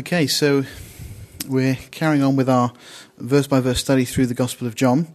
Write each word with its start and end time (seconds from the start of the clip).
Okay, 0.00 0.26
so 0.26 0.64
we're 1.46 1.76
carrying 1.90 2.22
on 2.22 2.34
with 2.34 2.48
our 2.48 2.72
verse 3.18 3.46
by 3.46 3.60
verse 3.60 3.80
study 3.80 4.06
through 4.06 4.24
the 4.24 4.34
Gospel 4.34 4.66
of 4.66 4.74
John. 4.74 5.08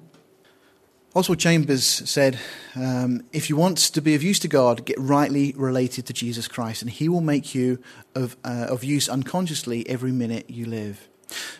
Oswald 1.15 1.39
Chambers 1.39 1.83
said, 1.83 2.37
um, 2.75 3.23
If 3.33 3.49
you 3.49 3.55
want 3.55 3.79
to 3.79 3.99
be 3.99 4.13
of 4.13 4.21
use 4.21 4.37
to 4.39 4.47
God, 4.47 4.85
get 4.85 4.99
rightly 4.99 5.55
related 5.57 6.05
to 6.05 6.13
Jesus 6.13 6.47
Christ, 6.47 6.83
and 6.83 6.91
He 6.91 7.09
will 7.09 7.21
make 7.21 7.55
you 7.55 7.79
of, 8.13 8.37
uh, 8.43 8.67
of 8.69 8.83
use 8.83 9.09
unconsciously 9.09 9.89
every 9.89 10.11
minute 10.11 10.51
you 10.51 10.67
live. 10.67 11.09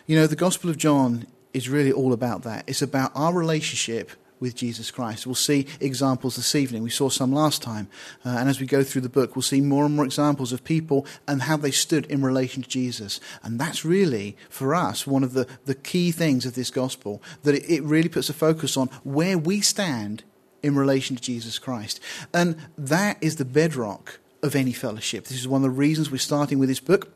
You 0.06 0.16
know, 0.16 0.28
the 0.28 0.36
Gospel 0.36 0.70
of 0.70 0.76
John 0.76 1.26
is 1.52 1.68
really 1.68 1.90
all 1.90 2.12
about 2.12 2.44
that. 2.44 2.62
It's 2.68 2.80
about 2.80 3.10
our 3.16 3.34
relationship 3.34 4.12
with 4.40 4.54
Jesus 4.54 4.90
Christ. 4.90 5.26
We'll 5.26 5.34
see 5.34 5.66
examples 5.80 6.36
this 6.36 6.54
evening. 6.54 6.82
We 6.82 6.90
saw 6.90 7.08
some 7.08 7.32
last 7.32 7.62
time. 7.62 7.88
Uh, 8.24 8.30
and 8.30 8.48
as 8.48 8.60
we 8.60 8.66
go 8.66 8.82
through 8.82 9.02
the 9.02 9.08
book, 9.08 9.34
we'll 9.34 9.42
see 9.42 9.60
more 9.60 9.84
and 9.86 9.96
more 9.96 10.04
examples 10.04 10.52
of 10.52 10.64
people 10.64 11.06
and 11.26 11.42
how 11.42 11.56
they 11.56 11.70
stood 11.70 12.06
in 12.06 12.22
relation 12.22 12.62
to 12.62 12.68
Jesus. 12.68 13.20
And 13.42 13.58
that's 13.58 13.84
really, 13.84 14.36
for 14.48 14.74
us, 14.74 15.06
one 15.06 15.24
of 15.24 15.32
the, 15.32 15.46
the 15.64 15.74
key 15.74 16.10
things 16.10 16.44
of 16.44 16.54
this 16.54 16.70
gospel, 16.70 17.22
that 17.42 17.54
it, 17.54 17.70
it 17.70 17.82
really 17.82 18.08
puts 18.08 18.28
a 18.28 18.34
focus 18.34 18.76
on 18.76 18.88
where 19.04 19.38
we 19.38 19.60
stand 19.60 20.24
in 20.62 20.74
relation 20.74 21.16
to 21.16 21.22
Jesus 21.22 21.58
Christ. 21.58 22.00
And 22.34 22.56
that 22.76 23.18
is 23.20 23.36
the 23.36 23.44
bedrock 23.44 24.18
of 24.42 24.54
any 24.54 24.72
fellowship. 24.72 25.24
This 25.24 25.38
is 25.38 25.48
one 25.48 25.60
of 25.60 25.70
the 25.70 25.70
reasons 25.70 26.10
we're 26.10 26.18
starting 26.18 26.58
with 26.58 26.68
this 26.68 26.80
book. 26.80 27.15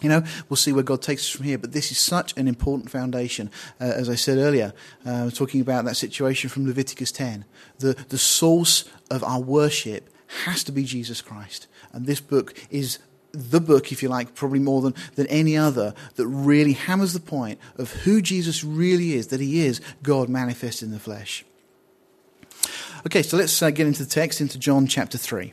You 0.00 0.08
know, 0.08 0.22
we'll 0.48 0.56
see 0.56 0.72
where 0.72 0.82
God 0.82 1.02
takes 1.02 1.22
us 1.22 1.30
from 1.30 1.44
here. 1.44 1.58
But 1.58 1.72
this 1.72 1.90
is 1.90 1.98
such 1.98 2.36
an 2.36 2.48
important 2.48 2.90
foundation. 2.90 3.50
Uh, 3.80 3.84
as 3.84 4.08
I 4.08 4.14
said 4.14 4.38
earlier, 4.38 4.72
uh, 5.04 5.30
talking 5.30 5.60
about 5.60 5.84
that 5.84 5.96
situation 5.96 6.50
from 6.50 6.66
Leviticus 6.66 7.12
10. 7.12 7.44
The, 7.78 7.94
the 8.08 8.18
source 8.18 8.88
of 9.10 9.22
our 9.24 9.40
worship 9.40 10.08
has 10.44 10.64
to 10.64 10.72
be 10.72 10.84
Jesus 10.84 11.20
Christ. 11.20 11.66
And 11.92 12.06
this 12.06 12.20
book 12.20 12.54
is 12.70 12.98
the 13.32 13.60
book, 13.60 13.92
if 13.92 14.02
you 14.02 14.08
like, 14.08 14.34
probably 14.34 14.58
more 14.58 14.80
than, 14.80 14.94
than 15.14 15.26
any 15.28 15.56
other, 15.56 15.94
that 16.16 16.26
really 16.26 16.72
hammers 16.72 17.12
the 17.12 17.20
point 17.20 17.58
of 17.76 17.92
who 17.92 18.20
Jesus 18.20 18.64
really 18.64 19.12
is, 19.12 19.28
that 19.28 19.40
he 19.40 19.60
is 19.60 19.80
God 20.02 20.28
manifest 20.28 20.82
in 20.82 20.90
the 20.90 20.98
flesh. 20.98 21.44
Okay, 23.06 23.22
so 23.22 23.36
let's 23.36 23.62
uh, 23.62 23.70
get 23.70 23.86
into 23.86 24.04
the 24.04 24.10
text, 24.10 24.40
into 24.40 24.58
John 24.58 24.86
chapter 24.86 25.16
3 25.16 25.52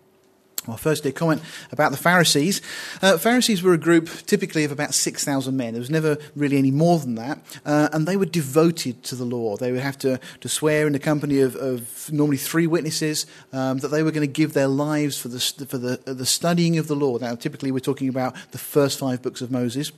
Well, 0.67 0.77
firstly, 0.77 1.09
a 1.09 1.13
comment 1.13 1.41
about 1.71 1.89
the 1.91 1.97
Pharisees. 1.97 2.61
Uh, 3.01 3.17
Pharisees 3.17 3.63
were 3.63 3.73
a 3.73 3.79
group 3.79 4.09
typically 4.27 4.63
of 4.63 4.71
about 4.71 4.93
6,000 4.93 5.57
men. 5.57 5.73
There 5.73 5.79
was 5.79 5.89
never 5.89 6.17
really 6.35 6.57
any 6.57 6.69
more 6.69 6.99
than 6.99 7.15
that. 7.15 7.39
Uh, 7.65 7.89
and 7.91 8.07
they 8.07 8.15
were 8.15 8.27
devoted 8.27 9.01
to 9.03 9.15
the 9.15 9.23
law. 9.23 9.57
They 9.57 9.71
would 9.71 9.81
have 9.81 9.97
to, 9.99 10.19
to 10.39 10.49
swear 10.49 10.85
in 10.85 10.93
the 10.93 10.99
company 10.99 11.39
of, 11.39 11.55
of 11.55 12.11
normally 12.11 12.37
three 12.37 12.67
witnesses 12.67 13.25
um, 13.53 13.79
that 13.79 13.87
they 13.87 14.03
were 14.03 14.11
going 14.11 14.27
to 14.27 14.31
give 14.31 14.53
their 14.53 14.67
lives 14.67 15.19
for, 15.19 15.29
the, 15.29 15.39
for 15.39 15.79
the, 15.79 15.99
the 16.05 16.27
studying 16.27 16.77
of 16.77 16.87
the 16.87 16.95
law. 16.95 17.17
Now, 17.17 17.33
typically, 17.33 17.71
we're 17.71 17.79
talking 17.79 18.09
about 18.09 18.35
the 18.51 18.59
first 18.59 18.99
five 18.99 19.23
books 19.23 19.41
of 19.41 19.49
Moses. 19.49 19.91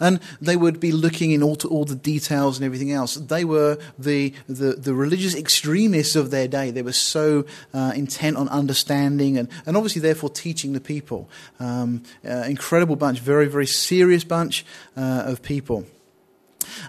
And 0.00 0.20
they 0.40 0.56
would 0.56 0.80
be 0.80 0.92
looking 0.92 1.30
in 1.30 1.42
all, 1.42 1.56
all 1.68 1.84
the 1.84 1.94
details 1.94 2.58
and 2.58 2.64
everything 2.64 2.92
else. 2.92 3.14
They 3.14 3.44
were 3.44 3.78
the, 3.98 4.32
the, 4.48 4.72
the 4.74 4.94
religious 4.94 5.34
extremists 5.34 6.16
of 6.16 6.30
their 6.30 6.48
day. 6.48 6.70
They 6.70 6.82
were 6.82 6.92
so 6.92 7.44
uh, 7.72 7.92
intent 7.94 8.36
on 8.36 8.48
understanding 8.48 9.38
and, 9.38 9.48
and 9.66 9.76
obviously, 9.76 10.02
therefore, 10.02 10.30
teaching 10.30 10.72
the 10.72 10.80
people. 10.80 11.28
Um, 11.60 12.02
uh, 12.28 12.44
incredible 12.46 12.96
bunch, 12.96 13.20
very, 13.20 13.48
very 13.48 13.66
serious 13.66 14.24
bunch 14.24 14.64
uh, 14.96 15.24
of 15.26 15.42
people. 15.42 15.86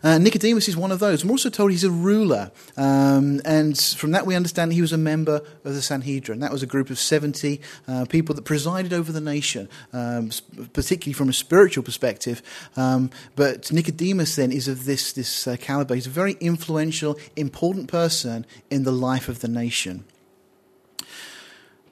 Uh, 0.04 0.18
Nicodemus 0.18 0.68
is 0.68 0.78
one 0.78 0.92
of 0.92 1.00
those. 1.00 1.24
We're 1.24 1.32
also 1.32 1.50
told 1.50 1.72
he's 1.72 1.84
a 1.84 1.92
ruler. 1.92 2.52
Um, 2.76 3.42
and 3.46 3.78
from 3.78 4.12
that, 4.12 4.26
we 4.26 4.36
understand 4.36 4.74
he 4.74 4.82
was 4.82 4.94
a 4.94 4.98
member 4.98 5.42
of 5.64 5.74
the 5.74 5.82
Sanhedrin. 5.82 6.40
That 6.40 6.52
was 6.52 6.64
a 6.64 6.68
group 6.68 6.90
of 6.90 7.00
70 7.00 7.62
uh, 7.88 8.06
people 8.06 8.36
that 8.36 8.46
presided 8.46 8.94
over 8.94 9.12
the 9.12 9.22
nation, 9.22 9.70
um, 9.94 10.32
particularly 10.74 11.14
from 11.14 11.30
a 11.30 11.34
spiritual 11.34 11.84
perspective. 11.84 12.42
Um, 12.76 13.10
but 13.36 13.72
Nicodemus, 13.72 14.36
then, 14.36 14.52
is 14.52 14.68
of 14.68 14.86
this, 14.86 15.14
this 15.14 15.48
uh, 15.48 15.58
caliber. 15.60 15.96
He's 15.96 16.08
a 16.08 16.12
very 16.12 16.38
influential, 16.40 17.18
important 17.36 17.88
person 17.88 18.46
in 18.70 18.84
the 18.84 18.92
life 18.92 19.30
of 19.30 19.40
the 19.40 19.48
nation. 19.48 20.06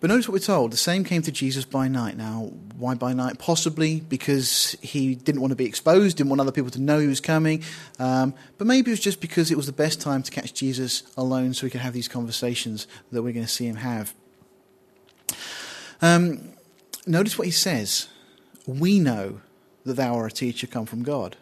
But 0.02 0.10
notice 0.10 0.28
what 0.28 0.34
we're 0.34 0.40
told. 0.40 0.72
The 0.72 0.78
same 0.78 1.04
came 1.04 1.22
to 1.24 1.32
Jesus 1.32 1.66
by 1.66 1.88
night. 1.88 2.18
Now, 2.18 2.52
why 2.78 2.96
by 2.96 3.14
night? 3.14 3.40
Possibly 3.40 4.02
because 4.02 4.76
he 4.82 5.16
didn't 5.16 5.42
want 5.42 5.52
to 5.52 5.56
be 5.56 5.66
exposed, 5.66 6.18
didn't 6.18 6.30
want 6.30 6.42
other 6.42 6.52
people 6.52 6.72
to 6.72 6.82
know 6.82 7.00
he 7.00 7.08
was 7.08 7.22
coming. 7.22 7.64
Um, 7.98 8.34
but 8.58 8.68
maybe 8.68 8.92
it 8.92 8.94
was 8.94 9.00
just 9.00 9.22
because 9.22 9.52
it 9.52 9.58
was 9.58 9.66
the 9.66 9.72
best 9.72 10.02
time 10.02 10.22
to 10.24 10.32
catch 10.32 10.54
Jesus 10.54 11.04
alone 11.18 11.54
so 11.54 11.66
he 11.66 11.70
could 11.70 11.82
have 11.82 11.94
these 11.94 12.08
conversations 12.08 12.88
that 13.12 13.24
we're 13.24 13.34
going 13.34 13.46
to 13.46 13.52
see 13.52 13.68
him 13.68 13.78
have. 13.78 14.14
Um, 16.02 16.54
notice 17.08 17.38
what 17.38 17.48
he 17.48 17.52
says. 17.52 18.08
We 18.68 19.00
know 19.00 19.42
that 19.86 19.94
thou 19.94 20.16
art 20.16 20.34
a 20.34 20.36
teacher 20.36 20.68
come 20.68 20.86
from 20.86 21.04
God. 21.04 21.38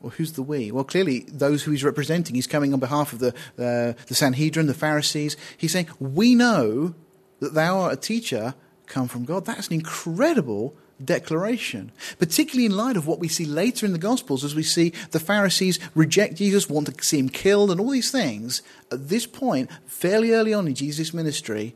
Well, 0.00 0.10
who's 0.10 0.32
the 0.32 0.42
we? 0.42 0.70
Well, 0.70 0.84
clearly, 0.84 1.20
those 1.28 1.64
who 1.64 1.72
he's 1.72 1.84
representing. 1.84 2.34
He's 2.34 2.46
coming 2.46 2.72
on 2.72 2.80
behalf 2.80 3.12
of 3.12 3.18
the, 3.18 3.34
uh, 3.58 4.00
the 4.06 4.14
Sanhedrin, 4.14 4.66
the 4.66 4.74
Pharisees. 4.74 5.36
He's 5.58 5.72
saying, 5.72 5.88
We 5.98 6.34
know 6.34 6.94
that 7.40 7.54
thou 7.54 7.80
art 7.80 7.92
a 7.92 7.96
teacher 7.96 8.54
come 8.86 9.08
from 9.08 9.24
God. 9.24 9.44
That's 9.44 9.68
an 9.68 9.74
incredible 9.74 10.74
declaration, 11.02 11.92
particularly 12.18 12.66
in 12.66 12.76
light 12.76 12.96
of 12.96 13.06
what 13.06 13.18
we 13.18 13.28
see 13.28 13.44
later 13.44 13.86
in 13.86 13.92
the 13.92 13.98
Gospels 13.98 14.44
as 14.44 14.54
we 14.54 14.62
see 14.62 14.92
the 15.10 15.20
Pharisees 15.20 15.78
reject 15.94 16.36
Jesus, 16.36 16.68
want 16.68 16.86
to 16.86 17.04
see 17.04 17.18
him 17.18 17.28
killed, 17.28 17.70
and 17.70 17.80
all 17.80 17.90
these 17.90 18.10
things. 18.10 18.62
At 18.92 19.08
this 19.08 19.26
point, 19.26 19.70
fairly 19.86 20.32
early 20.32 20.52
on 20.52 20.66
in 20.66 20.74
Jesus' 20.74 21.14
ministry, 21.14 21.74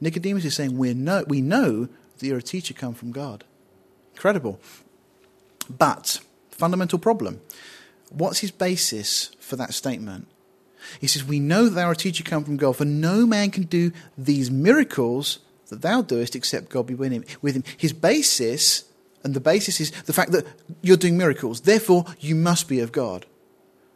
Nicodemus 0.00 0.44
is 0.44 0.54
saying, 0.54 0.76
we 0.76 0.94
know, 0.94 1.24
we 1.28 1.40
know 1.40 1.88
that 2.18 2.26
you're 2.26 2.38
a 2.38 2.42
teacher 2.42 2.74
come 2.74 2.94
from 2.94 3.12
God. 3.12 3.44
Incredible. 4.14 4.60
But, 5.70 6.20
fundamental 6.50 6.98
problem. 6.98 7.40
What's 8.10 8.40
his 8.40 8.50
basis 8.50 9.30
for 9.40 9.56
that 9.56 9.74
statement? 9.74 10.26
He 11.00 11.06
says, 11.06 11.24
We 11.24 11.40
know 11.40 11.64
that 11.64 11.70
thou 11.70 11.86
art 11.86 12.00
a 12.00 12.02
teacher 12.02 12.24
come 12.24 12.44
from 12.44 12.56
God, 12.56 12.76
for 12.76 12.84
no 12.84 13.26
man 13.26 13.50
can 13.50 13.64
do 13.64 13.92
these 14.16 14.50
miracles 14.50 15.40
that 15.68 15.82
thou 15.82 16.02
doest 16.02 16.36
except 16.36 16.68
God 16.68 16.86
be 16.86 16.94
with 16.94 17.12
him. 17.12 17.24
With 17.42 17.56
him. 17.56 17.64
His 17.76 17.92
basis, 17.92 18.84
and 19.24 19.34
the 19.34 19.40
basis 19.40 19.80
is 19.80 19.90
the 20.02 20.12
fact 20.12 20.32
that 20.32 20.46
you're 20.82 20.96
doing 20.96 21.18
miracles. 21.18 21.62
Therefore, 21.62 22.04
you 22.20 22.34
must 22.34 22.68
be 22.68 22.80
of 22.80 22.92
God. 22.92 23.26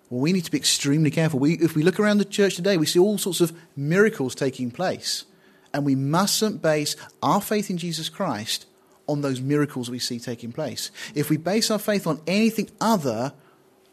Well, 0.08 0.20
we 0.20 0.32
need 0.32 0.44
to 0.44 0.50
be 0.50 0.58
extremely 0.58 1.10
careful. 1.10 1.38
We, 1.38 1.54
if 1.54 1.76
we 1.76 1.84
look 1.84 2.00
around 2.00 2.18
the 2.18 2.24
church 2.24 2.56
today, 2.56 2.76
we 2.76 2.86
see 2.86 2.98
all 2.98 3.16
sorts 3.18 3.40
of 3.40 3.52
miracles 3.76 4.34
taking 4.34 4.70
place. 4.70 5.24
And 5.72 5.84
we 5.84 5.94
mustn't 5.94 6.60
base 6.60 6.96
our 7.22 7.40
faith 7.40 7.70
in 7.70 7.78
Jesus 7.78 8.08
Christ 8.08 8.66
on 9.06 9.20
those 9.20 9.40
miracles 9.40 9.88
we 9.88 10.00
see 10.00 10.18
taking 10.18 10.52
place. 10.52 10.90
If 11.14 11.30
we 11.30 11.36
base 11.36 11.70
our 11.70 11.78
faith 11.78 12.06
on 12.06 12.20
anything 12.26 12.70
other 12.80 13.32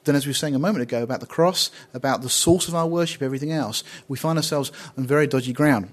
then, 0.07 0.15
as 0.15 0.25
we 0.25 0.31
were 0.31 0.35
saying 0.35 0.55
a 0.55 0.59
moment 0.59 0.81
ago 0.81 1.03
about 1.03 1.19
the 1.19 1.27
cross, 1.27 1.69
about 1.93 2.21
the 2.23 2.29
source 2.29 2.67
of 2.67 2.73
our 2.73 2.87
worship, 2.87 3.21
everything 3.21 3.51
else, 3.51 3.83
we 4.07 4.17
find 4.17 4.37
ourselves 4.39 4.71
on 4.97 5.05
very 5.05 5.27
dodgy 5.27 5.53
ground. 5.53 5.89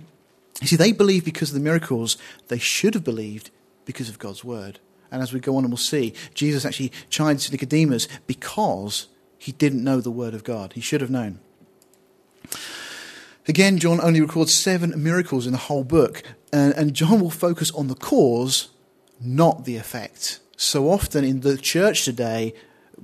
You 0.63 0.69
see, 0.69 0.77
they 0.77 0.93
believe 0.93 1.25
because 1.25 1.51
of 1.51 1.55
the 1.55 1.61
miracles, 1.61 2.17
they 2.49 2.59
should 2.59 2.95
have 2.95 3.05
believed 3.05 3.51
because 3.85 4.09
of 4.09 4.19
God's 4.19 4.43
word. 4.45 4.79
And 5.11 5.23
as 5.23 5.33
we 5.33 5.41
go 5.41 5.57
on 5.57 5.65
and 5.65 5.73
we'll 5.73 5.77
see, 5.77 6.15
Jesus 6.33 6.65
actually 6.65 6.91
chides 7.11 7.53
Nicodemus 7.53 8.09
because 8.27 9.09
he 9.37 9.53
didn't 9.53 9.85
know 9.85 10.01
the 10.01 10.11
word 10.11 10.33
of 10.33 10.43
God. 10.43 10.73
He 10.73 10.81
should 10.81 11.01
have 11.01 11.11
known. 11.11 11.41
Again, 13.47 13.79
John 13.79 14.01
only 14.01 14.21
records 14.21 14.57
seven 14.57 15.03
miracles 15.03 15.47
in 15.47 15.53
the 15.53 15.59
whole 15.59 15.85
book, 15.85 16.23
and 16.53 16.95
John 16.95 17.21
will 17.21 17.31
focus 17.31 17.71
on 17.73 17.89
the 17.89 17.95
cause, 17.95 18.71
not 19.21 19.67
the 19.67 19.77
effect. 19.77 20.41
So 20.57 20.89
often 20.89 21.25
in 21.25 21.41
the 21.41 21.59
church 21.59 22.05
today, 22.05 22.55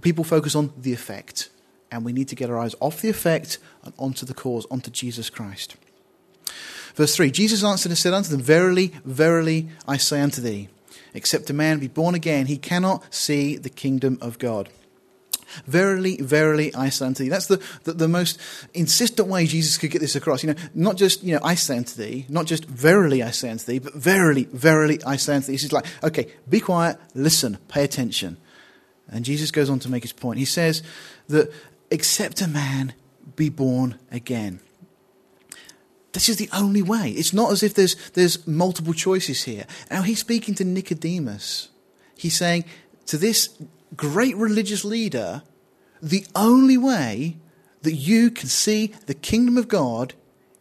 people 0.00 0.24
focus 0.24 0.54
on 0.54 0.72
the 0.76 0.92
effect, 0.92 1.50
and 1.90 2.04
we 2.04 2.12
need 2.12 2.28
to 2.28 2.36
get 2.36 2.50
our 2.50 2.58
eyes 2.58 2.74
off 2.80 3.00
the 3.00 3.08
effect 3.08 3.58
and 3.84 3.92
onto 3.98 4.26
the 4.26 4.34
cause, 4.34 4.66
onto 4.70 4.90
Jesus 4.90 5.30
Christ. 5.30 5.76
Verse 6.94 7.14
3 7.14 7.30
Jesus 7.30 7.64
answered 7.64 7.90
and 7.90 7.98
said 7.98 8.14
unto 8.14 8.30
them, 8.30 8.40
Verily, 8.40 8.92
verily, 9.04 9.68
I 9.86 9.96
say 9.96 10.20
unto 10.20 10.40
thee, 10.40 10.68
except 11.14 11.50
a 11.50 11.54
man 11.54 11.78
be 11.78 11.88
born 11.88 12.14
again, 12.14 12.46
he 12.46 12.58
cannot 12.58 13.12
see 13.12 13.56
the 13.56 13.70
kingdom 13.70 14.18
of 14.20 14.38
God. 14.38 14.68
Verily, 15.66 16.16
verily, 16.16 16.72
I 16.74 16.90
say 16.90 17.06
unto 17.06 17.24
thee. 17.24 17.28
That's 17.28 17.46
the, 17.46 17.60
the, 17.84 17.92
the, 17.92 18.08
most 18.08 18.38
insistent 18.72 19.26
way 19.26 19.46
Jesus 19.46 19.78
could 19.78 19.90
get 19.90 20.00
this 20.00 20.14
across. 20.14 20.44
You 20.44 20.52
know, 20.52 20.60
not 20.74 20.96
just, 20.96 21.24
you 21.24 21.34
know, 21.34 21.40
I 21.42 21.56
say 21.56 21.76
unto 21.76 21.96
thee, 21.96 22.26
not 22.28 22.46
just 22.46 22.66
verily 22.66 23.22
I 23.22 23.32
say 23.32 23.50
unto 23.50 23.64
thee, 23.64 23.80
but 23.80 23.94
verily, 23.94 24.44
verily 24.52 25.02
I 25.04 25.16
say 25.16 25.34
unto 25.36 25.48
thee. 25.48 25.54
He's 25.54 25.72
like, 25.72 25.86
okay, 26.04 26.28
be 26.48 26.60
quiet, 26.60 26.98
listen, 27.14 27.58
pay 27.68 27.82
attention. 27.82 28.36
And 29.10 29.24
Jesus 29.24 29.50
goes 29.50 29.68
on 29.68 29.78
to 29.80 29.90
make 29.90 30.02
his 30.02 30.12
point. 30.12 30.38
He 30.38 30.44
says 30.44 30.82
that 31.28 31.52
except 31.90 32.40
a 32.40 32.48
man 32.48 32.94
be 33.36 33.48
born 33.48 33.98
again. 34.10 34.60
This 36.12 36.28
is 36.28 36.36
the 36.36 36.48
only 36.52 36.82
way. 36.82 37.10
It's 37.10 37.32
not 37.32 37.52
as 37.52 37.62
if 37.62 37.74
there's, 37.74 37.94
there's 38.10 38.46
multiple 38.46 38.92
choices 38.92 39.44
here. 39.44 39.64
Now, 39.90 40.02
he's 40.02 40.18
speaking 40.18 40.54
to 40.56 40.64
Nicodemus. 40.64 41.68
he's 42.16 42.36
saying 42.36 42.64
to 43.06 43.16
this 43.16 43.50
great 43.96 44.36
religious 44.36 44.84
leader, 44.84 45.42
the 46.02 46.26
only 46.34 46.76
way 46.76 47.36
that 47.82 47.94
you 47.94 48.30
can 48.30 48.48
see 48.48 48.92
the 49.06 49.14
kingdom 49.14 49.56
of 49.56 49.68
God 49.68 50.14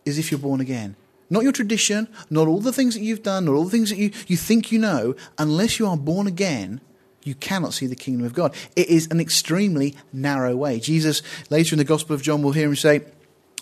is 0.05 0.17
if 0.17 0.31
you're 0.31 0.39
born 0.39 0.61
again. 0.61 0.95
Not 1.29 1.43
your 1.43 1.51
tradition, 1.51 2.07
not 2.29 2.47
all 2.47 2.59
the 2.59 2.73
things 2.73 2.95
that 2.95 3.01
you've 3.01 3.23
done, 3.23 3.45
not 3.45 3.53
all 3.53 3.65
the 3.65 3.69
things 3.69 3.89
that 3.89 3.97
you, 3.97 4.11
you 4.27 4.35
think 4.35 4.71
you 4.71 4.79
know. 4.79 5.15
Unless 5.37 5.79
you 5.79 5.87
are 5.87 5.97
born 5.97 6.25
again, 6.25 6.81
you 7.29 7.35
cannot 7.35 7.75
see 7.75 7.85
the 7.85 7.95
kingdom 7.95 8.25
of 8.25 8.33
God. 8.33 8.55
It 8.75 8.89
is 8.89 9.07
an 9.11 9.19
extremely 9.19 9.95
narrow 10.11 10.55
way. 10.55 10.79
Jesus, 10.79 11.21
later 11.51 11.75
in 11.75 11.77
the 11.77 11.83
Gospel 11.83 12.15
of 12.15 12.23
John, 12.23 12.41
will 12.41 12.53
hear 12.53 12.67
him 12.67 12.75
say, 12.75 13.03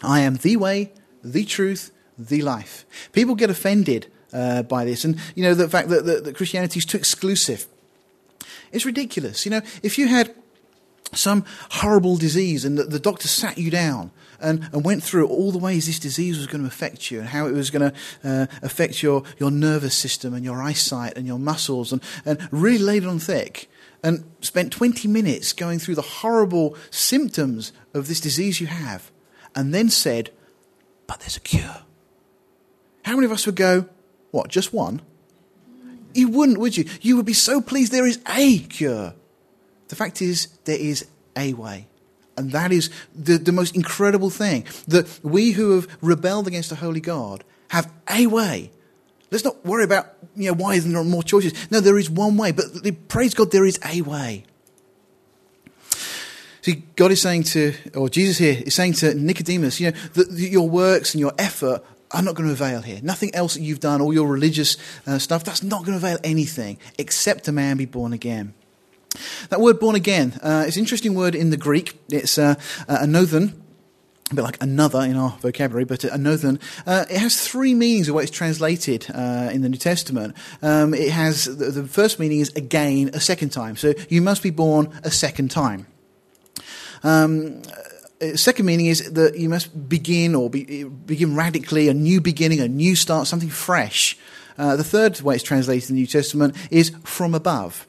I 0.01 0.21
am 0.21 0.37
the 0.37 0.55
way, 0.55 0.93
the 1.21 1.43
truth, 1.43 1.91
the 2.17 2.41
life. 2.41 2.85
People 3.11 3.35
get 3.35 3.49
offended 3.49 4.07
uh, 4.31 4.63
by 4.63 4.85
this, 4.85 5.03
and 5.03 5.19
you 5.35 5.43
know 5.43 5.53
the 5.53 5.67
fact 5.67 5.89
that, 5.89 6.05
that, 6.05 6.23
that 6.23 6.35
Christianity 6.35 6.79
is 6.79 6.85
too 6.85 6.97
exclusive. 6.97 7.67
It's 8.71 8.85
ridiculous. 8.85 9.45
You 9.45 9.51
know, 9.51 9.61
if 9.83 9.97
you 9.97 10.07
had 10.07 10.33
some 11.13 11.43
horrible 11.71 12.15
disease 12.15 12.63
and 12.63 12.77
the, 12.77 12.83
the 12.83 12.99
doctor 12.99 13.27
sat 13.27 13.57
you 13.57 13.69
down 13.69 14.11
and, 14.39 14.69
and 14.71 14.83
went 14.83 15.03
through 15.03 15.27
all 15.27 15.51
the 15.51 15.57
ways 15.57 15.85
this 15.85 15.99
disease 15.99 16.37
was 16.37 16.47
going 16.47 16.61
to 16.61 16.67
affect 16.67 17.11
you 17.11 17.19
and 17.19 17.29
how 17.29 17.47
it 17.47 17.53
was 17.53 17.69
going 17.69 17.91
to 17.91 17.97
uh, 18.23 18.45
affect 18.61 19.01
your, 19.01 19.23
your 19.39 19.51
nervous 19.51 19.95
system 19.95 20.33
and 20.33 20.43
your 20.43 20.61
eyesight 20.61 21.17
and 21.17 21.25
your 21.25 21.39
muscles 21.39 21.91
and, 21.91 22.01
and 22.25 22.47
really 22.51 22.77
laid 22.77 23.03
it 23.03 23.09
on 23.09 23.19
thick 23.19 23.69
and 24.03 24.23
spent 24.41 24.71
20 24.71 25.07
minutes 25.07 25.53
going 25.53 25.79
through 25.79 25.95
the 25.95 26.01
horrible 26.01 26.75
symptoms 26.91 27.73
of 27.93 28.07
this 28.07 28.19
disease 28.19 28.61
you 28.61 28.67
have 28.67 29.11
and 29.55 29.73
then 29.73 29.89
said, 29.89 30.31
but 31.07 31.19
there's 31.19 31.37
a 31.37 31.41
cure. 31.41 31.83
How 33.03 33.15
many 33.15 33.25
of 33.25 33.31
us 33.31 33.45
would 33.45 33.55
go, 33.55 33.87
what, 34.31 34.49
just 34.49 34.73
one? 34.73 35.01
You 36.13 36.29
wouldn't, 36.29 36.57
would 36.57 36.75
you? 36.75 36.85
You 37.01 37.15
would 37.15 37.25
be 37.25 37.33
so 37.33 37.61
pleased 37.61 37.91
there 37.91 38.07
is 38.07 38.19
a 38.27 38.59
cure. 38.59 39.13
The 39.87 39.95
fact 39.95 40.21
is, 40.21 40.47
there 40.65 40.77
is 40.77 41.05
a 41.35 41.53
way. 41.53 41.87
And 42.37 42.51
that 42.51 42.71
is 42.71 42.89
the, 43.15 43.37
the 43.37 43.51
most 43.51 43.75
incredible 43.75 44.29
thing 44.29 44.65
that 44.87 45.19
we 45.23 45.51
who 45.51 45.71
have 45.71 45.87
rebelled 46.01 46.47
against 46.47 46.71
a 46.71 46.75
holy 46.75 47.01
God 47.01 47.43
have 47.69 47.91
a 48.09 48.27
way. 48.27 48.71
Let's 49.31 49.43
not 49.43 49.65
worry 49.65 49.83
about 49.83 50.13
you 50.35 50.51
know, 50.51 50.53
why 50.53 50.79
there 50.79 51.03
more 51.03 51.23
choices. 51.23 51.53
No, 51.71 51.79
there 51.79 51.97
is 51.97 52.09
one 52.09 52.37
way, 52.37 52.51
but 52.51 52.65
praise 53.07 53.33
God, 53.33 53.51
there 53.51 53.65
is 53.65 53.79
a 53.83 54.01
way. 54.01 54.45
See, 56.61 56.83
God 56.95 57.11
is 57.11 57.21
saying 57.21 57.43
to, 57.43 57.73
or 57.95 58.09
Jesus 58.09 58.37
here 58.37 58.61
is 58.65 58.75
saying 58.75 58.93
to 58.93 59.13
Nicodemus, 59.13 59.79
you 59.79 59.91
know, 59.91 59.97
that 60.13 60.31
your 60.31 60.69
works 60.69 61.13
and 61.13 61.19
your 61.19 61.33
effort 61.37 61.83
are 62.11 62.21
not 62.21 62.35
going 62.35 62.47
to 62.47 62.53
avail 62.53 62.81
here. 62.81 62.99
Nothing 63.01 63.33
else 63.33 63.55
that 63.55 63.61
you've 63.61 63.79
done, 63.79 64.01
all 64.01 64.13
your 64.13 64.27
religious 64.27 64.77
uh, 65.05 65.17
stuff, 65.17 65.43
that's 65.43 65.63
not 65.63 65.85
going 65.85 65.99
to 65.99 66.05
avail 66.05 66.19
anything 66.23 66.77
except 66.97 67.47
a 67.47 67.51
man 67.51 67.77
be 67.77 67.85
born 67.85 68.13
again. 68.13 68.53
That 69.49 69.61
word 69.61 69.79
born 69.79 69.95
again, 69.95 70.39
uh, 70.43 70.65
it's 70.67 70.75
an 70.75 70.81
interesting 70.81 71.15
word 71.15 71.35
in 71.35 71.49
the 71.49 71.57
Greek. 71.57 71.99
It's 72.09 72.37
uh, 72.37 72.55
a 72.87 72.97
anothen, 72.97 73.53
a 74.31 74.35
bit 74.35 74.41
like 74.41 74.61
another 74.61 75.01
in 75.01 75.15
our 75.15 75.37
vocabulary, 75.41 75.85
but 75.85 76.03
a 76.03 76.07
anothen. 76.07 76.61
Uh, 76.85 77.05
it 77.09 77.17
has 77.17 77.47
three 77.47 77.73
meanings 77.73 78.09
of 78.09 78.15
what 78.15 78.23
it's 78.23 78.31
translated 78.31 79.07
uh, 79.13 79.49
in 79.51 79.61
the 79.61 79.69
New 79.69 79.77
Testament. 79.77 80.35
Um, 80.61 80.93
it 80.93 81.11
has 81.11 81.45
the, 81.45 81.71
the, 81.71 81.87
first 81.87 82.19
meaning 82.19 82.41
is 82.41 82.49
again, 82.55 83.09
a 83.13 83.19
second 83.19 83.49
time. 83.49 83.77
So 83.77 83.93
you 84.09 84.21
must 84.21 84.43
be 84.43 84.49
born 84.49 84.91
a 85.03 85.11
second 85.11 85.49
time. 85.49 85.87
Um, 87.03 87.61
uh, 88.21 88.35
second 88.35 88.65
meaning 88.65 88.87
is 88.87 89.11
that 89.13 89.37
you 89.37 89.47
must 89.47 89.87
begin 89.87 90.35
or 90.35 90.49
be, 90.49 90.83
begin 90.83 91.35
radically, 91.35 91.87
a 91.87 91.93
new 91.93 92.19
beginning, 92.19 92.59
a 92.59 92.67
new 92.67 92.95
start, 92.95 93.27
something 93.27 93.49
fresh. 93.49 94.17
Uh, 94.57 94.75
the 94.75 94.83
third 94.83 95.21
way 95.21 95.35
it's 95.35 95.43
translated 95.43 95.89
in 95.89 95.95
the 95.95 96.01
New 96.01 96.07
Testament 96.07 96.55
is 96.71 96.91
from 97.03 97.33
above. 97.33 97.86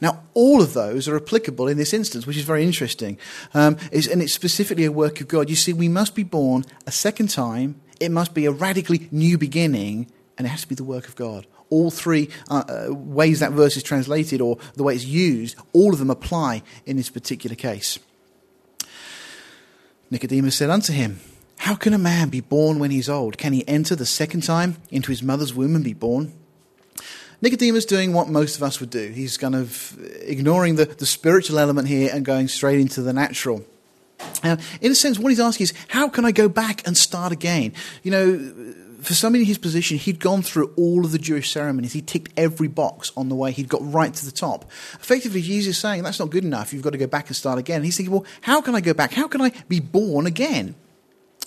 Now, 0.00 0.22
all 0.34 0.62
of 0.62 0.74
those 0.74 1.08
are 1.08 1.16
applicable 1.16 1.68
in 1.68 1.76
this 1.76 1.92
instance, 1.92 2.26
which 2.26 2.36
is 2.36 2.44
very 2.44 2.62
interesting. 2.64 3.18
Um, 3.54 3.76
it's, 3.90 4.06
and 4.06 4.22
it's 4.22 4.32
specifically 4.32 4.84
a 4.84 4.92
work 4.92 5.20
of 5.20 5.28
God. 5.28 5.50
You 5.50 5.56
see, 5.56 5.72
we 5.72 5.88
must 5.88 6.14
be 6.14 6.22
born 6.22 6.64
a 6.86 6.92
second 6.92 7.30
time, 7.30 7.80
it 8.00 8.10
must 8.10 8.34
be 8.34 8.46
a 8.46 8.52
radically 8.52 9.08
new 9.10 9.38
beginning, 9.38 10.10
and 10.36 10.46
it 10.46 10.50
has 10.50 10.62
to 10.62 10.68
be 10.68 10.74
the 10.74 10.84
work 10.84 11.08
of 11.08 11.16
God. 11.16 11.46
All 11.70 11.90
three 11.90 12.30
uh, 12.48 12.64
uh, 12.68 12.94
ways 12.94 13.40
that 13.40 13.52
verse 13.52 13.76
is 13.76 13.82
translated 13.82 14.40
or 14.40 14.58
the 14.74 14.82
way 14.82 14.94
it's 14.94 15.04
used, 15.04 15.56
all 15.72 15.92
of 15.92 15.98
them 15.98 16.10
apply 16.10 16.62
in 16.86 16.96
this 16.96 17.10
particular 17.10 17.56
case. 17.56 17.98
Nicodemus 20.10 20.54
said 20.54 20.70
unto 20.70 20.92
him, 20.92 21.20
How 21.58 21.74
can 21.74 21.92
a 21.92 21.98
man 21.98 22.30
be 22.30 22.40
born 22.40 22.78
when 22.78 22.90
he's 22.90 23.08
old? 23.08 23.36
Can 23.36 23.52
he 23.52 23.66
enter 23.68 23.94
the 23.94 24.06
second 24.06 24.42
time 24.42 24.76
into 24.90 25.10
his 25.10 25.22
mother's 25.22 25.52
womb 25.52 25.74
and 25.74 25.84
be 25.84 25.92
born? 25.92 26.32
Nicodemus 27.40 27.84
is 27.84 27.86
doing 27.86 28.12
what 28.12 28.28
most 28.28 28.56
of 28.56 28.62
us 28.62 28.80
would 28.80 28.90
do. 28.90 29.08
He's 29.08 29.36
kind 29.36 29.54
of 29.54 29.96
ignoring 30.22 30.76
the, 30.76 30.86
the 30.86 31.06
spiritual 31.06 31.58
element 31.58 31.88
here 31.88 32.10
and 32.12 32.24
going 32.24 32.48
straight 32.48 32.80
into 32.80 33.00
the 33.00 33.12
natural. 33.12 33.64
Uh, 34.42 34.56
in 34.80 34.90
a 34.90 34.94
sense, 34.94 35.18
what 35.18 35.28
he's 35.28 35.40
asking 35.40 35.64
is, 35.64 35.74
how 35.88 36.08
can 36.08 36.24
I 36.24 36.32
go 36.32 36.48
back 36.48 36.86
and 36.86 36.96
start 36.96 37.32
again? 37.32 37.72
You 38.02 38.10
know, 38.10 38.74
for 39.02 39.14
somebody 39.14 39.42
in 39.42 39.46
his 39.46 39.58
position, 39.58 39.96
he'd 39.96 40.18
gone 40.18 40.42
through 40.42 40.72
all 40.76 41.04
of 41.04 41.12
the 41.12 41.18
Jewish 41.18 41.52
ceremonies. 41.52 41.92
He 41.92 42.02
ticked 42.02 42.32
every 42.36 42.66
box 42.66 43.12
on 43.16 43.28
the 43.28 43.36
way. 43.36 43.52
He'd 43.52 43.68
got 43.68 43.80
right 43.92 44.12
to 44.12 44.24
the 44.24 44.32
top. 44.32 44.64
Effectively, 44.94 45.40
Jesus 45.40 45.76
is 45.76 45.78
saying, 45.78 46.02
that's 46.02 46.18
not 46.18 46.30
good 46.30 46.44
enough. 46.44 46.72
You've 46.72 46.82
got 46.82 46.90
to 46.90 46.98
go 46.98 47.06
back 47.06 47.28
and 47.28 47.36
start 47.36 47.60
again. 47.60 47.76
And 47.76 47.84
he's 47.84 47.96
thinking, 47.96 48.12
well, 48.12 48.26
how 48.40 48.60
can 48.60 48.74
I 48.74 48.80
go 48.80 48.94
back? 48.94 49.12
How 49.12 49.28
can 49.28 49.40
I 49.40 49.52
be 49.68 49.78
born 49.78 50.26
again? 50.26 50.74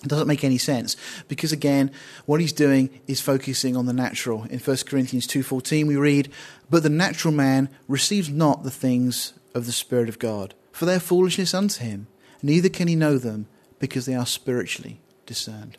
It 0.03 0.07
doesn't 0.07 0.27
make 0.27 0.43
any 0.43 0.57
sense 0.57 0.95
because 1.27 1.51
again, 1.51 1.91
what 2.25 2.41
he's 2.41 2.53
doing 2.53 2.89
is 3.07 3.21
focusing 3.21 3.77
on 3.77 3.85
the 3.85 3.93
natural. 3.93 4.45
In 4.49 4.59
1 4.59 4.87
Corinthians 4.87 5.27
2:14 5.27 5.85
we 5.85 5.95
read, 5.95 6.31
"But 6.69 6.81
the 6.83 6.89
natural 6.89 7.33
man 7.33 7.69
receives 7.87 8.29
not 8.29 8.63
the 8.63 8.71
things 8.71 9.33
of 9.53 9.65
the 9.65 9.71
spirit 9.71 10.09
of 10.09 10.17
God, 10.17 10.55
for 10.71 10.85
they 10.85 10.95
are 10.95 10.99
foolishness 10.99 11.53
unto 11.53 11.83
him, 11.83 12.07
neither 12.41 12.69
can 12.69 12.87
he 12.87 12.95
know 12.95 13.17
them 13.19 13.45
because 13.79 14.05
they 14.05 14.15
are 14.15 14.25
spiritually 14.25 14.99
discerned." 15.27 15.77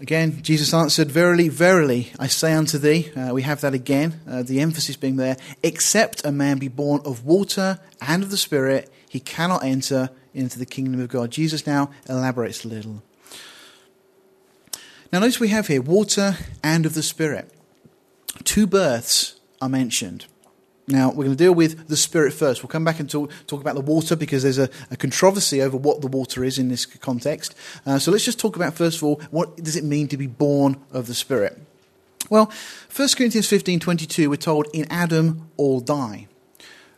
Again, 0.00 0.40
Jesus 0.42 0.72
answered, 0.72 1.10
Verily, 1.10 1.50
verily, 1.50 2.10
I 2.18 2.26
say 2.26 2.54
unto 2.54 2.78
thee, 2.78 3.12
uh, 3.14 3.34
we 3.34 3.42
have 3.42 3.60
that 3.60 3.74
again, 3.74 4.18
uh, 4.26 4.42
the 4.42 4.60
emphasis 4.60 4.96
being 4.96 5.16
there, 5.16 5.36
except 5.62 6.24
a 6.24 6.32
man 6.32 6.56
be 6.56 6.68
born 6.68 7.02
of 7.04 7.26
water 7.26 7.78
and 8.00 8.22
of 8.22 8.30
the 8.30 8.38
Spirit, 8.38 8.90
he 9.10 9.20
cannot 9.20 9.62
enter 9.62 10.08
into 10.34 10.58
the 10.58 10.66
kingdom 10.66 11.00
of 11.00 11.08
God. 11.08 11.30
Jesus 11.30 11.66
now 11.66 11.90
elaborates 12.08 12.64
a 12.64 12.68
little. 12.68 13.02
Now, 15.12 15.18
notice 15.18 15.40
we 15.40 15.48
have 15.48 15.66
here 15.66 15.82
water 15.82 16.36
and 16.62 16.86
of 16.86 16.94
the 16.94 17.02
Spirit. 17.02 17.52
Two 18.44 18.66
births 18.66 19.40
are 19.60 19.68
mentioned. 19.68 20.26
Now, 20.86 21.08
we're 21.08 21.24
going 21.24 21.36
to 21.36 21.44
deal 21.44 21.54
with 21.54 21.88
the 21.88 21.96
Spirit 21.96 22.32
first. 22.32 22.62
We'll 22.62 22.68
come 22.70 22.84
back 22.84 23.00
and 23.00 23.08
talk, 23.08 23.30
talk 23.46 23.60
about 23.60 23.74
the 23.74 23.80
water 23.80 24.16
because 24.16 24.42
there's 24.42 24.58
a, 24.58 24.68
a, 24.90 24.96
controversy 24.96 25.62
over 25.62 25.76
what 25.76 26.00
the 26.00 26.08
water 26.08 26.42
is 26.44 26.58
in 26.58 26.68
this 26.68 26.84
context. 26.84 27.54
Uh, 27.86 27.98
so 27.98 28.10
let's 28.10 28.24
just 28.24 28.40
talk 28.40 28.56
about, 28.56 28.74
first 28.74 28.98
of 28.98 29.04
all, 29.04 29.20
what 29.30 29.56
does 29.56 29.76
it 29.76 29.84
mean 29.84 30.08
to 30.08 30.16
be 30.16 30.26
born 30.26 30.80
of 30.90 31.06
the 31.06 31.14
Spirit? 31.14 31.60
Well, 32.28 32.52
1 32.94 33.08
Corinthians 33.16 33.48
15 33.48 33.80
22, 33.80 34.30
we're 34.30 34.36
told, 34.36 34.68
In 34.72 34.86
Adam 34.90 35.50
all 35.56 35.80
die. 35.80 36.26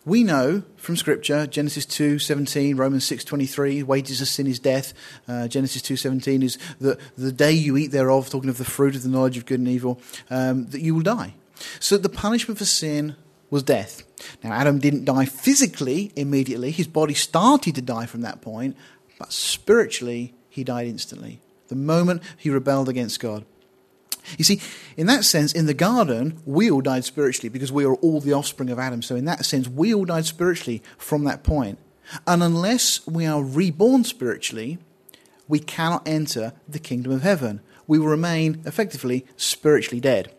We 0.04 0.25
know 0.25 0.64
from 0.76 0.97
Scripture, 0.97 1.47
Genesis 1.47 1.87
2.17, 1.87 2.76
Romans 2.76 3.09
6.23, 3.09 3.85
wages 3.85 4.21
of 4.21 4.26
sin 4.26 4.49
is 4.49 4.59
death. 4.59 4.94
Uh, 5.28 5.47
Genesis 5.47 5.80
2.17 5.82 6.42
is 6.42 6.59
that 6.80 6.99
the 7.16 7.30
day 7.30 7.52
you 7.52 7.76
eat 7.76 7.92
thereof, 7.92 8.28
talking 8.28 8.50
of 8.50 8.59
the 8.59 8.64
fruit 8.64 8.97
of 8.97 9.04
the 9.04 9.09
knowledge 9.09 9.37
of 9.37 9.47
good 9.47 9.61
and 9.61 9.68
evil, 9.68 10.00
um, 10.28 10.66
that 10.71 10.80
you 10.80 10.97
will 10.97 11.02
die. 11.02 11.35
So 11.78 11.97
the 11.97 12.09
punishment 12.09 12.59
for 12.59 12.64
sin 12.64 13.14
was 13.49 13.62
death. 13.62 14.02
Now, 14.42 14.52
Adam 14.52 14.80
didn't 14.80 15.04
die 15.04 15.25
physically 15.25 16.11
immediately. 16.16 16.73
His 16.73 16.88
body 16.88 17.14
started 17.14 17.76
to 17.76 17.82
die 17.82 18.06
from 18.06 18.23
that 18.23 18.40
point, 18.40 18.76
but 19.21 19.32
spiritually, 19.32 20.35
he 20.49 20.64
died 20.64 20.88
instantly. 20.88 21.38
The 21.68 21.76
moment 21.76 22.23
he 22.37 22.50
rebelled 22.50 22.88
against 22.88 23.21
God. 23.21 23.44
You 24.38 24.45
see, 24.45 24.61
in 24.97 25.07
that 25.07 25.25
sense, 25.25 25.52
in 25.52 25.67
the 25.67 25.75
garden, 25.75 26.41
we 26.45 26.71
all 26.71 26.81
died 26.81 27.05
spiritually 27.05 27.49
because 27.49 27.73
we 27.73 27.85
are 27.85 27.95
all 27.95 28.21
the 28.21 28.33
offspring 28.33 28.71
of 28.71 28.79
Adam. 28.79 29.02
So, 29.02 29.17
in 29.17 29.25
that 29.26 29.45
sense, 29.45 29.69
we 29.69 29.95
all 29.95 30.05
died 30.05 30.26
spiritually 30.26 30.83
from 30.97 31.25
that 31.25 31.43
point. 31.43 31.79
And 32.26 32.43
unless 32.43 33.07
we 33.07 33.26
are 33.26 33.43
reborn 33.43 34.05
spiritually, 34.05 34.79
we 35.49 35.59
cannot 35.59 36.07
enter 36.07 36.52
the 36.69 36.79
kingdom 36.79 37.12
of 37.12 37.23
heaven. 37.23 37.61
We 37.87 37.99
will 37.99 38.09
remain 38.09 38.62
effectively 38.64 39.26
spiritually 39.37 40.00
dead. 40.00 40.33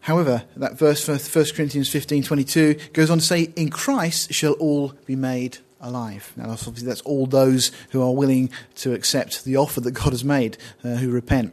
However, 0.00 0.44
that 0.56 0.78
verse, 0.78 1.06
1 1.06 1.46
Corinthians 1.56 1.88
15 1.88 2.22
22, 2.22 2.76
goes 2.92 3.10
on 3.10 3.18
to 3.18 3.24
say, 3.24 3.52
In 3.56 3.70
Christ 3.70 4.32
shall 4.32 4.52
all 4.52 4.94
be 5.04 5.16
made 5.16 5.58
alive. 5.80 6.32
Now, 6.36 6.50
obviously, 6.50 6.86
that's 6.86 7.00
all 7.00 7.26
those 7.26 7.72
who 7.90 8.02
are 8.02 8.14
willing 8.14 8.50
to 8.76 8.92
accept 8.92 9.44
the 9.44 9.56
offer 9.56 9.80
that 9.80 9.90
God 9.92 10.10
has 10.12 10.24
made, 10.24 10.58
uh, 10.84 10.96
who 10.96 11.10
repent. 11.10 11.52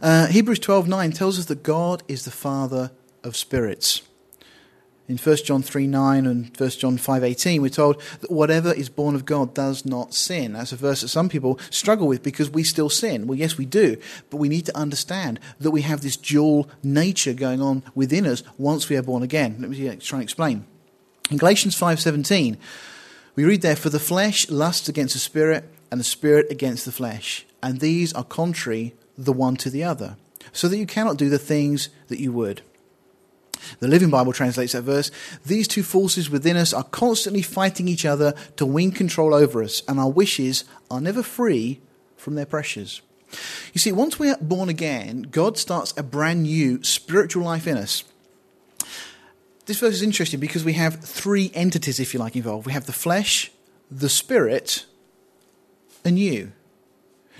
Uh, 0.00 0.26
Hebrews 0.26 0.60
12:9 0.60 1.12
tells 1.12 1.38
us 1.38 1.46
that 1.46 1.62
God 1.62 2.02
is 2.08 2.24
the 2.24 2.30
Father 2.30 2.90
of 3.22 3.36
spirits. 3.36 4.02
In 5.06 5.18
1 5.18 5.36
John 5.44 5.62
3 5.62 5.86
9 5.86 6.26
and 6.26 6.56
1 6.56 6.70
John 6.70 6.96
five 6.96 7.22
eighteen, 7.22 7.60
we're 7.60 7.68
told 7.68 8.00
that 8.20 8.30
whatever 8.30 8.72
is 8.72 8.88
born 8.88 9.14
of 9.14 9.26
God 9.26 9.52
does 9.52 9.84
not 9.84 10.14
sin. 10.14 10.54
That's 10.54 10.72
a 10.72 10.76
verse 10.76 11.02
that 11.02 11.08
some 11.08 11.28
people 11.28 11.58
struggle 11.68 12.06
with 12.06 12.22
because 12.22 12.48
we 12.48 12.64
still 12.64 12.88
sin. 12.88 13.26
Well, 13.26 13.38
yes, 13.38 13.58
we 13.58 13.66
do, 13.66 13.98
but 14.30 14.38
we 14.38 14.48
need 14.48 14.64
to 14.64 14.76
understand 14.76 15.40
that 15.60 15.72
we 15.72 15.82
have 15.82 16.00
this 16.00 16.16
dual 16.16 16.70
nature 16.82 17.34
going 17.34 17.60
on 17.60 17.82
within 17.94 18.26
us 18.26 18.42
once 18.56 18.88
we 18.88 18.96
are 18.96 19.02
born 19.02 19.22
again. 19.22 19.56
Let 19.60 19.68
me 19.68 19.96
try 19.96 20.20
and 20.20 20.24
explain. 20.24 20.64
In 21.30 21.36
Galatians 21.36 21.74
5:17, 21.74 22.56
we 23.36 23.44
read 23.44 23.60
there, 23.60 23.76
"For 23.76 23.90
the 23.90 24.00
flesh 24.00 24.48
lusts 24.48 24.88
against 24.88 25.12
the 25.12 25.20
spirit, 25.20 25.68
and 25.90 26.00
the 26.00 26.04
spirit 26.04 26.50
against 26.50 26.86
the 26.86 26.92
flesh, 26.92 27.44
and 27.62 27.80
these 27.80 28.12
are 28.14 28.24
contrary 28.24 28.94
the 29.16 29.32
one 29.32 29.56
to 29.56 29.70
the 29.70 29.84
other, 29.84 30.16
so 30.52 30.68
that 30.68 30.78
you 30.78 30.86
cannot 30.86 31.16
do 31.16 31.28
the 31.28 31.38
things 31.38 31.88
that 32.08 32.20
you 32.20 32.32
would." 32.32 32.62
The 33.80 33.88
Living 33.88 34.10
Bible 34.10 34.32
translates 34.32 34.72
that 34.72 34.82
verse 34.82 35.10
These 35.46 35.68
two 35.68 35.82
forces 35.82 36.28
within 36.28 36.56
us 36.56 36.72
are 36.72 36.84
constantly 36.84 37.42
fighting 37.42 37.88
each 37.88 38.04
other 38.04 38.34
to 38.56 38.66
win 38.66 38.92
control 38.92 39.34
over 39.34 39.62
us, 39.62 39.82
and 39.88 39.98
our 39.98 40.10
wishes 40.10 40.64
are 40.90 41.00
never 41.00 41.22
free 41.22 41.80
from 42.16 42.34
their 42.34 42.46
pressures. 42.46 43.00
You 43.72 43.80
see, 43.80 43.92
once 43.92 44.18
we 44.18 44.30
are 44.30 44.38
born 44.40 44.68
again, 44.68 45.26
God 45.30 45.58
starts 45.58 45.92
a 45.96 46.02
brand 46.02 46.44
new 46.44 46.82
spiritual 46.84 47.44
life 47.44 47.66
in 47.66 47.76
us. 47.76 48.04
This 49.66 49.78
verse 49.78 49.94
is 49.94 50.02
interesting 50.02 50.40
because 50.40 50.64
we 50.64 50.74
have 50.74 51.02
three 51.02 51.50
entities, 51.54 51.98
if 51.98 52.12
you 52.12 52.20
like, 52.20 52.36
involved. 52.36 52.66
We 52.66 52.74
have 52.74 52.86
the 52.86 52.92
flesh, 52.92 53.50
the 53.90 54.08
spirit, 54.10 54.84
and 56.04 56.18
you. 56.18 56.52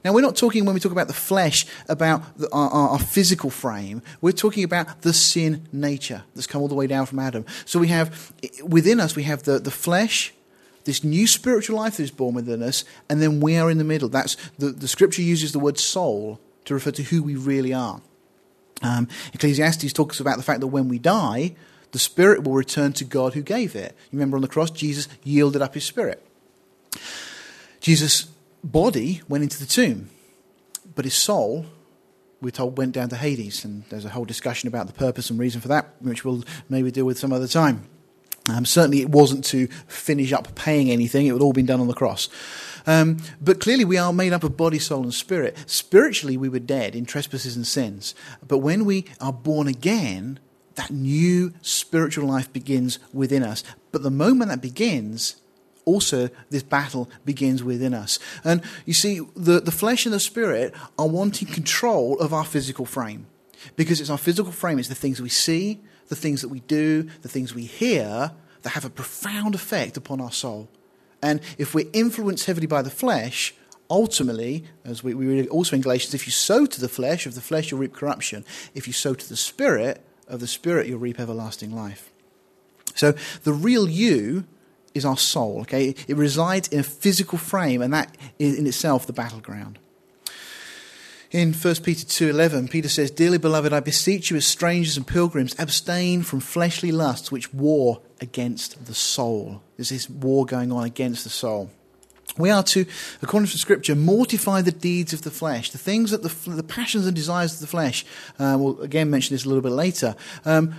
Now, 0.04 0.12
we're 0.12 0.20
not 0.20 0.36
talking, 0.36 0.66
when 0.66 0.74
we 0.74 0.80
talk 0.80 0.92
about 0.92 1.08
the 1.08 1.14
flesh, 1.14 1.64
about 1.88 2.36
the, 2.36 2.52
our, 2.52 2.70
our, 2.70 2.98
physical 2.98 3.48
frame. 3.48 4.02
We're 4.20 4.32
talking 4.32 4.62
about 4.62 5.00
the 5.00 5.14
sin 5.14 5.66
nature 5.72 6.24
that's 6.34 6.46
come 6.46 6.60
all 6.60 6.68
the 6.68 6.74
way 6.74 6.86
down 6.86 7.06
from 7.06 7.18
Adam. 7.18 7.46
So 7.64 7.78
we 7.78 7.88
have, 7.88 8.32
within 8.62 9.00
us, 9.00 9.16
we 9.16 9.22
have 9.22 9.44
the, 9.44 9.58
the 9.58 9.70
flesh, 9.70 10.34
this 10.84 11.02
new 11.02 11.26
spiritual 11.26 11.76
life 11.76 11.96
that 11.96 12.02
is 12.02 12.10
born 12.10 12.34
within 12.34 12.62
us, 12.62 12.84
and 13.08 13.22
then 13.22 13.40
we 13.40 13.56
are 13.56 13.70
in 13.70 13.78
the 13.78 13.84
middle. 13.84 14.10
That's 14.10 14.36
the, 14.58 14.66
the 14.66 14.88
scripture 14.88 15.22
uses 15.22 15.52
the 15.52 15.58
word 15.58 15.78
soul 15.78 16.38
to 16.66 16.74
refer 16.74 16.90
to 16.90 17.02
who 17.02 17.22
we 17.22 17.36
really 17.36 17.72
are. 17.72 18.02
Um, 18.82 19.08
Ecclesiastes 19.32 19.90
talks 19.94 20.20
about 20.20 20.36
the 20.36 20.42
fact 20.42 20.60
that 20.60 20.66
when 20.66 20.88
we 20.88 20.98
die, 20.98 21.54
the 21.92 21.98
spirit 21.98 22.44
will 22.44 22.52
return 22.52 22.92
to 22.94 23.04
God 23.04 23.32
who 23.32 23.40
gave 23.40 23.74
it. 23.74 23.96
You 24.10 24.18
remember 24.18 24.36
on 24.36 24.42
the 24.42 24.48
cross, 24.48 24.70
Jesus 24.70 25.08
yielded 25.22 25.62
up 25.62 25.72
his 25.72 25.84
spirit. 25.84 26.22
Jesus 27.80 28.26
body 28.64 29.20
went 29.28 29.44
into 29.44 29.58
the 29.58 29.66
tomb, 29.66 30.10
but 30.94 31.04
his 31.04 31.14
soul, 31.14 31.66
we're 32.40 32.50
told, 32.50 32.78
went 32.78 32.92
down 32.92 33.08
to 33.10 33.16
Hades. 33.16 33.64
And 33.64 33.84
there's 33.90 34.04
a 34.04 34.10
whole 34.10 34.24
discussion 34.24 34.68
about 34.68 34.86
the 34.86 34.92
purpose 34.92 35.30
and 35.30 35.38
reason 35.38 35.60
for 35.60 35.68
that, 35.68 35.94
which 36.00 36.24
we'll 36.24 36.44
maybe 36.68 36.90
deal 36.90 37.04
with 37.04 37.18
some 37.18 37.32
other 37.32 37.48
time. 37.48 37.88
Um, 38.48 38.66
certainly, 38.66 39.00
it 39.00 39.08
wasn't 39.08 39.44
to 39.46 39.68
finish 39.86 40.32
up 40.32 40.54
paying 40.54 40.90
anything, 40.90 41.26
it 41.26 41.32
would 41.32 41.40
all 41.40 41.54
been 41.54 41.66
done 41.66 41.80
on 41.80 41.88
the 41.88 41.94
cross. 41.94 42.28
Um, 42.86 43.16
but 43.40 43.60
clearly, 43.60 43.86
we 43.86 43.96
are 43.96 44.12
made 44.12 44.34
up 44.34 44.44
of 44.44 44.56
body, 44.56 44.78
soul, 44.78 45.02
and 45.02 45.14
spirit. 45.14 45.56
Spiritually, 45.66 46.36
we 46.36 46.50
were 46.50 46.58
dead 46.58 46.94
in 46.94 47.06
trespasses 47.06 47.56
and 47.56 47.66
sins. 47.66 48.14
But 48.46 48.58
when 48.58 48.84
we 48.84 49.06
are 49.20 49.32
born 49.32 49.66
again, 49.66 50.38
that 50.74 50.90
new 50.90 51.54
spiritual 51.62 52.28
life 52.28 52.52
begins 52.52 52.98
within 53.12 53.42
us. 53.42 53.64
But 53.92 54.02
the 54.02 54.10
moment 54.10 54.50
that 54.50 54.60
begins, 54.60 55.36
also 55.84 56.28
this 56.50 56.62
battle 56.62 57.10
begins 57.24 57.62
within 57.62 57.94
us. 57.94 58.18
And 58.42 58.62
you 58.86 58.94
see, 58.94 59.20
the, 59.36 59.60
the 59.60 59.70
flesh 59.70 60.06
and 60.06 60.14
the 60.14 60.20
spirit 60.20 60.74
are 60.98 61.08
wanting 61.08 61.48
control 61.48 62.18
of 62.18 62.32
our 62.32 62.44
physical 62.44 62.86
frame. 62.86 63.26
Because 63.76 64.00
it's 64.00 64.10
our 64.10 64.18
physical 64.18 64.52
frame, 64.52 64.78
it's 64.78 64.88
the 64.88 64.94
things 64.94 65.20
we 65.20 65.28
see, 65.28 65.80
the 66.08 66.16
things 66.16 66.42
that 66.42 66.48
we 66.48 66.60
do, 66.60 67.04
the 67.22 67.28
things 67.28 67.54
we 67.54 67.64
hear 67.64 68.32
that 68.62 68.70
have 68.70 68.84
a 68.84 68.90
profound 68.90 69.54
effect 69.54 69.96
upon 69.96 70.20
our 70.20 70.32
soul. 70.32 70.68
And 71.22 71.40
if 71.58 71.74
we're 71.74 71.88
influenced 71.92 72.46
heavily 72.46 72.66
by 72.66 72.82
the 72.82 72.90
flesh, 72.90 73.54
ultimately, 73.88 74.64
as 74.84 75.02
we, 75.02 75.14
we 75.14 75.26
read 75.26 75.48
also 75.48 75.76
in 75.76 75.82
Galatians, 75.82 76.14
if 76.14 76.26
you 76.26 76.32
sow 76.32 76.66
to 76.66 76.80
the 76.80 76.88
flesh, 76.88 77.26
of 77.26 77.34
the 77.34 77.40
flesh 77.40 77.70
you'll 77.70 77.80
reap 77.80 77.94
corruption. 77.94 78.44
If 78.74 78.86
you 78.86 78.92
sow 78.92 79.14
to 79.14 79.28
the 79.28 79.36
spirit, 79.36 80.02
of 80.28 80.40
the 80.40 80.46
spirit 80.46 80.86
you'll 80.86 80.98
reap 80.98 81.20
everlasting 81.20 81.74
life. 81.74 82.10
So 82.94 83.12
the 83.42 83.52
real 83.52 83.88
you 83.88 84.44
is 84.94 85.04
our 85.04 85.16
soul. 85.16 85.60
Okay, 85.62 85.94
it 86.08 86.16
resides 86.16 86.68
in 86.68 86.80
a 86.80 86.84
physical 86.84 87.38
frame, 87.38 87.82
and 87.82 87.92
that 87.92 88.16
is 88.38 88.56
in 88.56 88.66
itself 88.66 89.06
the 89.06 89.12
battleground. 89.12 89.78
In 91.30 91.52
1 91.52 91.82
Peter 91.82 92.04
2:11, 92.04 92.68
Peter 92.68 92.88
says, 92.88 93.10
"Dearly 93.10 93.38
beloved, 93.38 93.72
I 93.72 93.80
beseech 93.80 94.30
you 94.30 94.36
as 94.36 94.46
strangers 94.46 94.96
and 94.96 95.04
pilgrims, 95.04 95.56
abstain 95.58 96.22
from 96.22 96.38
fleshly 96.38 96.92
lusts 96.92 97.32
which 97.32 97.52
war 97.52 98.00
against 98.20 98.86
the 98.86 98.94
soul." 98.94 99.60
There's 99.76 99.88
this 99.88 100.08
war 100.08 100.46
going 100.46 100.70
on 100.70 100.84
against 100.84 101.24
the 101.24 101.30
soul. 101.30 101.70
We 102.36 102.50
are 102.50 102.62
to, 102.64 102.86
according 103.20 103.48
to 103.48 103.58
Scripture, 103.58 103.94
mortify 103.94 104.62
the 104.62 104.72
deeds 104.72 105.12
of 105.12 105.22
the 105.22 105.30
flesh, 105.30 105.70
the 105.70 105.78
things 105.78 106.10
that 106.10 106.22
the, 106.22 106.50
the 106.50 106.62
passions 106.62 107.06
and 107.06 107.14
desires 107.14 107.54
of 107.54 107.60
the 107.60 107.66
flesh. 107.66 108.04
Uh, 108.38 108.56
we'll 108.58 108.80
again 108.80 109.10
mention 109.10 109.34
this 109.34 109.44
a 109.44 109.48
little 109.48 109.62
bit 109.62 109.72
later. 109.72 110.14
Um, 110.44 110.74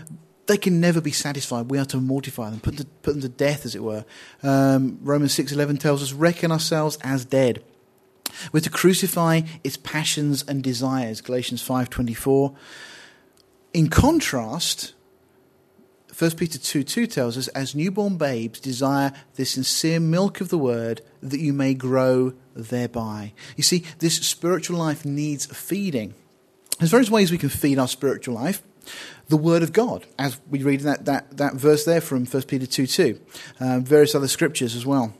they 0.47 0.57
can 0.57 0.79
never 0.79 1.01
be 1.01 1.11
satisfied. 1.11 1.71
We 1.71 1.79
are 1.79 1.85
to 1.85 1.97
mortify 1.97 2.49
them, 2.49 2.59
put, 2.59 2.77
to, 2.77 2.85
put 2.85 3.13
them 3.13 3.21
to 3.21 3.29
death, 3.29 3.65
as 3.65 3.75
it 3.75 3.83
were. 3.83 4.05
Um, 4.43 4.99
Romans 5.01 5.35
6.11 5.35 5.79
tells 5.79 6.03
us, 6.03 6.13
reckon 6.13 6.51
ourselves 6.51 6.97
as 7.01 7.25
dead. 7.25 7.63
We're 8.51 8.59
to 8.61 8.69
crucify 8.69 9.41
its 9.63 9.77
passions 9.77 10.43
and 10.47 10.63
desires, 10.63 11.21
Galatians 11.21 11.67
5.24. 11.67 12.55
In 13.73 13.89
contrast, 13.89 14.93
1 16.17 16.31
Peter 16.31 16.57
2 16.57 16.83
2 16.83 17.07
tells 17.07 17.37
us, 17.37 17.47
as 17.49 17.75
newborn 17.75 18.17
babes 18.17 18.59
desire 18.59 19.11
the 19.35 19.45
sincere 19.45 19.99
milk 19.99 20.41
of 20.41 20.49
the 20.49 20.57
word 20.57 21.01
that 21.21 21.39
you 21.39 21.53
may 21.53 21.73
grow 21.73 22.33
thereby. 22.55 23.33
You 23.57 23.63
see, 23.63 23.83
this 23.99 24.15
spiritual 24.17 24.77
life 24.77 25.05
needs 25.05 25.45
feeding. 25.45 26.13
There's 26.79 26.91
various 26.91 27.09
ways 27.09 27.31
we 27.31 27.37
can 27.37 27.49
feed 27.49 27.79
our 27.79 27.87
spiritual 27.87 28.35
life 28.35 28.61
the 29.27 29.37
Word 29.37 29.63
of 29.63 29.73
God, 29.73 30.05
as 30.19 30.39
we 30.49 30.63
read 30.63 30.81
that, 30.81 31.05
that, 31.05 31.37
that 31.37 31.55
verse 31.55 31.85
there 31.85 32.01
from 32.01 32.25
1 32.25 32.43
Peter 32.43 32.65
2 32.65 32.87
2, 32.87 33.19
um, 33.59 33.83
various 33.83 34.15
other 34.15 34.27
scriptures 34.27 34.75
as 34.75 34.85
well. 34.85 35.13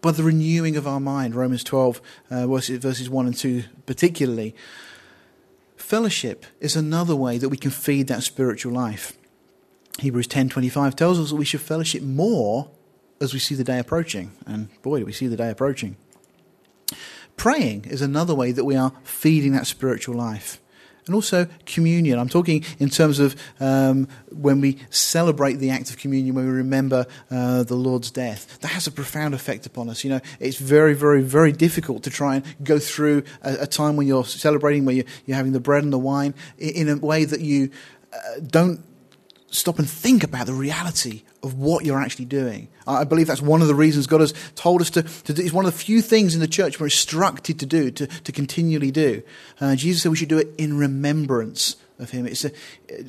By 0.00 0.12
the 0.12 0.22
renewing 0.22 0.76
of 0.76 0.86
our 0.86 1.00
mind, 1.00 1.34
Romans 1.34 1.64
12, 1.64 2.00
uh, 2.30 2.46
verses 2.46 3.10
1 3.10 3.26
and 3.26 3.36
2 3.36 3.64
particularly. 3.86 4.54
Fellowship 5.76 6.46
is 6.60 6.76
another 6.76 7.16
way 7.16 7.38
that 7.38 7.48
we 7.48 7.56
can 7.56 7.70
feed 7.70 8.06
that 8.06 8.22
spiritual 8.22 8.72
life. 8.72 9.12
Hebrews 9.98 10.28
10:25 10.28 10.94
tells 10.94 11.18
us 11.18 11.30
that 11.30 11.36
we 11.36 11.44
should 11.44 11.60
fellowship 11.60 12.02
more 12.02 12.70
as 13.20 13.32
we 13.32 13.38
see 13.38 13.54
the 13.54 13.64
day 13.64 13.78
approaching. 13.78 14.32
And 14.46 14.68
boy, 14.82 15.00
do 15.00 15.04
we 15.04 15.12
see 15.12 15.26
the 15.26 15.36
day 15.36 15.50
approaching. 15.50 15.96
Praying 17.36 17.86
is 17.86 18.02
another 18.02 18.34
way 18.34 18.52
that 18.52 18.64
we 18.64 18.76
are 18.76 18.92
feeding 19.02 19.52
that 19.52 19.66
spiritual 19.66 20.14
life 20.14 20.60
and 21.10 21.16
also 21.16 21.48
communion. 21.66 22.20
I'm 22.20 22.28
talking 22.28 22.64
in 22.78 22.88
terms 22.88 23.18
of 23.18 23.34
um, 23.58 24.06
when 24.30 24.60
we 24.60 24.78
celebrate 24.90 25.54
the 25.54 25.70
act 25.70 25.90
of 25.90 25.98
communion, 25.98 26.36
when 26.36 26.46
we 26.46 26.52
remember 26.52 27.04
uh, 27.32 27.64
the 27.64 27.74
Lord's 27.74 28.12
death. 28.12 28.60
That 28.60 28.68
has 28.68 28.86
a 28.86 28.92
profound 28.92 29.34
effect 29.34 29.66
upon 29.66 29.90
us. 29.90 30.04
You 30.04 30.10
know, 30.10 30.20
it's 30.38 30.56
very, 30.58 30.94
very, 30.94 31.22
very 31.22 31.50
difficult 31.50 32.04
to 32.04 32.10
try 32.10 32.36
and 32.36 32.44
go 32.62 32.78
through 32.78 33.24
a, 33.42 33.62
a 33.62 33.66
time 33.66 33.96
when 33.96 34.06
you're 34.06 34.24
celebrating, 34.24 34.84
where 34.84 34.94
you're, 34.94 35.04
you're, 35.26 35.36
having 35.36 35.50
the 35.50 35.58
bread 35.58 35.82
and 35.82 35.92
the 35.92 35.98
wine, 35.98 36.32
in, 36.58 36.88
in 36.88 36.88
a 36.88 36.96
way 37.04 37.24
that 37.24 37.40
you 37.40 37.70
uh, 38.12 38.38
don't 38.46 38.80
stop 39.50 39.80
and 39.80 39.90
think 39.90 40.22
about 40.22 40.46
the 40.46 40.52
reality 40.52 41.22
of 41.42 41.54
what 41.54 41.84
you're 41.84 42.00
actually 42.00 42.26
doing. 42.26 42.68
I 42.86 43.04
believe 43.04 43.26
that's 43.26 43.40
one 43.40 43.62
of 43.62 43.68
the 43.68 43.74
reasons 43.74 44.06
God 44.06 44.20
has 44.20 44.34
told 44.54 44.80
us 44.80 44.90
to, 44.90 45.02
to 45.02 45.32
do. 45.32 45.42
It's 45.42 45.52
one 45.52 45.64
of 45.64 45.72
the 45.72 45.78
few 45.78 46.02
things 46.02 46.34
in 46.34 46.40
the 46.40 46.48
church 46.48 46.78
we're 46.78 46.86
instructed 46.86 47.58
to 47.60 47.66
do, 47.66 47.90
to, 47.92 48.06
to 48.06 48.32
continually 48.32 48.90
do. 48.90 49.22
Uh, 49.60 49.74
Jesus 49.74 50.02
said 50.02 50.10
we 50.10 50.16
should 50.16 50.28
do 50.28 50.38
it 50.38 50.48
in 50.58 50.76
remembrance 50.76 51.76
of 51.98 52.10
Him. 52.10 52.26
It's 52.26 52.44
a, 52.44 52.52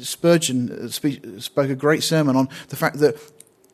Spurgeon 0.04 0.72
uh, 0.72 0.88
spoke 0.90 1.70
a 1.70 1.76
great 1.76 2.04
sermon 2.04 2.36
on 2.36 2.48
the 2.70 2.76
fact 2.76 3.00
that 3.00 3.18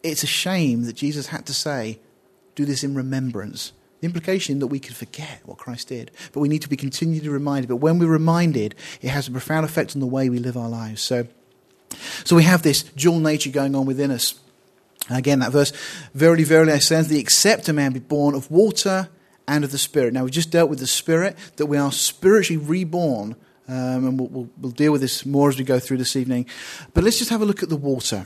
it's 0.04 0.24
a 0.24 0.28
shame 0.28 0.84
that 0.84 0.96
Jesus 0.96 1.28
had 1.28 1.46
to 1.48 1.54
say, 1.54 2.00
do 2.56 2.66
this 2.66 2.84
in 2.84 2.96
remembrance. 2.96 3.74
The 4.00 4.06
implication 4.06 4.60
that 4.60 4.68
we 4.68 4.80
could 4.80 4.96
forget 4.96 5.42
what 5.46 5.58
Christ 5.58 5.88
did, 5.88 6.12
but 6.32 6.40
we 6.40 6.48
need 6.48 6.62
to 6.62 6.70
be 6.70 6.78
continually 6.78 7.30
reminded. 7.30 7.68
But 7.68 7.78
when 7.78 7.98
we're 7.98 8.08
reminded, 8.08 8.76
it 9.02 9.10
has 9.10 9.28
a 9.28 9.32
profound 9.32 9.66
effect 9.66 9.96
on 9.96 10.02
the 10.02 10.08
way 10.08 10.30
we 10.30 10.38
live 10.38 10.56
our 10.56 10.70
lives. 10.70 11.02
So, 11.02 11.28
so 12.24 12.36
we 12.36 12.44
have 12.44 12.62
this 12.62 12.84
dual 12.84 13.20
nature 13.20 13.50
going 13.50 13.76
on 13.76 13.86
within 13.86 14.12
us. 14.12 14.40
Again, 15.10 15.40
that 15.40 15.52
verse, 15.52 15.72
Verily, 16.14 16.44
verily, 16.44 16.74
I 16.74 16.80
say 16.80 16.98
unto 16.98 17.10
thee, 17.10 17.20
except 17.20 17.70
a 17.70 17.74
man 17.74 17.94
be 17.94 18.00
born 18.00 18.36
of 18.36 18.52
water 18.52 19.10
and 19.48 19.64
of 19.64 19.72
the 19.72 19.78
Spirit. 19.78 20.14
Now, 20.14 20.26
we 20.26 20.32
just 20.32 20.52
dealt 20.52 20.70
with 20.70 20.80
the 20.80 20.88
Spirit, 20.88 21.38
that 21.56 21.68
we 21.68 21.78
are 21.78 21.92
spiritually 21.92 22.62
reborn, 22.62 23.36
um, 23.70 24.08
and 24.08 24.20
we'll, 24.20 24.30
we'll, 24.30 24.50
we'll 24.60 24.72
deal 24.72 24.92
with 24.92 25.02
this 25.02 25.26
more 25.26 25.50
as 25.50 25.58
we 25.58 25.64
go 25.64 25.80
through 25.80 25.98
this 25.98 26.16
evening. 26.16 26.46
But 26.94 27.04
let's 27.04 27.18
just 27.18 27.30
have 27.30 27.42
a 27.42 27.46
look 27.46 27.64
at 27.64 27.70
the 27.70 27.78
water. 27.78 28.26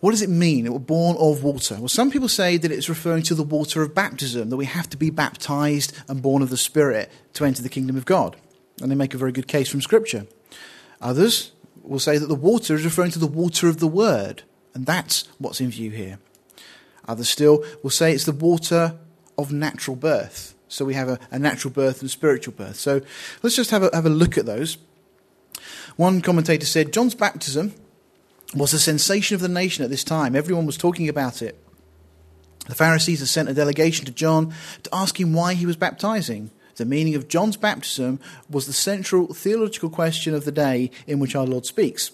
What 0.00 0.12
does 0.12 0.22
it 0.22 0.30
mean? 0.30 0.64
It 0.64 0.72
was 0.72 0.82
born 0.82 1.16
of 1.18 1.42
water. 1.42 1.76
Well, 1.78 1.88
some 1.88 2.10
people 2.10 2.28
say 2.28 2.56
that 2.56 2.72
it's 2.72 2.88
referring 2.88 3.22
to 3.24 3.34
the 3.34 3.42
water 3.42 3.82
of 3.82 3.94
baptism, 3.94 4.48
that 4.48 4.56
we 4.56 4.64
have 4.64 4.88
to 4.90 4.96
be 4.96 5.10
baptized 5.10 5.92
and 6.08 6.22
born 6.22 6.42
of 6.42 6.48
the 6.48 6.56
Spirit 6.56 7.10
to 7.34 7.44
enter 7.44 7.62
the 7.62 7.68
kingdom 7.68 7.96
of 7.96 8.06
God. 8.06 8.36
And 8.80 8.90
they 8.90 8.94
make 8.94 9.12
a 9.12 9.18
very 9.18 9.32
good 9.32 9.46
case 9.46 9.68
from 9.68 9.82
Scripture. 9.82 10.26
Others 11.02 11.52
will 11.82 11.98
say 11.98 12.16
that 12.16 12.28
the 12.28 12.34
water 12.34 12.74
is 12.74 12.84
referring 12.84 13.10
to 13.10 13.18
the 13.18 13.26
water 13.26 13.68
of 13.68 13.78
the 13.78 13.86
word, 13.86 14.42
and 14.74 14.86
that's 14.86 15.28
what's 15.38 15.60
in 15.60 15.70
view 15.70 15.90
here. 15.90 16.18
Others 17.08 17.28
still 17.28 17.64
will 17.82 17.90
say 17.90 18.12
it's 18.12 18.24
the 18.24 18.32
water 18.32 18.96
of 19.36 19.52
natural 19.52 19.96
birth. 19.96 20.54
So 20.68 20.84
we 20.84 20.94
have 20.94 21.08
a, 21.08 21.18
a 21.30 21.38
natural 21.38 21.72
birth 21.72 22.00
and 22.00 22.10
spiritual 22.10 22.54
birth. 22.54 22.76
So 22.76 23.00
let's 23.42 23.56
just 23.56 23.70
have 23.72 23.82
a, 23.82 23.90
have 23.92 24.06
a 24.06 24.10
look 24.10 24.38
at 24.38 24.46
those. 24.46 24.78
One 25.96 26.20
commentator 26.20 26.66
said 26.66 26.92
John's 26.92 27.14
baptism 27.14 27.74
was 28.54 28.72
a 28.72 28.78
sensation 28.78 29.34
of 29.34 29.40
the 29.40 29.48
nation 29.48 29.84
at 29.84 29.90
this 29.90 30.04
time. 30.04 30.36
Everyone 30.36 30.66
was 30.66 30.76
talking 30.76 31.08
about 31.08 31.42
it. 31.42 31.58
The 32.66 32.74
Pharisees 32.74 33.20
had 33.20 33.28
sent 33.28 33.48
a 33.48 33.54
delegation 33.54 34.06
to 34.06 34.12
John 34.12 34.54
to 34.84 34.90
ask 34.92 35.18
him 35.18 35.32
why 35.32 35.54
he 35.54 35.66
was 35.66 35.76
baptizing. 35.76 36.50
The 36.76 36.84
meaning 36.84 37.14
of 37.14 37.28
John's 37.28 37.56
baptism 37.56 38.20
was 38.48 38.66
the 38.66 38.72
central 38.72 39.34
theological 39.34 39.90
question 39.90 40.34
of 40.34 40.44
the 40.44 40.52
day 40.52 40.90
in 41.06 41.18
which 41.18 41.34
our 41.34 41.46
Lord 41.46 41.66
speaks. 41.66 42.12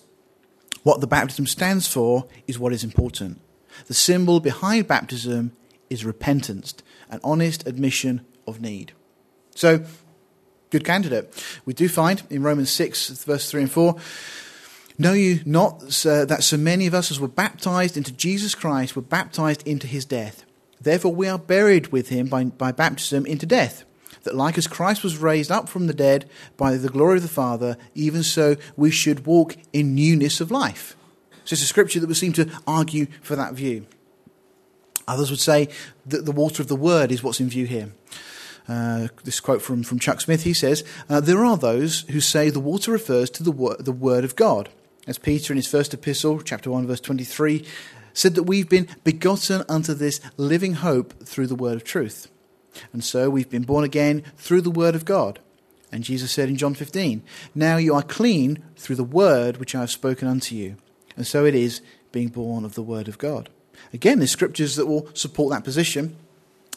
What 0.87 1.01
the 1.01 1.09
baptism 1.09 1.49
stands 1.49 1.89
for 1.89 2.29
is 2.47 2.61
what 2.61 2.73
is 2.73 2.85
important. 2.85 3.41
The 3.89 3.93
symbol 3.93 4.39
behind 4.39 4.87
baptism 4.87 5.51
is 5.91 6.05
repentance, 6.05 6.75
an 7.11 7.19
honest 7.25 7.67
admission 7.67 8.25
of 8.47 8.61
need. 8.61 8.93
So, 9.57 9.85
good 10.71 10.85
candidate. 10.85 11.35
We 11.65 11.75
do 11.75 11.89
find 11.89 12.23
in 12.31 12.45
Romans 12.45 12.71
6, 12.71 13.25
verse 13.25 13.51
3 13.51 13.63
and 13.63 13.71
4 13.73 13.97
Know 14.97 15.13
you 15.13 15.41
not 15.45 15.81
that 15.81 16.45
so 16.45 16.57
many 16.57 16.87
of 16.87 16.95
us 16.95 17.11
as 17.11 17.19
were 17.19 17.27
baptized 17.27 17.97
into 17.97 18.13
Jesus 18.13 18.55
Christ 18.55 18.95
were 18.95 19.03
baptized 19.03 19.67
into 19.67 19.89
his 19.89 20.05
death? 20.05 20.45
Therefore, 20.81 21.13
we 21.13 21.27
are 21.27 21.37
buried 21.37 21.89
with 21.89 22.11
him 22.11 22.29
by, 22.29 22.45
by 22.45 22.71
baptism 22.71 23.27
into 23.27 23.45
death, 23.45 23.85
that 24.27 24.37
like 24.37 24.59
as 24.59 24.67
Christ 24.67 25.03
was 25.03 25.17
raised 25.17 25.51
up 25.51 25.69
from 25.69 25.87
the 25.87 25.95
dead 25.95 26.29
by 26.59 26.77
the 26.77 26.91
glory 26.91 27.17
of 27.17 27.23
the 27.23 27.29
Father, 27.29 27.79
even 27.95 28.23
so 28.23 28.57
we 28.77 28.91
should 28.91 29.25
walk 29.25 29.57
in 29.73 29.95
newness 29.95 30.41
of 30.41 30.51
life. 30.51 30.95
So 31.45 31.55
it's 31.55 31.63
a 31.63 31.67
scripture 31.67 32.01
that 32.01 32.07
would 32.07 32.17
seem 32.17 32.35
to 32.35 32.51
argue 32.67 33.07
for 33.23 33.37
that 33.37 33.55
view. 33.55 33.87
Others 35.09 35.31
would 35.31 35.41
say 35.41 35.69
that 36.05 36.27
the 36.27 36.33
water 36.33 36.61
of 36.61 36.69
the 36.69 36.77
word 36.77 37.13
is 37.13 37.23
what's 37.23 37.41
in 37.41 37.49
view 37.49 37.67
here. 37.67 37.93
Uh, 38.69 39.09
this 39.23 39.39
quote 39.39 39.63
from, 39.63 39.85
from 39.85 40.01
Chuck 40.01 40.21
Smith, 40.21 40.43
he 40.43 40.53
says, 40.53 40.85
uh, 41.09 41.21
There 41.21 41.45
are 41.45 41.57
those 41.57 42.01
who 42.11 42.21
say 42.21 42.51
the 42.51 42.59
water 42.59 42.91
refers 42.91 43.31
to 43.31 43.45
the, 43.45 43.53
wor- 43.53 43.77
the 43.79 43.93
word 43.93 44.25
of 44.25 44.35
God. 44.35 44.69
As 45.07 45.19
Peter 45.19 45.53
in 45.53 45.57
his 45.57 45.69
first 45.69 45.95
epistle, 45.95 46.41
chapter 46.41 46.71
1, 46.71 46.89
verse 46.89 47.01
23, 47.01 47.65
said 48.13 48.35
that 48.35 48.43
we've 48.43 48.69
been 48.69 48.89
begotten 49.05 49.63
unto 49.69 49.95
this 49.95 50.21
living 50.37 50.75
hope 50.75 51.23
through 51.25 51.47
the 51.47 51.55
word 51.55 51.77
of 51.77 51.85
truth. 51.85 52.29
And 52.93 53.05
so 53.05 53.31
we've 53.31 53.51
been 53.51 53.63
born 53.63 53.85
again 53.85 54.23
through 54.37 54.63
the 54.63 54.71
word 54.71 54.95
of 54.95 55.05
God. 55.05 55.41
And 55.93 56.05
Jesus 56.05 56.33
said 56.33 56.49
in 56.49 56.57
John 56.57 56.75
15, 56.75 57.23
Now 57.55 57.77
you 57.77 57.95
are 57.95 58.03
clean 58.03 58.63
through 58.77 58.97
the 58.97 59.05
word 59.05 59.59
which 59.59 59.75
I 59.75 59.81
have 59.81 59.91
spoken 59.91 60.29
unto 60.29 60.55
you. 60.55 60.77
And 61.17 61.27
so 61.27 61.45
it 61.45 61.55
is 61.55 61.81
being 62.13 62.29
born 62.29 62.65
of 62.65 62.75
the 62.75 62.83
word 62.83 63.09
of 63.09 63.19
God. 63.19 63.49
Again, 63.93 64.19
there's 64.19 64.31
scriptures 64.31 64.77
that 64.77 64.87
will 64.87 65.09
support 65.15 65.53
that 65.53 65.65
position. 65.65 66.17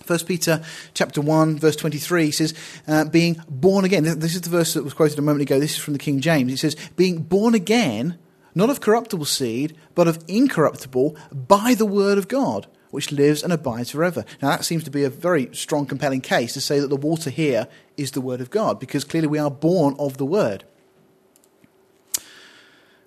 1 0.05 0.19
Peter 0.25 0.63
chapter 0.93 1.21
1, 1.21 1.59
verse 1.59 1.75
23 1.75 2.31
says, 2.31 2.53
uh, 2.87 3.05
being 3.05 3.41
born 3.49 3.85
again. 3.85 4.03
This 4.19 4.35
is 4.35 4.41
the 4.41 4.49
verse 4.49 4.73
that 4.73 4.83
was 4.83 4.93
quoted 4.93 5.19
a 5.19 5.21
moment 5.21 5.41
ago. 5.41 5.59
This 5.59 5.73
is 5.73 5.83
from 5.83 5.93
the 5.93 5.99
King 5.99 6.19
James. 6.19 6.51
It 6.53 6.57
says, 6.57 6.75
being 6.95 7.21
born 7.21 7.53
again, 7.53 8.17
not 8.55 8.69
of 8.69 8.81
corruptible 8.81 9.25
seed, 9.25 9.75
but 9.95 10.07
of 10.07 10.23
incorruptible, 10.27 11.15
by 11.31 11.73
the 11.75 11.85
word 11.85 12.17
of 12.17 12.27
God, 12.27 12.67
which 12.91 13.11
lives 13.11 13.43
and 13.43 13.53
abides 13.53 13.91
forever. 13.91 14.25
Now, 14.41 14.49
that 14.49 14.65
seems 14.65 14.83
to 14.83 14.91
be 14.91 15.03
a 15.03 15.09
very 15.09 15.53
strong, 15.53 15.85
compelling 15.85 16.21
case 16.21 16.53
to 16.53 16.61
say 16.61 16.79
that 16.79 16.89
the 16.89 16.95
water 16.95 17.29
here 17.29 17.67
is 17.97 18.11
the 18.11 18.21
word 18.21 18.41
of 18.41 18.49
God, 18.49 18.79
because 18.79 19.03
clearly 19.03 19.27
we 19.27 19.39
are 19.39 19.51
born 19.51 19.95
of 19.99 20.17
the 20.17 20.25
word. 20.25 20.63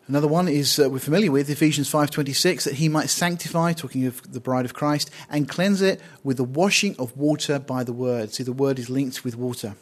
Another 0.09 0.29
one 0.29 0.49
is 0.49 0.79
uh, 0.79 0.91
we're 0.91 0.99
familiar 0.99 1.31
with 1.31 1.49
Ephesians 1.49 1.91
5:26 1.91 2.65
that 2.65 2.75
he 2.75 2.89
might 2.89 3.09
sanctify 3.09 3.73
talking 3.73 4.05
of 4.05 4.33
the 4.33 4.41
bride 4.41 4.65
of 4.65 4.75
Christ 4.75 5.11
and 5.31 5.49
cleanse 5.49 5.81
it 5.81 6.01
with 6.25 6.39
the 6.39 6.45
washing 6.45 6.97
of 6.99 7.17
water 7.17 7.59
by 7.59 7.85
the 7.85 7.93
word. 7.93 8.35
See 8.35 8.43
the 8.43 8.53
word 8.53 8.79
is 8.79 8.91
linked 8.91 9.25
with 9.25 9.37
water. 9.37 9.77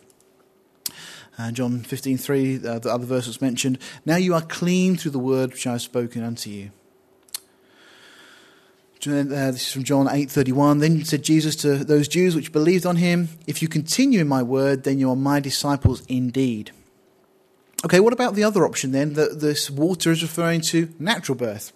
John 1.53 1.81
15:3 1.81 2.65
uh, 2.65 2.79
the 2.79 2.93
other 2.93 3.07
verse 3.07 3.27
was 3.27 3.41
mentioned, 3.41 3.79
now 4.05 4.17
you 4.17 4.35
are 4.35 4.43
clean 4.43 4.97
through 4.97 5.13
the 5.13 5.19
word 5.19 5.53
which 5.53 5.67
I 5.67 5.73
have 5.73 5.83
spoken 5.83 6.23
unto 6.23 6.51
you. 6.51 6.71
Uh, 9.07 9.23
this 9.23 9.63
is 9.63 9.73
from 9.73 9.85
John 9.85 10.07
8:31. 10.09 10.81
Then 10.81 11.05
said 11.05 11.23
Jesus 11.23 11.57
to 11.57 11.85
those 11.85 12.07
Jews 12.07 12.37
which 12.37 12.53
believed 12.53 12.85
on 12.85 12.97
him, 12.97 13.31
if 13.47 13.63
you 13.63 13.69
continue 13.69 14.21
in 14.21 14.29
my 14.29 14.43
word, 14.43 14.85
then 14.85 14.99
you 14.99 15.11
are 15.11 15.17
my 15.17 15.41
disciples 15.41 16.03
indeed. 16.09 16.73
Okay, 17.85 18.01
what 18.01 18.13
about 18.13 18.35
the 18.35 18.45
other 18.45 18.67
option 18.67 18.93
then, 18.93 19.15
that 19.15 19.41
this 19.41 19.71
water 19.71 20.11
is 20.11 20.23
referring 20.23 20.61
to 20.63 20.93
natural 20.99 21.37
birth? 21.37 21.73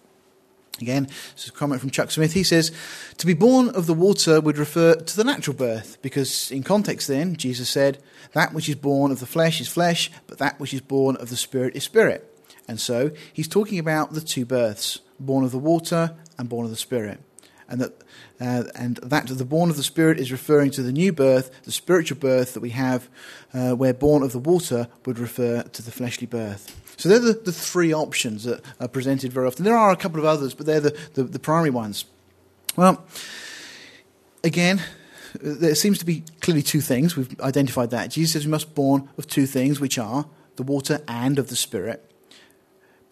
Again, 0.83 1.05
this 1.35 1.45
is 1.45 1.49
a 1.49 1.53
comment 1.53 1.81
from 1.81 1.91
Chuck 1.91 2.11
Smith. 2.11 2.35
He 2.35 2.43
says, 2.43 2.73
To 3.19 3.27
be 3.27 3.33
born 3.33 3.71
of 3.71 3.87
the 3.87 3.95
water 3.95 4.41
would 4.41 4.59
refer 4.59 4.97
to 4.97 5.17
the 5.17 5.25
natural 5.25 5.57
birth, 5.57 5.97
because 6.03 6.51
in 6.51 6.63
context 6.63 7.09
then, 7.09 7.37
Jesus 7.37 7.71
said, 7.71 8.03
That 8.33 8.53
which 8.53 8.69
is 8.69 8.75
born 8.75 9.13
of 9.13 9.21
the 9.21 9.27
flesh 9.27 9.63
is 9.63 9.69
flesh, 9.69 10.11
but 10.27 10.39
that 10.39 10.61
which 10.61 10.75
is 10.75 10.83
born 10.83 11.17
of 11.17 11.31
the 11.31 11.37
spirit 11.37 11.75
is 11.75 11.85
spirit. 11.85 12.31
And 12.69 12.79
so 12.79 13.13
he's 13.33 13.49
talking 13.49 13.79
about 13.79 14.13
the 14.13 14.21
two 14.21 14.45
births, 14.45 15.01
born 15.19 15.45
of 15.45 15.53
the 15.53 15.59
water 15.59 16.17
and 16.39 16.49
born 16.49 16.65
of 16.65 16.71
the 16.71 16.77
spirit 16.77 17.21
and 17.69 17.81
that 17.81 17.93
uh, 18.41 18.65
and 18.75 18.97
that 18.97 19.27
the 19.27 19.45
born 19.45 19.71
of 19.71 19.77
the 19.77 19.83
Spirit 19.83 20.19
is 20.19 20.33
referring 20.33 20.71
to 20.73 20.83
the 20.83 20.93
new 20.93 21.13
birth, 21.13 21.63
the 21.63 21.73
spiritual 21.73 22.19
birth 22.19 22.55
that 22.55 22.61
we 22.61 22.71
have, 22.71 23.09
uh, 23.53 23.73
where 23.73 23.95
born 23.95 24.23
of 24.23 24.33
the 24.33 24.39
water 24.39 24.89
would 25.07 25.19
refer 25.19 25.63
to 25.63 25.83
the 25.83 25.93
fleshly 25.93 26.27
birth. 26.27 26.81
So 26.99 27.09
they're 27.09 27.19
the, 27.21 27.33
the 27.33 27.53
three 27.53 27.95
options 27.95 28.45
that 28.45 28.61
are 28.81 28.89
presented 28.89 29.33
very 29.33 29.47
often. 29.47 29.65
There 29.65 29.77
are 29.77 29.91
a 29.91 29.97
couple 29.97 30.19
of 30.19 30.27
others, 30.27 30.55
but 30.55 30.67
they're 30.67 30.81
the, 30.81 30.99
the, 31.15 31.25
the 31.25 31.39
primary 31.39 31.71
ones. 31.71 32.05
Well, 32.77 33.05
again, 34.43 34.83
there 35.41 35.75
seems 35.75 35.99
to 35.99 36.05
be 36.05 36.25
clearly 36.41 36.63
two 36.63 36.81
things. 36.81 37.17
We've 37.17 37.41
identified 37.41 37.91
that. 37.91 38.11
Jesus 38.11 38.33
says 38.33 38.47
we 38.47 38.51
must 38.51 38.69
be 38.69 38.75
born 38.75 39.09
of 39.17 39.27
two 39.27 39.47
things, 39.47 39.81
which 39.81 39.99
are 39.99 40.27
the 40.57 40.63
water 40.63 41.01
and 41.09 41.39
of 41.39 41.49
the 41.49 41.57
Spirit. 41.57 42.11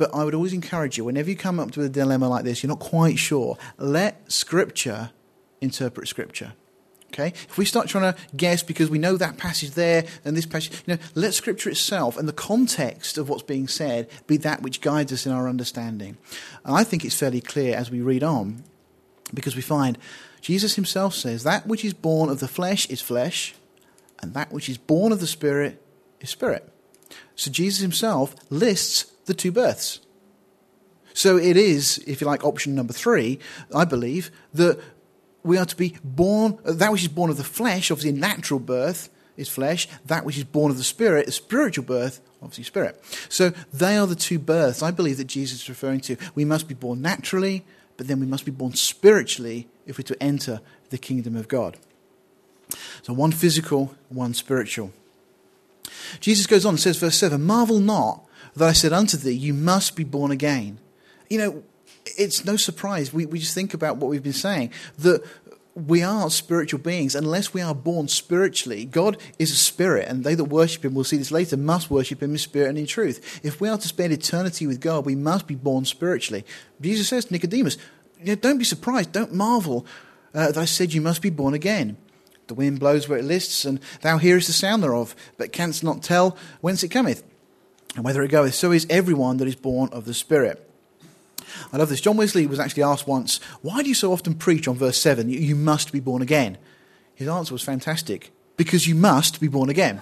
But 0.02 0.16
I 0.16 0.24
would 0.24 0.34
always 0.34 0.52
encourage 0.52 0.98
you, 0.98 1.04
whenever 1.04 1.30
you 1.30 1.36
come 1.36 1.60
up 1.60 1.70
to 1.70 1.82
a 1.84 1.88
dilemma 1.88 2.28
like 2.28 2.42
this, 2.42 2.60
you're 2.60 2.68
not 2.68 2.80
quite 2.80 3.20
sure, 3.20 3.56
let 3.78 4.32
Scripture 4.32 5.12
interpret 5.60 6.08
Scripture. 6.08 6.54
Okay? 7.12 7.28
If 7.28 7.56
we 7.56 7.64
start 7.64 7.86
trying 7.86 8.12
to 8.12 8.18
guess 8.36 8.64
because 8.64 8.90
we 8.90 8.98
know 8.98 9.16
that 9.16 9.36
passage 9.36 9.70
there 9.70 10.04
and 10.24 10.36
this 10.36 10.44
passage, 10.44 10.72
you 10.88 10.96
know, 10.96 11.02
let 11.14 11.34
Scripture 11.34 11.70
itself 11.70 12.16
and 12.16 12.26
the 12.26 12.32
context 12.32 13.16
of 13.16 13.28
what's 13.28 13.44
being 13.44 13.68
said 13.68 14.10
be 14.26 14.36
that 14.38 14.60
which 14.60 14.80
guides 14.80 15.12
us 15.12 15.24
in 15.24 15.30
our 15.30 15.48
understanding. 15.48 16.18
And 16.64 16.74
I 16.74 16.82
think 16.82 17.04
it's 17.04 17.16
fairly 17.16 17.40
clear 17.40 17.76
as 17.76 17.88
we 17.88 18.00
read 18.00 18.24
on 18.24 18.64
because 19.32 19.54
we 19.54 19.62
find 19.62 19.96
Jesus 20.40 20.74
himself 20.74 21.14
says, 21.14 21.44
That 21.44 21.68
which 21.68 21.84
is 21.84 21.94
born 21.94 22.28
of 22.28 22.40
the 22.40 22.48
flesh 22.48 22.88
is 22.88 23.00
flesh, 23.00 23.54
and 24.20 24.34
that 24.34 24.50
which 24.50 24.68
is 24.68 24.78
born 24.78 25.12
of 25.12 25.20
the 25.20 25.28
Spirit 25.28 25.80
is 26.20 26.30
spirit. 26.30 26.68
So 27.36 27.52
Jesus 27.52 27.82
himself 27.82 28.34
lists 28.50 29.11
the 29.26 29.34
two 29.34 29.52
births. 29.52 30.00
So 31.14 31.36
it 31.36 31.56
is, 31.56 32.02
if 32.06 32.20
you 32.20 32.26
like, 32.26 32.44
option 32.44 32.74
number 32.74 32.92
three, 32.92 33.38
I 33.74 33.84
believe, 33.84 34.30
that 34.54 34.80
we 35.42 35.58
are 35.58 35.66
to 35.66 35.76
be 35.76 35.96
born, 36.02 36.58
that 36.64 36.92
which 36.92 37.02
is 37.02 37.08
born 37.08 37.30
of 37.30 37.36
the 37.36 37.44
flesh, 37.44 37.90
obviously 37.90 38.18
natural 38.18 38.60
birth 38.60 39.10
is 39.36 39.48
flesh, 39.48 39.88
that 40.06 40.24
which 40.24 40.38
is 40.38 40.44
born 40.44 40.70
of 40.70 40.76
the 40.76 40.84
spirit, 40.84 41.28
is 41.28 41.34
spiritual 41.34 41.84
birth, 41.84 42.20
obviously 42.40 42.64
spirit. 42.64 43.02
So 43.28 43.50
they 43.72 43.96
are 43.96 44.06
the 44.06 44.14
two 44.14 44.38
births 44.38 44.82
I 44.82 44.90
believe 44.90 45.16
that 45.18 45.26
Jesus 45.26 45.62
is 45.62 45.68
referring 45.68 46.00
to. 46.02 46.16
We 46.34 46.44
must 46.44 46.68
be 46.68 46.74
born 46.74 47.02
naturally, 47.02 47.64
but 47.96 48.08
then 48.08 48.20
we 48.20 48.26
must 48.26 48.44
be 48.44 48.50
born 48.50 48.74
spiritually 48.74 49.68
if 49.86 49.98
we're 49.98 50.04
to 50.04 50.22
enter 50.22 50.60
the 50.90 50.98
kingdom 50.98 51.36
of 51.36 51.48
God. 51.48 51.76
So 53.02 53.12
one 53.12 53.32
physical, 53.32 53.94
one 54.08 54.34
spiritual. 54.34 54.92
Jesus 56.20 56.46
goes 56.46 56.64
on 56.64 56.74
and 56.74 56.80
says, 56.80 56.96
verse 56.96 57.16
7 57.16 57.42
Marvel 57.42 57.80
not 57.80 58.24
that 58.56 58.68
I 58.68 58.72
said 58.72 58.92
unto 58.92 59.16
thee, 59.16 59.32
You 59.32 59.54
must 59.54 59.96
be 59.96 60.04
born 60.04 60.30
again. 60.30 60.78
You 61.28 61.38
know, 61.38 61.62
it's 62.04 62.44
no 62.44 62.56
surprise. 62.56 63.12
We, 63.12 63.26
we 63.26 63.38
just 63.38 63.54
think 63.54 63.74
about 63.74 63.96
what 63.96 64.10
we've 64.10 64.22
been 64.22 64.32
saying 64.32 64.72
that 64.98 65.22
we 65.74 66.02
are 66.02 66.28
spiritual 66.30 66.80
beings 66.80 67.14
unless 67.14 67.54
we 67.54 67.62
are 67.62 67.74
born 67.74 68.08
spiritually. 68.08 68.84
God 68.84 69.16
is 69.38 69.50
a 69.50 69.56
spirit, 69.56 70.06
and 70.08 70.22
they 70.22 70.34
that 70.34 70.44
worship 70.44 70.84
him, 70.84 70.94
we'll 70.94 71.04
see 71.04 71.16
this 71.16 71.30
later, 71.30 71.56
must 71.56 71.90
worship 71.90 72.22
him 72.22 72.32
in 72.32 72.38
spirit 72.38 72.68
and 72.68 72.78
in 72.78 72.86
truth. 72.86 73.40
If 73.42 73.60
we 73.60 73.68
are 73.68 73.78
to 73.78 73.88
spend 73.88 74.12
eternity 74.12 74.66
with 74.66 74.80
God, 74.80 75.06
we 75.06 75.14
must 75.14 75.46
be 75.46 75.54
born 75.54 75.84
spiritually. 75.86 76.44
Jesus 76.80 77.08
says 77.08 77.24
to 77.24 77.32
Nicodemus, 77.32 77.78
Don't 78.22 78.58
be 78.58 78.64
surprised, 78.64 79.12
don't 79.12 79.32
marvel 79.32 79.86
uh, 80.34 80.48
that 80.48 80.58
I 80.58 80.66
said 80.66 80.92
you 80.92 81.00
must 81.00 81.22
be 81.22 81.30
born 81.30 81.54
again. 81.54 81.96
The 82.48 82.54
wind 82.54 82.80
blows 82.80 83.08
where 83.08 83.18
it 83.18 83.24
lists, 83.24 83.64
and 83.64 83.80
thou 84.02 84.18
hearest 84.18 84.48
the 84.48 84.52
sound 84.52 84.82
thereof, 84.82 85.16
but 85.38 85.52
canst 85.52 85.82
not 85.82 86.02
tell 86.02 86.36
whence 86.60 86.82
it 86.82 86.88
cometh 86.88 87.24
and 87.94 88.04
whether 88.04 88.22
it 88.22 88.28
goeth. 88.28 88.54
So 88.54 88.72
is 88.72 88.86
everyone 88.88 89.36
that 89.38 89.48
is 89.48 89.56
born 89.56 89.90
of 89.92 90.04
the 90.04 90.14
Spirit. 90.14 90.68
I 91.72 91.76
love 91.76 91.88
this. 91.88 92.00
John 92.00 92.16
Wesley 92.16 92.46
was 92.46 92.60
actually 92.60 92.82
asked 92.82 93.06
once, 93.06 93.40
Why 93.60 93.82
do 93.82 93.88
you 93.88 93.94
so 93.94 94.12
often 94.12 94.34
preach 94.34 94.66
on 94.66 94.76
verse 94.76 95.00
7? 95.00 95.28
You 95.28 95.54
must 95.54 95.92
be 95.92 96.00
born 96.00 96.22
again. 96.22 96.58
His 97.14 97.28
answer 97.28 97.52
was 97.52 97.62
fantastic 97.62 98.32
because 98.56 98.86
you 98.86 98.94
must 98.94 99.40
be 99.40 99.48
born 99.48 99.68
again. 99.68 100.00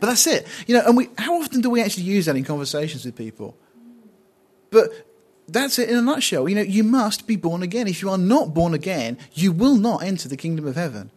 But 0.00 0.08
that's 0.08 0.26
it. 0.26 0.46
You 0.66 0.76
know, 0.76 0.84
and 0.86 0.96
we, 0.96 1.08
how 1.18 1.40
often 1.40 1.60
do 1.60 1.70
we 1.70 1.82
actually 1.82 2.04
use 2.04 2.26
that 2.26 2.36
in 2.36 2.44
conversations 2.44 3.04
with 3.04 3.16
people? 3.16 3.56
But 4.70 4.90
that's 5.48 5.78
it 5.78 5.88
in 5.88 5.96
a 5.96 6.02
nutshell. 6.02 6.48
You 6.48 6.56
know, 6.56 6.62
you 6.62 6.84
must 6.84 7.26
be 7.26 7.36
born 7.36 7.62
again. 7.62 7.86
If 7.86 8.02
you 8.02 8.10
are 8.10 8.18
not 8.18 8.54
born 8.54 8.74
again, 8.74 9.18
you 9.32 9.52
will 9.52 9.76
not 9.76 10.02
enter 10.02 10.28
the 10.28 10.36
kingdom 10.36 10.66
of 10.66 10.76
heaven. 10.76 11.10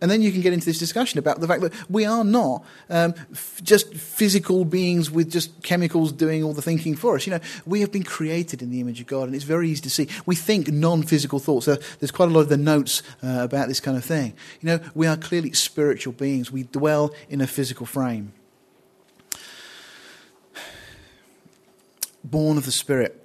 And 0.00 0.10
then 0.10 0.22
you 0.22 0.32
can 0.32 0.40
get 0.40 0.52
into 0.52 0.64
this 0.64 0.78
discussion 0.78 1.18
about 1.18 1.40
the 1.40 1.46
fact 1.46 1.60
that 1.60 1.74
we 1.90 2.06
are 2.06 2.24
not 2.24 2.64
um, 2.88 3.14
f- 3.32 3.60
just 3.62 3.92
physical 3.94 4.64
beings 4.64 5.10
with 5.10 5.30
just 5.30 5.62
chemicals 5.62 6.10
doing 6.10 6.42
all 6.42 6.54
the 6.54 6.62
thinking 6.62 6.96
for 6.96 7.16
us. 7.16 7.26
You 7.26 7.32
know, 7.32 7.40
we 7.66 7.80
have 7.82 7.92
been 7.92 8.02
created 8.02 8.62
in 8.62 8.70
the 8.70 8.80
image 8.80 9.00
of 9.00 9.06
God, 9.06 9.24
and 9.24 9.34
it's 9.34 9.44
very 9.44 9.68
easy 9.68 9.82
to 9.82 9.90
see. 9.90 10.08
We 10.24 10.36
think 10.36 10.68
non-physical 10.68 11.38
thoughts. 11.38 11.68
Uh, 11.68 11.76
there's 11.98 12.10
quite 12.10 12.30
a 12.30 12.32
lot 12.32 12.40
of 12.40 12.48
the 12.48 12.56
notes 12.56 13.02
uh, 13.22 13.40
about 13.42 13.68
this 13.68 13.80
kind 13.80 13.96
of 13.96 14.04
thing. 14.04 14.32
You 14.60 14.66
know, 14.68 14.80
we 14.94 15.06
are 15.06 15.16
clearly 15.16 15.52
spiritual 15.52 16.14
beings. 16.14 16.50
We 16.50 16.62
dwell 16.62 17.12
in 17.28 17.40
a 17.40 17.46
physical 17.46 17.84
frame. 17.84 18.32
Born 22.24 22.56
of 22.56 22.64
the 22.64 22.72
Spirit 22.72 23.19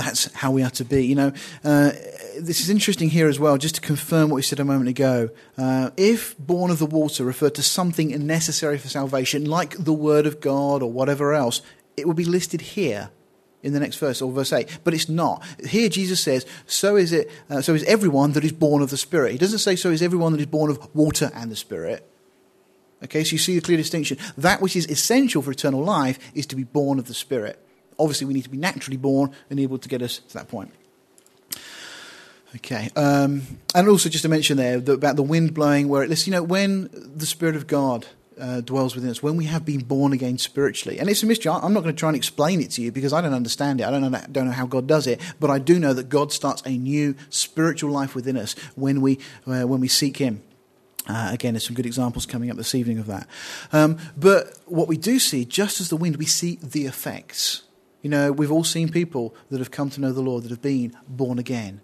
that's 0.00 0.32
how 0.34 0.50
we 0.50 0.62
are 0.62 0.70
to 0.70 0.84
be. 0.84 1.06
You 1.06 1.14
know, 1.14 1.32
uh, 1.62 1.92
this 2.38 2.60
is 2.60 2.70
interesting 2.70 3.10
here 3.10 3.28
as 3.28 3.38
well, 3.38 3.58
just 3.58 3.76
to 3.76 3.80
confirm 3.80 4.30
what 4.30 4.36
we 4.36 4.42
said 4.42 4.60
a 4.60 4.64
moment 4.64 4.88
ago. 4.88 5.30
Uh, 5.56 5.90
if 5.96 6.36
born 6.38 6.70
of 6.70 6.78
the 6.78 6.86
water 6.86 7.24
referred 7.24 7.54
to 7.56 7.62
something 7.62 8.08
necessary 8.26 8.78
for 8.78 8.88
salvation, 8.88 9.44
like 9.44 9.76
the 9.78 9.92
Word 9.92 10.26
of 10.26 10.40
God 10.40 10.82
or 10.82 10.90
whatever 10.90 11.32
else, 11.32 11.62
it 11.96 12.06
would 12.06 12.16
be 12.16 12.24
listed 12.24 12.60
here 12.60 13.10
in 13.62 13.72
the 13.72 13.80
next 13.80 13.96
verse 13.96 14.20
or 14.20 14.30
verse 14.30 14.52
8 14.52 14.80
but 14.84 14.92
it's 14.92 15.08
not. 15.08 15.42
Here 15.66 15.88
jesus 15.88 16.20
says 16.20 16.44
so 16.66 16.96
is 16.96 17.12
it 17.12 17.30
uh, 17.48 17.62
so 17.62 17.72
is 17.72 17.82
everyone 17.84 18.32
that 18.32 18.44
is 18.44 18.52
born 18.52 18.82
of 18.82 18.90
the 18.90 18.98
spirit. 18.98 19.32
He 19.32 19.38
doesn't 19.38 19.60
say 19.60 19.74
so 19.74 19.90
is 19.90 20.02
everyone 20.02 20.32
that 20.32 20.40
is 20.40 20.46
born 20.46 20.70
of 20.70 20.94
water 20.94 21.30
and 21.34 21.50
the 21.50 21.56
spirit. 21.56 22.06
Okay 23.02 23.24
so 23.24 23.32
you 23.32 23.38
see 23.38 23.56
a 23.56 23.62
clear 23.62 23.78
distinction. 23.78 24.18
That 24.36 24.60
which 24.60 24.76
is 24.76 24.86
essential 24.86 25.40
for 25.40 25.50
eternal 25.50 25.82
life 25.82 26.18
is 26.34 26.44
to 26.46 26.56
be 26.56 26.64
born 26.64 26.98
of 26.98 27.06
the 27.06 27.14
spirit 27.14 27.63
obviously 27.98 28.26
we 28.26 28.34
need 28.34 28.44
to 28.44 28.50
be 28.50 28.58
naturally 28.58 28.96
born 28.96 29.32
and 29.50 29.60
able 29.60 29.78
to 29.78 29.88
get 29.88 30.02
us 30.02 30.18
to 30.18 30.34
that 30.34 30.48
point. 30.48 30.72
Okay, 32.56 32.88
um, 32.94 33.42
and 33.74 33.88
also 33.88 34.08
just 34.08 34.22
to 34.22 34.28
mention 34.28 34.56
there 34.56 34.78
about 34.78 35.16
the 35.16 35.24
wind 35.24 35.54
blowing, 35.54 35.88
where 35.88 36.04
it, 36.04 36.26
you 36.26 36.30
know, 36.30 36.42
when 36.42 36.88
the 36.92 37.26
Spirit 37.26 37.56
of 37.56 37.66
God 37.66 38.06
uh, 38.38 38.60
dwells 38.60 38.94
within 38.94 39.10
us, 39.10 39.22
when 39.22 39.36
we 39.36 39.46
have 39.46 39.64
been 39.64 39.80
born 39.80 40.12
again 40.12 40.38
spiritually, 40.38 41.00
and 41.00 41.10
it's 41.10 41.22
a 41.24 41.26
mystery. 41.26 41.50
I'm 41.50 41.72
not 41.72 41.82
going 41.82 41.94
to 41.94 41.98
try 41.98 42.10
and 42.10 42.16
explain 42.16 42.60
it 42.60 42.70
to 42.72 42.82
you 42.82 42.92
because 42.92 43.12
I 43.12 43.20
don't 43.20 43.34
understand 43.34 43.80
it. 43.80 43.84
I 43.84 43.90
don't 43.90 44.08
know, 44.08 44.20
don't 44.30 44.46
know 44.46 44.52
how 44.52 44.66
God 44.66 44.86
does 44.86 45.08
it, 45.08 45.20
but 45.40 45.50
I 45.50 45.58
do 45.58 45.80
know 45.80 45.92
that 45.94 46.08
God 46.08 46.32
starts 46.32 46.62
a 46.64 46.70
new 46.70 47.16
spiritual 47.28 47.90
life 47.90 48.14
within 48.14 48.36
us 48.36 48.54
when 48.76 49.00
we 49.00 49.18
uh, 49.48 49.62
when 49.62 49.80
we 49.80 49.88
seek 49.88 50.18
Him. 50.18 50.42
Uh, 51.06 51.30
again, 51.32 51.54
there's 51.54 51.66
some 51.66 51.74
good 51.74 51.86
examples 51.86 52.24
coming 52.24 52.50
up 52.50 52.56
this 52.56 52.74
evening 52.74 52.98
of 52.98 53.06
that. 53.06 53.26
Um, 53.72 53.98
but 54.16 54.58
what 54.66 54.88
we 54.88 54.96
do 54.96 55.18
see, 55.18 55.44
just 55.44 55.80
as 55.80 55.90
the 55.90 55.96
wind, 55.96 56.16
we 56.16 56.24
see 56.24 56.58
the 56.62 56.86
effects. 56.86 57.62
You 58.04 58.10
know, 58.10 58.32
we've 58.32 58.52
all 58.52 58.64
seen 58.64 58.90
people 58.90 59.34
that 59.50 59.60
have 59.60 59.70
come 59.70 59.88
to 59.88 60.00
know 60.00 60.12
the 60.12 60.20
Lord 60.20 60.44
that 60.44 60.50
have 60.50 60.60
been 60.60 60.94
born 61.08 61.38
again. 61.38 61.80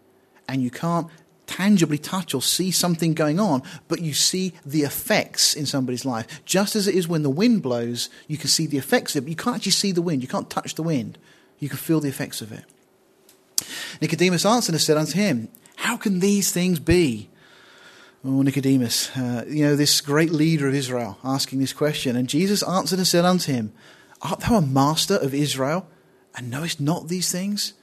And 0.46 0.62
you 0.62 0.70
can't 0.70 1.08
tangibly 1.46 1.96
touch 1.96 2.34
or 2.34 2.42
see 2.42 2.70
something 2.70 3.14
going 3.14 3.40
on, 3.40 3.62
but 3.88 4.02
you 4.02 4.12
see 4.12 4.52
the 4.64 4.82
effects 4.82 5.54
in 5.54 5.64
somebody's 5.64 6.04
life. 6.04 6.44
Just 6.44 6.76
as 6.76 6.86
it 6.86 6.94
is 6.94 7.08
when 7.08 7.22
the 7.22 7.30
wind 7.30 7.62
blows, 7.62 8.10
you 8.28 8.36
can 8.36 8.48
see 8.48 8.66
the 8.66 8.76
effects 8.76 9.16
of 9.16 9.22
it, 9.22 9.24
but 9.24 9.30
you 9.30 9.36
can't 9.36 9.56
actually 9.56 9.72
see 9.72 9.92
the 9.92 10.02
wind. 10.02 10.20
You 10.20 10.28
can't 10.28 10.50
touch 10.50 10.74
the 10.74 10.82
wind. 10.82 11.16
You 11.58 11.70
can 11.70 11.78
feel 11.78 12.00
the 12.00 12.10
effects 12.10 12.42
of 12.42 12.52
it. 12.52 12.64
Nicodemus 14.02 14.44
answered 14.44 14.74
and 14.74 14.82
said 14.82 14.98
unto 14.98 15.14
him, 15.18 15.48
How 15.76 15.96
can 15.96 16.20
these 16.20 16.52
things 16.52 16.78
be? 16.78 17.30
Oh, 18.26 18.42
Nicodemus, 18.42 19.16
uh, 19.16 19.46
you 19.48 19.64
know, 19.64 19.74
this 19.74 20.02
great 20.02 20.32
leader 20.32 20.68
of 20.68 20.74
Israel 20.74 21.16
asking 21.24 21.60
this 21.60 21.72
question. 21.72 22.14
And 22.14 22.28
Jesus 22.28 22.62
answered 22.62 22.98
and 22.98 23.08
said 23.08 23.24
unto 23.24 23.50
him, 23.50 23.72
Art 24.20 24.40
thou 24.40 24.56
a 24.56 24.60
master 24.60 25.14
of 25.14 25.32
Israel? 25.32 25.86
And 26.36 26.50
knowest 26.50 26.80
not 26.80 27.08
these 27.08 27.30
things? 27.30 27.74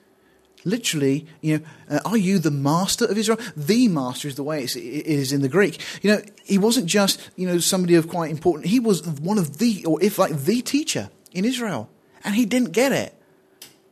Literally, 0.65 1.25
you 1.41 1.59
know, 1.59 1.65
uh, 1.89 1.99
are 2.03 2.17
you 2.17 2.39
the 2.39 2.51
master 2.51 3.05
of 3.05 3.17
Israel? 3.17 3.39
The 3.55 3.87
master 3.87 4.27
is 4.27 4.35
the 4.35 4.43
way 4.43 4.63
it 4.63 4.75
is 4.75 5.31
in 5.31 5.41
the 5.41 5.49
Greek. 5.49 5.81
You 6.01 6.11
know, 6.11 6.21
he 6.43 6.57
wasn't 6.57 6.87
just, 6.87 7.29
you 7.35 7.47
know, 7.47 7.59
somebody 7.59 7.95
of 7.95 8.09
quite 8.09 8.31
important. 8.31 8.67
He 8.67 8.79
was 8.79 9.07
one 9.07 9.37
of 9.37 9.59
the, 9.59 9.85
or 9.85 10.01
if 10.03 10.17
like 10.17 10.35
the 10.35 10.61
teacher 10.61 11.09
in 11.31 11.45
Israel. 11.45 11.89
And 12.23 12.35
he 12.35 12.45
didn't 12.45 12.71
get 12.71 12.91
it. 12.91 13.13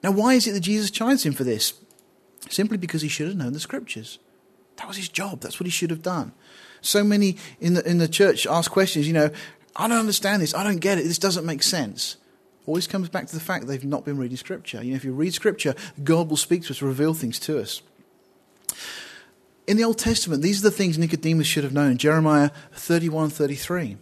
Now, 0.03 0.11
why 0.11 0.33
is 0.33 0.47
it 0.47 0.51
that 0.51 0.61
Jesus 0.61 0.91
chides 0.91 1.25
him 1.25 1.33
for 1.33 1.43
this? 1.43 1.73
Simply 2.49 2.77
because 2.77 3.01
he 3.01 3.07
should 3.07 3.27
have 3.27 3.37
known 3.37 3.53
the 3.53 3.59
scriptures. 3.59 4.19
That 4.77 4.87
was 4.87 4.97
his 4.97 5.09
job. 5.09 5.39
That's 5.39 5.59
what 5.59 5.65
he 5.65 5.71
should 5.71 5.89
have 5.89 6.01
done. 6.01 6.33
So 6.81 7.03
many 7.03 7.37
in 7.59 7.75
the, 7.75 7.89
in 7.89 7.99
the 7.99 8.07
church 8.07 8.45
ask 8.45 8.69
questions, 8.69 9.07
you 9.07 9.13
know, 9.13 9.29
I 9.75 9.87
don't 9.87 9.99
understand 9.99 10.41
this. 10.41 10.53
I 10.53 10.63
don't 10.63 10.77
get 10.77 10.97
it. 10.97 11.03
This 11.03 11.17
doesn't 11.17 11.45
make 11.45 11.63
sense 11.63 12.17
always 12.65 12.88
comes 12.88 13.10
back 13.10 13.28
to 13.28 13.34
the 13.34 13.41
fact 13.41 13.67
they've 13.67 13.84
not 13.84 14.06
been 14.06 14.17
reading 14.17 14.38
Scripture. 14.38 14.84
You 14.84 14.91
know, 14.91 14.95
if 14.97 15.06
you 15.06 15.13
read 15.13 15.34
Scripture, 15.34 15.75
God 16.04 16.30
will 16.30 16.38
speak 16.38 16.63
to 16.63 16.71
us, 16.71 16.82
reveal 16.82 17.13
things 17.13 17.39
to 17.39 17.60
us. 17.60 17.82
In 19.67 19.78
the 19.78 19.84
Old 19.84 19.97
Testament, 19.97 20.43
these 20.43 20.60
are 20.60 20.69
the 20.69 20.75
things 20.75 20.97
Nicodemus 20.97 21.47
should 21.47 21.63
have 21.63 21.73
known. 21.73 21.97
Jeremiah 21.97 22.51
31 22.73 23.30
33. 23.30 23.97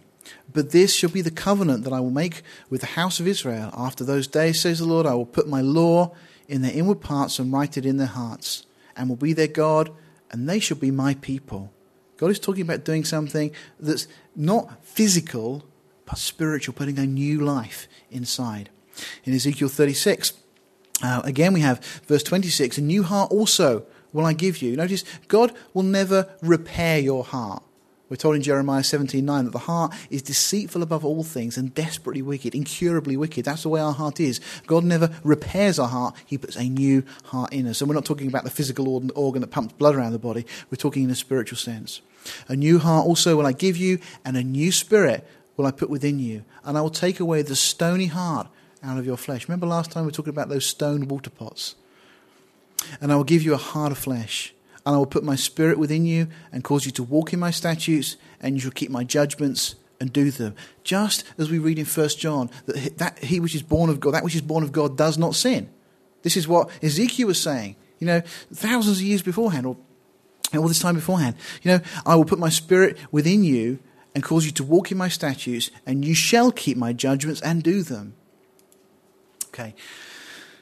But 0.52 0.70
this 0.70 0.94
shall 0.94 1.10
be 1.10 1.20
the 1.20 1.30
covenant 1.30 1.84
that 1.84 1.92
I 1.92 2.00
will 2.00 2.10
make 2.10 2.42
with 2.70 2.80
the 2.80 2.88
house 2.88 3.20
of 3.20 3.26
Israel. 3.26 3.70
After 3.76 4.04
those 4.04 4.26
days, 4.26 4.60
says 4.60 4.78
the 4.78 4.84
Lord, 4.84 5.06
I 5.06 5.14
will 5.14 5.26
put 5.26 5.48
my 5.48 5.60
law 5.60 6.14
in 6.48 6.62
their 6.62 6.72
inward 6.72 7.00
parts 7.00 7.38
and 7.38 7.52
write 7.52 7.76
it 7.76 7.86
in 7.86 7.96
their 7.96 8.06
hearts, 8.06 8.66
and 8.96 9.08
will 9.08 9.16
be 9.16 9.32
their 9.32 9.48
God, 9.48 9.90
and 10.30 10.48
they 10.48 10.60
shall 10.60 10.76
be 10.76 10.90
my 10.90 11.14
people. 11.14 11.72
God 12.16 12.30
is 12.30 12.38
talking 12.38 12.62
about 12.62 12.84
doing 12.84 13.04
something 13.04 13.50
that's 13.80 14.06
not 14.36 14.84
physical, 14.84 15.64
spiritual, 16.14 16.74
putting 16.74 16.98
a 16.98 17.06
new 17.06 17.40
life 17.40 17.88
inside. 18.10 18.70
In 19.24 19.34
Ezekiel 19.34 19.68
36, 19.68 20.34
uh, 21.02 21.22
again 21.24 21.52
we 21.52 21.60
have 21.60 21.84
verse 22.06 22.22
26 22.22 22.78
A 22.78 22.80
new 22.80 23.02
heart 23.02 23.32
also 23.32 23.84
will 24.12 24.24
I 24.24 24.32
give 24.32 24.62
you. 24.62 24.76
Notice, 24.76 25.04
God 25.28 25.52
will 25.74 25.82
never 25.82 26.28
repair 26.40 26.98
your 27.00 27.24
heart. 27.24 27.62
We're 28.08 28.16
told 28.16 28.36
in 28.36 28.42
Jeremiah 28.42 28.82
17:9 28.82 29.46
that 29.46 29.50
the 29.50 29.58
heart 29.60 29.92
is 30.10 30.22
deceitful 30.22 30.82
above 30.82 31.04
all 31.04 31.24
things 31.24 31.56
and 31.56 31.74
desperately 31.74 32.22
wicked, 32.22 32.54
incurably 32.54 33.16
wicked. 33.16 33.44
That's 33.44 33.62
the 33.62 33.70
way 33.70 33.80
our 33.80 33.94
heart 33.94 34.20
is. 34.20 34.40
God 34.66 34.84
never 34.84 35.10
repairs 35.24 35.78
our 35.78 35.88
heart, 35.88 36.14
He 36.24 36.38
puts 36.38 36.54
a 36.56 36.68
new 36.68 37.02
heart 37.24 37.52
in 37.52 37.66
us. 37.66 37.80
And 37.80 37.88
we're 37.88 37.94
not 37.94 38.04
talking 38.04 38.28
about 38.28 38.44
the 38.44 38.50
physical 38.50 39.10
organ 39.16 39.40
that 39.40 39.50
pumps 39.50 39.74
blood 39.78 39.96
around 39.96 40.12
the 40.12 40.18
body, 40.18 40.46
we're 40.70 40.76
talking 40.76 41.02
in 41.02 41.10
a 41.10 41.16
spiritual 41.16 41.58
sense. 41.58 42.02
A 42.46 42.54
new 42.54 42.78
heart 42.78 43.06
also 43.06 43.36
will 43.36 43.46
I 43.46 43.52
give 43.52 43.76
you, 43.76 43.98
and 44.24 44.36
a 44.36 44.44
new 44.44 44.70
spirit 44.70 45.26
will 45.56 45.66
I 45.66 45.70
put 45.70 45.90
within 45.90 46.18
you, 46.18 46.44
and 46.64 46.76
I 46.76 46.80
will 46.80 46.90
take 46.90 47.20
away 47.20 47.42
the 47.42 47.56
stony 47.56 48.06
heart 48.06 48.48
out 48.82 48.98
of 48.98 49.06
your 49.06 49.16
flesh. 49.16 49.48
Remember 49.48 49.66
last 49.66 49.90
time 49.90 50.04
we 50.04 50.08
were 50.08 50.12
talking 50.12 50.32
about 50.32 50.48
those 50.48 50.66
stone 50.66 51.08
water 51.08 51.30
pots? 51.30 51.74
And 53.00 53.12
I 53.12 53.16
will 53.16 53.24
give 53.24 53.42
you 53.42 53.54
a 53.54 53.58
heart 53.58 53.92
of 53.92 53.98
flesh, 53.98 54.54
and 54.84 54.94
I 54.94 54.98
will 54.98 55.06
put 55.06 55.24
my 55.24 55.36
spirit 55.36 55.78
within 55.78 56.04
you 56.04 56.28
and 56.52 56.62
cause 56.62 56.84
you 56.84 56.92
to 56.92 57.02
walk 57.02 57.32
in 57.32 57.40
my 57.40 57.50
statutes, 57.50 58.16
and 58.40 58.54
you 58.54 58.60
shall 58.60 58.70
keep 58.70 58.90
my 58.90 59.04
judgments 59.04 59.76
and 60.00 60.12
do 60.12 60.30
them. 60.30 60.54
Just 60.82 61.24
as 61.38 61.50
we 61.50 61.58
read 61.58 61.78
in 61.78 61.86
1 61.86 62.08
John, 62.10 62.50
that, 62.66 62.98
that 62.98 63.18
he 63.24 63.40
which 63.40 63.54
is 63.54 63.62
born 63.62 63.88
of 63.90 64.00
God, 64.00 64.12
that 64.14 64.24
which 64.24 64.34
is 64.34 64.42
born 64.42 64.64
of 64.64 64.72
God 64.72 64.96
does 64.96 65.16
not 65.16 65.34
sin. 65.34 65.70
This 66.22 66.36
is 66.36 66.48
what 66.48 66.70
Ezekiel 66.82 67.28
was 67.28 67.40
saying, 67.40 67.76
you 67.98 68.06
know, 68.06 68.20
thousands 68.52 68.98
of 68.98 69.04
years 69.04 69.22
beforehand, 69.22 69.66
or 69.66 69.76
all 70.54 70.68
this 70.68 70.78
time 70.78 70.94
beforehand. 70.94 71.36
You 71.62 71.72
know, 71.72 71.80
I 72.04 72.16
will 72.16 72.24
put 72.24 72.38
my 72.38 72.48
spirit 72.48 72.96
within 73.10 73.44
you 73.44 73.78
and 74.14 74.22
cause 74.22 74.46
you 74.46 74.52
to 74.52 74.64
walk 74.64 74.92
in 74.92 74.98
my 74.98 75.08
statutes, 75.08 75.70
and 75.84 76.04
you 76.04 76.14
shall 76.14 76.52
keep 76.52 76.76
my 76.76 76.92
judgments 76.92 77.40
and 77.40 77.62
do 77.62 77.82
them. 77.82 78.14
Okay. 79.48 79.74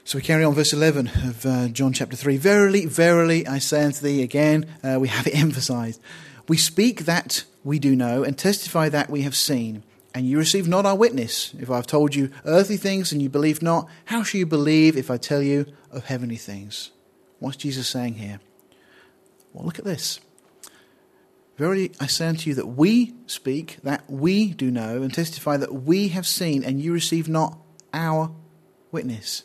So 0.05 0.19
we 0.19 0.23
carry 0.23 0.43
on, 0.43 0.55
verse 0.55 0.73
11 0.73 1.09
of 1.25 1.47
uh, 1.47 1.69
John 1.69 1.93
chapter 1.93 2.17
3. 2.17 2.37
Verily, 2.37 2.87
verily, 2.87 3.47
I 3.47 3.59
say 3.59 3.85
unto 3.85 4.01
thee, 4.01 4.23
again, 4.23 4.67
uh, 4.83 4.99
we 5.01 5.09
have 5.09 5.27
it 5.27 5.35
emphasized. 5.38 6.01
We 6.49 6.57
speak 6.57 7.05
that 7.05 7.45
we 7.62 7.79
do 7.79 7.95
know, 7.95 8.25
and 8.25 8.37
testify 8.37 8.88
that 8.88 9.11
we 9.11 9.23
have 9.23 9.37
seen, 9.37 9.85
and 10.15 10.27
you 10.27 10.38
receive 10.38 10.67
not 10.67 10.85
our 10.85 10.97
witness. 10.97 11.55
If 11.59 11.71
I 11.71 11.77
have 11.77 11.87
told 11.87 12.15
you 12.15 12.31
earthly 12.45 12.77
things 12.77 13.12
and 13.12 13.23
you 13.23 13.29
believe 13.29 13.62
not, 13.62 13.88
how 14.07 14.23
shall 14.23 14.41
you 14.41 14.47
believe 14.47 14.97
if 14.97 15.11
I 15.11 15.17
tell 15.17 15.43
you 15.43 15.67
of 15.91 16.07
heavenly 16.07 16.37
things? 16.37 16.91
What's 17.38 17.57
Jesus 17.57 17.88
saying 17.88 18.15
here? 18.15 18.41
Well, 19.53 19.65
look 19.65 19.79
at 19.79 19.85
this. 19.85 20.21
Verily 21.62 21.92
I 22.01 22.09
say 22.09 22.27
unto 22.27 22.51
you 22.51 22.57
that 22.57 22.66
we 22.66 23.14
speak, 23.29 23.77
that 23.85 24.03
we 24.11 24.53
do 24.53 24.68
know, 24.68 25.01
and 25.01 25.14
testify 25.14 25.57
that 25.59 25.72
we 25.72 26.09
have 26.09 26.27
seen, 26.27 26.64
and 26.64 26.81
you 26.81 26.92
receive 26.92 27.29
not 27.29 27.57
our 27.94 28.33
witness. 28.90 29.44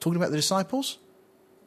Talking 0.00 0.16
about 0.16 0.32
the 0.32 0.36
disciples? 0.38 0.98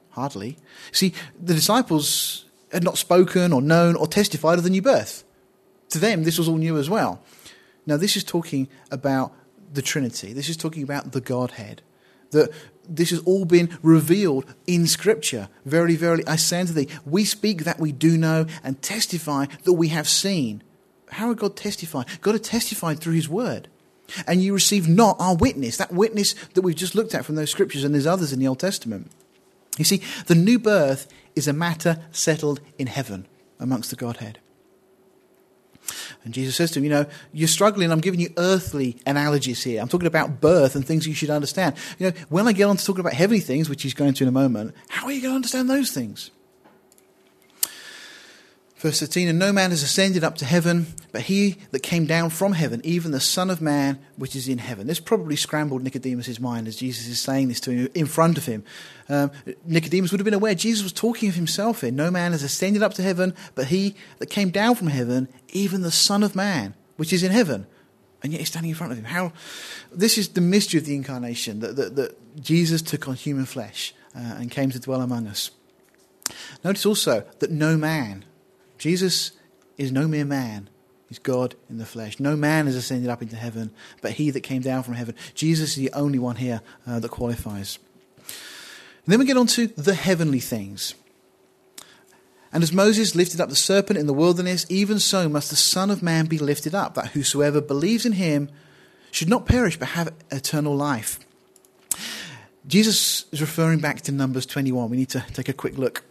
Hardly. 0.10 0.58
See, 0.92 1.14
the 1.42 1.54
disciples 1.54 2.44
had 2.74 2.84
not 2.84 2.98
spoken 2.98 3.54
or 3.54 3.62
known 3.62 3.96
or 3.96 4.06
testified 4.06 4.58
of 4.58 4.66
the 4.66 4.70
new 4.70 4.82
birth. 4.82 5.24
To 5.92 5.98
them, 5.98 6.26
this 6.26 6.38
was 6.38 6.50
all 6.50 6.58
new 6.58 6.78
as 6.78 6.90
well. 6.90 7.22
Now, 7.86 7.96
this 7.96 8.18
is 8.18 8.26
talking 8.26 8.68
about 8.92 9.32
the 9.72 9.82
Trinity. 9.82 10.34
This 10.34 10.50
is 10.50 10.58
talking 10.58 10.84
about 10.84 11.14
the 11.14 11.22
Godhead. 11.22 11.84
That 12.36 12.52
this 12.88 13.10
has 13.10 13.20
all 13.20 13.46
been 13.46 13.78
revealed 13.82 14.46
in 14.68 14.88
Scripture. 14.88 15.50
Verily, 15.66 15.96
verily, 15.96 16.24
I 16.28 16.36
say 16.36 16.62
unto 16.62 16.74
thee, 16.74 16.88
we 17.06 17.26
speak 17.26 17.64
that 17.64 17.80
we 17.80 17.92
do 17.92 18.18
know 18.18 18.46
and 18.64 18.82
testify 18.82 19.46
that 19.64 19.74
we 19.74 19.88
have 19.90 20.08
seen. 20.08 20.62
How 21.10 21.30
would 21.30 21.40
God 21.40 21.56
testify? 21.56 22.04
God 22.22 22.34
had 22.34 22.44
testified 22.44 23.00
through 23.00 23.14
His 23.14 23.30
Word. 23.30 23.68
And 24.28 24.44
you 24.44 24.54
receive 24.54 24.88
not 24.88 25.18
our 25.20 25.36
witness, 25.36 25.78
that 25.78 25.92
witness 25.92 26.36
that 26.54 26.62
we've 26.62 26.76
just 26.76 26.94
looked 26.94 27.16
at 27.16 27.26
from 27.26 27.36
those 27.36 27.50
scriptures, 27.50 27.84
and 27.84 27.94
there's 27.94 28.06
others 28.06 28.32
in 28.32 28.40
the 28.40 28.48
Old 28.48 28.60
Testament. 28.60 29.12
You 29.78 29.86
see, 29.86 30.02
the 30.28 30.36
new 30.36 30.60
birth 30.60 31.08
is 31.36 31.48
a 31.48 31.54
matter 31.54 32.04
settled 32.12 32.62
in 32.78 32.88
heaven 32.88 33.28
amongst 33.60 33.90
the 33.90 33.96
Godhead. 33.96 34.40
And 36.24 36.34
Jesus 36.34 36.56
says 36.56 36.72
to 36.72 36.80
him, 36.80 36.86
You 36.86 36.90
know, 36.90 37.06
you're 37.34 37.48
struggling. 37.48 37.92
I'm 37.92 38.00
giving 38.00 38.20
you 38.20 38.30
earthly 38.38 38.98
analogies 39.06 39.64
here. 39.64 39.82
I'm 39.82 39.88
talking 39.88 40.08
about 40.08 40.42
birth 40.42 40.76
and 40.76 40.86
things 40.86 41.08
you 41.08 41.14
should 41.14 41.30
understand. 41.30 41.76
You 42.00 42.10
know, 42.10 42.18
when 42.30 42.48
I 42.48 42.54
get 42.54 42.66
on 42.66 42.78
to 42.78 42.86
talking 42.86 43.02
about 43.02 43.14
heavenly 43.14 43.40
things, 43.42 43.70
which 43.70 43.84
he's 43.84 43.94
going 43.94 44.14
to 44.14 44.24
in 44.24 44.28
a 44.28 44.32
moment, 44.32 44.76
how 44.90 45.06
are 45.06 45.12
you 45.12 45.22
going 45.22 45.32
to 45.32 45.36
understand 45.36 45.70
those 45.70 45.92
things? 45.92 46.32
Verse 48.86 49.00
13, 49.00 49.30
and 49.30 49.40
no 49.40 49.52
man 49.52 49.72
has 49.72 49.82
ascended 49.82 50.24
up 50.24 50.36
to 50.36 50.46
heaven, 50.46 50.86
but 51.12 51.22
he 51.22 51.58
that 51.72 51.80
came 51.80 52.06
down 52.06 52.30
from 52.30 52.54
heaven, 52.54 52.82
even 52.84 53.12
the 53.12 53.20
Son 53.20 53.50
of 53.50 53.60
Man 53.60 53.98
which 54.16 54.36
is 54.36 54.48
in 54.48 54.60
heaven. 54.60 54.86
This 54.86 55.00
probably 55.00 55.38
scrambled 55.38 55.82
Nicodemus' 55.82 56.40
mind 56.40 56.68
as 56.68 56.76
Jesus 56.76 57.08
is 57.08 57.20
saying 57.20 57.48
this 57.48 57.60
to 57.62 57.72
him 57.72 57.90
in 57.96 58.06
front 58.06 58.38
of 58.38 58.46
him. 58.46 58.64
Um, 59.10 59.32
Nicodemus 59.66 60.12
would 60.12 60.20
have 60.20 60.26
been 60.26 60.36
aware 60.36 60.54
Jesus 60.54 60.84
was 60.84 60.94
talking 60.94 61.30
of 61.30 61.36
himself 61.36 61.82
here. 61.82 61.92
No 61.92 62.12
man 62.12 62.34
has 62.34 62.44
ascended 62.44 62.84
up 62.84 62.94
to 62.96 63.02
heaven, 63.02 63.34
but 63.56 63.68
he 63.68 63.96
that 64.20 64.28
came 64.28 64.52
down 64.52 64.76
from 64.76 64.88
heaven, 64.88 65.30
even 65.56 65.82
the 65.82 65.92
Son 65.92 66.24
of 66.24 66.36
Man 66.36 66.74
which 66.98 67.12
is 67.12 67.24
in 67.24 67.32
heaven. 67.32 67.68
And 68.24 68.32
yet 68.32 68.40
he's 68.40 68.50
standing 68.50 68.70
in 68.70 68.76
front 68.76 68.92
of 68.92 68.98
him. 68.98 69.06
How 69.06 69.34
This 69.92 70.18
is 70.18 70.30
the 70.30 70.42
mystery 70.42 70.80
of 70.80 70.86
the 70.86 70.96
incarnation, 70.96 71.60
that, 71.60 71.76
that, 71.76 71.96
that 71.96 72.42
Jesus 72.42 72.82
took 72.82 73.08
on 73.08 73.16
human 73.16 73.46
flesh 73.46 73.94
uh, 74.16 74.20
and 74.40 74.50
came 74.50 74.72
to 74.72 74.80
dwell 74.80 75.02
among 75.02 75.28
us. 75.28 75.52
Notice 76.64 76.86
also 76.86 77.24
that 77.40 77.52
no 77.52 77.78
man 77.78 78.26
Jesus 78.78 79.32
is 79.78 79.92
no 79.92 80.08
mere 80.08 80.26
man. 80.26 80.70
He's 81.08 81.20
God 81.20 81.56
in 81.70 81.78
the 81.78 81.86
flesh. 81.86 82.20
No 82.20 82.36
man 82.36 82.66
has 82.66 82.76
ascended 82.76 83.10
up 83.10 83.22
into 83.22 83.36
heaven, 83.36 83.72
but 84.02 84.14
he 84.14 84.32
that 84.32 84.42
came 84.42 84.62
down 84.62 84.84
from 84.84 84.96
heaven. 84.96 85.16
Jesus 85.34 85.72
is 85.72 85.76
the 85.76 85.94
only 85.94 86.20
one 86.20 86.38
here 86.38 86.62
uh, 86.88 87.00
that 87.00 87.12
qualifies. 87.12 87.78
And 88.18 89.12
then 89.12 89.20
we 89.20 89.26
get 89.26 89.38
on 89.38 89.48
to 89.48 89.68
the 89.68 89.94
heavenly 89.94 90.40
things. 90.40 90.96
And 92.52 92.64
as 92.64 92.72
Moses 92.72 93.16
lifted 93.16 93.42
up 93.42 93.50
the 93.50 93.56
serpent 93.56 94.00
in 94.00 94.08
the 94.08 94.14
wilderness, 94.14 94.66
even 94.70 95.00
so 95.00 95.28
must 95.28 95.50
the 95.50 95.56
Son 95.56 95.92
of 95.92 96.02
Man 96.02 96.26
be 96.26 96.38
lifted 96.38 96.74
up, 96.74 96.96
that 96.96 97.10
whosoever 97.10 97.60
believes 97.60 98.06
in 98.06 98.14
him 98.14 98.50
should 99.12 99.30
not 99.30 99.46
perish 99.46 99.78
but 99.78 99.90
have 99.90 100.14
eternal 100.32 100.76
life. 100.76 101.20
Jesus 102.68 103.26
is 103.32 103.42
referring 103.42 103.80
back 103.80 104.02
to 104.02 104.12
Numbers 104.12 104.46
21. 104.46 104.90
We 104.90 104.98
need 104.98 105.10
to 105.10 105.24
take 105.34 105.50
a 105.50 105.54
quick 105.54 105.78
look. 105.78 106.04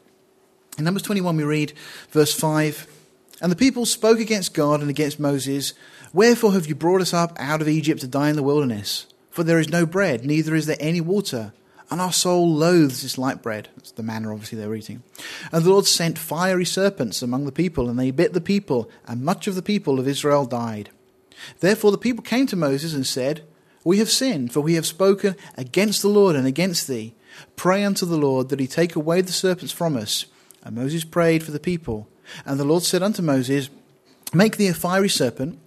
In 0.78 0.84
Numbers 0.84 1.02
21, 1.02 1.36
we 1.36 1.44
read 1.44 1.72
verse 2.10 2.34
5 2.34 2.86
And 3.40 3.50
the 3.50 3.56
people 3.56 3.86
spoke 3.86 4.20
against 4.20 4.54
God 4.54 4.80
and 4.80 4.90
against 4.90 5.18
Moses, 5.18 5.74
Wherefore 6.12 6.52
have 6.52 6.66
you 6.66 6.74
brought 6.74 7.00
us 7.00 7.12
up 7.12 7.36
out 7.38 7.60
of 7.60 7.68
Egypt 7.68 8.00
to 8.02 8.06
die 8.06 8.30
in 8.30 8.36
the 8.36 8.42
wilderness? 8.42 9.06
For 9.30 9.42
there 9.42 9.58
is 9.58 9.68
no 9.68 9.84
bread, 9.84 10.24
neither 10.24 10.54
is 10.54 10.66
there 10.66 10.76
any 10.78 11.00
water, 11.00 11.52
and 11.94 12.00
our 12.00 12.12
soul 12.12 12.52
loathes 12.52 13.02
this 13.02 13.18
light 13.18 13.40
bread. 13.40 13.68
That's 13.76 13.92
the 13.92 14.02
manna, 14.02 14.32
obviously, 14.32 14.58
they 14.58 14.66
were 14.66 14.74
eating. 14.74 15.04
And 15.52 15.64
the 15.64 15.70
Lord 15.70 15.86
sent 15.86 16.18
fiery 16.18 16.64
serpents 16.64 17.22
among 17.22 17.44
the 17.44 17.52
people, 17.52 17.88
and 17.88 17.96
they 17.96 18.10
bit 18.10 18.32
the 18.32 18.40
people, 18.40 18.90
and 19.06 19.22
much 19.22 19.46
of 19.46 19.54
the 19.54 19.62
people 19.62 20.00
of 20.00 20.08
Israel 20.08 20.44
died. 20.44 20.90
Therefore 21.60 21.92
the 21.92 21.96
people 21.96 22.24
came 22.24 22.48
to 22.48 22.56
Moses 22.56 22.94
and 22.94 23.06
said, 23.06 23.44
We 23.84 23.98
have 23.98 24.10
sinned, 24.10 24.52
for 24.52 24.60
we 24.60 24.74
have 24.74 24.86
spoken 24.86 25.36
against 25.56 26.02
the 26.02 26.08
Lord 26.08 26.34
and 26.34 26.48
against 26.48 26.88
thee. 26.88 27.14
Pray 27.54 27.84
unto 27.84 28.04
the 28.04 28.18
Lord 28.18 28.48
that 28.48 28.58
he 28.58 28.66
take 28.66 28.96
away 28.96 29.20
the 29.20 29.30
serpents 29.30 29.72
from 29.72 29.96
us. 29.96 30.26
And 30.64 30.74
Moses 30.74 31.04
prayed 31.04 31.44
for 31.44 31.52
the 31.52 31.60
people. 31.60 32.08
And 32.44 32.58
the 32.58 32.64
Lord 32.64 32.82
said 32.82 33.04
unto 33.04 33.22
Moses, 33.22 33.70
Make 34.32 34.56
thee 34.56 34.66
a 34.66 34.74
fiery 34.74 35.08
serpent, 35.08 35.60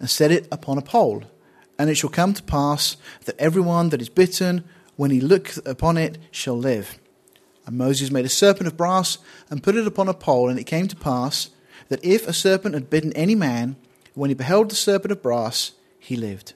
and 0.00 0.08
set 0.08 0.32
it 0.32 0.48
upon 0.50 0.78
a 0.78 0.82
pole. 0.82 1.24
And 1.78 1.90
it 1.90 1.96
shall 1.96 2.08
come 2.08 2.32
to 2.32 2.42
pass 2.42 2.96
that 3.26 3.38
every 3.38 3.60
one 3.60 3.90
that 3.90 4.00
is 4.00 4.08
bitten, 4.08 4.64
when 4.96 5.10
he 5.10 5.20
looketh 5.20 5.66
upon 5.66 5.96
it, 5.96 6.18
shall 6.30 6.58
live. 6.58 6.98
And 7.66 7.76
Moses 7.76 8.10
made 8.10 8.24
a 8.24 8.30
serpent 8.30 8.66
of 8.66 8.76
brass, 8.76 9.18
and 9.50 9.62
put 9.62 9.76
it 9.76 9.86
upon 9.86 10.08
a 10.08 10.14
pole. 10.14 10.48
And 10.48 10.58
it 10.58 10.64
came 10.64 10.88
to 10.88 10.96
pass 10.96 11.50
that 11.88 12.04
if 12.04 12.26
a 12.26 12.32
serpent 12.32 12.74
had 12.74 12.90
bitten 12.90 13.12
any 13.12 13.34
man, 13.34 13.76
when 14.14 14.30
he 14.30 14.34
beheld 14.34 14.70
the 14.70 14.76
serpent 14.76 15.12
of 15.12 15.22
brass, 15.22 15.72
he 15.98 16.16
lived. 16.16 16.54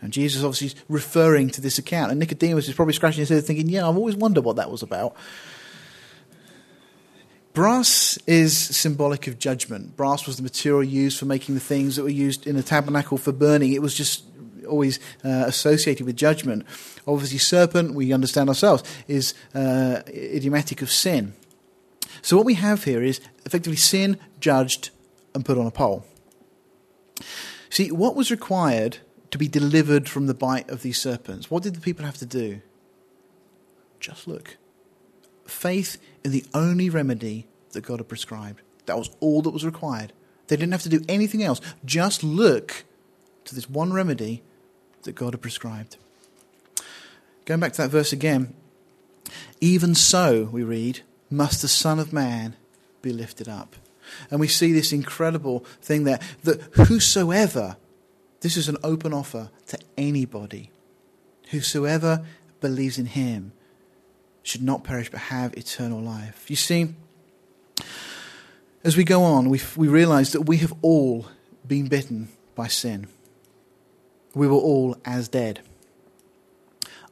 Now, 0.00 0.08
Jesus 0.08 0.44
obviously 0.44 0.68
is 0.68 0.74
referring 0.88 1.50
to 1.50 1.60
this 1.60 1.78
account, 1.78 2.10
and 2.10 2.20
Nicodemus 2.20 2.68
is 2.68 2.74
probably 2.74 2.94
scratching 2.94 3.20
his 3.20 3.28
head 3.28 3.44
thinking, 3.44 3.68
Yeah, 3.68 3.88
I've 3.88 3.96
always 3.96 4.16
wondered 4.16 4.44
what 4.44 4.56
that 4.56 4.70
was 4.70 4.82
about. 4.82 5.16
Brass 7.52 8.16
is 8.28 8.56
symbolic 8.56 9.26
of 9.26 9.40
judgment. 9.40 9.96
Brass 9.96 10.26
was 10.26 10.36
the 10.36 10.44
material 10.44 10.84
used 10.84 11.18
for 11.18 11.24
making 11.24 11.56
the 11.56 11.60
things 11.60 11.96
that 11.96 12.04
were 12.04 12.08
used 12.08 12.46
in 12.46 12.54
the 12.54 12.62
tabernacle 12.62 13.18
for 13.18 13.32
burning. 13.32 13.72
It 13.72 13.82
was 13.82 13.94
just 13.94 14.22
always 14.68 14.98
uh, 15.24 15.44
associated 15.46 16.06
with 16.06 16.16
judgment. 16.16 16.64
Obviously, 17.06 17.38
serpent, 17.38 17.94
we 17.94 18.12
understand 18.12 18.48
ourselves, 18.48 18.82
is 19.06 19.34
uh, 19.54 20.02
idiomatic 20.08 20.82
of 20.82 20.90
sin. 20.90 21.34
So, 22.22 22.36
what 22.36 22.46
we 22.46 22.54
have 22.54 22.84
here 22.84 23.02
is 23.02 23.20
effectively 23.44 23.76
sin 23.76 24.18
judged 24.40 24.90
and 25.34 25.44
put 25.44 25.58
on 25.58 25.66
a 25.66 25.70
pole. 25.70 26.04
See, 27.70 27.90
what 27.90 28.16
was 28.16 28.30
required 28.30 28.98
to 29.30 29.38
be 29.38 29.48
delivered 29.48 30.08
from 30.08 30.26
the 30.26 30.34
bite 30.34 30.70
of 30.70 30.82
these 30.82 30.98
serpents? 30.98 31.50
What 31.50 31.62
did 31.62 31.74
the 31.74 31.80
people 31.80 32.04
have 32.04 32.18
to 32.18 32.26
do? 32.26 32.62
Just 34.00 34.26
look 34.28 34.56
faith 35.48 35.98
in 36.24 36.30
the 36.30 36.44
only 36.54 36.90
remedy 36.90 37.48
that 37.72 37.80
God 37.80 38.00
had 38.00 38.08
prescribed. 38.08 38.62
That 38.86 38.98
was 38.98 39.10
all 39.20 39.42
that 39.42 39.50
was 39.50 39.64
required. 39.64 40.12
They 40.46 40.56
didn't 40.56 40.72
have 40.72 40.82
to 40.82 40.88
do 40.88 41.04
anything 41.08 41.42
else. 41.42 41.60
Just 41.84 42.22
look 42.22 42.84
to 43.44 43.54
this 43.54 43.68
one 43.68 43.92
remedy 43.92 44.42
that 45.02 45.14
God 45.14 45.34
had 45.34 45.42
prescribed. 45.42 45.96
Going 47.44 47.60
back 47.60 47.72
to 47.74 47.82
that 47.82 47.90
verse 47.90 48.12
again, 48.12 48.54
even 49.60 49.94
so, 49.94 50.44
we 50.44 50.62
read, 50.62 51.00
must 51.30 51.62
the 51.62 51.68
Son 51.68 51.98
of 51.98 52.12
Man 52.12 52.56
be 53.02 53.12
lifted 53.12 53.48
up. 53.48 53.76
And 54.30 54.40
we 54.40 54.48
see 54.48 54.72
this 54.72 54.92
incredible 54.92 55.60
thing 55.82 56.04
there 56.04 56.20
that 56.44 56.60
whosoever, 56.74 57.76
this 58.40 58.56
is 58.56 58.68
an 58.68 58.76
open 58.82 59.12
offer 59.12 59.50
to 59.66 59.78
anybody, 59.96 60.70
whosoever 61.50 62.24
believes 62.60 62.98
in 62.98 63.06
him 63.06 63.52
should 64.42 64.62
not 64.62 64.84
perish 64.84 65.10
but 65.10 65.20
have 65.20 65.54
eternal 65.54 66.00
life. 66.00 66.48
You 66.48 66.56
see, 66.56 66.94
as 68.82 68.96
we 68.96 69.04
go 69.04 69.22
on, 69.22 69.50
we, 69.50 69.60
we 69.76 69.88
realize 69.88 70.32
that 70.32 70.42
we 70.42 70.58
have 70.58 70.72
all 70.80 71.26
been 71.66 71.88
bitten 71.88 72.28
by 72.54 72.68
sin. 72.68 73.08
We 74.38 74.46
were 74.46 74.54
all 74.54 74.96
as 75.04 75.26
dead. 75.26 75.62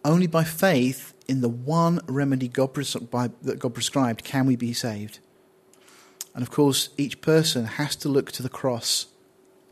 Only 0.04 0.28
by 0.28 0.44
faith 0.44 1.12
in 1.26 1.40
the 1.40 1.48
one 1.48 1.98
remedy 2.06 2.46
God 2.46 2.72
pres- 2.72 2.94
by, 2.94 3.30
that 3.42 3.58
God 3.58 3.74
prescribed 3.74 4.22
can 4.22 4.46
we 4.46 4.54
be 4.54 4.72
saved. 4.72 5.18
And 6.34 6.42
of 6.44 6.52
course, 6.52 6.90
each 6.96 7.20
person 7.20 7.64
has 7.64 7.96
to 7.96 8.08
look 8.08 8.30
to 8.30 8.44
the 8.44 8.48
cross 8.48 9.06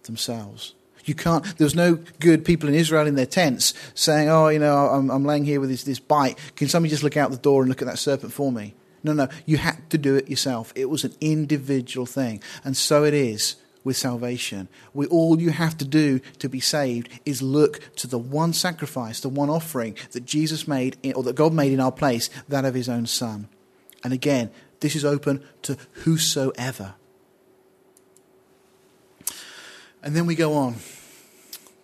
themselves. 0.02 0.74
You 1.04 1.14
can't, 1.14 1.44
there 1.56 1.64
was 1.64 1.76
no 1.76 2.00
good 2.18 2.44
people 2.44 2.68
in 2.68 2.74
Israel 2.74 3.06
in 3.06 3.14
their 3.14 3.24
tents 3.24 3.72
saying, 3.94 4.28
oh, 4.28 4.48
you 4.48 4.58
know, 4.58 4.88
I'm, 4.88 5.08
I'm 5.08 5.24
laying 5.24 5.44
here 5.44 5.60
with 5.60 5.70
this, 5.70 5.84
this 5.84 6.00
bite. 6.00 6.36
Can 6.56 6.66
somebody 6.66 6.90
just 6.90 7.04
look 7.04 7.16
out 7.16 7.30
the 7.30 7.36
door 7.36 7.62
and 7.62 7.68
look 7.68 7.82
at 7.82 7.86
that 7.86 8.00
serpent 8.00 8.32
for 8.32 8.50
me? 8.50 8.74
No, 9.04 9.12
no, 9.12 9.28
you 9.46 9.58
had 9.58 9.90
to 9.90 9.98
do 9.98 10.16
it 10.16 10.28
yourself. 10.28 10.72
It 10.74 10.86
was 10.90 11.04
an 11.04 11.14
individual 11.20 12.04
thing. 12.04 12.42
And 12.64 12.76
so 12.76 13.04
it 13.04 13.14
is 13.14 13.54
with 13.84 13.96
salvation. 13.96 14.68
We, 14.94 15.06
all 15.06 15.40
you 15.40 15.50
have 15.50 15.76
to 15.78 15.84
do 15.84 16.18
to 16.38 16.48
be 16.48 16.60
saved 16.60 17.08
is 17.24 17.42
look 17.42 17.94
to 17.96 18.06
the 18.06 18.18
one 18.18 18.54
sacrifice, 18.54 19.20
the 19.20 19.28
one 19.28 19.50
offering 19.50 19.96
that 20.12 20.24
Jesus 20.24 20.66
made, 20.66 20.96
in, 21.02 21.12
or 21.12 21.22
that 21.24 21.36
God 21.36 21.52
made 21.52 21.72
in 21.72 21.80
our 21.80 21.92
place, 21.92 22.30
that 22.48 22.64
of 22.64 22.74
his 22.74 22.88
own 22.88 23.06
Son. 23.06 23.48
And 24.02 24.12
again, 24.12 24.50
this 24.80 24.96
is 24.96 25.04
open 25.04 25.44
to 25.62 25.76
whosoever. 26.04 26.94
And 30.02 30.16
then 30.16 30.26
we 30.26 30.34
go 30.34 30.54
on. 30.54 30.76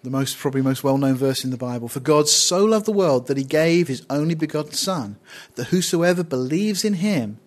The 0.02 0.10
most, 0.10 0.38
probably 0.38 0.62
most 0.62 0.82
well 0.82 0.96
known 0.96 1.14
verse 1.14 1.44
in 1.44 1.50
the 1.50 1.58
Bible. 1.58 1.86
For 1.86 2.00
God 2.00 2.26
so 2.26 2.64
loved 2.64 2.86
the 2.86 2.92
world 2.92 3.26
that 3.26 3.36
he 3.36 3.44
gave 3.44 3.88
his 3.88 4.04
only 4.08 4.34
begotten 4.34 4.72
Son, 4.72 5.18
that 5.56 5.68
whosoever 5.68 6.24
believes 6.24 6.86
in 6.86 6.94
him 6.94 7.38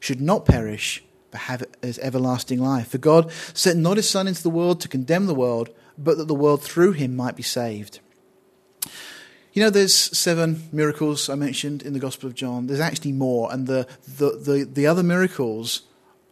should 0.00 0.20
not 0.20 0.46
perish, 0.46 1.04
but 1.30 1.40
have 1.42 1.64
his 1.82 1.98
everlasting 1.98 2.60
life. 2.60 2.88
For 2.88 2.98
God 2.98 3.30
sent 3.54 3.78
not 3.78 3.96
his 3.96 4.08
Son 4.08 4.26
into 4.26 4.42
the 4.42 4.50
world 4.50 4.80
to 4.80 4.88
condemn 4.88 5.26
the 5.26 5.34
world, 5.34 5.70
but 5.96 6.16
that 6.18 6.28
the 6.28 6.34
world 6.34 6.62
through 6.62 6.92
him 6.92 7.16
might 7.16 7.36
be 7.36 7.42
saved. 7.42 8.00
You 9.52 9.64
know, 9.64 9.70
there's 9.70 9.94
seven 9.94 10.68
miracles 10.72 11.28
I 11.28 11.34
mentioned 11.34 11.82
in 11.82 11.92
the 11.92 11.98
Gospel 11.98 12.28
of 12.28 12.34
John. 12.34 12.66
There's 12.66 12.80
actually 12.80 13.12
more, 13.12 13.52
and 13.52 13.66
the, 13.66 13.88
the, 14.06 14.30
the, 14.30 14.64
the 14.64 14.86
other 14.86 15.02
miracles 15.02 15.82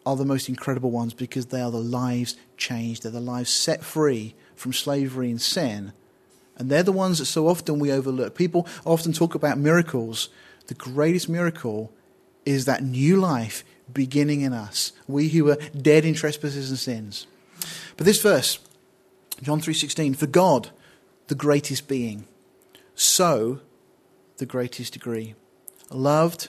are 0.04 0.16
the 0.16 0.24
most 0.24 0.48
incredible 0.48 0.92
ones 0.92 1.12
because 1.12 1.46
they 1.46 1.60
are 1.60 1.70
the 1.70 1.78
lives 1.78 2.36
changed. 2.56 3.02
They're 3.02 3.10
the 3.10 3.20
lives 3.20 3.50
set 3.50 3.82
free 3.82 4.36
from 4.54 4.72
slavery 4.72 5.30
and 5.30 5.42
sin. 5.42 5.92
And 6.56 6.70
they're 6.70 6.84
the 6.84 6.92
ones 6.92 7.18
that 7.18 7.26
so 7.26 7.48
often 7.48 7.80
we 7.80 7.90
overlook. 7.90 8.36
People 8.36 8.66
often 8.84 9.12
talk 9.12 9.34
about 9.34 9.58
miracles. 9.58 10.28
The 10.68 10.74
greatest 10.74 11.28
miracle 11.28 11.92
is 12.44 12.64
that 12.64 12.84
new 12.84 13.16
life 13.16 13.64
beginning 13.92 14.40
in 14.40 14.52
us, 14.52 14.92
we 15.06 15.28
who 15.28 15.50
are 15.50 15.58
dead 15.80 16.04
in 16.04 16.14
trespasses 16.14 16.70
and 16.70 16.78
sins. 16.78 17.26
But 17.96 18.06
this 18.06 18.20
verse, 18.20 18.58
John 19.42 19.60
3:16, 19.60 20.14
for 20.14 20.26
God 20.26 20.70
the 21.28 21.34
greatest 21.34 21.88
being. 21.88 22.26
So, 22.94 23.60
the 24.38 24.46
greatest 24.46 24.92
degree. 24.92 25.34
Loved, 25.90 26.48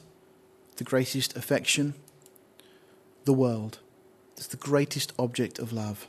the 0.77 0.83
greatest 0.83 1.35
affection. 1.35 1.95
The 3.25 3.33
world. 3.33 3.79
That's 4.35 4.47
the 4.47 4.57
greatest 4.57 5.13
object 5.17 5.59
of 5.59 5.73
love. 5.73 6.07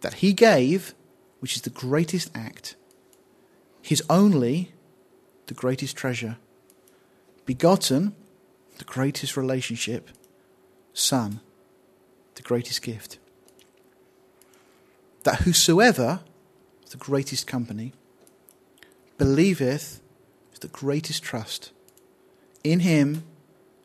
That 0.00 0.14
he 0.14 0.32
gave, 0.32 0.94
which 1.38 1.56
is 1.56 1.62
the 1.62 1.70
greatest 1.70 2.30
act. 2.34 2.74
His 3.82 4.02
only, 4.10 4.72
the 5.46 5.54
greatest 5.54 5.96
treasure. 5.96 6.36
Begotten, 7.46 8.14
the 8.78 8.84
greatest 8.84 9.36
relationship. 9.36 10.10
Son, 10.92 11.40
the 12.34 12.42
greatest 12.42 12.82
gift. 12.82 13.18
That 15.24 15.40
whosoever, 15.40 16.20
the 16.90 16.96
greatest 16.96 17.46
company, 17.46 17.92
believeth 19.18 20.00
with 20.50 20.60
the 20.60 20.68
greatest 20.68 21.22
trust. 21.22 21.72
In 22.64 22.80
him, 22.80 23.24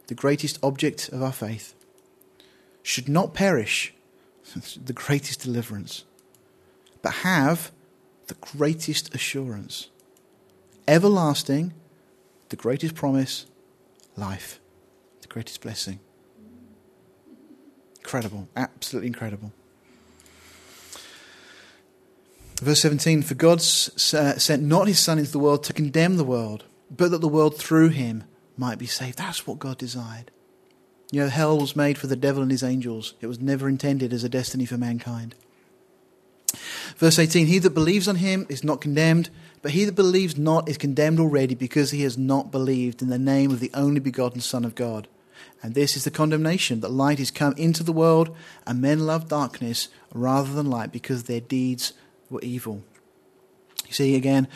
the 0.07 0.15
greatest 0.15 0.59
object 0.63 1.09
of 1.09 1.21
our 1.21 1.31
faith, 1.31 1.73
should 2.83 3.09
not 3.09 3.33
perish, 3.33 3.93
the 4.85 4.93
greatest 4.93 5.41
deliverance, 5.41 6.05
but 7.01 7.13
have 7.13 7.71
the 8.27 8.35
greatest 8.35 9.13
assurance, 9.13 9.89
everlasting, 10.87 11.73
the 12.49 12.55
greatest 12.55 12.95
promise, 12.95 13.45
life, 14.15 14.59
the 15.21 15.27
greatest 15.27 15.61
blessing. 15.61 15.99
Incredible, 18.15 18.47
absolutely 18.55 19.07
incredible. 19.07 19.51
Verse 22.61 22.79
17 22.79 23.23
For 23.23 23.35
God 23.35 23.57
uh, 23.57 23.59
sent 23.59 24.63
not 24.63 24.87
his 24.87 24.99
Son 24.99 25.19
into 25.19 25.33
the 25.33 25.39
world 25.39 25.65
to 25.65 25.73
condemn 25.73 26.15
the 26.15 26.23
world, 26.23 26.63
but 26.89 27.11
that 27.11 27.19
the 27.19 27.27
world 27.27 27.57
through 27.57 27.89
him 27.89 28.23
might 28.55 28.79
be 28.79 28.85
saved. 28.85 29.17
That's 29.17 29.45
what 29.45 29.59
God 29.59 29.77
desired. 29.77 30.31
You 31.11 31.23
know, 31.23 31.27
hell 31.27 31.59
was 31.59 31.75
made 31.75 31.97
for 31.97 32.07
the 32.07 32.15
devil 32.15 32.41
and 32.41 32.51
his 32.51 32.63
angels, 32.63 33.15
it 33.19 33.27
was 33.27 33.41
never 33.41 33.67
intended 33.67 34.13
as 34.13 34.23
a 34.23 34.29
destiny 34.29 34.65
for 34.65 34.77
mankind. 34.77 35.35
Verse 36.95 37.19
18 37.19 37.47
He 37.47 37.59
that 37.59 37.71
believes 37.71 38.07
on 38.07 38.15
him 38.15 38.45
is 38.47 38.63
not 38.63 38.79
condemned, 38.79 39.29
but 39.61 39.71
he 39.71 39.83
that 39.83 39.95
believes 39.95 40.37
not 40.37 40.69
is 40.69 40.77
condemned 40.77 41.19
already 41.19 41.53
because 41.53 41.91
he 41.91 42.03
has 42.03 42.17
not 42.17 42.49
believed 42.49 43.01
in 43.01 43.09
the 43.09 43.19
name 43.19 43.51
of 43.51 43.59
the 43.59 43.71
only 43.73 43.99
begotten 43.99 44.39
Son 44.39 44.63
of 44.63 44.73
God. 44.73 45.09
And 45.61 45.73
this 45.73 45.97
is 45.97 46.03
the 46.03 46.11
condemnation 46.11 46.81
that 46.81 46.91
light 46.91 47.19
is 47.19 47.31
come 47.31 47.53
into 47.57 47.83
the 47.83 47.91
world, 47.91 48.35
and 48.67 48.81
men 48.81 49.05
love 49.05 49.27
darkness 49.27 49.87
rather 50.13 50.53
than 50.53 50.69
light 50.69 50.91
because 50.91 51.23
their 51.23 51.41
deeds 51.41 51.93
were 52.29 52.41
evil. 52.41 52.83
You 53.87 53.93
see, 53.93 54.15
again, 54.15 54.47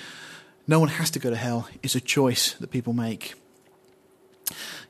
no 0.68 0.80
one 0.80 0.90
has 0.90 1.10
to 1.12 1.20
go 1.20 1.30
to 1.30 1.36
hell. 1.36 1.68
It's 1.82 1.96
a 1.96 2.02
choice 2.02 2.54
that 2.54 2.72
people 2.72 2.94
make. 2.94 3.34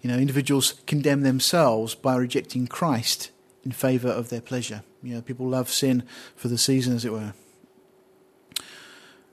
You 0.01 0.09
know, 0.09 0.17
individuals 0.17 0.75
condemn 0.87 1.23
themselves 1.23 1.95
by 1.95 2.15
rejecting 2.15 2.67
Christ 2.67 3.31
in 3.63 3.71
favor 3.71 4.09
of 4.09 4.29
their 4.29 4.41
pleasure. 4.41 4.83
You 5.03 5.15
know, 5.15 5.21
people 5.21 5.47
love 5.47 5.69
sin 5.69 6.03
for 6.35 6.47
the 6.47 6.57
season, 6.57 6.95
as 6.95 7.05
it 7.05 7.11
were. 7.11 7.33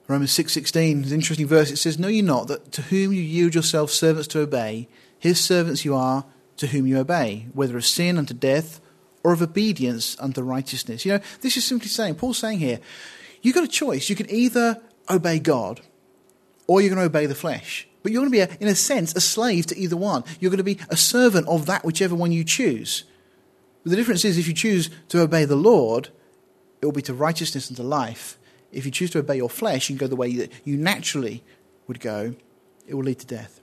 Romans 0.07 0.31
6.16 0.31 1.03
is 1.03 1.11
an 1.11 1.17
interesting 1.17 1.47
verse. 1.47 1.69
It 1.69 1.77
says, 1.77 1.99
Know 1.99 2.07
ye 2.07 2.21
not 2.21 2.47
that 2.47 2.71
to 2.73 2.83
whom 2.83 3.11
you 3.11 3.21
yield 3.21 3.53
yourselves 3.53 3.93
servants 3.93 4.27
to 4.29 4.39
obey, 4.39 4.87
his 5.19 5.39
servants 5.39 5.83
you 5.83 5.95
are 5.95 6.25
to 6.57 6.67
whom 6.67 6.87
you 6.87 6.97
obey, 6.97 7.47
whether 7.53 7.77
of 7.77 7.85
sin 7.85 8.17
unto 8.17 8.33
death 8.33 8.81
or 9.23 9.33
of 9.33 9.41
obedience 9.41 10.17
unto 10.19 10.41
righteousness. 10.41 11.05
You 11.05 11.13
know, 11.13 11.19
this 11.41 11.57
is 11.57 11.65
simply 11.65 11.87
saying, 11.87 12.15
Paul's 12.15 12.37
saying 12.37 12.59
here, 12.59 12.79
you've 13.41 13.55
got 13.55 13.63
a 13.63 13.67
choice. 13.67 14.09
You 14.09 14.15
can 14.15 14.29
either 14.29 14.81
obey 15.09 15.39
God 15.39 15.81
or 16.67 16.81
you're 16.81 16.93
going 16.93 16.99
to 16.99 17.05
obey 17.05 17.25
the 17.25 17.35
flesh. 17.35 17.87
But 18.03 18.11
you're 18.11 18.21
going 18.21 18.31
to 18.31 18.37
be, 18.37 18.39
a, 18.39 18.57
in 18.61 18.67
a 18.67 18.75
sense, 18.75 19.13
a 19.15 19.21
slave 19.21 19.65
to 19.67 19.77
either 19.77 19.97
one. 19.97 20.23
You're 20.39 20.51
going 20.51 20.57
to 20.57 20.63
be 20.63 20.79
a 20.89 20.97
servant 20.97 21.47
of 21.47 21.65
that, 21.65 21.83
whichever 21.83 22.15
one 22.15 22.31
you 22.31 22.43
choose. 22.43 23.03
But 23.83 23.91
the 23.91 23.95
difference 23.95 24.23
is 24.23 24.37
if 24.37 24.47
you 24.47 24.53
choose 24.53 24.89
to 25.09 25.21
obey 25.21 25.45
the 25.45 25.55
Lord, 25.55 26.09
it 26.81 26.85
will 26.85 26.93
be 26.93 27.01
to 27.03 27.13
righteousness 27.13 27.69
and 27.69 27.77
to 27.77 27.83
life. 27.83 28.37
If 28.71 28.85
you 28.85 28.91
choose 28.91 29.11
to 29.11 29.19
obey 29.19 29.37
your 29.37 29.49
flesh 29.49 29.89
and 29.89 29.97
go 29.99 30.07
the 30.07 30.15
way 30.15 30.35
that 30.35 30.51
you 30.63 30.77
naturally 30.77 31.43
would 31.87 31.99
go, 31.99 32.35
it 32.85 32.93
will 32.95 33.03
lead 33.03 33.19
to 33.19 33.27
death. 33.27 33.56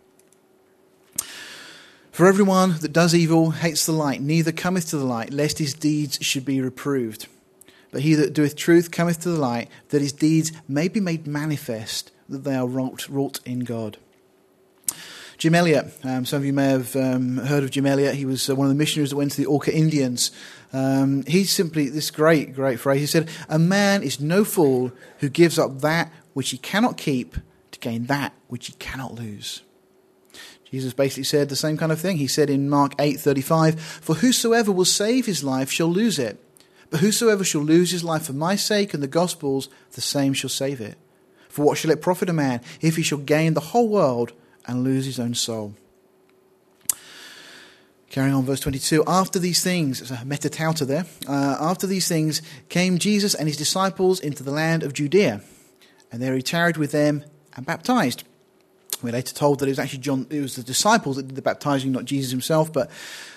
For 2.14 2.28
everyone 2.28 2.78
that 2.78 2.92
does 2.92 3.12
evil 3.12 3.50
hates 3.50 3.86
the 3.86 3.92
light, 3.92 4.20
neither 4.20 4.52
cometh 4.52 4.90
to 4.90 4.96
the 4.96 5.04
light, 5.04 5.32
lest 5.32 5.58
his 5.58 5.74
deeds 5.74 6.16
should 6.20 6.44
be 6.44 6.60
reproved. 6.60 7.26
But 7.90 8.02
he 8.02 8.14
that 8.14 8.32
doeth 8.32 8.54
truth 8.54 8.92
cometh 8.92 9.18
to 9.22 9.30
the 9.30 9.40
light, 9.40 9.68
that 9.88 10.00
his 10.00 10.12
deeds 10.12 10.52
may 10.68 10.86
be 10.86 11.00
made 11.00 11.26
manifest, 11.26 12.12
that 12.28 12.44
they 12.44 12.54
are 12.54 12.68
wrought, 12.68 13.08
wrought 13.08 13.40
in 13.44 13.64
God. 13.64 13.96
Jim 15.38 15.56
Elliot, 15.56 15.92
um, 16.04 16.24
some 16.24 16.36
of 16.36 16.44
you 16.44 16.52
may 16.52 16.68
have 16.68 16.94
um, 16.94 17.38
heard 17.38 17.64
of 17.64 17.72
Jim 17.72 17.84
Elliot. 17.84 18.14
He 18.14 18.26
was 18.26 18.48
uh, 18.48 18.54
one 18.54 18.68
of 18.68 18.72
the 18.72 18.78
missionaries 18.78 19.10
that 19.10 19.16
went 19.16 19.32
to 19.32 19.38
the 19.38 19.48
Auca 19.48 19.74
Indians. 19.74 20.30
Um, 20.72 21.24
he 21.26 21.42
simply, 21.42 21.88
this 21.88 22.12
great, 22.12 22.54
great 22.54 22.78
phrase, 22.78 23.00
he 23.00 23.06
said, 23.06 23.28
A 23.48 23.58
man 23.58 24.04
is 24.04 24.20
no 24.20 24.44
fool 24.44 24.92
who 25.18 25.28
gives 25.28 25.58
up 25.58 25.80
that 25.80 26.12
which 26.32 26.50
he 26.50 26.58
cannot 26.58 26.96
keep 26.96 27.34
to 27.72 27.80
gain 27.80 28.06
that 28.06 28.34
which 28.46 28.68
he 28.68 28.74
cannot 28.74 29.16
lose. 29.16 29.62
Jesus 30.74 30.92
basically 30.92 31.22
said 31.22 31.48
the 31.48 31.54
same 31.54 31.76
kind 31.76 31.92
of 31.92 32.00
thing. 32.00 32.16
He 32.16 32.26
said 32.26 32.50
in 32.50 32.68
Mark 32.68 32.94
8:35, 32.98 33.80
"For 33.80 34.16
whosoever 34.16 34.72
will 34.72 34.84
save 34.84 35.24
his 35.24 35.44
life 35.44 35.70
shall 35.70 35.86
lose 35.86 36.18
it, 36.18 36.40
but 36.90 36.98
whosoever 36.98 37.44
shall 37.44 37.60
lose 37.60 37.92
his 37.92 38.02
life 38.02 38.26
for 38.26 38.32
my 38.32 38.56
sake 38.56 38.92
and 38.92 39.00
the 39.00 39.06
gospel's, 39.06 39.68
the 39.92 40.00
same 40.00 40.32
shall 40.32 40.50
save 40.50 40.80
it. 40.80 40.98
For 41.48 41.64
what 41.64 41.78
shall 41.78 41.92
it 41.92 42.02
profit 42.02 42.28
a 42.28 42.32
man 42.32 42.60
if 42.80 42.96
he 42.96 43.04
shall 43.04 43.18
gain 43.18 43.54
the 43.54 43.60
whole 43.60 43.88
world 43.88 44.32
and 44.66 44.82
lose 44.82 45.06
his 45.06 45.20
own 45.20 45.34
soul? 45.34 45.74
Carrying 48.10 48.34
on, 48.34 48.44
verse 48.44 48.60
22. 48.60 49.04
After 49.06 49.38
these 49.38 49.62
things, 49.62 50.00
there's 50.00 50.10
a 50.10 50.24
meta 50.24 50.48
tauta 50.48 50.84
there. 50.84 51.06
Uh, 51.28 51.56
after 51.60 51.86
these 51.86 52.08
things 52.08 52.42
came 52.68 52.98
Jesus 52.98 53.34
and 53.34 53.46
his 53.46 53.56
disciples 53.56 54.18
into 54.18 54.42
the 54.42 54.50
land 54.50 54.82
of 54.82 54.92
Judea, 54.92 55.40
and 56.10 56.20
there 56.20 56.34
he 56.34 56.42
tarried 56.42 56.76
with 56.76 56.90
them 56.90 57.24
and 57.56 57.64
baptized. 57.64 58.24
We're 59.04 59.12
later 59.12 59.34
told 59.34 59.60
that 59.60 59.66
it 59.66 59.70
was 59.70 59.78
actually 59.78 60.00
John, 60.00 60.26
it 60.30 60.40
was 60.40 60.56
the 60.56 60.62
disciples 60.62 61.16
that 61.16 61.28
did 61.28 61.36
the 61.36 61.42
baptizing, 61.42 61.92
not 61.92 62.04
Jesus 62.04 62.30
himself, 62.30 62.72
but 62.72 62.90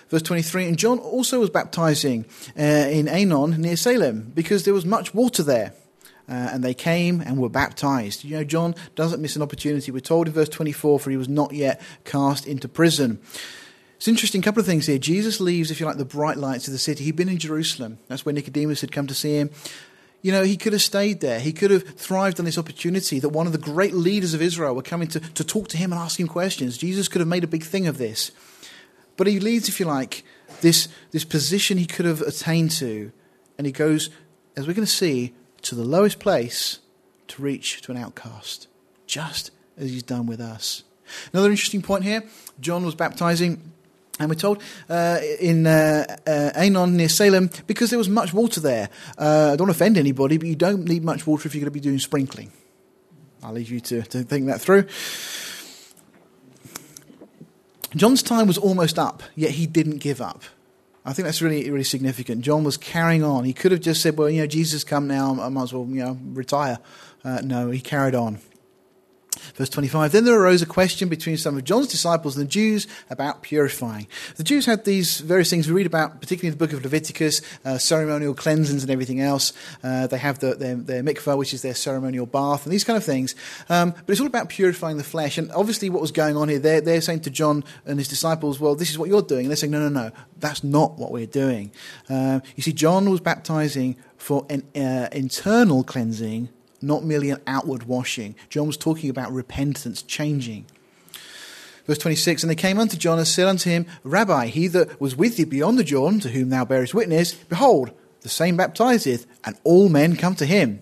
Verse 0.10 0.22
23 0.22 0.68
And 0.68 0.78
John 0.78 1.00
also 1.00 1.40
was 1.40 1.50
baptizing 1.50 2.26
uh, 2.58 2.62
in 2.62 3.08
Aenon 3.08 3.58
near 3.58 3.76
Salem 3.76 4.32
because 4.34 4.64
there 4.64 4.74
was 4.74 4.86
much 4.86 5.14
water 5.14 5.44
there. 5.44 5.74
Uh, 6.30 6.50
and 6.52 6.62
they 6.62 6.74
came 6.74 7.22
and 7.22 7.38
were 7.38 7.48
baptized. 7.48 8.26
You 8.26 8.36
know, 8.36 8.44
John 8.44 8.76
doesn't 8.96 9.22
miss 9.22 9.38
an 9.38 9.42
opportunity. 9.42 9.92
We're 9.92 10.02
told 10.02 10.28
in 10.28 10.34
verse 10.34 10.50
24, 10.50 11.00
for 11.00 11.10
he 11.10 11.16
was 11.16 11.30
not 11.30 11.54
yet 11.54 11.80
cast 12.04 12.46
into 12.46 12.68
prison. 12.68 13.20
It's 13.96 14.10
interesting, 14.10 14.42
couple 14.42 14.60
of 14.60 14.66
things 14.66 14.88
here. 14.88 14.98
Jesus 14.98 15.40
leaves, 15.40 15.72
if 15.72 15.80
you 15.80 15.86
like, 15.86 15.96
the 15.96 16.04
bright 16.04 16.36
lights 16.36 16.68
of 16.68 16.74
the 16.74 16.80
city. 16.80 17.06
He'd 17.06 17.16
been 17.16 17.30
in 17.30 17.38
Jerusalem. 17.38 17.98
That's 18.10 18.26
where 18.26 18.34
Nicodemus 18.34 18.82
had 18.82 18.92
come 18.92 19.08
to 19.08 19.14
see 19.14 19.36
him. 19.36 19.52
You 20.28 20.34
know, 20.34 20.44
he 20.44 20.58
could 20.58 20.74
have 20.74 20.82
stayed 20.82 21.22
there. 21.22 21.40
He 21.40 21.54
could 21.54 21.72
have 21.72 21.88
thrived 21.88 22.38
on 22.38 22.44
this 22.44 22.58
opportunity 22.58 23.18
that 23.22 23.30
one 23.30 23.48
of 23.48 23.54
the 23.54 23.58
great 23.58 23.94
leaders 23.94 24.34
of 24.34 24.42
Israel 24.42 24.76
were 24.76 24.82
coming 24.82 25.08
to, 25.08 25.22
to 25.22 25.42
talk 25.42 25.70
to 25.70 25.78
him 25.78 25.94
and 25.94 26.02
ask 26.02 26.20
him 26.20 26.28
questions. 26.28 26.78
Jesus 26.78 27.08
could 27.08 27.22
have 27.22 27.30
made 27.30 27.46
a 27.46 27.48
big 27.48 27.64
thing 27.64 27.88
of 27.88 27.98
this. 27.98 28.34
But 29.16 29.28
he 29.28 29.40
leads, 29.40 29.70
if 29.70 29.80
you 29.80 29.86
like, 29.86 30.26
this, 30.60 30.90
this 31.12 31.24
position 31.24 31.78
he 31.78 31.86
could 31.86 32.06
have 32.06 32.20
attained 32.20 32.72
to, 32.72 33.14
and 33.58 33.66
he 33.66 33.72
goes, 33.72 34.10
as 34.58 34.68
we're 34.68 34.74
going 34.74 34.86
to 34.86 34.92
see, 34.92 35.34
to 35.62 35.76
the 35.76 35.86
lowest 35.86 36.20
place 36.20 36.80
to 37.30 37.42
reach 37.42 37.82
to 37.84 37.94
an 37.94 37.98
outcast, 37.98 38.68
just 39.06 39.52
as 39.78 39.92
he's 39.92 40.04
done 40.04 40.26
with 40.26 40.42
us. 40.42 40.84
Another 41.32 41.52
interesting 41.52 41.82
point 41.82 42.04
here 42.04 42.22
John 42.60 42.84
was 42.84 42.96
baptizing. 42.96 43.72
And 44.20 44.30
we're 44.30 44.36
told 44.36 44.64
uh, 44.90 45.20
in 45.40 45.68
uh, 45.68 46.06
uh, 46.26 46.52
Aenon 46.56 46.94
near 46.94 47.10
Salem, 47.10 47.50
because 47.68 47.92
there 47.92 48.00
was 48.00 48.10
much 48.10 48.34
water 48.34 48.60
there. 48.60 48.90
Uh, 49.18 49.52
I 49.54 49.56
don't 49.56 49.70
offend 49.70 49.98
anybody, 49.98 50.38
but 50.38 50.48
you 50.48 50.56
don't 50.56 50.86
need 50.86 51.04
much 51.04 51.28
water 51.28 51.48
if 51.48 51.54
you're 51.54 51.62
going 51.62 51.72
to 51.72 51.72
be 51.72 51.80
doing 51.80 52.00
sprinkling. 52.00 52.52
I'll 53.44 53.54
leave 53.54 53.70
you 53.70 53.80
to, 53.82 54.02
to 54.02 54.24
think 54.24 54.48
that 54.48 54.60
through. 54.60 54.88
John's 57.96 58.24
time 58.24 58.48
was 58.48 58.58
almost 58.58 59.00
up, 59.00 59.24
yet 59.36 59.52
he 59.52 59.68
didn't 59.68 59.98
give 60.00 60.20
up. 60.20 60.44
I 61.06 61.14
think 61.14 61.26
that's 61.26 61.42
really, 61.42 61.70
really 61.70 61.86
significant. 61.86 62.42
John 62.42 62.66
was 62.66 62.76
carrying 62.76 63.24
on. 63.24 63.46
He 63.46 63.54
could 63.54 63.72
have 63.72 63.80
just 63.80 64.02
said, 64.02 64.18
"Well, 64.18 64.30
you 64.30 64.42
know, 64.42 64.48
Jesus 64.48 64.84
come 64.84 65.08
now. 65.08 65.38
I 65.40 65.48
might 65.48 65.64
as 65.64 65.74
well, 65.74 65.88
you 65.88 66.04
know, 66.04 66.18
retire." 66.34 66.80
Uh, 67.24 67.40
no, 67.44 67.72
he 67.72 67.80
carried 67.80 68.14
on. 68.14 68.40
Verse 69.56 69.70
25 69.70 70.12
Then 70.12 70.26
there 70.26 70.40
arose 70.40 70.62
a 70.62 70.66
question 70.66 71.10
between 71.10 71.38
some 71.38 71.58
of 71.58 71.64
John's 71.64 71.88
disciples 71.88 72.38
and 72.38 72.46
the 72.46 72.50
Jews 72.50 72.88
about 73.10 73.42
purifying. 73.42 74.08
The 74.36 74.44
Jews 74.44 74.66
had 74.66 74.86
these 74.86 75.20
various 75.20 75.50
things 75.50 75.68
we 75.68 75.74
read 75.74 75.86
about, 75.86 76.22
particularly 76.22 76.54
in 76.54 76.58
the 76.58 76.66
book 76.66 76.74
of 76.74 76.84
Leviticus, 76.84 77.42
uh, 77.66 77.78
ceremonial 77.78 78.34
cleansings 78.34 78.84
and 78.84 78.92
everything 78.92 79.22
else. 79.22 79.54
Uh, 79.84 80.08
they 80.08 80.18
have 80.18 80.40
the, 80.40 80.56
their, 80.56 80.76
their 80.76 81.04
mikvah, 81.04 81.38
which 81.38 81.54
is 81.54 81.62
their 81.62 81.76
ceremonial 81.76 82.26
bath, 82.26 82.66
and 82.66 82.74
these 82.74 82.84
kind 82.84 82.98
of 82.98 83.04
things. 83.04 83.36
Um, 83.70 83.92
but 83.92 84.10
it's 84.10 84.22
all 84.22 84.28
about 84.28 84.50
purifying 84.50 84.98
the 84.98 85.04
flesh. 85.04 85.38
And 85.38 85.52
obviously, 85.52 85.90
what 85.90 86.02
was 86.02 86.12
going 86.12 86.38
on 86.38 86.50
here, 86.50 86.60
they're, 86.60 86.82
they're 86.82 87.02
saying 87.02 87.22
to 87.22 87.30
John 87.30 87.64
and 87.86 88.00
his 88.00 88.08
disciples, 88.08 88.60
Well, 88.60 88.76
this 88.76 88.90
is 88.90 88.98
what 88.98 89.10
you're 89.10 89.22
doing. 89.22 89.42
And 89.42 89.50
they're 89.50 89.58
saying, 89.58 89.72
No, 89.72 89.88
no, 89.88 89.90
no, 89.90 90.12
that's 90.38 90.64
not 90.64 90.98
what 90.98 91.12
we're 91.12 91.26
doing. 91.28 91.72
Uh, 92.10 92.40
you 92.56 92.64
see, 92.64 92.74
John 92.74 93.10
was 93.10 93.20
baptizing 93.20 93.98
for 94.18 94.46
an 94.50 94.64
uh, 94.76 95.10
internal 95.12 95.84
cleansing 95.84 96.50
not 96.82 97.04
merely 97.04 97.30
an 97.30 97.42
outward 97.48 97.84
washing. 97.84 98.36
John 98.50 98.68
was 98.68 98.78
talking 98.78 99.10
about 99.10 99.32
repentance, 99.32 100.02
changing. 100.02 100.66
Verse 101.86 101.98
26 101.98 102.44
And 102.44 102.50
they 102.50 102.56
came 102.56 102.80
unto 102.80 102.98
John 102.98 103.18
and 103.18 103.28
said 103.28 103.48
unto 103.48 103.70
him, 103.70 103.86
Rabbi, 104.04 104.48
he 104.48 104.68
that 104.68 105.00
was 105.00 105.16
with 105.16 105.38
thee 105.38 105.46
beyond 105.46 105.80
the 105.80 105.84
Jordan, 105.84 106.20
to 106.22 106.30
whom 106.30 106.50
thou 106.50 106.66
bearest 106.66 106.94
witness, 106.94 107.34
behold, 107.34 107.92
the 108.22 108.30
same 108.30 108.58
baptizeth, 108.58 109.26
and 109.44 109.58
all 109.64 109.90
men 109.90 110.16
come 110.16 110.36
to 110.36 110.46
him. 110.46 110.82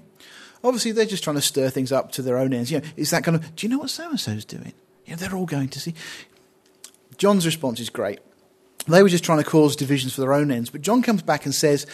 Obviously, 0.64 0.92
they're 0.92 1.06
just 1.06 1.24
trying 1.24 1.36
to 1.36 1.42
stir 1.42 1.70
things 1.70 1.92
up 1.92 2.12
to 2.14 2.24
their 2.24 2.38
own 2.38 2.52
ends. 2.54 2.72
You 2.72 2.80
know, 2.80 2.88
is 2.98 3.12
that 3.12 3.24
kind 3.24 3.36
of, 3.36 3.56
do 3.56 3.68
you 3.68 3.72
know 3.72 3.80
what 3.80 3.92
so 3.92 4.10
and 4.10 4.20
so's 4.20 4.46
doing? 4.46 4.74
You 5.06 5.12
know, 5.12 5.18
they're 5.18 5.36
all 5.36 5.46
going 5.46 5.70
to 5.70 5.80
see. 5.80 5.94
John's 7.18 7.46
response 7.46 7.80
is 7.80 7.90
great. 7.90 8.20
They 8.88 9.04
were 9.04 9.10
just 9.10 9.24
trying 9.24 9.38
to 9.38 9.50
cause 9.50 9.76
divisions 9.76 10.14
for 10.14 10.22
their 10.22 10.34
own 10.34 10.52
ends. 10.52 10.70
But 10.70 10.82
John 10.82 11.02
comes 11.02 11.22
back 11.22 11.46
and 11.46 11.54
says, 11.54 11.86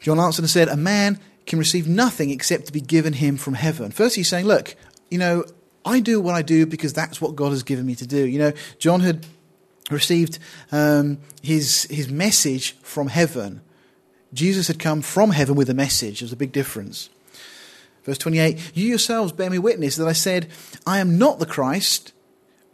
John 0.00 0.18
answered 0.18 0.42
and 0.42 0.50
said, 0.50 0.68
A 0.68 0.76
man 0.76 1.20
can 1.48 1.58
receive 1.58 1.88
nothing 1.88 2.30
except 2.30 2.66
to 2.66 2.72
be 2.72 2.80
given 2.80 3.14
him 3.14 3.36
from 3.36 3.54
heaven. 3.54 3.90
First, 3.90 4.14
he's 4.14 4.28
saying, 4.28 4.46
Look, 4.46 4.76
you 5.10 5.18
know, 5.18 5.44
I 5.84 6.00
do 6.00 6.20
what 6.20 6.34
I 6.34 6.42
do 6.42 6.66
because 6.66 6.92
that's 6.92 7.20
what 7.20 7.34
God 7.34 7.50
has 7.50 7.62
given 7.62 7.86
me 7.86 7.94
to 7.96 8.06
do. 8.06 8.26
You 8.26 8.38
know, 8.38 8.52
John 8.78 9.00
had 9.00 9.26
received 9.90 10.38
um, 10.70 11.18
his, 11.42 11.84
his 11.84 12.08
message 12.08 12.76
from 12.82 13.08
heaven. 13.08 13.62
Jesus 14.34 14.68
had 14.68 14.78
come 14.78 15.00
from 15.00 15.30
heaven 15.30 15.54
with 15.54 15.70
a 15.70 15.74
message. 15.74 16.20
There's 16.20 16.32
a 16.32 16.36
big 16.36 16.52
difference. 16.52 17.08
Verse 18.04 18.18
28 18.18 18.72
You 18.74 18.86
yourselves 18.86 19.32
bear 19.32 19.50
me 19.50 19.58
witness 19.58 19.96
that 19.96 20.06
I 20.06 20.12
said, 20.12 20.48
I 20.86 20.98
am 20.98 21.18
not 21.18 21.38
the 21.38 21.46
Christ, 21.46 22.12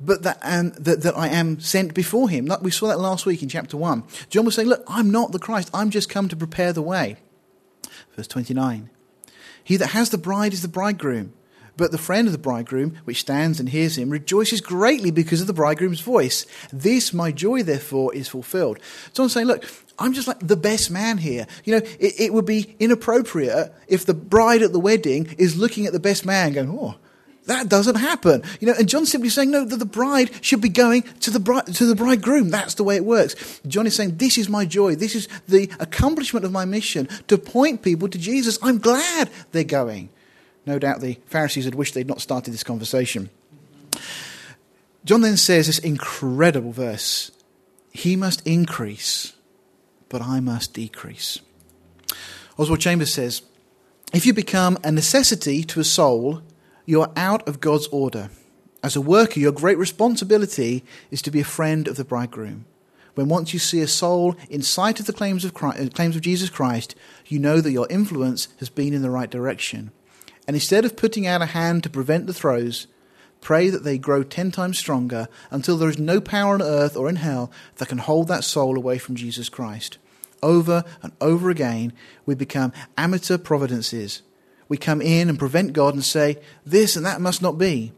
but 0.01 0.23
that, 0.25 0.41
that, 0.43 1.03
that 1.03 1.17
I 1.17 1.29
am 1.29 1.61
sent 1.61 1.95
before 1.95 2.29
him. 2.29 2.51
We 2.63 2.71
saw 2.71 2.89
that 2.89 2.99
last 2.99 3.27
week 3.27 3.43
in 3.43 3.49
chapter 3.49 3.77
1. 3.77 4.03
John 4.29 4.45
was 4.45 4.57
saying, 4.57 4.69
Look, 4.69 4.83
I'm 4.89 5.11
not 5.11 5.33
the 5.33 5.39
Christ. 5.39 5.71
I'm 5.73 5.91
just 5.91 6.09
come 6.09 6.29
to 6.29 6.37
prepare 6.37 6.73
the 6.73 6.83
way. 6.83 7.17
Verse 8.15 8.29
29 8.29 8.91
He 9.63 9.77
that 9.77 9.89
has 9.89 10.11
the 10.11 10.19
bride 10.19 10.53
is 10.53 10.63
the 10.63 10.69
bridegroom. 10.69 11.33
But 11.77 11.91
the 11.91 11.99
friend 11.99 12.29
of 12.29 12.33
the 12.33 12.39
bridegroom, 12.39 12.99
which 13.03 13.21
stands 13.21 13.59
and 13.59 13.69
hears 13.69 13.99
him, 13.99 14.11
rejoices 14.11 14.61
greatly 14.61 15.11
because 15.11 15.41
of 15.41 15.49
the 15.49 15.53
bridegroom's 15.53 16.01
voice. 16.01 16.47
This, 16.73 17.13
my 17.13 17.33
joy, 17.33 17.65
therefore, 17.65 18.15
is 18.15 18.29
fulfilled. 18.29 18.79
So 19.13 19.25
I'm 19.25 19.29
saying, 19.29 19.49
look, 19.49 19.65
I'm 19.99 20.13
just 20.13 20.29
like 20.29 20.39
the 20.39 20.57
best 20.57 20.91
man 20.91 21.19
here. 21.19 21.49
You 21.65 21.73
know, 21.73 21.87
it, 21.99 22.21
it, 22.21 22.33
would 22.33 22.47
be 22.47 22.77
inappropriate 22.79 23.73
if 23.89 24.07
the 24.07 24.15
bride 24.15 24.63
at 24.63 24.73
the 24.73 24.79
wedding 24.79 25.35
is 25.37 25.57
looking 25.57 25.87
at 25.87 25.93
the 25.93 25.99
best 25.99 26.25
man 26.25 26.53
going, 26.53 26.71
oh, 26.71 26.95
that 27.47 27.69
doesn't 27.69 27.97
happen. 27.97 28.43
You 28.61 28.69
know, 28.69 28.75
and 28.79 28.89
John's 28.89 29.11
simply 29.11 29.29
saying, 29.29 29.51
no, 29.51 29.65
the 29.65 29.85
bride 29.85 30.31
should 30.43 30.61
be 30.61 30.71
going 30.71 31.03
to 31.21 31.31
the, 31.31 31.41
bride, 31.41 31.67
to 31.67 31.85
the 31.85 31.95
bridegroom. 31.95 32.49
That's 32.49 32.75
the 32.75 32.85
way 32.85 32.97
it 32.97 33.05
works. 33.05 33.61
John 33.67 33.87
is 33.87 33.95
saying, 33.95 34.17
this 34.17 34.39
is 34.39 34.49
my 34.49 34.65
joy. 34.65 34.95
This 34.95 35.15
is 35.15 35.29
the 35.47 35.71
accomplishment 35.79 36.47
of 36.47 36.53
my 36.53 36.65
mission 36.65 37.09
to 37.29 37.37
point 37.37 37.83
people 37.83 38.09
to 38.09 38.19
Jesus. 38.19 38.59
I'm 38.63 38.79
glad 38.79 39.31
they're 39.53 39.65
going. 39.65 40.09
No 40.67 40.79
doubt 40.79 41.01
the 41.01 41.19
Pharisees 41.27 41.67
had 41.67 41.75
wished 41.75 41.95
they'd 41.95 42.07
not 42.07 42.23
started 42.23 42.53
this 42.53 42.65
conversation. 42.65 43.29
John 45.05 45.21
then 45.21 45.37
says 45.37 45.67
this 45.67 45.79
incredible 45.79 46.73
verse 46.73 47.31
He 47.91 48.17
must 48.17 48.47
increase, 48.47 49.35
but 50.09 50.23
I 50.23 50.41
must 50.41 50.73
decrease. 50.73 51.41
Oswald 52.57 52.81
Chambers 52.81 53.13
says, 53.13 53.43
If 54.15 54.25
you 54.25 54.33
become 54.33 54.79
a 54.83 54.91
necessity 54.91 55.63
to 55.65 55.81
a 55.81 55.85
soul, 55.85 56.43
you 56.87 57.01
are 57.01 57.13
out 57.17 57.47
of 57.49 57.61
God's 57.61 57.87
order. 57.89 58.31
As 58.83 58.97
a 58.97 59.01
worker, 59.01 59.41
your 59.41 59.53
great 59.53 59.79
responsibility 59.79 60.85
is 61.11 61.23
to 61.23 61.31
be 61.31 61.41
a 61.41 61.45
friend 61.45 61.89
of 61.89 61.97
the 61.97 62.05
bridegroom. 62.05 62.67
When 63.15 63.29
once 63.29 63.55
you 63.55 63.59
see 63.59 63.81
a 63.81 63.87
soul 63.87 64.37
in 64.51 64.63
sight 64.63 65.01
of 65.01 65.07
the 65.07 65.13
claims 65.13 65.45
of, 65.45 65.55
Christ, 65.55 65.81
uh, 65.81 65.89
claims 65.89 66.17
of 66.17 66.23
Jesus 66.23 66.51
Christ, 66.51 66.95
you 67.27 67.39
know 67.39 67.61
that 67.61 67.73
your 67.73 67.87
influence 67.89 68.49
has 68.59 68.69
been 68.69 68.93
in 68.93 69.03
the 69.03 69.11
right 69.11 69.31
direction. 69.31 69.93
And 70.47 70.57
instead 70.57 70.85
of 70.85 70.97
putting 70.97 71.27
out 71.27 71.41
a 71.41 71.47
hand 71.47 71.83
to 71.85 71.91
prevent 71.91 72.27
the 72.27 72.35
throes, 72.35 72.87
pray 73.41 73.71
that 73.71 73.85
they 73.85 73.99
grow 73.99 74.23
ten 74.23 74.51
times 74.51 74.79
stronger 74.79 75.29
until 75.51 75.79
there 75.79 75.89
is 75.89 75.99
no 75.99 76.21
power 76.21 76.55
on 76.55 76.63
earth 76.63 76.97
or 76.97 77.09
in 77.09 77.17
hell 77.17 77.51
that 77.77 77.89
can 77.89 77.99
hold 77.99 78.29
that 78.29 78.45
soul 78.45 78.77
away 78.77 78.99
from 78.99 79.15
Jesus 79.15 79.49
Christ. 79.49 79.97
Over 80.43 80.85
and 81.03 81.13
over 81.21 81.49
again, 81.49 81.93
we 82.27 82.35
become 82.35 82.73
amateur 82.99 83.39
providences. 83.39 84.23
We 84.69 84.77
come 84.77 85.03
in 85.03 85.29
and 85.29 85.39
prevent 85.39 85.73
God 85.73 85.95
and 85.95 86.05
say, 86.05 86.39
This 86.65 86.97
and 86.97 87.05
that 87.05 87.21
must 87.21 87.43
not 87.43 87.59
be. 87.59 87.93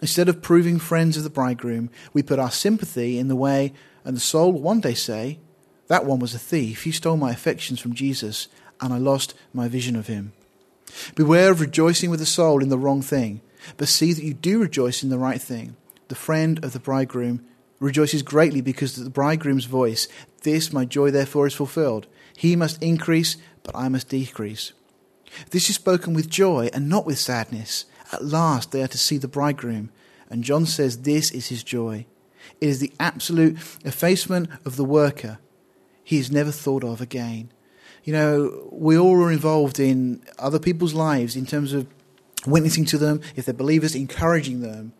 Instead 0.00 0.28
of 0.28 0.42
proving 0.42 0.78
friends 0.78 1.16
of 1.16 1.22
the 1.22 1.30
bridegroom, 1.30 1.90
we 2.12 2.22
put 2.22 2.40
our 2.40 2.50
sympathy 2.50 3.18
in 3.18 3.28
the 3.28 3.36
way, 3.36 3.72
and 4.04 4.16
the 4.16 4.20
soul 4.20 4.52
will 4.52 4.60
one 4.60 4.80
day 4.80 4.94
say, 4.94 5.38
That 5.86 6.04
one 6.04 6.18
was 6.18 6.34
a 6.34 6.40
thief. 6.40 6.82
He 6.82 6.90
stole 6.90 7.16
my 7.16 7.30
affections 7.30 7.78
from 7.80 7.94
Jesus, 7.94 8.48
and 8.80 8.92
I 8.92 8.98
lost 8.98 9.34
my 9.54 9.68
vision 9.68 9.94
of 9.94 10.08
him. 10.08 10.32
Beware 11.14 11.52
of 11.52 11.60
rejoicing 11.60 12.10
with 12.10 12.20
the 12.20 12.26
soul 12.26 12.62
in 12.62 12.68
the 12.68 12.78
wrong 12.78 13.00
thing, 13.00 13.40
but 13.76 13.88
see 13.88 14.12
that 14.12 14.24
you 14.24 14.34
do 14.34 14.60
rejoice 14.60 15.02
in 15.02 15.08
the 15.08 15.18
right 15.18 15.40
thing. 15.40 15.76
The 16.08 16.14
friend 16.16 16.62
of 16.64 16.72
the 16.72 16.80
bridegroom 16.80 17.46
rejoices 17.78 18.22
greatly 18.22 18.60
because 18.60 18.98
of 18.98 19.04
the 19.04 19.10
bridegroom's 19.10 19.64
voice. 19.64 20.08
This, 20.42 20.72
my 20.72 20.84
joy, 20.84 21.10
therefore, 21.10 21.46
is 21.46 21.54
fulfilled. 21.54 22.06
He 22.36 22.56
must 22.56 22.82
increase, 22.82 23.36
but 23.62 23.76
I 23.76 23.88
must 23.88 24.08
decrease. 24.08 24.72
This 25.50 25.68
is 25.68 25.76
spoken 25.76 26.14
with 26.14 26.28
joy 26.28 26.70
and 26.72 26.88
not 26.88 27.06
with 27.06 27.18
sadness. 27.18 27.84
At 28.12 28.24
last 28.24 28.72
they 28.72 28.82
are 28.82 28.88
to 28.88 28.98
see 28.98 29.18
the 29.18 29.28
bridegroom. 29.28 29.90
And 30.30 30.44
John 30.44 30.66
says 30.66 31.02
this 31.02 31.30
is 31.30 31.48
his 31.48 31.62
joy. 31.62 32.06
It 32.60 32.68
is 32.68 32.80
the 32.80 32.92
absolute 32.98 33.56
effacement 33.84 34.48
of 34.64 34.76
the 34.76 34.84
worker. 34.84 35.38
He 36.04 36.18
is 36.18 36.30
never 36.30 36.50
thought 36.50 36.84
of 36.84 37.00
again 37.00 37.50
you 38.04 38.12
know, 38.12 38.68
we 38.72 38.98
all 38.98 39.22
are 39.22 39.30
involved 39.30 39.78
in 39.78 40.22
other 40.38 40.58
people's 40.58 40.94
lives 40.94 41.36
in 41.36 41.46
terms 41.46 41.72
of 41.72 41.86
witnessing 42.46 42.84
to 42.86 42.98
them, 42.98 43.20
if 43.36 43.44
they're 43.44 43.54
believers, 43.54 43.94
encouraging 43.94 44.60
them. 44.60 44.92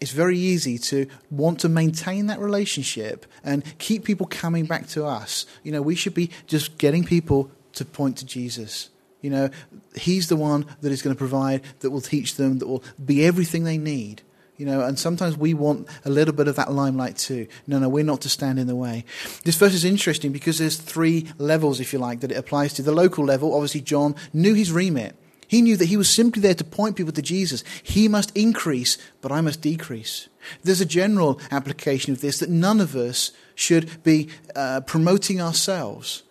It's 0.00 0.12
very 0.12 0.38
easy 0.38 0.78
to 0.78 1.06
want 1.30 1.60
to 1.60 1.68
maintain 1.68 2.26
that 2.26 2.38
relationship 2.38 3.26
and 3.44 3.64
keep 3.78 4.04
people 4.04 4.26
coming 4.26 4.66
back 4.66 4.86
to 4.88 5.04
us. 5.04 5.46
You 5.62 5.72
know, 5.72 5.82
we 5.82 5.94
should 5.94 6.14
be 6.14 6.30
just 6.46 6.78
getting 6.78 7.04
people 7.04 7.50
to 7.74 7.84
point 7.84 8.18
to 8.18 8.26
Jesus. 8.26 8.90
You 9.22 9.30
know, 9.30 9.50
He's 9.96 10.28
the 10.28 10.36
one 10.36 10.66
that 10.82 10.92
is 10.92 11.00
going 11.00 11.14
to 11.14 11.18
provide, 11.18 11.62
that 11.80 11.90
will 11.90 12.00
teach 12.00 12.34
them, 12.34 12.58
that 12.58 12.66
will 12.66 12.84
be 13.02 13.24
everything 13.24 13.64
they 13.64 13.78
need. 13.78 14.22
You 14.58 14.66
know, 14.66 14.82
and 14.82 14.98
sometimes 14.98 15.36
we 15.36 15.54
want 15.54 15.88
a 16.04 16.10
little 16.10 16.34
bit 16.34 16.46
of 16.46 16.56
that 16.56 16.70
limelight 16.70 17.16
too. 17.16 17.48
No, 17.66 17.78
no, 17.78 17.88
we're 17.88 18.04
not 18.04 18.20
to 18.20 18.28
stand 18.28 18.58
in 18.58 18.66
the 18.66 18.76
way. 18.76 19.04
This 19.44 19.56
verse 19.56 19.74
is 19.74 19.84
interesting 19.84 20.30
because 20.30 20.58
there's 20.58 20.76
three 20.76 21.26
levels, 21.38 21.80
if 21.80 21.92
you 21.92 21.98
like, 21.98 22.20
that 22.20 22.30
it 22.30 22.36
applies 22.36 22.74
to. 22.74 22.82
The 22.82 22.92
local 22.92 23.24
level, 23.24 23.54
obviously, 23.54 23.80
John 23.80 24.14
knew 24.32 24.54
his 24.54 24.70
remit. 24.70 25.16
He 25.48 25.62
knew 25.62 25.76
that 25.76 25.88
he 25.88 25.96
was 25.96 26.08
simply 26.08 26.40
there 26.40 26.54
to 26.54 26.64
point 26.64 26.96
people 26.96 27.12
to 27.12 27.22
Jesus. 27.22 27.64
He 27.82 28.08
must 28.08 28.34
increase, 28.36 28.98
but 29.20 29.32
I 29.32 29.40
must 29.40 29.60
decrease. 29.60 30.28
There's 30.62 30.80
a 30.80 30.86
general 30.86 31.40
application 31.50 32.12
of 32.12 32.20
this 32.20 32.38
that 32.38 32.48
none 32.48 32.80
of 32.80 32.94
us 32.94 33.32
should 33.54 34.02
be 34.02 34.28
uh, 34.54 34.80
promoting 34.82 35.40
ourselves. 35.40 36.22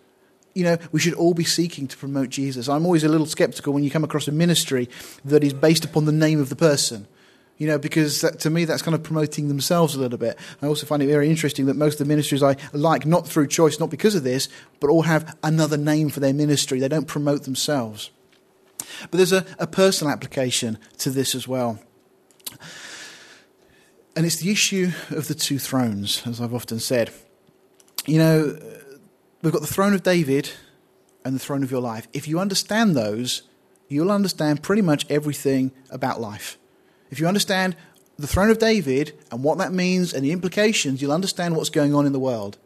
You 0.54 0.64
know, 0.64 0.78
we 0.92 1.00
should 1.00 1.14
all 1.14 1.34
be 1.34 1.44
seeking 1.44 1.88
to 1.88 1.96
promote 1.96 2.28
Jesus. 2.28 2.68
I'm 2.68 2.84
always 2.84 3.04
a 3.04 3.08
little 3.08 3.26
skeptical 3.26 3.72
when 3.72 3.84
you 3.84 3.90
come 3.90 4.04
across 4.04 4.28
a 4.28 4.32
ministry 4.32 4.88
that 5.24 5.42
is 5.42 5.54
based 5.54 5.84
upon 5.84 6.04
the 6.04 6.12
name 6.12 6.40
of 6.40 6.48
the 6.48 6.56
person 6.56 7.06
you 7.62 7.68
know, 7.68 7.78
because 7.78 8.22
that, 8.22 8.40
to 8.40 8.50
me 8.50 8.64
that's 8.64 8.82
kind 8.82 8.94
of 8.94 9.04
promoting 9.04 9.46
themselves 9.46 9.94
a 9.94 10.00
little 10.00 10.18
bit. 10.18 10.36
I 10.60 10.66
also 10.66 10.84
find 10.84 11.00
it 11.00 11.06
very 11.06 11.30
interesting 11.30 11.66
that 11.66 11.76
most 11.76 11.94
of 11.94 11.98
the 12.00 12.12
ministries 12.12 12.42
I 12.42 12.56
like, 12.72 13.06
not 13.06 13.28
through 13.28 13.46
choice, 13.46 13.78
not 13.78 13.88
because 13.88 14.16
of 14.16 14.24
this, 14.24 14.48
but 14.80 14.90
all 14.90 15.02
have 15.02 15.36
another 15.44 15.76
name 15.76 16.08
for 16.08 16.18
their 16.18 16.34
ministry. 16.34 16.80
They 16.80 16.88
don't 16.88 17.06
promote 17.06 17.44
themselves. 17.44 18.10
But 19.02 19.18
there's 19.18 19.32
a, 19.32 19.46
a 19.60 19.68
personal 19.68 20.12
application 20.12 20.76
to 20.98 21.10
this 21.10 21.36
as 21.36 21.46
well. 21.46 21.78
And 24.16 24.26
it's 24.26 24.38
the 24.38 24.50
issue 24.50 24.90
of 25.10 25.28
the 25.28 25.34
two 25.34 25.60
thrones, 25.60 26.26
as 26.26 26.40
I've 26.40 26.54
often 26.54 26.80
said. 26.80 27.12
You 28.06 28.18
know, 28.18 28.58
we've 29.42 29.52
got 29.52 29.60
the 29.60 29.66
throne 29.66 29.92
of 29.92 30.02
David 30.02 30.50
and 31.24 31.34
the 31.34 31.40
throne 31.40 31.62
of 31.62 31.70
your 31.70 31.80
life. 31.80 32.08
If 32.12 32.26
you 32.26 32.38
understand 32.38 32.96
those, 32.96 33.42
you'll 33.88 34.10
understand 34.10 34.62
pretty 34.62 34.82
much 34.82 35.04
everything 35.10 35.72
about 35.90 36.20
life. 36.20 36.58
If 37.10 37.20
you 37.20 37.26
understand 37.26 37.76
the 38.18 38.26
throne 38.26 38.50
of 38.50 38.58
David 38.58 39.12
and 39.30 39.42
what 39.42 39.58
that 39.58 39.72
means 39.72 40.14
and 40.14 40.24
the 40.24 40.32
implications, 40.32 41.02
you'll 41.02 41.12
understand 41.12 41.56
what's 41.56 41.70
going 41.70 41.94
on 41.94 42.06
in 42.06 42.12
the 42.12 42.18
world. 42.18 42.56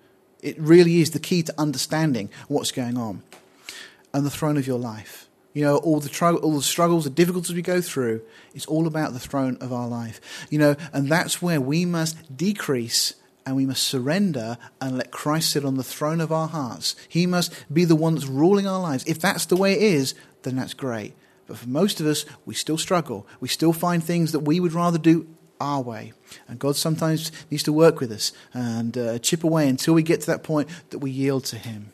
It 0.42 0.58
really 0.60 1.00
is 1.00 1.10
the 1.12 1.18
key 1.18 1.42
to 1.42 1.54
understanding 1.58 2.30
what's 2.48 2.70
going 2.70 2.96
on. 2.96 3.22
And 4.12 4.24
the 4.24 4.30
throne 4.30 4.56
of 4.56 4.66
your 4.66 4.78
life. 4.78 5.28
You 5.52 5.62
know, 5.62 5.76
all 5.78 6.00
the, 6.00 6.08
tr- 6.08 6.34
all 6.34 6.56
the 6.56 6.62
struggles, 6.62 7.04
the 7.04 7.10
difficulties 7.10 7.54
we 7.54 7.62
go 7.62 7.80
through, 7.80 8.20
it's 8.54 8.66
all 8.66 8.86
about 8.86 9.14
the 9.14 9.18
throne 9.18 9.56
of 9.60 9.72
our 9.72 9.88
life. 9.88 10.20
You 10.50 10.58
know, 10.58 10.76
and 10.92 11.08
that's 11.08 11.40
where 11.40 11.60
we 11.60 11.84
must 11.86 12.36
decrease 12.36 13.14
and 13.46 13.54
we 13.54 13.64
must 13.64 13.84
surrender 13.84 14.58
and 14.80 14.98
let 14.98 15.12
Christ 15.12 15.50
sit 15.50 15.64
on 15.64 15.76
the 15.76 15.84
throne 15.84 16.20
of 16.20 16.32
our 16.32 16.48
hearts. 16.48 16.96
He 17.08 17.26
must 17.26 17.54
be 17.72 17.84
the 17.84 17.94
one 17.94 18.14
that's 18.14 18.26
ruling 18.26 18.66
our 18.66 18.80
lives. 18.80 19.04
If 19.06 19.20
that's 19.20 19.46
the 19.46 19.56
way 19.56 19.72
it 19.74 19.82
is, 19.82 20.14
then 20.42 20.56
that's 20.56 20.74
great. 20.74 21.14
But 21.46 21.58
for 21.58 21.68
most 21.68 22.00
of 22.00 22.06
us, 22.06 22.26
we 22.44 22.54
still 22.54 22.76
struggle. 22.76 23.26
We 23.40 23.48
still 23.48 23.72
find 23.72 24.02
things 24.02 24.32
that 24.32 24.40
we 24.40 24.58
would 24.58 24.72
rather 24.72 24.98
do 24.98 25.28
our 25.60 25.80
way. 25.80 26.12
And 26.48 26.58
God 26.58 26.74
sometimes 26.76 27.30
needs 27.50 27.62
to 27.62 27.72
work 27.72 28.00
with 28.00 28.10
us 28.10 28.32
and 28.52 28.98
uh, 28.98 29.18
chip 29.20 29.44
away 29.44 29.68
until 29.68 29.94
we 29.94 30.02
get 30.02 30.20
to 30.22 30.26
that 30.26 30.42
point 30.42 30.68
that 30.90 30.98
we 30.98 31.12
yield 31.12 31.44
to 31.46 31.56
Him. 31.56 31.92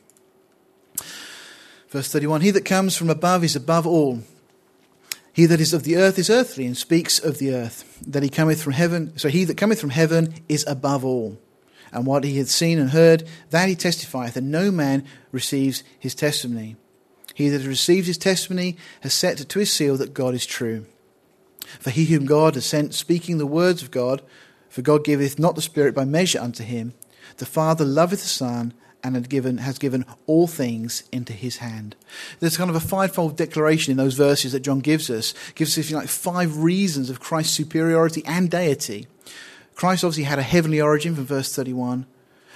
Verse 1.91 2.11
31 2.11 2.41
He 2.41 2.51
that 2.51 2.65
comes 2.65 2.97
from 2.97 3.11
above 3.11 3.45
is 3.45 3.55
above 3.55 3.87
all. 3.87 4.23
He 5.33 5.47
that 5.47 5.61
is 5.61 5.73
of 5.73 5.85
the 5.85 5.97
earth 5.97 6.19
is 6.19 6.29
earthly, 6.29 6.67
and 6.67 6.77
speaks 6.77 7.19
of 7.19 7.39
the 7.39 7.55
earth. 7.55 7.99
That 8.07 8.23
he 8.23 8.29
cometh 8.29 8.63
from 8.63 8.75
heaven, 8.75 9.17
so 9.17 9.29
he 9.29 9.45
that 9.45 9.57
cometh 9.57 9.81
from 9.81 9.91
heaven 9.91 10.35
is 10.49 10.65
above 10.67 11.05
all. 11.05 11.39
And 11.91 12.07
what 12.07 12.25
he 12.25 12.39
hath 12.39 12.49
seen 12.49 12.79
and 12.79 12.91
heard, 12.91 13.29
that 13.51 13.69
he 13.69 13.75
testifieth, 13.75 14.37
and 14.37 14.51
no 14.51 14.71
man 14.71 15.05
receives 15.31 15.85
his 15.99 16.15
testimony. 16.15 16.77
He 17.35 17.49
that 17.49 17.67
receives 17.67 18.07
his 18.07 18.19
testimony 18.19 18.77
has 19.01 19.15
set 19.15 19.39
to 19.39 19.59
his 19.59 19.73
seal 19.73 19.97
that 19.97 20.15
God 20.15 20.35
is 20.35 20.47
true. 20.47 20.87
For 21.81 21.91
he 21.91 22.07
whom 22.07 22.27
God 22.27 22.55
has 22.55 22.67
sent, 22.67 22.95
speaking 22.95 23.39
the 23.39 23.47
words 23.47 23.83
of 23.83 23.91
God, 23.91 24.23
for 24.69 24.83
God 24.83 25.05
giveth 25.05 25.39
not 25.39 25.55
the 25.55 25.63
Spirit 25.63 25.95
by 25.95 26.05
measure 26.05 26.41
unto 26.41 26.65
him. 26.65 26.95
The 27.39 27.47
Father 27.47 27.85
loveth 27.85 28.23
the 28.23 28.29
Son, 28.29 28.75
and 29.05 29.15
had 29.15 29.29
given, 29.29 29.59
has 29.59 29.79
given 29.79 30.05
all 30.27 30.47
things 30.47 31.05
into 31.13 31.33
his 31.33 31.59
hand. 31.59 31.97
There's 32.41 32.57
kind 32.57 32.71
of 32.71 32.77
a 32.77 32.81
fivefold 32.81 33.37
declaration 33.37 33.91
in 33.91 33.97
those 33.97 34.15
verses 34.15 34.53
that 34.53 34.61
John 34.61 34.81
gives 34.81 35.11
us, 35.11 35.35
gives 35.55 35.73
us, 35.73 35.79
if 35.79 35.91
you 35.91 35.97
like, 35.97 36.09
five 36.09 36.59
reasons 36.59 37.11
of 37.11 37.21
Christ's 37.21 37.55
superiority 37.55 38.23
and 38.27 38.51
deity. 38.51 39.07
Christ 39.75 40.05
obviously 40.05 40.25
had 40.25 40.39
a 40.39 40.43
heavenly 40.43 40.81
origin 40.81 41.15
from 41.15 41.27
verse 41.27 41.55
31. 41.55 42.07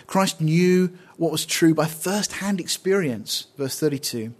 Christ 0.07 0.40
knew 0.40 0.97
what 1.16 1.32
was 1.32 1.44
true 1.44 1.74
by 1.74 1.86
first 1.86 2.34
hand 2.34 2.61
experience, 2.61 3.47
verse 3.57 3.78
32. 3.78 4.34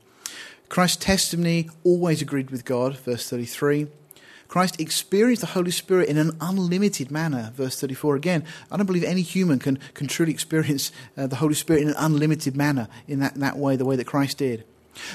Christ's 0.69 1.05
testimony 1.05 1.71
always 1.85 2.23
agreed 2.23 2.51
with 2.51 2.65
God, 2.65 2.97
verse 2.99 3.29
33. 3.29 3.89
Christ 4.49 4.81
experienced 4.81 5.41
the 5.41 5.49
Holy 5.49 5.71
Spirit 5.71 6.09
in 6.09 6.17
an 6.17 6.37
unlimited 6.41 7.11
manner. 7.11 7.53
Verse 7.55 7.81
34 7.81 8.17
again. 8.17 8.45
I 8.71 8.77
don't 8.77 8.87
believe 8.87 9.05
any 9.05 9.23
human 9.23 9.59
can, 9.59 9.79
can 9.95 10.07
truly 10.07 10.33
experience 10.33 10.93
uh, 11.17 11.27
the 11.27 11.37
Holy 11.37 11.55
Spirit 11.55 11.83
in 11.83 11.89
an 11.89 11.95
unlimited 11.99 12.57
manner 12.57 12.89
in 13.09 13.21
that, 13.21 13.35
in 13.35 13.41
that 13.41 13.57
way, 13.57 13.77
the 13.77 13.85
way 13.85 13.97
that 13.97 14.07
Christ 14.07 14.39
did. 14.39 14.65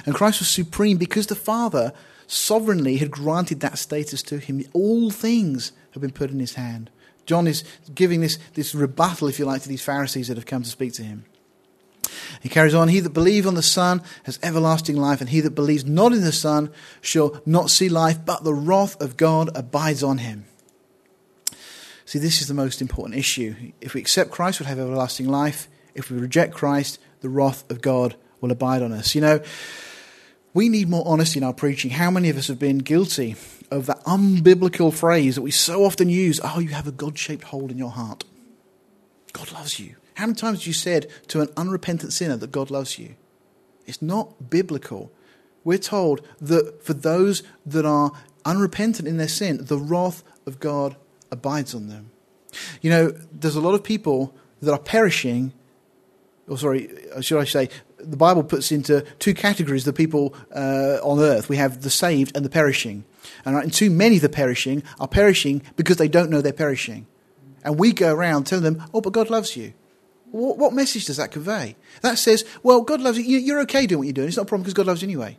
And 0.05 0.13
Christ 0.13 0.39
was 0.39 0.49
supreme 0.49 0.97
because 0.97 1.27
the 1.27 1.35
Father 1.35 1.93
sovereignly 2.27 2.97
had 2.97 3.11
granted 3.11 3.59
that 3.61 3.77
status 3.77 4.21
to 4.23 4.37
him. 4.37 4.63
All 4.73 5.09
things 5.09 5.71
have 5.91 6.01
been 6.01 6.11
put 6.11 6.31
in 6.31 6.39
his 6.39 6.53
hand. 6.53 6.89
John 7.25 7.47
is 7.47 7.63
giving 7.93 8.21
this, 8.21 8.37
this 8.53 8.73
rebuttal, 8.73 9.27
if 9.27 9.39
you 9.39 9.45
like, 9.45 9.61
to 9.63 9.69
these 9.69 9.83
Pharisees 9.83 10.27
that 10.27 10.37
have 10.37 10.45
come 10.45 10.63
to 10.63 10.69
speak 10.69 10.93
to 10.93 11.03
him. 11.03 11.25
He 12.41 12.49
carries 12.49 12.73
on, 12.73 12.87
He 12.87 12.99
that 12.99 13.13
believes 13.13 13.47
on 13.47 13.55
the 13.55 13.61
Son 13.61 14.01
has 14.23 14.39
everlasting 14.43 14.97
life, 14.97 15.21
and 15.21 15.29
he 15.29 15.41
that 15.41 15.55
believes 15.55 15.85
not 15.85 16.13
in 16.13 16.21
the 16.21 16.31
Son 16.31 16.71
shall 17.01 17.41
not 17.45 17.69
see 17.69 17.89
life, 17.89 18.19
but 18.25 18.43
the 18.43 18.53
wrath 18.53 18.99
of 19.01 19.17
God 19.17 19.49
abides 19.55 20.03
on 20.03 20.19
him. 20.19 20.45
See, 22.05 22.19
this 22.19 22.41
is 22.41 22.47
the 22.47 22.53
most 22.53 22.81
important 22.81 23.17
issue. 23.17 23.55
If 23.79 23.93
we 23.93 24.01
accept 24.01 24.31
Christ, 24.31 24.59
we'll 24.59 24.67
have 24.67 24.79
everlasting 24.79 25.27
life. 25.27 25.67
If 25.95 26.11
we 26.11 26.17
reject 26.17 26.53
Christ, 26.53 26.99
the 27.21 27.29
wrath 27.29 27.69
of 27.71 27.81
God 27.81 28.15
will 28.41 28.51
abide 28.51 28.81
on 28.81 28.91
us. 28.91 29.15
You 29.15 29.21
know, 29.21 29.39
we 30.53 30.67
need 30.67 30.89
more 30.89 31.03
honesty 31.05 31.39
in 31.39 31.43
our 31.43 31.53
preaching. 31.53 31.91
How 31.91 32.11
many 32.11 32.29
of 32.29 32.37
us 32.37 32.47
have 32.47 32.59
been 32.59 32.79
guilty 32.79 33.35
of 33.69 33.85
that 33.85 34.03
unbiblical 34.03 34.93
phrase 34.93 35.35
that 35.35 35.41
we 35.41 35.51
so 35.51 35.85
often 35.85 36.09
use? 36.09 36.41
Oh, 36.43 36.59
you 36.59 36.69
have 36.69 36.87
a 36.87 36.91
God 36.91 37.17
shaped 37.17 37.45
hole 37.45 37.71
in 37.71 37.77
your 37.77 37.91
heart. 37.91 38.25
God 39.31 39.51
loves 39.53 39.79
you. 39.79 39.95
How 40.21 40.27
many 40.27 40.35
times 40.35 40.59
have 40.59 40.67
you 40.67 40.73
said 40.73 41.07
to 41.29 41.41
an 41.41 41.49
unrepentant 41.57 42.13
sinner 42.13 42.37
that 42.37 42.51
God 42.51 42.69
loves 42.69 42.99
you? 42.99 43.15
It's 43.87 44.03
not 44.03 44.51
biblical. 44.51 45.11
We're 45.63 45.79
told 45.79 46.21
that 46.39 46.83
for 46.83 46.93
those 46.93 47.41
that 47.65 47.87
are 47.87 48.11
unrepentant 48.45 49.07
in 49.07 49.17
their 49.17 49.27
sin, 49.27 49.65
the 49.65 49.79
wrath 49.79 50.23
of 50.45 50.59
God 50.59 50.95
abides 51.31 51.73
on 51.73 51.87
them. 51.87 52.11
You 52.83 52.91
know, 52.91 53.09
there's 53.31 53.55
a 53.55 53.61
lot 53.61 53.73
of 53.73 53.83
people 53.83 54.35
that 54.61 54.71
are 54.71 54.77
perishing, 54.77 55.53
or 56.47 56.55
sorry, 56.55 56.91
should 57.21 57.41
I 57.41 57.45
say, 57.45 57.69
the 57.97 58.15
Bible 58.15 58.43
puts 58.43 58.71
into 58.71 59.01
two 59.17 59.33
categories 59.33 59.85
the 59.85 59.91
people 59.91 60.35
uh, 60.53 60.99
on 61.01 61.17
earth. 61.19 61.49
We 61.49 61.57
have 61.57 61.81
the 61.81 61.89
saved 61.89 62.37
and 62.37 62.45
the 62.45 62.49
perishing. 62.51 63.05
And, 63.43 63.55
and 63.57 63.73
too 63.73 63.89
many 63.89 64.17
of 64.17 64.21
the 64.21 64.29
perishing 64.29 64.83
are 64.99 65.07
perishing 65.07 65.63
because 65.77 65.97
they 65.97 66.07
don't 66.07 66.29
know 66.29 66.41
they're 66.41 66.53
perishing. 66.53 67.07
And 67.63 67.79
we 67.79 67.91
go 67.91 68.13
around 68.13 68.43
telling 68.43 68.65
them, 68.65 68.83
oh, 68.93 69.01
but 69.01 69.13
God 69.13 69.31
loves 69.31 69.57
you. 69.57 69.73
What, 70.31 70.57
what 70.57 70.73
message 70.73 71.05
does 71.05 71.17
that 71.17 71.31
convey? 71.31 71.75
That 72.01 72.17
says, 72.17 72.45
well, 72.63 72.81
God 72.81 73.01
loves 73.01 73.19
you. 73.19 73.37
You're 73.37 73.61
okay 73.61 73.85
doing 73.85 73.99
what 73.99 74.07
you're 74.07 74.13
doing. 74.13 74.29
It's 74.29 74.37
not 74.37 74.43
a 74.43 74.45
problem 74.45 74.63
because 74.63 74.73
God 74.73 74.87
loves 74.87 75.01
you 75.01 75.07
anyway. 75.07 75.37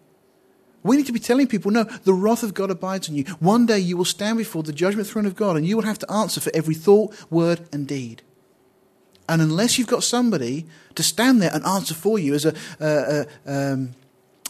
We 0.83 0.97
need 0.97 1.07
to 1.07 1.13
be 1.13 1.21
telling 1.21 1.47
people, 1.47 1.71
no, 1.71 1.85
the 1.85 2.13
wrath 2.13 2.43
of 2.43 2.55
God 2.55 2.71
abides 2.71 3.09
on 3.09 3.15
you. 3.15 3.25
One 3.39 3.67
day 3.67 3.79
you 3.79 3.97
will 3.97 4.05
stand 4.05 4.39
before 4.39 4.63
the 4.63 4.73
judgment 4.73 5.07
throne 5.07 5.27
of 5.27 5.37
God 5.37 5.57
and 5.57 5.67
you 5.67 5.77
will 5.77 5.85
have 5.85 5.99
to 6.01 6.11
answer 6.11 6.41
for 6.41 6.51
every 6.55 6.75
thought, 6.75 7.15
word, 7.31 7.69
and 7.73 7.87
deed. 7.87 8.23
And 9.29 9.41
unless 9.41 9.79
you've 9.79 9.87
got 9.87 10.03
somebody 10.03 10.67
to 10.97 11.03
stand 11.03 11.41
there 11.41 11.53
and 11.55 11.65
answer 11.65 11.95
for 11.95 12.19
you 12.19 12.35
as 12.35 12.45
a, 12.45 13.27
um, 13.47 13.93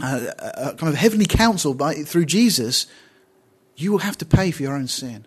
a 0.03 0.75
kind 0.79 0.89
of 0.89 0.95
heavenly 0.95 1.27
counsel 1.27 1.75
by, 1.75 1.95
through 1.95 2.25
Jesus, 2.25 2.87
you 3.77 3.93
will 3.93 3.99
have 3.99 4.17
to 4.19 4.25
pay 4.25 4.51
for 4.51 4.63
your 4.63 4.75
own 4.75 4.89
sin. 4.89 5.27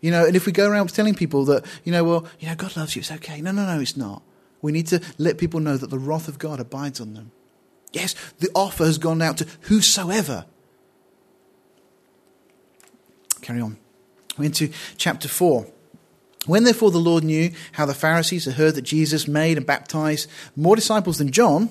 You 0.00 0.10
know, 0.10 0.24
and 0.26 0.34
if 0.34 0.46
we 0.46 0.52
go 0.52 0.68
around 0.68 0.88
telling 0.88 1.14
people 1.14 1.44
that, 1.46 1.64
you 1.84 1.92
know, 1.92 2.04
well, 2.04 2.26
you 2.38 2.48
know, 2.48 2.54
God 2.54 2.76
loves 2.76 2.96
you, 2.96 3.00
it's 3.00 3.12
okay. 3.12 3.40
No, 3.40 3.52
no, 3.52 3.66
no, 3.66 3.80
it's 3.80 3.96
not. 3.96 4.22
We 4.62 4.72
need 4.72 4.86
to 4.88 5.00
let 5.18 5.38
people 5.38 5.60
know 5.60 5.76
that 5.76 5.90
the 5.90 5.98
wrath 5.98 6.28
of 6.28 6.38
God 6.38 6.60
abides 6.60 7.00
on 7.00 7.14
them. 7.14 7.32
Yes, 7.92 8.14
the 8.38 8.50
offer 8.54 8.84
has 8.84 8.98
gone 8.98 9.20
out 9.20 9.38
to 9.38 9.46
whosoever. 9.62 10.46
Carry 13.42 13.60
on. 13.60 13.78
We're 14.38 14.46
into 14.46 14.70
chapter 14.96 15.28
4. 15.28 15.66
When 16.46 16.64
therefore 16.64 16.90
the 16.90 16.98
Lord 16.98 17.24
knew 17.24 17.50
how 17.72 17.84
the 17.84 17.94
Pharisees 17.94 18.46
had 18.46 18.54
heard 18.54 18.74
that 18.74 18.82
Jesus 18.82 19.28
made 19.28 19.56
and 19.56 19.66
baptized 19.66 20.28
more 20.56 20.76
disciples 20.76 21.18
than 21.18 21.30
John, 21.30 21.70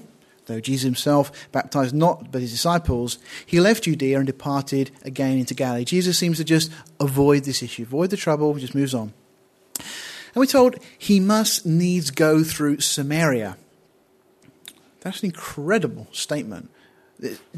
though 0.50 0.60
Jesus 0.60 0.84
himself 0.84 1.32
baptized 1.54 1.95
not 1.95 2.32
but 2.32 2.41
his 2.41 2.52
disciples, 2.52 3.20
he 3.45 3.62
left 3.62 3.86
Judea 3.86 4.18
and 4.18 4.28
departed 4.28 4.91
again 5.04 5.38
into 5.38 5.54
Galilee. 5.54 5.86
Jesus 5.86 6.18
seems 6.18 6.38
to 6.38 6.43
just 6.43 6.70
avoid 7.00 7.45
this 7.45 7.64
issue, 7.64 7.84
avoid 7.84 8.10
the 8.10 8.18
trouble, 8.18 8.54
just 8.56 8.76
moves 8.76 8.93
on. 8.93 9.14
And 9.78 10.36
we're 10.36 10.45
told 10.45 10.76
he 10.97 11.20
must 11.20 11.66
needs 11.66 12.12
go 12.12 12.43
through 12.43 12.82
Samaria. 12.82 13.58
That's 15.02 15.24
an 15.24 15.28
incredible 15.28 16.08
statement. 16.12 16.70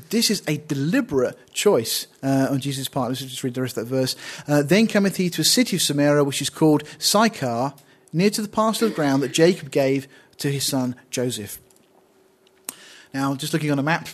This 0.09 0.29
is 0.29 0.43
a 0.47 0.57
deliberate 0.57 1.37
choice 1.53 2.07
uh, 2.23 2.47
on 2.49 2.59
Jesus' 2.59 2.87
part. 2.87 3.09
Let's 3.09 3.21
just 3.21 3.43
read 3.43 3.53
the 3.53 3.61
rest 3.61 3.77
of 3.77 3.87
that 3.87 3.95
verse. 3.95 4.15
Uh, 4.47 4.63
then 4.63 4.87
cometh 4.87 5.17
he 5.17 5.29
to 5.29 5.41
a 5.41 5.45
city 5.45 5.75
of 5.75 5.81
Samaria, 5.81 6.23
which 6.23 6.41
is 6.41 6.49
called 6.49 6.83
Sychar, 6.97 7.73
near 8.11 8.29
to 8.31 8.41
the 8.41 8.47
pasture 8.47 8.87
of 8.87 8.95
ground 8.95 9.21
that 9.23 9.31
Jacob 9.31 9.71
gave 9.71 10.07
to 10.37 10.51
his 10.51 10.65
son 10.65 10.95
Joseph. 11.09 11.59
Now, 13.13 13.35
just 13.35 13.51
looking 13.51 13.71
on 13.71 13.79
a 13.79 13.83
map, 13.83 14.07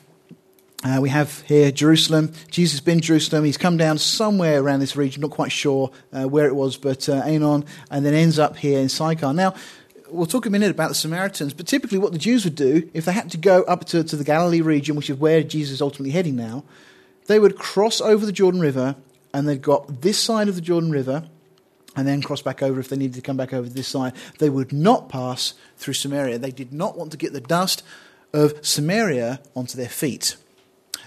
uh, 0.84 0.98
we 1.00 1.10
have 1.10 1.42
here 1.42 1.72
Jerusalem. 1.72 2.34
Jesus 2.50 2.80
has 2.80 2.82
been 2.82 3.00
Jerusalem. 3.00 3.44
He's 3.44 3.58
come 3.58 3.78
down 3.78 4.00
somewhere 4.00 4.60
around 4.60 4.80
this 4.80 4.96
region, 4.96 5.22
not 5.22 5.30
quite 5.30 5.52
sure 5.52 5.92
uh, 6.12 6.24
where 6.26 6.48
it 6.48 6.56
was, 6.56 6.78
but 6.78 7.08
uh, 7.08 7.22
Aenon, 7.24 7.68
and 7.92 8.04
then 8.06 8.16
ends 8.16 8.40
up 8.40 8.58
here 8.58 8.80
in 8.80 8.90
Sychar. 8.90 9.34
Now, 9.34 9.54
we'll 10.10 10.26
talk 10.26 10.48
a 10.48 10.50
minute 10.50 10.72
about 10.72 10.90
the 10.90 10.96
Samaritans, 10.96 11.54
but 11.54 11.68
typically 11.68 12.00
what 12.00 12.12
the 12.12 12.18
Jews 12.18 12.44
would 12.44 12.56
do, 12.56 12.90
if 12.96 13.06
they 13.06 13.12
had 13.12 13.30
to 13.32 13.38
go 13.38 13.62
up 13.64 13.86
to, 13.86 14.04
to 14.04 14.16
the 14.16 14.24
Galilee 14.24 14.62
region, 14.62 14.96
which 14.96 15.12
is 15.12 15.18
where 15.18 15.44
Jesus 15.44 15.76
is 15.76 15.82
ultimately 15.82 16.12
heading 16.12 16.36
now, 16.36 16.64
they 17.28 17.40
would 17.40 17.58
cross 17.58 18.02
over 18.02 18.26
the 18.26 18.32
Jordan 18.32 18.62
River, 18.62 18.96
and 19.34 19.48
they'd 19.48 19.62
got 19.62 20.02
this 20.02 20.18
side 20.18 20.48
of 20.48 20.56
the 20.56 20.62
Jordan 20.62 20.90
River, 20.90 21.24
and 21.96 22.08
then 22.08 22.22
cross 22.22 22.42
back 22.42 22.64
over 22.64 22.80
if 22.80 22.90
they 22.90 22.98
needed 22.98 23.16
to 23.16 23.22
come 23.22 23.38
back 23.38 23.54
over 23.54 23.70
this 23.70 23.88
side. 23.88 24.14
They 24.40 24.50
would 24.50 24.72
not 24.72 25.10
pass 25.10 25.54
through 25.78 25.96
Samaria. 25.96 26.40
They 26.40 26.52
did 26.52 26.72
not 26.72 26.98
want 26.98 27.12
to 27.12 27.18
get 27.18 27.34
the 27.34 27.42
dust 27.42 27.84
of 28.34 28.66
Samaria 28.66 29.40
onto 29.56 29.78
their 29.78 29.90
feet. 29.90 30.36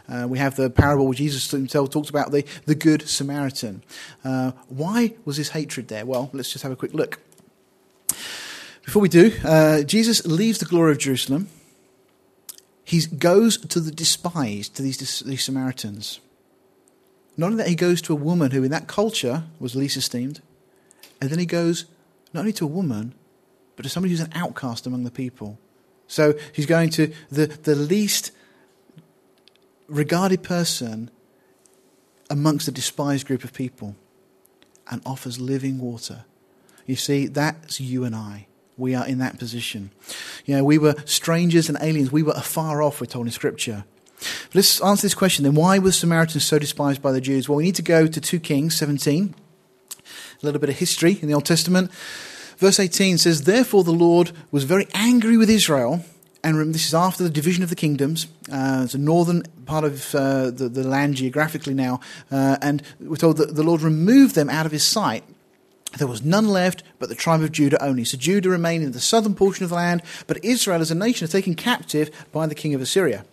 Uh, 0.09 0.27
we 0.27 0.39
have 0.39 0.57
the 0.57 0.69
parable 0.69 1.07
where 1.07 1.15
Jesus 1.15 1.51
himself 1.51 1.91
talks 1.91 2.11
about 2.11 2.33
the, 2.33 2.45
the 2.67 2.75
Good 2.75 3.09
Samaritan. 3.09 3.83
Uh, 4.25 4.53
why 4.69 5.15
was 5.25 5.37
this 5.37 5.51
hatred 5.51 5.89
there? 5.89 6.05
Well, 6.05 6.31
let's 6.33 6.51
just 6.53 6.63
have 6.65 6.73
a 6.73 6.77
quick 6.77 6.95
look. 6.95 7.21
Before 8.85 9.03
we 9.03 9.09
do, 9.09 9.33
uh, 9.45 9.83
Jesus 9.83 10.27
leaves 10.27 10.59
the 10.59 10.65
glory 10.65 10.91
of 10.91 10.99
Jerusalem. 10.99 11.49
He 12.83 13.01
goes 13.07 13.57
to 13.57 13.79
the 13.79 13.93
despised, 13.93 14.75
to 14.75 14.83
these, 14.83 15.21
these 15.21 15.45
Samaritans. 15.45 16.19
Not 17.37 17.53
only 17.53 17.59
that, 17.59 17.69
he 17.69 17.77
goes 17.77 18.03
to 18.03 18.13
a 18.13 18.17
woman 18.17 18.51
who 18.51 18.65
in 18.65 18.73
that 18.73 18.89
culture 18.89 19.45
was 19.61 19.77
least 19.77 19.97
esteemed, 19.97 20.43
and 21.21 21.31
then 21.31 21.39
he 21.39 21.47
goes 21.47 21.85
not 22.33 22.41
only 22.41 22.53
to 22.55 22.65
a 22.65 22.69
woman, 22.69 23.15
but 23.77 23.85
to 23.85 23.89
somebody 23.89 24.11
who's 24.11 24.21
an 24.21 24.33
outcast 24.35 24.87
among 24.87 25.05
the 25.05 25.11
people. 25.11 25.59
So 26.11 26.35
he's 26.53 26.67
going 26.67 26.91
to 26.91 27.13
the, 27.31 27.47
the 27.47 27.77
least 27.77 28.33
regarded 29.87 30.43
person 30.43 31.09
amongst 32.29 32.67
a 32.67 32.73
despised 32.73 33.29
group 33.29 33.45
of 33.45 33.53
people 33.53 33.95
and 34.91 35.01
offers 35.07 35.39
living 35.39 35.79
water. 35.79 36.25
You 36.85 36.97
see, 36.97 37.29
that's 37.29 37.81
you 37.81 38.03
and 38.03 38.17
I. 38.17 38.49
We 38.77 38.97
are 38.97 39.07
in 39.07 39.19
that 39.19 39.39
position. 39.39 39.93
You 40.47 40.57
know, 40.57 40.65
we 40.65 40.79
were 40.79 40.97
strangers 41.05 41.69
and 41.69 41.79
aliens. 41.81 42.11
We 42.11 42.25
were 42.25 42.35
afar 42.35 42.83
off, 42.83 43.01
we're 43.01 43.07
told 43.07 43.27
in 43.27 43.33
Scripture. 43.33 43.85
But 44.19 44.55
let's 44.57 44.81
answer 44.81 45.03
this 45.03 45.15
question 45.15 45.45
then. 45.45 45.55
Why 45.55 45.79
were 45.79 45.93
Samaritans 45.93 46.45
so 46.45 46.59
despised 46.59 47.01
by 47.01 47.13
the 47.13 47.21
Jews? 47.21 47.49
Well, 47.49 47.57
we 47.57 47.63
need 47.63 47.77
to 47.77 47.83
go 47.83 48.09
to 48.09 48.21
2 48.21 48.41
Kings 48.41 48.77
17, 48.77 49.33
a 50.43 50.45
little 50.45 50.61
bit 50.61 50.71
of 50.71 50.79
history 50.79 51.21
in 51.23 51.29
the 51.29 51.35
Old 51.35 51.47
Testament. 51.47 51.93
Verse 52.61 52.79
18 52.79 53.17
says, 53.17 53.45
Therefore 53.45 53.85
the 53.85 53.91
Lord 53.91 54.33
was 54.51 54.65
very 54.65 54.87
angry 54.93 55.39
with 55.39 55.49
Israel, 55.49 56.05
and 56.45 56.75
this 56.75 56.87
is 56.87 56.95
after 56.95 57.25
the 57.25 57.31
division 57.31 57.63
of 57.63 57.71
the 57.71 57.75
kingdoms. 57.75 58.27
Uh, 58.53 58.83
it's 58.85 58.93
a 58.93 58.99
northern 58.99 59.45
part 59.65 59.83
of 59.83 60.15
uh, 60.15 60.51
the, 60.51 60.69
the, 60.69 60.87
land 60.87 61.15
geographically 61.15 61.73
now. 61.73 62.01
Uh, 62.31 62.59
and 62.61 62.83
we're 63.01 63.17
told 63.17 63.39
that 63.39 63.57
the 63.57 63.63
Lord 63.63 63.81
removed 63.81 64.35
them 64.35 64.51
out 64.51 64.67
of 64.67 64.73
his 64.73 64.87
sight. 64.87 65.25
There 65.97 66.07
was 66.07 66.23
none 66.23 66.49
left 66.49 66.83
but 66.99 67.09
the 67.09 67.15
tribe 67.15 67.41
of 67.41 67.51
Judah 67.51 67.83
only. 67.83 68.05
So 68.05 68.19
Judah 68.19 68.51
remained 68.51 68.85
in 68.85 68.93
the 68.93 69.01
southern 69.01 69.35
portion 69.35 69.65
of 69.65 69.71
the 69.71 69.77
land, 69.77 70.03
but 70.27 70.45
Israel 70.45 70.83
as 70.83 70.91
a 70.91 70.95
nation 70.95 71.25
is 71.25 71.33
taken 71.33 71.55
captive 71.55 72.11
by 72.31 72.47
the 72.47 72.55
king 72.55 72.75
of 72.75 72.83
Assyria. 72.83 73.25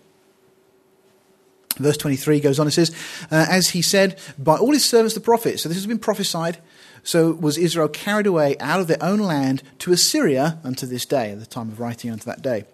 Verse 1.76 1.98
23 1.98 2.40
goes 2.40 2.60
on 2.60 2.68
and 2.68 2.74
says, 2.74 2.96
uh, 3.30 3.46
As 3.50 3.70
he 3.70 3.82
said, 3.82 4.18
by 4.40 4.56
all 4.56 4.72
his 4.72 4.86
servants 4.86 5.16
the 5.16 5.20
prophets. 5.20 5.64
So 5.64 5.70
this 5.70 5.78
has 5.78 5.86
been 5.86 6.00
prophesied. 6.00 6.60
So 7.08 7.32
was 7.32 7.58
Israel 7.58 7.88
carried 7.88 8.28
away 8.28 8.58
out 8.60 8.82
of 8.82 8.88
their 8.88 9.02
own 9.02 9.20
land 9.20 9.64
to 9.80 9.94
Assyria 9.94 10.60
unto 10.66 10.86
this 10.86 11.06
day, 11.06 11.32
at 11.32 11.40
the 11.40 11.46
time 11.46 11.70
of 11.70 11.80
writing 11.80 12.12
unto 12.12 12.26
that 12.26 12.42
day. 12.42 12.66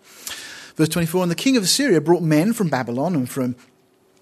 Verse 0.75 0.89
24 0.89 1.21
And 1.21 1.31
the 1.31 1.36
king 1.36 1.55
of 1.55 1.61
Assyria 1.61 2.01
brought 2.01 2.23
men 2.23 2.51
from 2.53 2.67
Babylon 2.67 3.13
and 3.13 3.29
from 3.29 3.55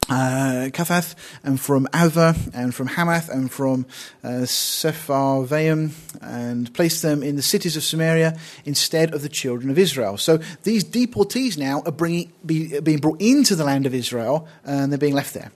uh, 0.09 0.67
Kathath 0.73 1.15
and 1.45 1.61
from 1.61 1.87
Ava 1.95 2.35
and 2.53 2.75
from 2.75 2.87
Hamath 2.87 3.29
and 3.29 3.49
from 3.49 3.85
uh, 4.21 4.43
Sepharvaim 4.43 5.91
and 6.21 6.73
placed 6.73 7.01
them 7.03 7.23
in 7.23 7.37
the 7.37 7.41
cities 7.41 7.77
of 7.77 7.83
Samaria 7.83 8.37
instead 8.65 9.13
of 9.13 9.21
the 9.21 9.29
children 9.29 9.69
of 9.69 9.79
Israel. 9.79 10.17
So 10.17 10.39
these 10.63 10.83
deportees 10.83 11.57
now 11.57 11.83
are 11.85 11.91
bringing, 11.93 12.33
be, 12.45 12.81
being 12.81 12.99
brought 12.99 13.21
into 13.21 13.55
the 13.55 13.63
land 13.63 13.85
of 13.85 13.93
Israel 13.93 14.49
and 14.65 14.91
they're 14.91 14.99
being 14.99 15.15
left 15.15 15.33
there 15.33 15.53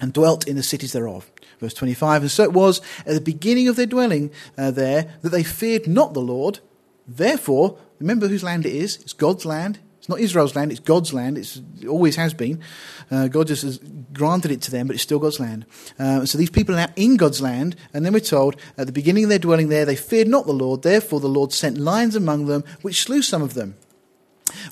and 0.00 0.12
dwelt 0.12 0.46
in 0.46 0.54
the 0.54 0.62
cities 0.62 0.92
thereof. 0.92 1.28
Verse 1.62 1.74
25 1.74 2.22
And 2.22 2.30
so 2.30 2.42
it 2.42 2.52
was 2.52 2.80
at 3.06 3.14
the 3.14 3.20
beginning 3.20 3.68
of 3.68 3.76
their 3.76 3.86
dwelling 3.86 4.32
uh, 4.58 4.72
there 4.72 5.14
that 5.22 5.28
they 5.28 5.44
feared 5.44 5.86
not 5.86 6.12
the 6.12 6.20
Lord. 6.20 6.58
Therefore, 7.06 7.78
remember 8.00 8.26
whose 8.26 8.42
land 8.42 8.66
it 8.66 8.74
is? 8.74 8.96
It's 8.96 9.12
God's 9.12 9.46
land. 9.46 9.78
It's 9.98 10.08
not 10.08 10.18
Israel's 10.18 10.56
land, 10.56 10.72
it's 10.72 10.80
God's 10.80 11.14
land. 11.14 11.38
It's, 11.38 11.62
it 11.80 11.86
always 11.86 12.16
has 12.16 12.34
been. 12.34 12.60
Uh, 13.08 13.28
God 13.28 13.46
just 13.46 13.62
has 13.62 13.78
granted 14.12 14.50
it 14.50 14.60
to 14.62 14.72
them, 14.72 14.88
but 14.88 14.94
it's 14.94 15.02
still 15.04 15.20
God's 15.20 15.38
land. 15.38 15.64
Uh, 15.96 16.26
so 16.26 16.36
these 16.36 16.50
people 16.50 16.74
are 16.74 16.88
now 16.88 16.92
in 16.96 17.16
God's 17.16 17.40
land, 17.40 17.76
and 17.94 18.04
then 18.04 18.12
we're 18.12 18.18
told 18.18 18.56
at 18.76 18.86
the 18.86 18.92
beginning 18.92 19.22
of 19.22 19.30
their 19.30 19.38
dwelling 19.38 19.68
there, 19.68 19.84
they 19.84 19.94
feared 19.94 20.26
not 20.26 20.46
the 20.46 20.52
Lord. 20.52 20.82
Therefore, 20.82 21.20
the 21.20 21.28
Lord 21.28 21.52
sent 21.52 21.78
lions 21.78 22.16
among 22.16 22.46
them, 22.46 22.64
which 22.80 23.04
slew 23.04 23.22
some 23.22 23.42
of 23.42 23.54
them. 23.54 23.76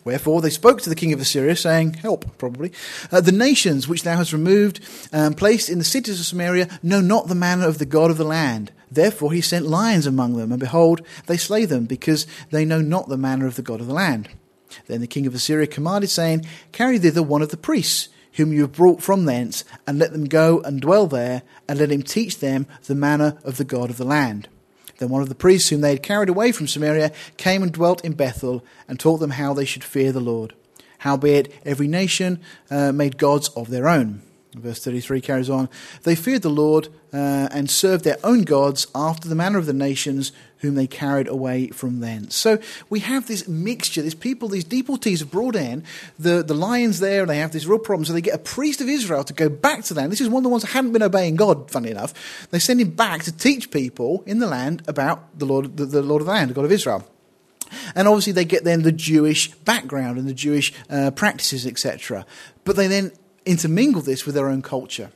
Wherefore 0.05 0.41
they 0.41 0.51
spoke 0.51 0.81
to 0.83 0.89
the 0.89 0.95
king 0.95 1.13
of 1.13 1.21
Assyria, 1.21 1.57
saying, 1.57 1.95
Help, 1.95 2.39
probably. 2.39 2.73
Uh, 3.11 3.21
the 3.21 3.33
nations 3.33 3.89
which 3.89 4.03
thou 4.03 4.17
hast 4.17 4.33
removed 4.33 4.81
and 5.13 5.27
um, 5.27 5.35
placed 5.35 5.69
in 5.69 5.79
the 5.79 5.85
cities 5.85 6.21
of 6.21 6.27
Samaria 6.27 6.69
know 6.83 7.01
not 7.01 7.29
the 7.29 7.35
manner 7.35 7.67
of 7.67 7.79
the 7.79 7.87
God 7.87 8.11
of 8.11 8.17
the 8.19 8.25
land. 8.25 8.73
Therefore 8.91 9.33
he 9.33 9.41
sent 9.41 9.67
lions 9.67 10.07
among 10.07 10.37
them, 10.37 10.51
and 10.51 10.61
behold, 10.61 11.03
they 11.27 11.37
slay 11.37 11.65
them, 11.65 11.85
because 11.85 12.27
they 12.51 12.65
know 12.65 12.81
not 12.81 13.09
the 13.09 13.17
manner 13.17 13.47
of 13.47 13.57
the 13.57 13.63
God 13.63 13.81
of 13.81 13.87
the 13.87 13.95
land. 13.95 14.29
Then 14.87 15.01
the 15.01 15.07
king 15.07 15.27
of 15.27 15.35
Assyria 15.35 15.67
commanded, 15.67 16.11
saying, 16.11 16.47
Carry 16.73 16.99
thither 16.99 17.23
one 17.23 17.43
of 17.43 17.51
the 17.51 17.57
priests, 17.57 18.09
whom 18.35 18.53
you 18.53 18.63
have 18.63 18.73
brought 18.73 19.03
from 19.03 19.25
thence, 19.25 19.65
and 19.87 19.99
let 19.99 20.13
them 20.13 20.25
go 20.25 20.61
and 20.61 20.81
dwell 20.81 21.07
there, 21.07 21.43
and 21.69 21.79
let 21.79 21.91
him 21.91 22.03
teach 22.03 22.39
them 22.39 22.67
the 22.87 22.95
manner 22.95 23.39
of 23.45 23.57
the 23.57 23.65
God 23.65 23.91
of 23.91 23.97
the 23.97 24.05
land. 24.05 24.49
Then 25.01 25.09
one 25.09 25.23
of 25.23 25.31
the 25.31 25.35
priests 25.35 25.71
whom 25.71 25.81
they 25.81 25.91
had 25.91 26.03
carried 26.03 26.29
away 26.29 26.53
from 26.53 26.69
Samaria 26.69 27.11
came 27.39 27.63
and 27.63 27.73
dwelt 27.73 28.05
in 28.05 28.13
Bethel, 28.13 28.63
and 28.87 29.01
taught 29.01 29.17
them 29.17 29.31
how 29.31 29.55
they 29.55 29.65
should 29.65 29.83
fear 29.83 30.13
the 30.13 30.21
Lord. 30.21 30.55
Howbeit, 30.99 31.51
every 31.65 31.89
nation 31.89 32.39
uh, 32.71 32.93
made 32.93 33.17
gods 33.17 33.49
of 33.57 33.71
their 33.71 33.89
own. 33.89 34.21
Verse 34.55 34.83
33 34.83 35.21
carries 35.21 35.49
on. 35.49 35.69
They 36.03 36.17
feared 36.17 36.43
the 36.43 36.51
Lord 36.51 36.89
uh, 37.13 37.49
and 37.53 37.71
served 37.71 38.05
their 38.05 38.19
own 38.25 38.43
gods 38.43 38.87
after 38.95 39.29
the 39.29 39.37
manner 39.37 39.59
of 39.59 39.67
the 39.67 39.73
nations 39.73 40.33
whom 40.59 40.75
they 40.75 40.87
carried 40.87 41.29
away 41.29 41.69
from 41.69 42.01
thence. 42.01 42.35
So 42.35 42.59
we 42.89 43.01
have 43.01 43.27
this 43.27 43.49
mixture, 43.49 44.03
these 44.03 44.15
people, 44.15 44.49
these 44.49 44.65
deportees 44.65 45.21
have 45.21 45.31
brought 45.31 45.57
in 45.57 45.85
the, 46.19 46.43
the 46.43 46.55
lions 46.55 47.01
there, 47.01 47.23
and 47.23 47.31
they 47.31 47.39
have 47.39 47.53
this 47.53 47.65
real 47.65 47.79
problem. 47.79 48.05
So 48.05 48.13
they 48.13 48.21
get 48.21 48.35
a 48.35 48.39
priest 48.39 48.81
of 48.81 48.89
Israel 48.89 49.25
to 49.25 49.33
go 49.33 49.49
back 49.49 49.85
to 49.85 49.95
them. 49.95 50.11
This 50.11 50.21
is 50.21 50.29
one 50.29 50.41
of 50.41 50.45
the 50.45 50.51
ones 50.51 50.63
that 50.63 50.73
hadn't 50.73 50.93
been 50.93 51.03
obeying 51.03 51.37
God, 51.37 51.71
funny 51.71 51.91
enough. 51.91 52.13
They 52.51 52.59
send 52.59 52.81
him 52.81 52.91
back 52.91 53.23
to 53.25 53.33
teach 53.33 53.71
people 53.71 54.23
in 54.27 54.41
the 54.41 54.47
land 54.47 54.83
about 54.87 55.39
the 55.39 55.47
Lord, 55.47 55.77
the, 55.77 55.87
the 55.87 56.03
Lord 56.03 56.23
of 56.23 56.27
the 56.27 56.33
land, 56.33 56.51
the 56.51 56.55
God 56.55 56.65
of 56.65 56.73
Israel. 56.73 57.07
And 57.95 58.09
obviously, 58.09 58.33
they 58.33 58.45
get 58.45 58.65
then 58.65 58.83
the 58.83 58.93
Jewish 58.93 59.53
background 59.53 60.19
and 60.19 60.29
the 60.29 60.35
Jewish 60.35 60.73
uh, 60.91 61.13
practices, 61.13 61.67
etc. 61.67 62.27
But 62.65 62.77
they 62.77 62.89
then 62.89 63.13
intermingle 63.45 64.03
this 64.03 64.27
with 64.27 64.35
their 64.35 64.49
own 64.49 64.63
culture. 64.63 65.11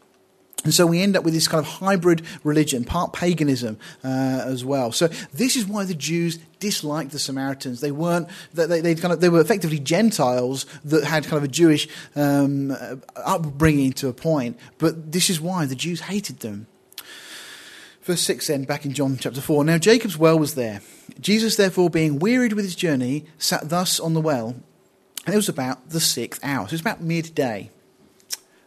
And 0.64 0.72
so 0.72 0.86
we 0.86 1.02
end 1.02 1.14
up 1.14 1.24
with 1.24 1.34
this 1.34 1.46
kind 1.46 1.64
of 1.64 1.70
hybrid 1.70 2.22
religion, 2.42 2.84
part 2.84 3.12
paganism 3.12 3.78
uh, 4.02 4.42
as 4.46 4.64
well. 4.64 4.92
So 4.92 5.08
this 5.32 5.56
is 5.56 5.66
why 5.66 5.84
the 5.84 5.94
Jews 5.94 6.38
disliked 6.58 7.10
the 7.10 7.18
Samaritans. 7.18 7.82
They 7.82 7.92
weren't 7.92 8.28
they, 8.54 8.80
they 8.80 8.94
kind 8.94 9.12
of 9.12 9.20
they 9.20 9.28
were 9.28 9.42
effectively 9.42 9.78
Gentiles 9.78 10.64
that 10.84 11.04
had 11.04 11.24
kind 11.24 11.36
of 11.36 11.44
a 11.44 11.48
Jewish 11.48 11.86
um, 12.16 12.74
upbringing 13.14 13.92
to 13.94 14.08
a 14.08 14.14
point. 14.14 14.58
But 14.78 15.12
this 15.12 15.28
is 15.28 15.38
why 15.38 15.66
the 15.66 15.74
Jews 15.74 16.00
hated 16.00 16.40
them. 16.40 16.66
Verse 18.02 18.22
6 18.22 18.46
then, 18.48 18.64
back 18.64 18.84
in 18.84 18.92
John 18.92 19.16
chapter 19.18 19.40
4. 19.40 19.64
Now 19.64 19.78
Jacob's 19.78 20.18
well 20.18 20.38
was 20.38 20.54
there. 20.54 20.80
Jesus, 21.20 21.56
therefore, 21.56 21.90
being 21.90 22.18
wearied 22.18 22.52
with 22.54 22.64
his 22.64 22.76
journey, 22.76 23.26
sat 23.38 23.68
thus 23.68 24.00
on 24.00 24.14
the 24.14 24.20
well, 24.20 24.56
and 25.26 25.34
it 25.34 25.36
was 25.36 25.48
about 25.48 25.90
the 25.90 26.00
sixth 26.00 26.42
hour. 26.44 26.66
So 26.66 26.70
it 26.70 26.72
was 26.72 26.80
about 26.80 27.02
midday. 27.02 27.70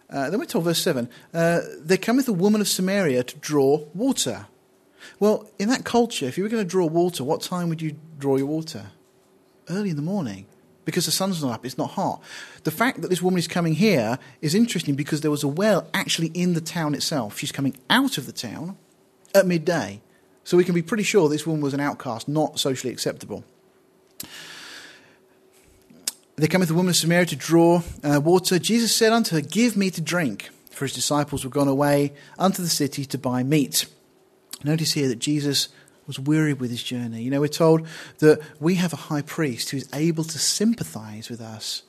Uh, 0.10 0.30
then 0.30 0.40
we're 0.40 0.46
told, 0.46 0.64
verse 0.64 0.82
7 0.82 1.10
uh, 1.34 1.60
There 1.80 1.98
cometh 1.98 2.28
a 2.28 2.34
woman 2.34 2.62
of 2.62 2.68
Samaria 2.68 3.24
to 3.24 3.38
draw 3.38 3.86
water. 3.94 4.48
Well, 5.20 5.50
in 5.60 5.70
that 5.70 5.84
culture, 5.84 6.26
if 6.26 6.38
you 6.38 6.44
were 6.44 6.50
going 6.50 6.64
to 6.64 6.70
draw 6.70 6.86
water, 6.86 7.24
what 7.24 7.42
time 7.42 7.70
would 7.70 7.82
you 7.82 7.98
draw 8.18 8.38
your 8.38 8.48
water? 8.48 8.88
Early 9.70 9.90
in 9.90 9.96
the 9.96 10.02
morning. 10.02 10.46
Because 10.86 11.06
the 11.06 11.12
sun's 11.12 11.44
not 11.44 11.52
up, 11.52 11.66
it's 11.66 11.78
not 11.78 11.92
hot. 11.92 12.22
The 12.64 12.72
fact 12.72 13.02
that 13.02 13.10
this 13.10 13.22
woman 13.22 13.40
is 13.40 13.48
coming 13.48 13.74
here 13.74 14.20
is 14.42 14.56
interesting 14.56 14.96
because 14.96 15.20
there 15.20 15.32
was 15.32 15.44
a 15.44 15.48
well 15.48 15.86
actually 15.94 16.28
in 16.28 16.54
the 16.54 16.62
town 16.62 16.94
itself. 16.94 17.38
She's 17.38 17.52
coming 17.52 17.78
out 17.90 18.18
of 18.18 18.26
the 18.26 18.32
town 18.32 18.78
at 19.36 19.46
midday. 19.46 20.02
So 20.46 20.56
we 20.56 20.64
can 20.64 20.74
be 20.74 20.82
pretty 20.82 21.04
sure 21.04 21.28
this 21.28 21.46
woman 21.46 21.62
was 21.62 21.74
an 21.74 21.82
outcast, 21.82 22.30
not 22.30 22.58
socially 22.58 22.94
acceptable. 22.94 23.44
There 26.40 26.48
cometh 26.48 26.70
a 26.70 26.76
woman 26.76 26.92
of 26.92 26.96
Samaria 26.96 27.26
to 27.26 27.36
draw 27.36 27.82
uh, 28.04 28.22
water. 28.24 28.60
Jesus 28.60 28.96
said 28.96 29.12
unto 29.12 29.36
her, 29.36 29.42
Give 29.42 29.76
me 29.76 29.90
to 29.90 30.02
drink. 30.02 30.50
For 30.70 30.86
his 30.86 30.94
disciples 30.94 31.44
were 31.44 31.50
gone 31.50 31.68
away 31.68 32.14
unto 32.38 32.62
the 32.62 32.70
city 32.70 33.06
to 33.06 33.18
buy 33.18 33.42
meat. 33.42 33.88
Notice 34.64 34.94
here 34.94 35.08
that 35.08 35.18
Jesus 35.18 35.70
was 36.06 36.20
weary 36.20 36.54
with 36.54 36.70
his 36.70 36.84
journey. 36.84 37.24
You 37.24 37.32
know, 37.32 37.42
we're 37.42 37.48
told 37.48 37.88
that 38.20 38.40
we 38.60 38.76
have 38.76 38.94
a 38.94 38.98
high 38.98 39.24
priest 39.24 39.72
who 39.72 39.78
is 39.78 39.90
able 39.94 40.24
to 40.26 40.38
sympathize 40.38 41.28
with 41.28 41.42
us 41.42 41.82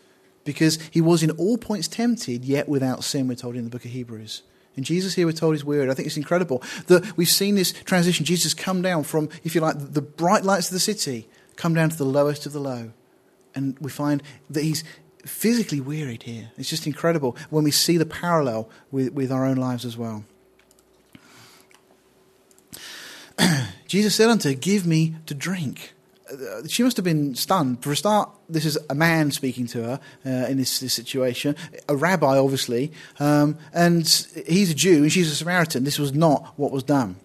because 0.46 0.78
he 0.90 1.02
was 1.02 1.22
in 1.22 1.30
all 1.32 1.58
points 1.58 1.86
tempted, 1.86 2.42
yet 2.42 2.70
without 2.70 3.04
sin, 3.04 3.28
we're 3.28 3.34
told 3.34 3.54
in 3.54 3.64
the 3.64 3.70
book 3.70 3.84
of 3.84 3.90
Hebrews. 3.90 4.44
And 4.76 4.84
Jesus 4.86 5.12
here, 5.12 5.26
we're 5.26 5.32
told, 5.32 5.56
is 5.56 5.64
weird. 5.64 5.90
I 5.90 5.94
think 5.94 6.06
it's 6.06 6.16
incredible 6.16 6.62
that 6.86 7.18
we've 7.18 7.28
seen 7.28 7.54
this 7.54 7.72
transition. 7.72 8.24
Jesus 8.24 8.54
come 8.54 8.80
down 8.80 9.04
from, 9.04 9.28
if 9.44 9.54
you 9.54 9.60
like, 9.60 9.76
the 9.78 10.00
bright 10.00 10.44
lights 10.44 10.68
of 10.68 10.72
the 10.72 10.80
city, 10.80 11.28
come 11.56 11.74
down 11.74 11.90
to 11.90 11.98
the 11.98 12.06
lowest 12.06 12.46
of 12.46 12.54
the 12.54 12.60
low 12.60 12.92
and 13.58 13.78
we 13.80 13.90
find 13.90 14.22
that 14.48 14.62
he's 14.62 14.84
physically 15.26 15.80
wearied 15.80 16.22
here. 16.22 16.50
It's 16.56 16.70
just 16.70 16.86
incredible 16.86 17.36
when 17.50 17.64
we 17.64 17.70
see 17.70 17.98
the 17.98 18.06
parallel 18.06 18.70
with, 18.90 19.12
with 19.12 19.30
our 19.30 19.44
own 19.44 19.56
lives 19.56 19.84
as 19.84 19.98
well. 19.98 20.24
Jesus 23.86 24.14
said 24.14 24.30
unto 24.30 24.48
her, 24.48 24.54
Give 24.54 24.86
me 24.86 25.16
to 25.26 25.34
drink. 25.34 25.92
Uh, 26.30 26.66
she 26.68 26.82
must 26.82 26.96
have 26.96 27.04
been 27.04 27.34
stunned. 27.34 27.82
For 27.82 27.90
a 27.92 27.96
start, 27.96 28.30
this 28.48 28.64
is 28.64 28.78
a 28.88 28.94
man 28.94 29.30
speaking 29.30 29.66
to 29.68 29.82
her 29.82 30.00
uh, 30.24 30.46
in 30.46 30.56
this, 30.56 30.78
this, 30.78 30.94
situation, 30.94 31.56
a 31.88 31.96
rabbi, 31.96 32.38
obviously, 32.38 32.92
um, 33.18 33.56
and 33.72 34.06
he's 34.46 34.70
a 34.70 34.74
Jew 34.74 35.02
and 35.02 35.12
she's 35.12 35.30
a 35.30 35.34
Samaritan. 35.34 35.84
This 35.84 35.98
was 35.98 36.12
not 36.12 36.52
what 36.56 36.70
was 36.70 36.82
done. 36.82 37.16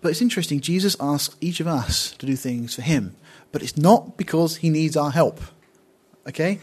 But 0.00 0.10
it's 0.10 0.22
interesting, 0.22 0.60
Jesus 0.60 0.96
asks 0.98 1.36
each 1.40 1.60
of 1.60 1.66
us 1.66 2.12
to 2.12 2.26
do 2.26 2.34
things 2.34 2.74
for 2.74 2.82
him 2.82 3.14
but 3.52 3.62
it's 3.62 3.76
not 3.76 4.16
because 4.16 4.56
he 4.56 4.70
needs 4.70 4.96
our 4.96 5.10
help. 5.10 5.40
Okay? 6.26 6.58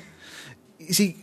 You 0.79 0.93
see, 0.93 1.17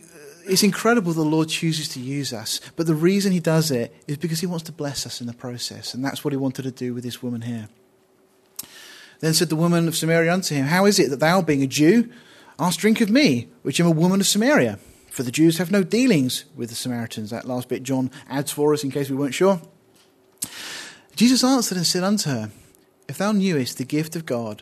it's 0.45 0.63
incredible 0.63 1.13
the 1.13 1.21
Lord 1.21 1.49
chooses 1.49 1.89
to 1.89 1.99
use 1.99 2.31
us, 2.31 2.61
but 2.75 2.87
the 2.87 2.95
reason 2.95 3.31
he 3.31 3.39
does 3.39 3.69
it 3.69 3.93
is 4.07 4.17
because 4.17 4.39
he 4.39 4.47
wants 4.47 4.63
to 4.63 4.71
bless 4.71 5.05
us 5.05 5.19
in 5.19 5.27
the 5.27 5.33
process, 5.33 5.93
and 5.93 6.03
that's 6.03 6.23
what 6.23 6.31
he 6.31 6.37
wanted 6.37 6.63
to 6.63 6.71
do 6.71 6.93
with 6.93 7.03
this 7.03 7.21
woman 7.21 7.41
here. 7.41 7.67
Then 9.19 9.33
said 9.33 9.49
the 9.49 9.55
woman 9.55 9.87
of 9.87 9.95
Samaria 9.95 10.33
unto 10.33 10.55
him, 10.55 10.67
How 10.67 10.85
is 10.85 10.99
it 10.99 11.09
that 11.09 11.19
thou, 11.19 11.41
being 11.41 11.63
a 11.63 11.67
Jew, 11.67 12.09
ask 12.59 12.79
drink 12.79 13.01
of 13.01 13.09
me, 13.09 13.49
which 13.63 13.79
am 13.79 13.87
a 13.87 13.91
woman 13.91 14.21
of 14.21 14.27
Samaria? 14.27 14.79
For 15.09 15.23
the 15.23 15.31
Jews 15.31 15.57
have 15.57 15.71
no 15.71 15.83
dealings 15.83 16.45
with 16.55 16.69
the 16.69 16.75
Samaritans. 16.75 17.31
That 17.31 17.45
last 17.45 17.69
bit 17.69 17.81
John 17.81 18.11
adds 18.29 18.51
for 18.51 18.73
us 18.73 18.83
in 18.83 18.91
case 18.91 19.09
we 19.09 19.15
weren't 19.15 19.33
sure. 19.33 19.59
Jesus 21.15 21.43
answered 21.43 21.77
and 21.77 21.87
said 21.87 22.03
unto 22.03 22.29
her, 22.29 22.51
If 23.07 23.17
thou 23.17 23.31
knewest 23.31 23.79
the 23.79 23.85
gift 23.85 24.15
of 24.15 24.27
God, 24.27 24.61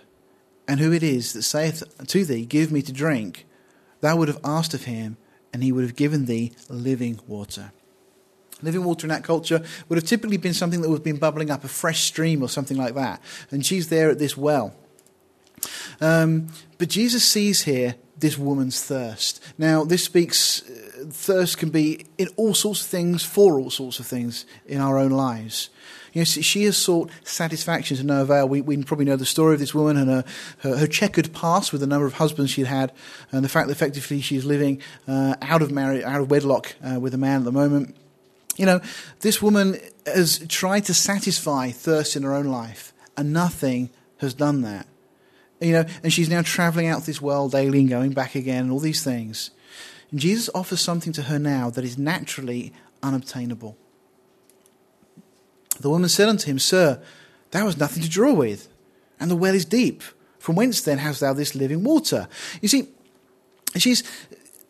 and 0.67 0.79
who 0.79 0.91
it 0.91 1.03
is 1.03 1.33
that 1.33 1.43
saith 1.43 1.83
to 2.07 2.25
thee, 2.25 2.45
Give 2.45 2.71
me 2.71 2.81
to 2.81 2.91
drink, 2.91 3.45
thou 4.01 4.15
would 4.17 4.27
have 4.27 4.39
asked 4.43 4.73
of 4.73 4.85
him, 4.85 5.17
and 5.53 5.63
he 5.63 5.71
would 5.71 5.83
have 5.83 5.95
given 5.95 6.25
thee 6.25 6.53
living 6.69 7.19
water. 7.27 7.71
Living 8.61 8.83
water 8.83 9.05
in 9.05 9.09
that 9.09 9.23
culture 9.23 9.63
would 9.87 9.97
have 9.97 10.07
typically 10.07 10.37
been 10.37 10.53
something 10.53 10.81
that 10.81 10.89
would 10.89 10.97
have 10.97 11.03
been 11.03 11.17
bubbling 11.17 11.51
up, 11.51 11.63
a 11.63 11.67
fresh 11.67 12.03
stream 12.03 12.41
or 12.41 12.49
something 12.49 12.77
like 12.77 12.95
that. 12.95 13.21
And 13.51 13.65
she's 13.65 13.89
there 13.89 14.09
at 14.09 14.19
this 14.19 14.37
well. 14.37 14.73
Um, 16.01 16.47
but 16.77 16.89
Jesus 16.89 17.23
sees 17.23 17.63
here 17.63 17.95
this 18.17 18.37
woman's 18.37 18.81
thirst. 18.81 19.43
Now, 19.57 19.83
this 19.83 20.03
speaks, 20.03 20.63
uh, 20.63 21.05
thirst 21.09 21.57
can 21.57 21.69
be 21.69 22.05
in 22.17 22.29
all 22.37 22.53
sorts 22.53 22.81
of 22.81 22.87
things, 22.87 23.23
for 23.23 23.59
all 23.59 23.69
sorts 23.69 23.99
of 23.99 24.07
things 24.07 24.45
in 24.65 24.79
our 24.79 24.97
own 24.97 25.11
lives. 25.11 25.69
You 26.15 26.21
know, 26.21 26.25
she 26.25 26.63
has 26.63 26.77
sought 26.77 27.11
satisfaction 27.25 27.97
to 27.97 28.03
no 28.03 28.21
avail. 28.21 28.47
We, 28.47 28.61
we 28.61 28.81
probably 28.83 29.03
know 29.03 29.17
the 29.17 29.25
story 29.25 29.53
of 29.53 29.59
this 29.59 29.75
woman 29.75 29.97
and 29.97 30.09
her, 30.09 30.23
her, 30.59 30.77
her, 30.77 30.87
checkered 30.87 31.33
past 31.33 31.73
with 31.73 31.81
the 31.81 31.87
number 31.87 32.05
of 32.05 32.13
husbands 32.13 32.51
she'd 32.51 32.67
had, 32.67 32.93
and 33.33 33.43
the 33.43 33.49
fact 33.49 33.67
that 33.67 33.73
effectively 33.73 34.21
she's 34.21 34.45
living 34.45 34.81
uh, 35.09 35.35
out 35.41 35.61
of 35.61 35.71
marriage, 35.71 36.05
out 36.05 36.21
of 36.21 36.31
wedlock 36.31 36.73
uh, 36.81 37.01
with 37.01 37.13
a 37.13 37.17
man 37.17 37.39
at 37.39 37.43
the 37.43 37.51
moment. 37.51 37.97
You 38.55 38.65
know, 38.65 38.79
this 39.19 39.41
woman 39.41 39.77
has 40.05 40.39
tried 40.47 40.85
to 40.85 40.93
satisfy 40.93 41.71
thirst 41.71 42.15
in 42.15 42.23
her 42.23 42.33
own 42.33 42.45
life, 42.45 42.93
and 43.17 43.33
nothing 43.33 43.89
has 44.19 44.33
done 44.33 44.61
that. 44.61 44.87
You 45.59 45.73
know, 45.73 45.85
and 46.01 46.13
she's 46.13 46.29
now 46.29 46.43
traveling 46.43 46.87
out 46.87 47.03
this 47.03 47.21
world 47.21 47.51
daily 47.51 47.81
and 47.81 47.89
going 47.89 48.13
back 48.13 48.35
again, 48.35 48.63
and 48.63 48.71
all 48.71 48.79
these 48.79 49.03
things. 49.03 49.51
And 50.11 50.21
Jesus 50.21 50.49
offers 50.55 50.79
something 50.79 51.11
to 51.11 51.23
her 51.23 51.39
now 51.39 51.69
that 51.71 51.83
is 51.83 51.97
naturally 51.97 52.71
unobtainable. 53.03 53.75
The 55.79 55.89
woman 55.89 56.09
said 56.09 56.29
unto 56.29 56.47
him, 56.47 56.59
Sir, 56.59 57.01
thou 57.51 57.65
hast 57.65 57.79
nothing 57.79 58.03
to 58.03 58.09
draw 58.09 58.33
with, 58.33 58.67
and 59.19 59.29
the 59.29 59.35
well 59.35 59.53
is 59.53 59.65
deep. 59.65 60.03
From 60.39 60.55
whence 60.55 60.81
then 60.81 60.99
hast 60.99 61.21
thou 61.21 61.33
this 61.33 61.55
living 61.55 61.83
water? 61.83 62.27
You 62.61 62.67
see, 62.67 62.87
she's 63.77 64.03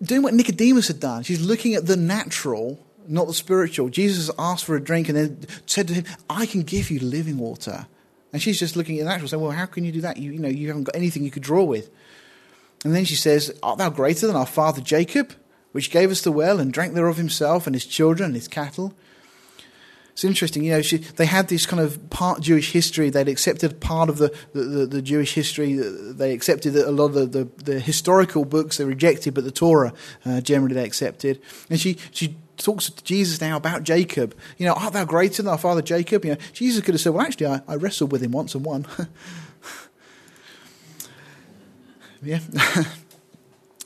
doing 0.01 0.21
what 0.21 0.33
Nicodemus 0.33 0.87
had 0.87 0.99
done. 0.99 1.23
She's 1.23 1.45
looking 1.45 1.75
at 1.75 1.85
the 1.85 1.97
natural, 1.97 2.79
not 3.07 3.27
the 3.27 3.33
spiritual. 3.33 3.89
Jesus 3.89 4.31
asked 4.39 4.65
for 4.65 4.75
a 4.75 4.81
drink 4.81 5.09
and 5.09 5.17
then 5.17 5.45
said 5.65 5.87
to 5.89 5.93
him, 5.93 6.05
I 6.29 6.45
can 6.45 6.61
give 6.61 6.89
you 6.89 6.99
living 6.99 7.37
water. 7.37 7.87
And 8.31 8.41
she's 8.41 8.59
just 8.59 8.75
looking 8.75 8.99
at 8.99 9.03
the 9.03 9.09
natural, 9.09 9.27
saying, 9.27 9.43
Well, 9.43 9.51
how 9.51 9.65
can 9.65 9.85
you 9.85 9.91
do 9.91 10.01
that? 10.01 10.17
You, 10.17 10.31
you 10.31 10.39
know, 10.39 10.49
you 10.49 10.67
haven't 10.67 10.83
got 10.83 10.95
anything 10.95 11.23
you 11.23 11.31
could 11.31 11.43
draw 11.43 11.63
with. 11.63 11.89
And 12.83 12.93
then 12.93 13.05
she 13.05 13.15
says, 13.15 13.57
Art 13.63 13.77
thou 13.77 13.89
greater 13.89 14.27
than 14.27 14.35
our 14.35 14.45
father 14.45 14.81
Jacob, 14.81 15.33
which 15.71 15.91
gave 15.91 16.11
us 16.11 16.21
the 16.21 16.31
well 16.31 16.59
and 16.59 16.71
drank 16.71 16.93
thereof 16.93 17.17
himself 17.17 17.65
and 17.65 17.75
his 17.75 17.85
children 17.85 18.27
and 18.27 18.35
his 18.35 18.47
cattle? 18.47 18.93
It's 20.15 20.23
interesting, 20.23 20.63
you 20.63 20.71
know, 20.71 20.81
she, 20.81 20.95
they 20.95 21.25
had 21.25 21.49
this 21.49 21.65
kind 21.65 21.81
of 21.81 22.09
part 22.09 22.39
Jewish 22.39 22.71
history. 22.71 23.09
They'd 23.09 23.27
accepted 23.27 23.81
part 23.81 24.07
of 24.07 24.17
the, 24.17 24.33
the, 24.53 24.61
the, 24.61 24.85
the 24.85 25.01
Jewish 25.01 25.33
history. 25.33 25.73
They 25.73 26.31
accepted 26.31 26.73
a 26.73 26.89
lot 26.89 27.07
of 27.07 27.15
the, 27.15 27.25
the, 27.25 27.63
the, 27.65 27.79
historical 27.81 28.45
books 28.45 28.77
they 28.77 28.85
rejected, 28.85 29.33
but 29.33 29.43
the 29.43 29.51
Torah 29.51 29.91
uh, 30.25 30.39
generally 30.39 30.73
they 30.73 30.85
accepted. 30.85 31.41
And 31.69 31.77
she, 31.81 31.97
she 32.11 32.37
talks 32.55 32.89
to 32.89 33.03
Jesus 33.03 33.41
now 33.41 33.57
about 33.57 33.83
Jacob. 33.83 34.33
You 34.57 34.67
know, 34.67 34.73
art 34.75 34.93
thou 34.93 35.03
greater 35.03 35.43
than 35.43 35.51
our 35.51 35.57
father 35.57 35.81
Jacob? 35.81 36.23
You 36.23 36.35
know, 36.35 36.39
Jesus 36.53 36.81
could 36.81 36.93
have 36.93 37.01
said, 37.01 37.13
well, 37.13 37.25
actually, 37.25 37.47
I, 37.47 37.61
I 37.67 37.75
wrestled 37.75 38.13
with 38.13 38.23
him 38.23 38.31
once 38.31 38.55
and 38.55 38.63
won. 38.63 38.87
yeah. 42.23 42.39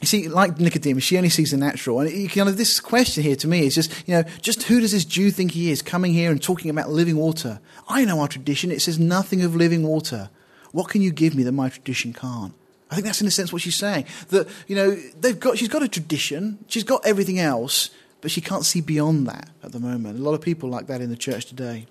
You 0.02 0.08
see, 0.08 0.30
like 0.30 0.60
Nicodemus, 0.60 1.04
she 1.04 1.18
only 1.18 1.30
sees 1.30 1.52
the 1.52 1.58
natural. 1.58 2.00
And 2.00 2.32
kind 2.32 2.47
of 2.47 2.58
this 2.58 2.80
question 2.80 3.22
here 3.22 3.36
to 3.36 3.47
me 3.47 3.66
is 3.66 3.76
just, 3.76 4.08
you 4.08 4.14
know, 4.14 4.24
just 4.41 4.64
who 4.64 4.80
does 4.80 4.93
this 4.93 5.04
Jew 5.04 5.30
think 5.30 5.52
he 5.52 5.72
is 5.72 5.82
coming 5.82 6.14
here 6.14 6.32
and 6.32 6.41
talking 6.41 6.72
about 6.72 6.89
living 6.89 7.18
water? 7.18 7.60
I 7.88 8.06
know 8.06 8.22
our 8.22 8.30
tradition. 8.30 8.72
It 8.72 8.82
says 8.82 8.97
nothing 8.97 9.41
of 9.41 9.56
living 9.56 9.84
water. 9.84 10.30
What 10.72 10.89
can 10.89 11.02
you 11.02 11.12
give 11.12 11.36
me 11.36 11.43
that 11.43 11.52
my 11.52 11.68
tradition 11.68 12.14
can't? 12.14 12.54
I 12.89 12.95
think 12.95 13.06
that's 13.06 13.22
in 13.22 13.28
a 13.28 13.32
sense 13.32 13.52
what 13.52 13.62
she's 13.62 13.76
saying. 13.76 14.06
That, 14.30 14.47
you 14.68 14.76
know, 14.76 14.91
they've 15.20 15.39
got, 15.39 15.58
she's 15.58 15.68
got 15.68 15.84
a 15.84 15.88
tradition. 15.88 16.64
She's 16.68 16.84
got 16.84 17.06
everything 17.06 17.39
else, 17.39 17.89
but 18.22 18.32
she 18.32 18.41
can't 18.41 18.66
see 18.66 18.82
beyond 18.82 19.28
that 19.28 19.50
at 19.64 19.74
the 19.74 19.80
moment. 19.80 20.18
A 20.18 20.22
lot 20.22 20.34
of 20.34 20.41
people 20.41 20.70
like 20.70 20.88
that 20.88 21.02
in 21.02 21.10
the 21.10 21.18
church 21.18 21.45
today. 21.45 21.88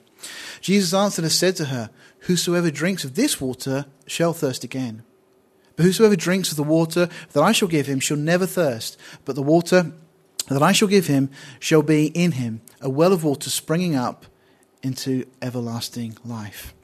Jesus 0.60 0.94
answered 0.94 1.24
and 1.24 1.32
said 1.32 1.56
to 1.56 1.66
her, 1.66 1.90
Whosoever 2.20 2.70
drinks 2.70 3.04
of 3.04 3.14
this 3.14 3.40
water 3.40 3.86
shall 4.06 4.32
thirst 4.32 4.64
again. 4.64 5.04
But 5.78 5.84
whosoever 5.84 6.16
drinks 6.16 6.50
of 6.50 6.56
the 6.56 6.64
water 6.64 7.08
that 7.34 7.40
I 7.40 7.52
shall 7.52 7.68
give 7.68 7.86
him 7.86 8.00
shall 8.00 8.16
never 8.16 8.46
thirst, 8.46 8.98
but 9.24 9.36
the 9.36 9.44
water 9.44 9.92
that 10.48 10.60
I 10.60 10.72
shall 10.72 10.88
give 10.88 11.06
him 11.06 11.30
shall 11.60 11.82
be 11.82 12.06
in 12.06 12.32
him 12.32 12.62
a 12.80 12.90
well 12.90 13.12
of 13.12 13.22
water 13.22 13.48
springing 13.48 13.94
up 13.94 14.26
into 14.82 15.24
everlasting 15.40 16.16
life. 16.24 16.74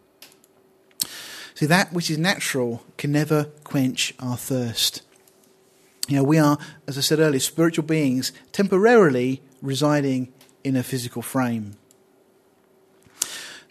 See, 1.56 1.66
that 1.66 1.92
which 1.92 2.08
is 2.08 2.18
natural 2.18 2.84
can 2.96 3.10
never 3.10 3.46
quench 3.64 4.14
our 4.20 4.36
thirst. 4.36 5.02
You 6.06 6.18
know, 6.18 6.22
we 6.22 6.38
are, 6.38 6.56
as 6.86 6.96
I 6.96 7.00
said 7.00 7.18
earlier, 7.18 7.40
spiritual 7.40 7.84
beings 7.84 8.30
temporarily 8.52 9.42
residing 9.60 10.32
in 10.62 10.76
a 10.76 10.84
physical 10.84 11.20
frame. 11.20 11.74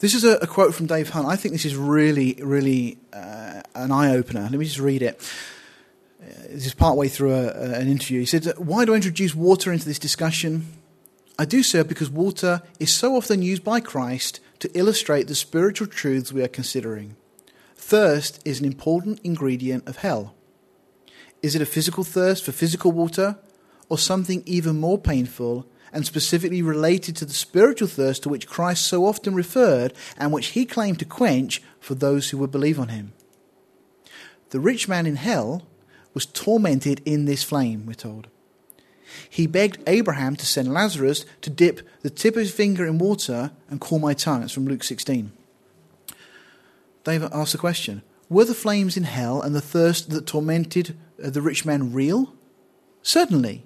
This 0.04 0.16
is 0.16 0.26
a, 0.26 0.36
a, 0.40 0.48
quote 0.48 0.76
from 0.76 0.86
Dave 0.86 1.12
Hunt. 1.12 1.28
I 1.28 1.38
think 1.38 1.54
this 1.54 1.64
is 1.64 1.78
really, 1.78 2.38
really 2.44 2.98
uh, 3.14 3.62
an 3.74 3.90
eye 3.94 4.12
opener. 4.12 4.42
Let 4.42 4.52
me 4.52 4.66
just 4.66 4.82
read 4.82 5.02
it. 5.02 5.16
Uh, 6.22 6.26
this 6.50 6.66
is 6.66 6.74
partway 6.74 7.08
through 7.08 7.34
a, 7.34 7.46
a, 7.46 7.80
an 7.80 7.88
interview. 7.88 8.20
He 8.20 8.26
said, 8.26 8.46
Why 8.58 8.84
do 8.84 8.92
I 8.92 8.98
introduce 8.98 9.34
water 9.34 9.72
into 9.72 9.86
this 9.86 9.98
discussion? 9.98 10.66
I 11.40 11.46
do 11.46 11.64
so 11.64 11.86
because 11.86 12.10
water 12.10 12.64
is 12.82 12.94
so 12.94 13.16
often 13.16 13.42
used 13.42 13.64
by 13.64 13.80
Christ 13.80 14.42
to 14.60 14.70
illustrate 14.78 15.30
the 15.30 15.36
spiritual 15.36 15.88
truths 15.88 16.34
we 16.34 16.44
are 16.44 16.50
considering. 16.50 17.16
Thirst 17.78 18.42
is 18.44 18.60
an 18.60 18.66
important 18.66 19.22
ingredient 19.24 19.88
of 19.88 19.96
hell. 20.00 20.36
Is 21.42 21.56
it 21.56 21.62
a 21.62 21.66
physical 21.66 22.04
thirst 22.04 22.44
for 22.44 22.52
physical 22.52 22.92
water, 22.92 23.38
or 23.88 23.98
something 23.98 24.44
even 24.46 24.82
more 24.82 24.98
painful 24.98 25.66
and 25.94 26.06
specifically 26.06 26.62
related 26.62 27.16
to 27.16 27.26
the 27.26 27.34
spiritual 27.34 27.88
thirst 27.88 28.24
to 28.24 28.30
which 28.30 28.48
Christ 28.48 28.86
so 28.86 29.06
often 29.06 29.36
referred 29.36 29.94
and 30.18 30.34
which 30.34 30.48
he 30.48 30.66
claimed 30.66 31.00
to 31.00 31.06
quench 31.06 31.62
for 31.80 31.96
those 31.96 32.32
who 32.32 32.38
would 32.40 32.52
believe 32.52 32.80
on 32.80 32.90
him. 32.90 33.14
The 34.50 34.60
rich 34.60 34.88
man 34.88 35.06
in 35.06 35.16
hell 35.16 35.66
was 36.14 36.26
tormented 36.26 37.02
in 37.06 37.26
this 37.26 37.44
flame, 37.44 37.86
we're 37.86 37.94
told. 37.94 38.28
He 39.30 39.48
begged 39.48 39.84
Abraham 39.88 40.36
to 40.38 40.46
send 40.46 40.74
Lazarus 40.74 41.26
to 41.42 41.50
dip 41.50 41.88
the 42.02 42.10
tip 42.10 42.36
of 42.36 42.42
his 42.42 42.52
finger 42.52 42.86
in 42.86 42.98
water 42.98 43.52
and 43.70 43.80
cool 43.80 44.00
my 44.00 44.14
tongue. 44.14 44.44
It's 44.44 44.52
from 44.52 44.66
Luke 44.66 44.84
16. 44.84 45.32
David 47.04 47.30
asked 47.34 47.52
the 47.52 47.58
question 47.58 48.02
Were 48.30 48.46
the 48.46 48.54
flames 48.54 48.98
in 48.98 49.04
hell 49.04 49.42
and 49.42 49.54
the 49.54 49.62
thirst 49.62 50.10
that 50.10 50.26
tormented 50.26 50.98
uh, 51.24 51.30
the 51.30 51.42
rich 51.42 51.66
man 51.66 51.94
real? 51.94 52.34
Certainly. 53.02 53.64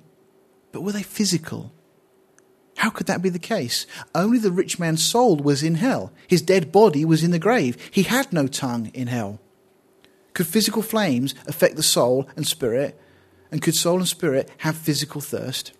But 0.71 0.81
were 0.81 0.91
they 0.91 1.03
physical? 1.03 1.71
How 2.77 2.91
could 2.91 3.07
that 3.07 3.23
be 3.23 3.29
the 3.29 3.39
case? 3.39 3.87
Only 4.13 4.37
the 4.37 4.51
rich 4.51 4.77
man's 4.77 5.03
soul 5.03 5.37
was 5.37 5.63
in 5.63 5.75
hell. 5.75 6.11
His 6.27 6.43
dead 6.43 6.71
body 6.71 7.03
was 7.03 7.23
in 7.23 7.31
the 7.31 7.39
grave. 7.39 7.75
He 7.91 8.03
had 8.03 8.31
no 8.31 8.47
tongue 8.47 8.91
in 8.93 9.07
hell. 9.07 9.39
Could 10.33 10.45
physical 10.45 10.83
flames 10.83 11.33
affect 11.47 11.75
the 11.75 11.83
soul 11.83 12.29
and 12.35 12.45
spirit? 12.45 12.99
And 13.51 13.63
could 13.63 13.73
soul 13.73 13.97
and 13.97 14.07
spirit 14.07 14.51
have 14.59 14.77
physical 14.77 15.21
thirst? 15.21 15.71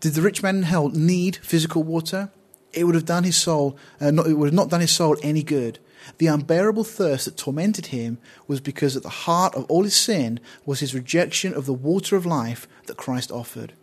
Did 0.00 0.14
the 0.14 0.22
rich 0.22 0.42
man 0.42 0.56
in 0.56 0.62
hell 0.62 0.88
need 0.88 1.36
physical 1.36 1.82
water? 1.82 2.30
It 2.72 2.84
would 2.84 2.94
have 2.94 3.04
done 3.04 3.24
his 3.24 3.36
soul, 3.36 3.76
uh, 4.00 4.10
not, 4.10 4.26
it 4.26 4.34
would 4.34 4.46
have 4.46 4.54
not 4.54 4.70
done 4.70 4.80
his 4.80 4.92
soul 4.92 5.16
any 5.22 5.42
good. 5.42 5.78
The 6.16 6.28
unbearable 6.28 6.84
thirst 6.84 7.26
that 7.26 7.36
tormented 7.36 7.86
him 7.86 8.16
was 8.48 8.60
because 8.60 8.96
at 8.96 9.02
the 9.02 9.08
heart 9.10 9.54
of 9.54 9.66
all 9.66 9.84
his 9.84 9.96
sin 9.96 10.40
was 10.64 10.80
his 10.80 10.94
rejection 10.94 11.52
of 11.52 11.66
the 11.66 11.74
water 11.74 12.16
of 12.16 12.24
life 12.24 12.66
that 12.86 12.96
Christ 12.96 13.30
offered. 13.30 13.74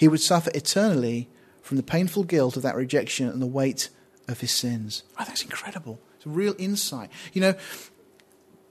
He 0.00 0.08
would 0.08 0.22
suffer 0.22 0.50
eternally 0.54 1.28
from 1.60 1.76
the 1.76 1.82
painful 1.82 2.24
guilt 2.24 2.56
of 2.56 2.62
that 2.62 2.74
rejection 2.74 3.28
and 3.28 3.42
the 3.42 3.46
weight 3.46 3.90
of 4.28 4.40
his 4.40 4.50
sins. 4.50 5.02
Oh, 5.18 5.24
that's 5.26 5.42
incredible. 5.42 6.00
It's 6.16 6.24
a 6.24 6.30
real 6.30 6.54
insight. 6.56 7.10
You 7.34 7.42
know, 7.42 7.54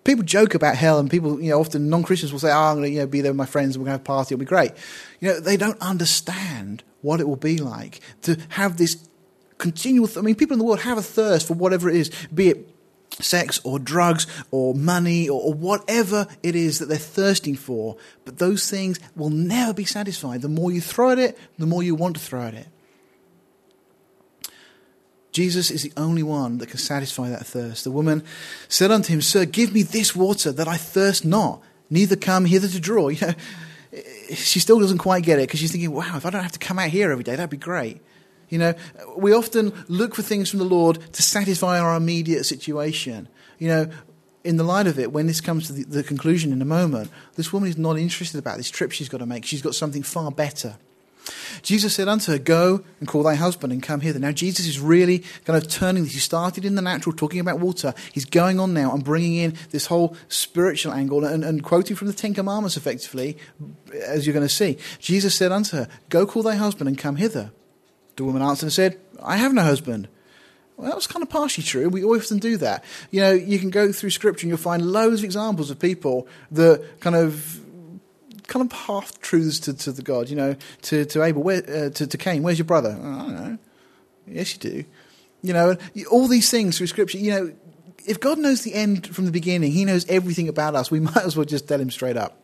people 0.04 0.24
joke 0.24 0.56
about 0.56 0.76
hell, 0.76 0.98
and 0.98 1.08
people, 1.08 1.40
you 1.40 1.52
know, 1.52 1.60
often 1.60 1.88
non 1.88 2.02
Christians 2.02 2.32
will 2.32 2.40
say, 2.40 2.52
Oh, 2.52 2.58
I'm 2.58 2.78
going 2.78 2.86
to 2.86 2.90
you 2.90 3.00
know, 3.02 3.06
be 3.06 3.22
there 3.22 3.32
with 3.32 3.38
my 3.38 3.46
friends, 3.46 3.78
we're 3.78 3.84
going 3.84 3.90
to 3.90 4.00
have 4.00 4.02
a 4.02 4.04
party, 4.06 4.34
it'll 4.34 4.40
be 4.40 4.46
great. 4.46 4.72
You 5.20 5.28
know, 5.28 5.40
they 5.40 5.56
don't 5.56 5.80
understand 5.82 6.82
what 7.02 7.20
it 7.20 7.28
will 7.28 7.36
be 7.36 7.60
like 7.60 8.00
to 8.24 8.36
have 8.50 8.78
this 8.78 9.08
continual. 9.60 10.08
Th- 10.08 10.18
I 10.18 10.22
mean, 10.22 10.34
people 10.34 10.56
in 10.56 10.60
the 10.60 10.66
world 10.66 10.80
have 10.80 10.98
a 10.98 11.04
thirst 11.04 11.48
for 11.48 11.54
whatever 11.54 11.92
it 11.92 11.96
is, 11.96 12.10
be 12.34 12.50
it 12.50 12.76
sex 13.20 13.60
or 13.64 13.80
drugs 13.80 14.28
or 14.52 14.74
money 14.74 15.28
or, 15.28 15.42
or, 15.42 15.54
whatever 15.54 16.28
it 16.44 16.56
is 16.56 16.80
that 16.80 16.88
they're 16.88 16.98
thirsting 16.98 17.56
for. 17.56 17.98
But 18.26 18.38
those 18.38 18.70
things 18.70 19.00
will 19.16 19.30
never 19.30 19.74
be 19.74 19.86
satisfied. 19.86 20.42
The 20.42 20.50
more 20.50 20.72
you 20.72 20.82
throw 20.82 21.12
at 21.12 21.20
it, 21.20 21.38
the 21.58 21.66
more 21.66 21.84
you 21.84 21.96
want 21.96 22.16
to 22.16 22.22
throw 22.22 22.44
at 22.44 22.54
it. 22.54 22.68
Jesus 25.32 25.70
is 25.70 25.84
the 25.84 25.94
only 25.96 26.24
one 26.24 26.58
that 26.58 26.70
can 26.70 26.80
satisfy 26.80 27.30
that 27.30 27.46
thirst. 27.46 27.84
The 27.84 27.92
woman 27.92 28.24
said 28.68 28.92
unto 28.92 29.14
him, 29.14 29.22
Sir, 29.22 29.46
give 29.46 29.74
me 29.74 29.84
this 29.84 30.16
water 30.16 30.52
that 30.52 30.68
I 30.68 30.78
thirst 30.78 31.24
not, 31.24 31.62
neither 31.90 32.16
come 32.16 32.46
hither 32.46 32.68
to 32.68 32.80
draw. 32.80 33.10
You 33.20 33.28
know, 33.28 33.34
she 34.36 34.60
still 34.60 34.80
doesn't 34.80 35.00
quite 35.00 35.24
get 35.24 35.40
it 35.40 35.48
because 35.48 35.60
she's 35.60 35.72
thinking, 35.72 35.92
wow, 35.92 36.16
if 36.16 36.24
I 36.24 36.30
don't 36.30 36.44
have 36.44 36.52
to 36.52 36.60
come 36.60 36.78
out 36.78 36.90
here 36.90 37.12
every 37.12 37.24
day, 37.24 37.36
that'd 37.36 37.50
be 37.50 37.58
great. 37.58 38.02
You 38.50 38.58
know, 38.58 38.74
we 39.16 39.34
often 39.34 39.74
look 39.88 40.16
for 40.16 40.22
things 40.22 40.50
from 40.50 40.60
the 40.60 40.66
Lord 40.66 41.00
to 41.14 41.22
satisfy 41.22 41.80
our 41.80 41.96
immediate 41.96 42.46
situation. 42.46 43.28
You 43.58 43.68
know, 43.68 43.90
in 44.44 44.58
the 44.58 44.64
light 44.64 44.88
of 44.88 44.98
it, 44.98 45.12
when 45.12 45.28
this 45.28 45.42
comes 45.42 45.68
to 45.68 45.74
the, 45.74 45.84
the, 45.84 46.04
conclusion 46.04 46.52
in 46.52 46.62
a 46.62 46.66
moment, 46.66 47.12
this 47.36 47.52
woman 47.52 47.70
is 47.70 47.78
not 47.78 47.98
interested 47.98 48.40
about 48.40 48.58
this 48.58 48.70
trip 48.70 48.92
she's 48.92 49.10
got 49.10 49.18
to 49.18 49.26
make. 49.26 49.46
She's 49.46 49.62
got 49.62 49.76
something 49.76 50.04
far 50.04 50.32
better. 50.32 50.78
Jesus 51.62 51.94
said 51.94 52.08
unto 52.08 52.32
her, 52.32 52.40
Go 52.40 52.84
and 53.00 53.08
call 53.08 53.24
thy 53.24 53.36
husband 53.36 53.74
and 53.74 53.84
come 53.84 54.02
hither. 54.02 54.20
Now, 54.20 54.32
Jesus 54.32 54.66
is 54.66 54.80
really 54.80 55.20
kind 55.46 55.62
of 55.62 55.70
turning 55.70 56.04
this. 56.04 56.14
He 56.14 56.20
started 56.20 56.66
in 56.66 56.76
the 56.76 56.82
natural, 56.82 57.16
talking 57.16 57.40
about 57.40 57.60
water. 57.60 57.94
He's 58.14 58.26
going 58.26 58.60
on 58.60 58.74
now 58.74 58.94
and 58.94 59.04
bringing 59.04 59.36
in 59.36 59.56
this 59.72 59.88
whole 59.88 60.16
spiritual 60.28 60.94
angle 60.94 61.24
and, 61.26 61.44
and 61.44 61.64
quoting 61.64 61.96
from 61.96 62.08
the 62.08 62.14
Ten 62.14 62.34
Commandments 62.34 62.78
effectively, 62.78 63.38
as 63.94 64.26
you're 64.26 64.34
going 64.34 64.48
to 64.48 64.54
see. 64.54 64.78
Jesus 65.00 65.36
said 65.36 65.52
unto 65.52 65.78
her, 65.78 65.88
Go 66.10 66.26
call 66.26 66.44
thy 66.44 66.56
husband 66.56 66.88
and 66.88 66.98
come 66.98 67.18
hither. 67.18 67.52
The 68.20 68.26
woman 68.26 68.42
answered 68.42 68.66
and 68.66 68.74
said, 68.74 69.00
I 69.24 69.38
have 69.38 69.54
no 69.54 69.62
husband. 69.62 70.10
Well, 70.76 70.90
that 70.90 70.96
was 70.96 71.08
kind 71.08 71.24
of 71.24 71.30
partially 71.30 71.64
true. 71.64 71.88
We 71.88 72.04
often 72.04 72.38
do 72.38 72.58
that. 72.58 72.84
You 73.12 73.22
know, 73.22 73.32
you 73.32 73.60
can 73.60 73.70
go 73.70 73.94
through 73.94 74.10
scripture 74.10 74.44
and 74.44 74.50
you'll 74.50 74.58
find 74.58 74.92
loads 74.92 75.22
of 75.22 75.24
examples 75.24 75.72
of 75.72 75.80
people 75.80 76.28
that 76.52 77.00
kind 77.00 77.16
of 77.16 77.62
kind 78.48 78.70
of 78.70 78.78
half 78.78 79.22
truths 79.22 79.58
to, 79.62 79.74
to 79.74 79.94
the 79.94 80.02
God. 80.02 80.30
You 80.30 80.36
know, 80.36 80.56
to 80.82 81.06
to 81.06 81.24
Abel, 81.24 81.44
where, 81.44 81.64
uh, 81.64 81.90
to 81.92 82.08
to 82.08 82.18
Cain, 82.18 82.44
where's 82.44 82.60
your 82.60 82.66
brother? 82.66 83.00
Oh, 83.02 83.10
I 83.10 83.18
don't 83.18 83.36
know. 83.36 83.58
Yes, 84.28 84.54
you 84.54 84.60
do. 84.60 84.84
You 85.42 85.54
know, 85.54 85.78
all 86.12 86.28
these 86.28 86.52
things 86.52 86.78
through 86.78 86.88
scripture. 86.88 87.20
You 87.20 87.32
know, 87.32 87.54
if 88.06 88.20
God 88.20 88.38
knows 88.38 88.64
the 88.64 88.74
end 88.74 89.08
from 89.08 89.24
the 89.24 89.32
beginning, 89.32 89.72
He 89.72 89.86
knows 89.86 90.06
everything 90.10 90.50
about 90.50 90.76
us. 90.76 90.92
We 90.92 91.00
might 91.10 91.24
as 91.24 91.38
well 91.38 91.46
just 91.46 91.70
tell 91.70 91.80
Him 91.80 91.90
straight 91.90 92.18
up. 92.18 92.36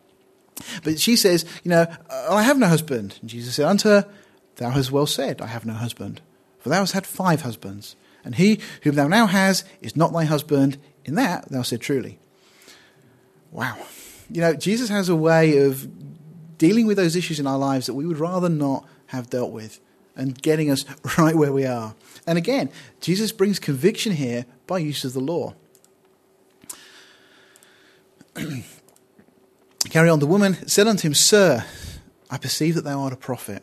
But 0.84 0.98
she 0.98 1.16
says, 1.16 1.44
you 1.64 1.70
know, 1.70 1.86
I 2.08 2.44
have 2.44 2.56
no 2.56 2.66
husband. 2.66 3.18
And 3.20 3.28
Jesus 3.28 3.56
said 3.56 3.66
unto 3.66 3.90
her, 3.90 4.08
Thou 4.56 4.70
hast 4.70 4.90
well 4.90 5.06
said, 5.06 5.40
I 5.40 5.46
have 5.46 5.66
no 5.66 5.74
husband. 5.74 6.20
For 6.58 6.68
thou 6.68 6.80
hast 6.80 6.92
had 6.92 7.06
five 7.06 7.42
husbands 7.42 7.96
and 8.26 8.34
he 8.34 8.60
whom 8.82 8.96
thou 8.96 9.06
now 9.06 9.26
has 9.26 9.64
is 9.80 9.96
not 9.96 10.12
thy 10.12 10.24
husband. 10.24 10.76
In 11.04 11.14
that 11.14 11.48
thou 11.48 11.62
said 11.62 11.80
truly. 11.80 12.18
Wow. 13.52 13.78
You 14.28 14.40
know, 14.40 14.54
Jesus 14.54 14.88
has 14.88 15.08
a 15.08 15.14
way 15.14 15.58
of 15.58 15.88
dealing 16.58 16.86
with 16.86 16.96
those 16.96 17.14
issues 17.14 17.38
in 17.38 17.46
our 17.46 17.56
lives 17.56 17.86
that 17.86 17.94
we 17.94 18.04
would 18.04 18.18
rather 18.18 18.48
not 18.48 18.84
have 19.06 19.30
dealt 19.30 19.52
with 19.52 19.78
and 20.16 20.42
getting 20.42 20.68
us 20.70 20.84
right 21.18 21.36
where 21.36 21.52
we 21.52 21.64
are. 21.64 21.94
And 22.26 22.36
again, 22.36 22.70
Jesus 23.00 23.30
brings 23.30 23.60
conviction 23.60 24.12
here 24.12 24.44
by 24.66 24.78
use 24.78 25.04
of 25.04 25.12
the 25.12 25.20
law. 25.20 25.54
Carry 29.88 30.08
on. 30.08 30.18
The 30.18 30.26
woman 30.26 30.66
said 30.66 30.88
unto 30.88 31.06
him, 31.06 31.14
Sir, 31.14 31.64
I 32.28 32.38
perceive 32.38 32.74
that 32.74 32.82
thou 32.82 33.02
art 33.02 33.12
a 33.12 33.16
prophet. 33.16 33.62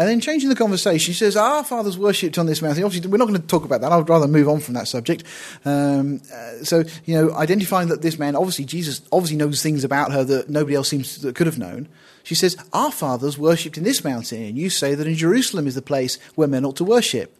And 0.00 0.08
then 0.08 0.18
changing 0.18 0.48
the 0.48 0.54
conversation, 0.54 1.12
she 1.12 1.18
says, 1.18 1.36
Our 1.36 1.62
fathers 1.62 1.98
worshipped 1.98 2.38
on 2.38 2.46
this 2.46 2.62
mountain. 2.62 2.84
Obviously, 2.84 3.10
we're 3.10 3.18
not 3.18 3.28
going 3.28 3.38
to 3.38 3.46
talk 3.46 3.66
about 3.66 3.82
that. 3.82 3.92
I 3.92 3.98
would 3.98 4.08
rather 4.08 4.26
move 4.26 4.48
on 4.48 4.60
from 4.60 4.72
that 4.72 4.88
subject. 4.88 5.24
Um, 5.66 6.22
uh, 6.34 6.64
so, 6.64 6.84
you 7.04 7.14
know, 7.14 7.34
identifying 7.34 7.88
that 7.88 8.00
this 8.00 8.18
man, 8.18 8.34
obviously, 8.34 8.64
Jesus 8.64 9.02
obviously 9.12 9.36
knows 9.36 9.62
things 9.62 9.84
about 9.84 10.10
her 10.12 10.24
that 10.24 10.48
nobody 10.48 10.74
else 10.74 10.88
seems 10.88 11.20
that 11.20 11.34
could 11.34 11.46
have 11.46 11.58
known. 11.58 11.86
She 12.22 12.34
says, 12.34 12.56
Our 12.72 12.90
fathers 12.90 13.36
worshipped 13.36 13.76
in 13.76 13.84
this 13.84 14.02
mountain, 14.02 14.42
and 14.42 14.56
you 14.56 14.70
say 14.70 14.94
that 14.94 15.06
in 15.06 15.16
Jerusalem 15.16 15.66
is 15.66 15.74
the 15.74 15.82
place 15.82 16.18
where 16.34 16.48
men 16.48 16.64
ought 16.64 16.76
to 16.76 16.84
worship. 16.84 17.36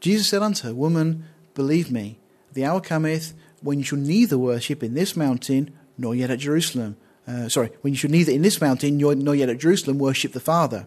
Jesus 0.00 0.26
said 0.26 0.40
unto 0.40 0.68
her, 0.68 0.74
Woman, 0.74 1.26
believe 1.52 1.92
me, 1.92 2.18
the 2.54 2.64
hour 2.64 2.80
cometh 2.80 3.34
when 3.60 3.78
you 3.78 3.84
shall 3.84 3.98
neither 3.98 4.38
worship 4.38 4.82
in 4.82 4.94
this 4.94 5.14
mountain 5.14 5.76
nor 5.98 6.14
yet 6.14 6.30
at 6.30 6.38
Jerusalem. 6.38 6.96
Uh, 7.26 7.50
sorry, 7.50 7.72
when 7.82 7.92
you 7.92 7.98
shall 7.98 8.10
neither 8.10 8.32
in 8.32 8.40
this 8.40 8.58
mountain 8.58 8.96
nor 8.96 9.34
yet 9.34 9.50
at 9.50 9.58
Jerusalem 9.58 9.98
worship 9.98 10.32
the 10.32 10.40
Father. 10.40 10.86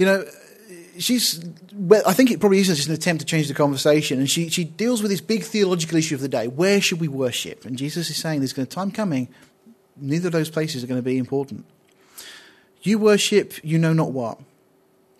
You 0.00 0.06
know, 0.06 0.24
she's 0.98 1.44
well, 1.74 2.02
I 2.06 2.14
think 2.14 2.30
it 2.30 2.40
probably 2.40 2.58
is 2.58 2.68
just 2.68 2.88
an 2.88 2.94
attempt 2.94 3.20
to 3.20 3.26
change 3.26 3.48
the 3.48 3.54
conversation, 3.54 4.18
and 4.18 4.30
she 4.30 4.48
she 4.48 4.64
deals 4.64 5.02
with 5.02 5.10
this 5.10 5.20
big 5.20 5.42
theological 5.42 5.98
issue 5.98 6.14
of 6.14 6.22
the 6.22 6.28
day: 6.28 6.48
where 6.48 6.80
should 6.80 7.00
we 7.00 7.06
worship? 7.06 7.66
And 7.66 7.76
Jesus 7.76 8.08
is 8.08 8.16
saying 8.16 8.40
there's 8.40 8.54
going 8.54 8.66
to 8.66 8.70
be 8.70 8.72
a 8.72 8.76
time 8.82 8.92
coming, 8.92 9.28
neither 9.98 10.28
of 10.28 10.32
those 10.32 10.48
places 10.48 10.82
are 10.82 10.86
going 10.86 10.98
to 10.98 11.04
be 11.04 11.18
important. 11.18 11.66
You 12.80 12.98
worship, 12.98 13.62
you 13.62 13.76
know 13.76 13.92
not 13.92 14.12
what. 14.12 14.38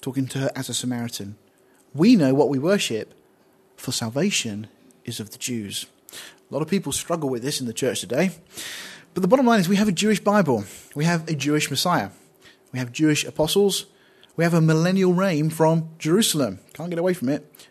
Talking 0.01 0.26
to 0.28 0.39
her 0.39 0.51
as 0.57 0.70
a 0.70 0.74
Samaritan, 0.74 1.37
we 1.93 2.16
know 2.16 2.33
what 2.33 2.49
we 2.49 2.59
worship, 2.59 3.12
for 3.76 3.93
salvation 3.93 4.66
is 5.05 5.20
of 5.20 5.28
the 5.28 5.37
Jews. 5.37 5.85
A 6.51 6.55
lot 6.55 6.62
of 6.62 6.68
people 6.68 6.93
struggle 6.93 7.28
with 7.28 7.43
this 7.43 7.61
in 7.61 7.66
the 7.66 7.74
church 7.74 8.01
today. 8.01 8.31
But 9.12 9.20
the 9.20 9.28
bottom 9.28 9.45
line 9.45 9.61
is 9.61 9.68
we 9.68 9.76
have 9.76 9.89
a 9.89 9.93
Jewish 9.93 10.20
Bible. 10.20 10.64
We 10.95 11.05
have 11.05 11.28
a 11.28 11.35
Jewish 11.35 11.68
Messiah. 11.68 12.09
We 12.72 12.78
have 12.78 12.93
Jewish 12.93 13.24
apostles 13.24 13.85
we 14.41 14.45
have 14.45 14.55
a 14.55 14.61
millennial 14.62 15.12
reign 15.12 15.51
from 15.51 15.91
Jerusalem. 15.99 16.61
Can't 16.72 16.88
get 16.88 16.99
away 16.99 17.12
from 17.12 17.28
it. 17.28 17.68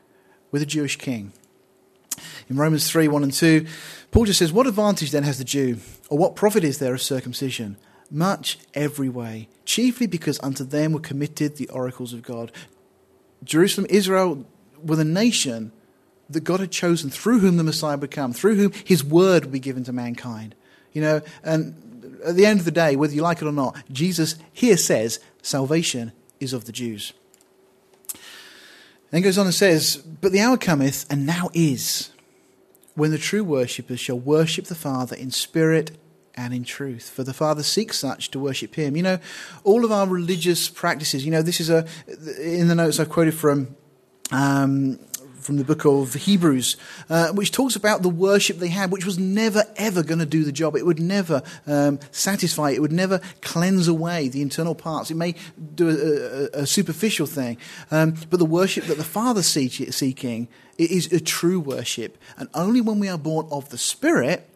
With 0.52 0.62
a 0.62 0.68
Jewish 0.68 0.98
king. 0.98 1.34
In 2.48 2.58
Romans 2.58 2.88
3 2.88 3.08
1 3.08 3.24
and 3.24 3.34
2, 3.34 3.66
Paul 4.12 4.26
just 4.26 4.38
says, 4.38 4.54
What 4.54 4.68
advantage 4.68 5.10
then 5.10 5.24
has 5.24 5.40
the 5.40 5.44
Jew? 5.44 5.80
Or 6.10 6.20
what 6.20 6.36
profit 6.36 6.64
is 6.64 6.78
there 6.78 6.94
of 6.94 7.02
circumcision? 7.02 7.78
Much 8.12 8.60
every 8.76 9.10
way, 9.10 9.48
chiefly 9.66 10.06
because 10.06 10.40
unto 10.44 10.64
them 10.64 10.92
were 10.92 11.00
committed 11.00 11.56
the 11.56 11.68
oracles 11.70 12.14
of 12.14 12.22
God. 12.22 12.52
Jerusalem, 13.44 13.88
Israel 13.90 14.46
were 14.80 14.96
the 14.96 15.04
nation 15.04 15.72
that 16.30 16.42
God 16.42 16.60
had 16.60 16.70
chosen, 16.72 17.10
through 17.10 17.40
whom 17.40 17.58
the 17.58 17.64
Messiah 17.64 17.98
would 17.98 18.12
come, 18.12 18.32
through 18.32 18.58
whom 18.58 18.74
his 18.86 19.04
word 19.04 19.46
would 19.46 19.52
be 19.52 19.60
given 19.60 19.86
to 19.86 19.92
mankind. 19.92 20.54
You 20.94 21.02
know, 21.02 21.22
and 21.44 22.20
at 22.24 22.36
the 22.36 22.46
end 22.46 22.60
of 22.60 22.66
the 22.66 22.72
day, 22.72 22.96
whether 22.96 23.16
you 23.16 23.24
like 23.24 23.42
it 23.42 23.48
or 23.48 23.52
not, 23.52 23.76
Jesus 23.92 24.36
here 24.54 24.78
says 24.78 25.20
salvation 25.42 26.12
is 26.40 26.54
of 26.54 26.66
the 26.66 26.72
Jews. 26.72 27.14
Then 29.12 29.22
goes 29.22 29.38
on 29.38 29.46
and 29.46 29.56
says, 29.56 29.98
But 29.98 30.32
the 30.32 30.42
hour 30.42 30.58
cometh, 30.58 31.06
and 31.10 31.26
now 31.26 31.50
is, 31.54 32.12
when 32.96 33.12
the 33.12 33.18
true 33.18 33.44
worshippers 33.44 34.00
shall 34.00 34.20
worship 34.20 34.66
the 34.66 34.76
Father 34.76 35.16
in 35.16 35.32
spirit 35.32 35.98
and 36.36 36.54
in 36.54 36.64
truth. 36.64 37.10
For 37.10 37.24
the 37.24 37.34
Father 37.34 37.64
seeks 37.64 38.00
such 38.00 38.32
to 38.32 38.40
worship 38.40 38.76
Him. 38.76 38.96
You 38.96 39.04
know, 39.04 39.20
all 39.64 39.84
of 39.84 39.92
our 39.92 40.08
religious 40.08 40.70
practices, 40.70 41.26
you 41.26 41.32
know, 41.32 41.42
this 41.42 41.60
is 41.60 41.70
a, 41.70 41.86
in 42.40 42.68
the 42.68 42.76
notes 42.76 43.00
I 43.00 43.06
quoted 43.06 43.34
from 43.34 43.76
um, 44.32 45.00
from 45.50 45.58
the 45.58 45.64
book 45.64 45.84
of 45.84 46.14
Hebrews, 46.14 46.78
uh, 47.10 47.30
which 47.30 47.52
talks 47.52 47.76
about 47.76 48.04
the 48.04 48.10
worship 48.10 48.60
they 48.60 48.68
had, 48.68 48.92
which 48.92 49.04
was 49.04 49.18
never 49.18 49.64
ever 49.78 50.04
going 50.04 50.20
to 50.20 50.26
do 50.28 50.44
the 50.44 50.52
job. 50.52 50.76
It 50.76 50.86
would 50.86 51.00
never 51.00 51.42
um, 51.66 52.00
satisfy. 52.12 52.70
It 52.70 52.84
would 52.84 52.92
never 52.92 53.20
cleanse 53.42 53.88
away 53.88 54.30
the 54.30 54.44
internal 54.44 54.76
parts. 54.76 55.10
It 55.10 55.16
may 55.16 55.34
do 55.74 55.90
a, 55.90 56.60
a, 56.60 56.62
a 56.62 56.68
superficial 56.68 57.26
thing, 57.26 57.58
um, 57.90 58.14
but 58.30 58.38
the 58.38 58.46
worship 58.46 58.84
that 58.84 58.98
the 58.98 59.04
Father 59.04 59.40
is 59.40 59.48
seeking 59.96 60.48
is 60.78 61.12
a 61.12 61.20
true 61.20 61.60
worship, 61.60 62.20
and 62.38 62.48
only 62.54 62.80
when 62.80 63.00
we 63.00 63.10
are 63.10 63.18
born 63.18 63.48
of 63.52 63.70
the 63.70 63.78
Spirit 63.80 64.48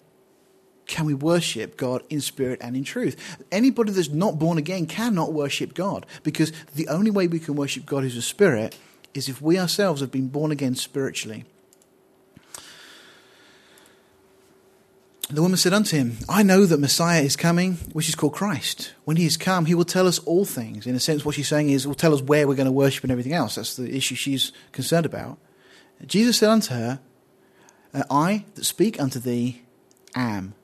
can 0.86 1.08
we 1.08 1.16
worship 1.16 1.76
God 1.76 2.04
in 2.12 2.22
spirit 2.22 2.60
and 2.62 2.76
in 2.76 2.84
truth. 2.84 3.16
Anybody 3.52 3.94
that's 3.94 4.10
not 4.10 4.38
born 4.38 4.60
again 4.60 4.86
cannot 4.86 5.34
worship 5.34 5.74
God 5.74 6.06
because 6.22 6.52
the 6.76 6.88
only 6.88 7.10
way 7.10 7.26
we 7.26 7.40
can 7.40 7.56
worship 7.56 7.88
God 7.88 8.04
is 8.04 8.16
a 8.16 8.22
spirit 8.22 8.78
is 9.14 9.30
if 9.30 9.42
we 9.42 9.60
ourselves 9.60 10.02
have 10.02 10.12
been 10.12 10.28
born 10.28 10.52
again 10.52 10.76
spiritually. 10.76 11.46
The 15.30 15.42
woman 15.42 15.58
said 15.58 15.74
unto 15.74 15.96
him, 15.96 16.18
I 16.28 16.44
know 16.44 16.66
that 16.66 16.80
Messiah 16.80 17.22
is 17.22 17.36
coming, 17.36 17.76
which 17.94 18.10
is 18.10 18.16
called 18.16 18.34
Christ. 18.34 18.94
When 19.06 19.18
he 19.18 19.26
is 19.26 19.38
come, 19.38 19.66
he 19.66 19.74
will 19.74 19.86
tell 19.86 20.06
us 20.06 20.20
all 20.20 20.46
things. 20.46 20.86
In 20.86 20.96
a 20.96 21.00
sense, 21.00 21.26
what 21.26 21.36
she's 21.36 21.48
saying 21.48 21.70
is, 21.70 21.88
will 21.88 21.96
tell 21.96 22.14
us 22.14 22.22
where 22.22 22.48
we're 22.48 22.56
going 22.56 22.66
to 22.66 22.72
worship 22.72 23.04
and 23.04 23.12
everything 23.12 23.34
else. 23.34 23.56
That's 23.56 23.76
the 23.76 23.96
issue 23.96 24.16
she's 24.16 24.52
concerned 24.72 25.06
about. 25.06 25.40
Jesus 26.06 26.38
said 26.38 26.50
unto 26.50 26.74
her, 26.74 27.00
I 28.10 28.46
that 28.56 28.66
speak 28.66 29.02
unto 29.02 29.20
thee 29.20 29.64
am. 30.14 30.56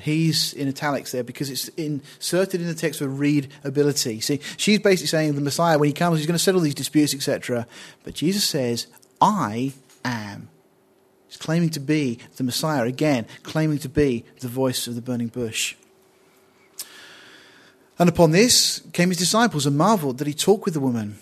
He's 0.00 0.52
in 0.52 0.68
italics 0.68 1.12
there 1.12 1.24
because 1.24 1.50
it's 1.50 1.68
inserted 1.68 2.60
in 2.60 2.66
the 2.66 2.74
text 2.74 2.98
for 2.98 3.08
readability. 3.08 4.20
See, 4.20 4.40
she's 4.56 4.80
basically 4.80 5.06
saying 5.08 5.34
the 5.34 5.40
Messiah, 5.40 5.78
when 5.78 5.88
he 5.88 5.92
comes, 5.92 6.18
he's 6.18 6.26
going 6.26 6.38
to 6.38 6.42
settle 6.42 6.60
these 6.60 6.74
disputes, 6.74 7.14
etc. 7.14 7.66
But 8.02 8.14
Jesus 8.14 8.44
says, 8.44 8.86
I 9.20 9.72
am. 10.04 10.48
He's 11.28 11.36
claiming 11.36 11.70
to 11.70 11.80
be 11.80 12.18
the 12.36 12.44
Messiah, 12.44 12.84
again, 12.84 13.26
claiming 13.42 13.78
to 13.78 13.88
be 13.88 14.24
the 14.40 14.48
voice 14.48 14.86
of 14.86 14.94
the 14.94 15.02
burning 15.02 15.28
bush. 15.28 15.76
And 17.98 18.08
upon 18.08 18.32
this 18.32 18.82
came 18.92 19.10
his 19.10 19.18
disciples 19.18 19.66
and 19.66 19.78
marveled 19.78 20.18
that 20.18 20.26
he 20.26 20.34
talked 20.34 20.64
with 20.64 20.74
the 20.74 20.80
woman. 20.80 21.18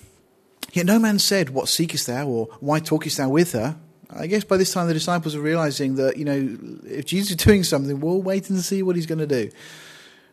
Yet 0.73 0.87
no 0.87 0.99
man 0.99 1.19
said, 1.19 1.51
What 1.51 1.69
seekest 1.69 2.07
thou? 2.07 2.27
or 2.27 2.47
Why 2.61 2.81
talkest 2.81 3.19
thou 3.19 3.29
with 3.29 3.53
her? 3.53 3.77
I 4.15 4.27
guess 4.27 4.45
by 4.45 4.57
this 4.57 4.73
time 4.73 4.89
the 4.89 4.95
disciples 4.95 5.35
are 5.35 5.41
realizing 5.41 5.97
that, 5.97 6.17
you 6.17 6.25
know, 6.25 6.59
if 6.85 7.07
Jesus 7.07 7.31
is 7.31 7.37
doing 7.37 7.65
something, 7.65 8.01
we'll 8.01 8.23
wait 8.23 8.51
and 8.51 8.61
see 8.61 8.83
what 8.83 8.97
he's 8.97 9.07
going 9.07 9.19
to 9.19 9.27
do. 9.27 9.51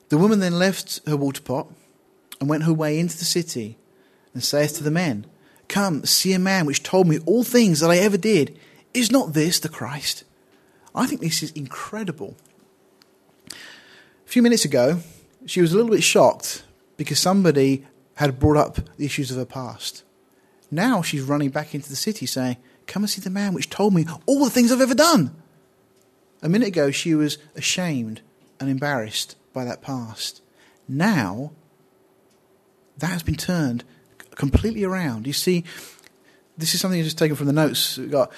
The 0.10 0.18
woman 0.18 0.40
then 0.40 0.58
left 0.58 1.08
her 1.08 1.16
water 1.16 1.42
pot 1.42 1.68
and 2.40 2.50
went 2.50 2.64
her 2.64 2.74
way 2.74 3.00
into 3.00 3.18
the 3.18 3.26
city 3.26 3.78
and 4.34 4.44
saith 4.44 4.76
to 4.78 4.84
the 4.84 4.92
men, 4.92 5.26
Come, 5.68 6.04
see 6.04 6.34
a 6.34 6.40
man 6.40 6.66
which 6.66 6.82
told 6.82 7.08
me 7.08 7.20
all 7.26 7.44
things 7.44 7.80
that 7.80 7.92
I 7.92 7.98
ever 7.98 8.18
did. 8.18 8.58
Is 8.94 9.12
not 9.12 9.34
this 9.34 9.60
the 9.60 9.70
Christ? 9.70 10.24
I 10.96 11.06
think 11.06 11.22
this 11.22 11.44
is 11.44 11.52
incredible. 11.52 12.36
A 13.52 14.32
few 14.32 14.42
minutes 14.42 14.66
ago, 14.66 15.02
she 15.46 15.62
was 15.62 15.72
a 15.72 15.76
little 15.76 15.92
bit 15.92 16.04
shocked 16.04 16.64
because 16.98 17.20
somebody 17.20 17.86
had 18.16 18.40
brought 18.40 18.58
up 18.58 18.80
the 18.98 19.06
issues 19.06 19.30
of 19.30 19.38
her 19.38 19.46
past. 19.46 20.04
Now 20.72 21.04
she's 21.04 21.22
running 21.22 21.50
back 21.50 21.74
into 21.76 21.90
the 21.90 21.96
city 21.96 22.26
saying, 22.26 22.58
Come 22.90 23.04
and 23.04 23.10
see 23.10 23.22
the 23.22 23.30
man 23.30 23.54
which 23.54 23.70
told 23.70 23.94
me 23.94 24.06
all 24.26 24.44
the 24.44 24.50
things 24.50 24.72
I've 24.72 24.82
ever 24.82 24.96
done. 24.96 25.32
A 26.42 26.50
minute 26.50 26.70
ago, 26.70 26.90
she 26.90 27.14
was 27.14 27.38
ashamed 27.56 28.22
and 28.60 28.68
embarrassed 28.68 29.36
by 29.54 29.64
that 29.64 29.84
past. 29.84 30.42
Now, 30.88 31.52
that 32.98 33.12
has 33.12 33.22
been 33.22 33.36
turned 33.36 33.84
completely 34.34 34.84
around. 34.84 35.28
You 35.28 35.34
see, 35.34 35.66
this 36.58 36.74
is 36.74 36.82
something 36.82 37.02
just 37.04 37.20
taken 37.20 37.36
from 37.36 37.46
the 37.46 37.54
notes. 37.54 37.96
We 37.96 38.08
got 38.08 38.32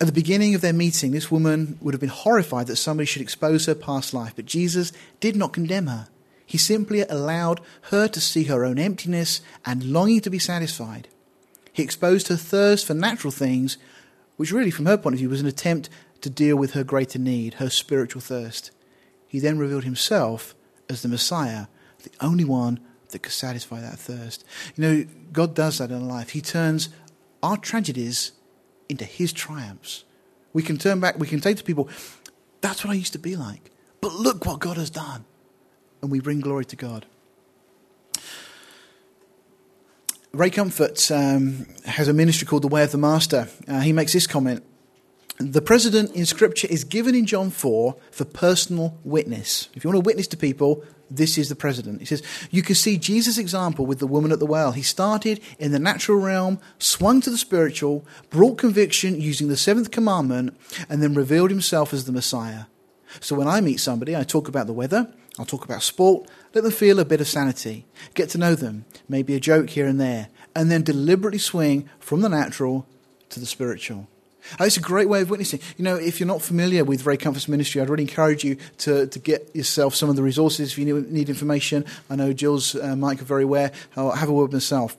at 0.00 0.06
the 0.06 0.12
beginning 0.12 0.54
of 0.54 0.60
their 0.60 0.72
meeting, 0.72 1.10
this 1.10 1.30
woman 1.30 1.76
would 1.80 1.92
have 1.92 2.00
been 2.00 2.08
horrified 2.08 2.68
that 2.68 2.76
somebody 2.76 3.06
should 3.06 3.22
expose 3.22 3.66
her 3.66 3.74
past 3.74 4.14
life, 4.14 4.34
but 4.36 4.44
Jesus 4.44 4.92
did 5.18 5.34
not 5.34 5.52
condemn 5.52 5.88
her. 5.88 6.08
He 6.44 6.58
simply 6.58 7.00
allowed 7.00 7.60
her 7.90 8.06
to 8.06 8.20
see 8.20 8.44
her 8.44 8.64
own 8.64 8.78
emptiness 8.78 9.40
and 9.64 9.92
longing 9.92 10.20
to 10.20 10.30
be 10.30 10.38
satisfied. 10.38 11.08
He 11.76 11.82
exposed 11.82 12.28
her 12.28 12.36
thirst 12.36 12.86
for 12.86 12.94
natural 12.94 13.30
things, 13.30 13.76
which 14.38 14.50
really, 14.50 14.70
from 14.70 14.86
her 14.86 14.96
point 14.96 15.12
of 15.12 15.18
view, 15.18 15.28
was 15.28 15.42
an 15.42 15.46
attempt 15.46 15.90
to 16.22 16.30
deal 16.30 16.56
with 16.56 16.72
her 16.72 16.82
greater 16.82 17.18
need, 17.18 17.54
her 17.54 17.68
spiritual 17.68 18.22
thirst. 18.22 18.70
He 19.26 19.38
then 19.40 19.58
revealed 19.58 19.84
himself 19.84 20.54
as 20.88 21.02
the 21.02 21.08
Messiah, 21.08 21.66
the 22.02 22.10
only 22.22 22.44
one 22.44 22.80
that 23.10 23.22
could 23.22 23.32
satisfy 23.32 23.82
that 23.82 23.98
thirst. 23.98 24.42
You 24.74 24.82
know, 24.82 25.06
God 25.34 25.54
does 25.54 25.76
that 25.76 25.90
in 25.90 26.08
life. 26.08 26.30
He 26.30 26.40
turns 26.40 26.88
our 27.42 27.58
tragedies 27.58 28.32
into 28.88 29.04
his 29.04 29.30
triumphs. 29.30 30.04
We 30.54 30.62
can 30.62 30.78
turn 30.78 30.98
back, 30.98 31.18
we 31.18 31.26
can 31.26 31.42
say 31.42 31.52
to 31.52 31.62
people, 31.62 31.90
that's 32.62 32.86
what 32.86 32.90
I 32.90 32.94
used 32.94 33.12
to 33.12 33.18
be 33.18 33.36
like. 33.36 33.70
But 34.00 34.14
look 34.14 34.46
what 34.46 34.60
God 34.60 34.78
has 34.78 34.88
done. 34.88 35.26
And 36.00 36.10
we 36.10 36.20
bring 36.20 36.40
glory 36.40 36.64
to 36.64 36.76
God. 36.76 37.04
Ray 40.36 40.50
Comfort 40.50 41.10
um, 41.10 41.64
has 41.86 42.08
a 42.08 42.12
ministry 42.12 42.46
called 42.46 42.60
The 42.60 42.68
Way 42.68 42.82
of 42.82 42.92
the 42.92 42.98
Master. 42.98 43.48
Uh, 43.66 43.80
he 43.80 43.94
makes 43.94 44.12
this 44.12 44.26
comment 44.26 44.62
The 45.38 45.62
president 45.62 46.14
in 46.14 46.26
Scripture 46.26 46.68
is 46.68 46.84
given 46.84 47.14
in 47.14 47.24
John 47.24 47.48
4 47.48 47.96
for 48.10 48.24
personal 48.26 48.98
witness. 49.02 49.70
If 49.72 49.82
you 49.82 49.88
want 49.88 50.04
to 50.04 50.06
witness 50.06 50.26
to 50.28 50.36
people, 50.36 50.84
this 51.10 51.38
is 51.38 51.48
the 51.48 51.56
president. 51.56 52.00
He 52.00 52.04
says, 52.04 52.22
You 52.50 52.60
can 52.60 52.74
see 52.74 52.98
Jesus' 52.98 53.38
example 53.38 53.86
with 53.86 53.98
the 53.98 54.06
woman 54.06 54.30
at 54.30 54.38
the 54.38 54.44
well. 54.44 54.72
He 54.72 54.82
started 54.82 55.40
in 55.58 55.72
the 55.72 55.78
natural 55.78 56.18
realm, 56.18 56.58
swung 56.78 57.22
to 57.22 57.30
the 57.30 57.38
spiritual, 57.38 58.04
brought 58.28 58.58
conviction 58.58 59.18
using 59.18 59.48
the 59.48 59.56
seventh 59.56 59.90
commandment, 59.90 60.54
and 60.90 61.02
then 61.02 61.14
revealed 61.14 61.48
himself 61.48 61.94
as 61.94 62.04
the 62.04 62.12
Messiah. 62.12 62.64
So 63.20 63.36
when 63.36 63.48
I 63.48 63.62
meet 63.62 63.80
somebody, 63.80 64.14
I 64.14 64.22
talk 64.22 64.48
about 64.48 64.66
the 64.66 64.74
weather, 64.74 65.10
I'll 65.38 65.46
talk 65.46 65.64
about 65.64 65.82
sport, 65.82 66.28
let 66.56 66.62
them 66.62 66.72
feel 66.72 66.98
a 66.98 67.04
bit 67.04 67.20
of 67.20 67.28
sanity, 67.28 67.84
get 68.14 68.30
to 68.30 68.38
know 68.38 68.54
them, 68.54 68.86
maybe 69.10 69.34
a 69.34 69.40
joke 69.40 69.68
here 69.68 69.86
and 69.86 70.00
there, 70.00 70.28
and 70.54 70.70
then 70.70 70.82
deliberately 70.82 71.38
swing 71.38 71.86
from 71.98 72.22
the 72.22 72.30
natural 72.30 72.86
to 73.28 73.38
the 73.38 73.44
spiritual. 73.44 74.08
Oh, 74.58 74.64
it's 74.64 74.78
a 74.78 74.80
great 74.80 75.06
way 75.06 75.20
of 75.20 75.28
witnessing. 75.28 75.60
You 75.76 75.84
know, 75.84 75.96
if 75.96 76.18
you're 76.18 76.26
not 76.26 76.40
familiar 76.40 76.82
with 76.82 77.04
Ray 77.04 77.18
Comfort's 77.18 77.46
ministry, 77.46 77.82
I'd 77.82 77.90
really 77.90 78.04
encourage 78.04 78.42
you 78.42 78.56
to, 78.78 79.06
to 79.06 79.18
get 79.18 79.54
yourself 79.54 79.94
some 79.94 80.08
of 80.08 80.16
the 80.16 80.22
resources 80.22 80.72
if 80.72 80.78
you 80.78 81.02
need 81.02 81.28
information. 81.28 81.84
I 82.08 82.16
know 82.16 82.32
Jill's 82.32 82.74
uh, 82.74 82.96
Mike 82.96 83.20
are 83.20 83.26
very 83.26 83.42
aware. 83.42 83.70
I'll 83.94 84.12
have 84.12 84.30
a 84.30 84.32
word 84.32 84.50
myself. 84.50 84.96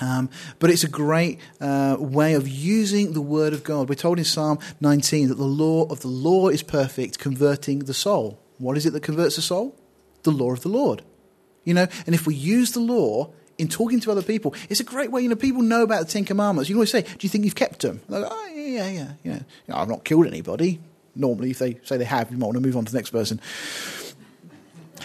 Um, 0.00 0.30
but 0.58 0.70
it's 0.70 0.84
a 0.84 0.88
great 0.88 1.38
uh, 1.60 1.98
way 1.98 2.32
of 2.32 2.48
using 2.48 3.12
the 3.12 3.20
Word 3.20 3.52
of 3.52 3.62
God. 3.62 3.90
We're 3.90 3.96
told 3.96 4.16
in 4.16 4.24
Psalm 4.24 4.58
19 4.80 5.28
that 5.28 5.34
the 5.34 5.44
law 5.44 5.84
of 5.90 6.00
the 6.00 6.08
law 6.08 6.48
is 6.48 6.62
perfect, 6.62 7.18
converting 7.18 7.80
the 7.80 7.92
soul. 7.92 8.40
What 8.56 8.78
is 8.78 8.86
it 8.86 8.94
that 8.94 9.02
converts 9.02 9.36
the 9.36 9.42
soul? 9.42 9.74
The 10.22 10.30
law 10.30 10.52
of 10.52 10.62
the 10.62 10.68
Lord. 10.68 11.02
You 11.64 11.74
know, 11.74 11.86
and 12.06 12.14
if 12.14 12.26
we 12.26 12.34
use 12.34 12.72
the 12.72 12.80
law 12.80 13.30
in 13.58 13.68
talking 13.68 14.00
to 14.00 14.10
other 14.10 14.22
people, 14.22 14.54
it's 14.68 14.80
a 14.80 14.84
great 14.84 15.10
way. 15.10 15.22
You 15.22 15.28
know, 15.28 15.36
people 15.36 15.62
know 15.62 15.82
about 15.82 16.06
the 16.06 16.12
Ten 16.12 16.24
Commandments. 16.24 16.68
You 16.68 16.74
can 16.74 16.78
always 16.78 16.90
say, 16.90 17.02
"Do 17.02 17.18
you 17.20 17.28
think 17.28 17.44
you've 17.44 17.54
kept 17.54 17.82
them?" 17.82 18.00
Like, 18.08 18.24
oh, 18.26 18.46
yeah, 18.54 18.88
yeah, 18.88 19.12
yeah. 19.22 19.34
You 19.34 19.40
know, 19.68 19.76
I've 19.76 19.88
not 19.88 20.04
killed 20.04 20.26
anybody. 20.26 20.80
Normally, 21.14 21.50
if 21.50 21.58
they 21.58 21.78
say 21.84 21.96
they 21.96 22.04
have, 22.04 22.30
you 22.30 22.38
might 22.38 22.46
want 22.46 22.56
to 22.56 22.60
move 22.60 22.76
on 22.76 22.84
to 22.84 22.92
the 22.92 22.98
next 22.98 23.10
person. 23.10 23.40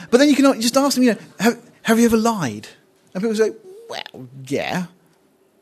But 0.09 0.18
then 0.20 0.30
you 0.30 0.36
can 0.36 0.61
just 0.61 0.78
ask 0.78 0.95
them, 0.95 1.03
you 1.03 1.14
know, 1.14 1.20
have, 1.39 1.72
have 1.84 1.99
you 1.99 2.05
ever 2.05 2.18
lied? 2.18 2.68
And 3.14 3.24
people 3.24 3.36
say, 3.36 3.51
well, 3.89 4.28
yeah. 4.47 4.86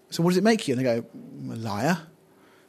So 0.10 0.24
what 0.24 0.32
does 0.32 0.38
it 0.38 0.44
make 0.44 0.68
you? 0.68 0.76
And 0.76 0.86
they 0.86 1.02
go, 1.02 1.06
a 1.52 1.56
liar. 1.56 2.00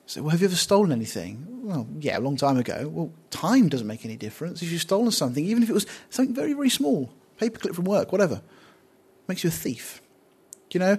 So, 0.06 0.22
well, 0.22 0.30
have 0.30 0.40
you 0.40 0.46
ever 0.46 0.56
stolen 0.56 0.92
anything? 0.92 1.61
Well, 1.62 1.86
yeah, 2.00 2.18
a 2.18 2.20
long 2.20 2.36
time 2.36 2.56
ago. 2.56 2.88
Well, 2.92 3.12
time 3.30 3.68
doesn't 3.68 3.86
make 3.86 4.04
any 4.04 4.16
difference. 4.16 4.62
If 4.62 4.72
you've 4.72 4.80
stolen 4.80 5.12
something, 5.12 5.44
even 5.44 5.62
if 5.62 5.70
it 5.70 5.72
was 5.72 5.86
something 6.10 6.34
very, 6.34 6.54
very 6.54 6.68
small, 6.68 7.12
paperclip 7.40 7.76
from 7.76 7.84
work, 7.84 8.10
whatever, 8.10 8.42
makes 9.28 9.44
you 9.44 9.48
a 9.48 9.52
thief. 9.52 10.02
You 10.72 10.80
know, 10.80 10.98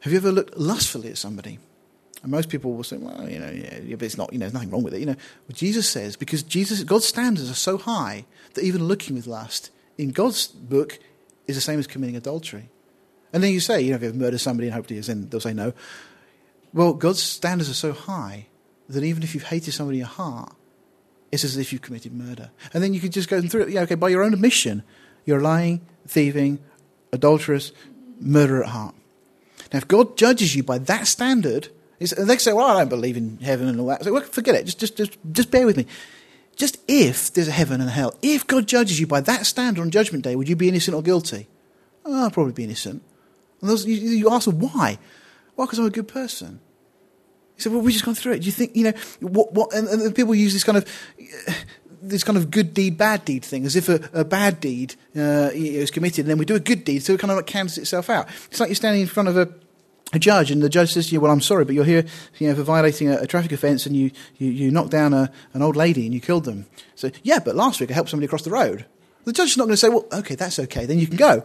have 0.00 0.12
you 0.12 0.18
ever 0.18 0.30
looked 0.30 0.56
lustfully 0.56 1.10
at 1.10 1.18
somebody? 1.18 1.58
And 2.22 2.30
most 2.30 2.48
people 2.48 2.74
will 2.74 2.84
say, 2.84 2.96
well, 2.96 3.28
you 3.28 3.40
know, 3.40 3.50
yeah, 3.50 3.96
it's 4.00 4.16
not, 4.16 4.32
you 4.32 4.38
know, 4.38 4.44
there's 4.44 4.54
nothing 4.54 4.70
wrong 4.70 4.84
with 4.84 4.94
it. 4.94 5.00
You 5.00 5.06
know, 5.06 5.16
what 5.46 5.56
Jesus 5.56 5.88
says, 5.88 6.14
because 6.14 6.44
Jesus, 6.44 6.84
God's 6.84 7.06
standards 7.06 7.50
are 7.50 7.54
so 7.54 7.76
high 7.76 8.24
that 8.54 8.62
even 8.62 8.84
looking 8.84 9.16
with 9.16 9.26
lust 9.26 9.70
in 9.98 10.10
God's 10.10 10.46
book 10.46 11.00
is 11.48 11.56
the 11.56 11.60
same 11.60 11.80
as 11.80 11.88
committing 11.88 12.16
adultery. 12.16 12.70
And 13.32 13.42
then 13.42 13.52
you 13.52 13.58
say, 13.58 13.82
you 13.82 13.90
know, 13.90 13.96
if 13.96 14.02
you've 14.02 14.14
murdered 14.14 14.40
somebody 14.40 14.68
and 14.68 14.74
hopefully 14.74 15.00
then 15.00 15.28
they'll 15.28 15.40
say 15.40 15.54
no. 15.54 15.72
Well, 16.72 16.92
God's 16.92 17.20
standards 17.20 17.68
are 17.68 17.74
so 17.74 17.92
high 17.92 18.46
that 18.88 19.02
even 19.02 19.22
if 19.22 19.34
you've 19.34 19.44
hated 19.44 19.72
somebody 19.72 19.98
in 19.98 20.00
your 20.00 20.08
heart, 20.08 20.52
it's 21.32 21.44
as 21.44 21.56
if 21.56 21.72
you've 21.72 21.82
committed 21.82 22.12
murder. 22.12 22.50
And 22.72 22.82
then 22.82 22.94
you 22.94 23.00
could 23.00 23.12
just 23.12 23.28
go 23.28 23.40
through 23.42 23.62
it. 23.62 23.68
Yeah, 23.70 23.82
okay, 23.82 23.96
by 23.96 24.08
your 24.08 24.22
own 24.22 24.32
admission, 24.32 24.82
you're 25.24 25.40
lying, 25.40 25.80
thieving, 26.06 26.60
adulterous, 27.12 27.72
murderer 28.20 28.64
at 28.64 28.70
heart. 28.70 28.94
Now, 29.72 29.78
if 29.78 29.88
God 29.88 30.16
judges 30.16 30.54
you 30.54 30.62
by 30.62 30.78
that 30.78 31.06
standard, 31.06 31.68
they 31.98 32.36
say, 32.36 32.52
well, 32.52 32.66
I 32.66 32.78
don't 32.78 32.88
believe 32.88 33.16
in 33.16 33.38
heaven 33.38 33.68
and 33.68 33.80
all 33.80 33.86
that. 33.86 34.04
So, 34.04 34.12
well, 34.12 34.22
forget 34.22 34.54
it. 34.54 34.64
Just, 34.64 34.78
just, 34.78 34.96
just, 34.96 35.18
just 35.32 35.50
bear 35.50 35.66
with 35.66 35.76
me. 35.76 35.86
Just 36.56 36.78
if 36.86 37.32
there's 37.32 37.48
a 37.48 37.52
heaven 37.52 37.80
and 37.80 37.90
a 37.90 37.92
hell, 37.92 38.16
if 38.22 38.46
God 38.46 38.68
judges 38.68 39.00
you 39.00 39.06
by 39.06 39.20
that 39.22 39.46
standard 39.46 39.80
on 39.80 39.90
Judgment 39.90 40.22
Day, 40.22 40.36
would 40.36 40.48
you 40.48 40.54
be 40.54 40.68
innocent 40.68 40.94
or 40.94 41.02
guilty? 41.02 41.48
Oh, 42.04 42.24
I'll 42.24 42.30
probably 42.30 42.52
be 42.52 42.64
innocent. 42.64 43.02
And 43.60 43.70
those, 43.70 43.86
you, 43.86 43.96
you 43.96 44.30
ask 44.30 44.48
why? 44.48 44.98
Well, 45.56 45.66
because 45.66 45.78
I'm 45.78 45.86
a 45.86 45.90
good 45.90 46.08
person. 46.08 46.60
He 47.56 47.62
said, 47.62 47.72
well, 47.72 47.82
we've 47.82 47.92
just 47.92 48.04
gone 48.04 48.14
through 48.14 48.32
it. 48.32 48.40
Do 48.40 48.46
you 48.46 48.52
think, 48.52 48.74
you 48.74 48.84
know, 48.84 48.92
what, 49.20 49.52
what, 49.52 49.72
and, 49.72 49.88
and 49.88 50.14
people 50.14 50.34
use 50.34 50.52
this 50.52 50.64
kind 50.64 50.78
of, 50.78 50.88
this 52.02 52.24
kind 52.24 52.36
of 52.36 52.50
good 52.50 52.74
deed, 52.74 52.98
bad 52.98 53.24
deed 53.24 53.44
thing, 53.44 53.64
as 53.64 53.76
if 53.76 53.88
a, 53.88 54.08
a 54.12 54.24
bad 54.24 54.60
deed 54.60 54.94
uh, 55.16 55.50
is 55.52 55.90
committed, 55.90 56.24
and 56.24 56.30
then 56.30 56.38
we 56.38 56.44
do 56.44 56.54
a 56.54 56.60
good 56.60 56.84
deed, 56.84 57.02
so 57.02 57.14
it 57.14 57.20
kind 57.20 57.30
of 57.30 57.36
like 57.36 57.46
cancels 57.46 57.78
itself 57.78 58.10
out. 58.10 58.28
It's 58.50 58.60
like 58.60 58.68
you're 58.68 58.76
standing 58.76 59.02
in 59.02 59.06
front 59.06 59.28
of 59.28 59.36
a, 59.36 59.48
a 60.12 60.18
judge, 60.18 60.50
and 60.50 60.62
the 60.62 60.68
judge 60.68 60.92
says 60.92 61.06
to 61.06 61.12
you, 61.12 61.20
"Well, 61.20 61.32
I'm 61.32 61.40
sorry, 61.40 61.64
but 61.64 61.74
you're 61.74 61.84
here, 61.84 62.04
you 62.38 62.48
know, 62.48 62.54
for 62.54 62.62
violating 62.62 63.08
a, 63.08 63.18
a 63.18 63.26
traffic 63.26 63.52
offence, 63.52 63.86
and 63.86 63.96
you, 63.96 64.10
you, 64.36 64.50
you 64.50 64.70
knocked 64.70 64.90
down 64.90 65.14
a, 65.14 65.30
an 65.54 65.62
old 65.62 65.76
lady 65.76 66.04
and 66.04 66.14
you 66.14 66.20
killed 66.20 66.44
them." 66.44 66.66
So, 66.94 67.10
yeah, 67.22 67.38
but 67.38 67.56
last 67.56 67.80
week 67.80 67.90
I 67.90 67.94
helped 67.94 68.10
somebody 68.10 68.26
across 68.26 68.42
the 68.42 68.50
road. 68.50 68.84
The 69.24 69.32
judge 69.32 69.50
is 69.50 69.56
not 69.56 69.64
going 69.64 69.72
to 69.72 69.78
say, 69.78 69.88
"Well, 69.88 70.06
okay, 70.12 70.34
that's 70.34 70.58
okay, 70.58 70.86
then 70.86 70.98
you 70.98 71.06
can 71.06 71.16
go." 71.16 71.44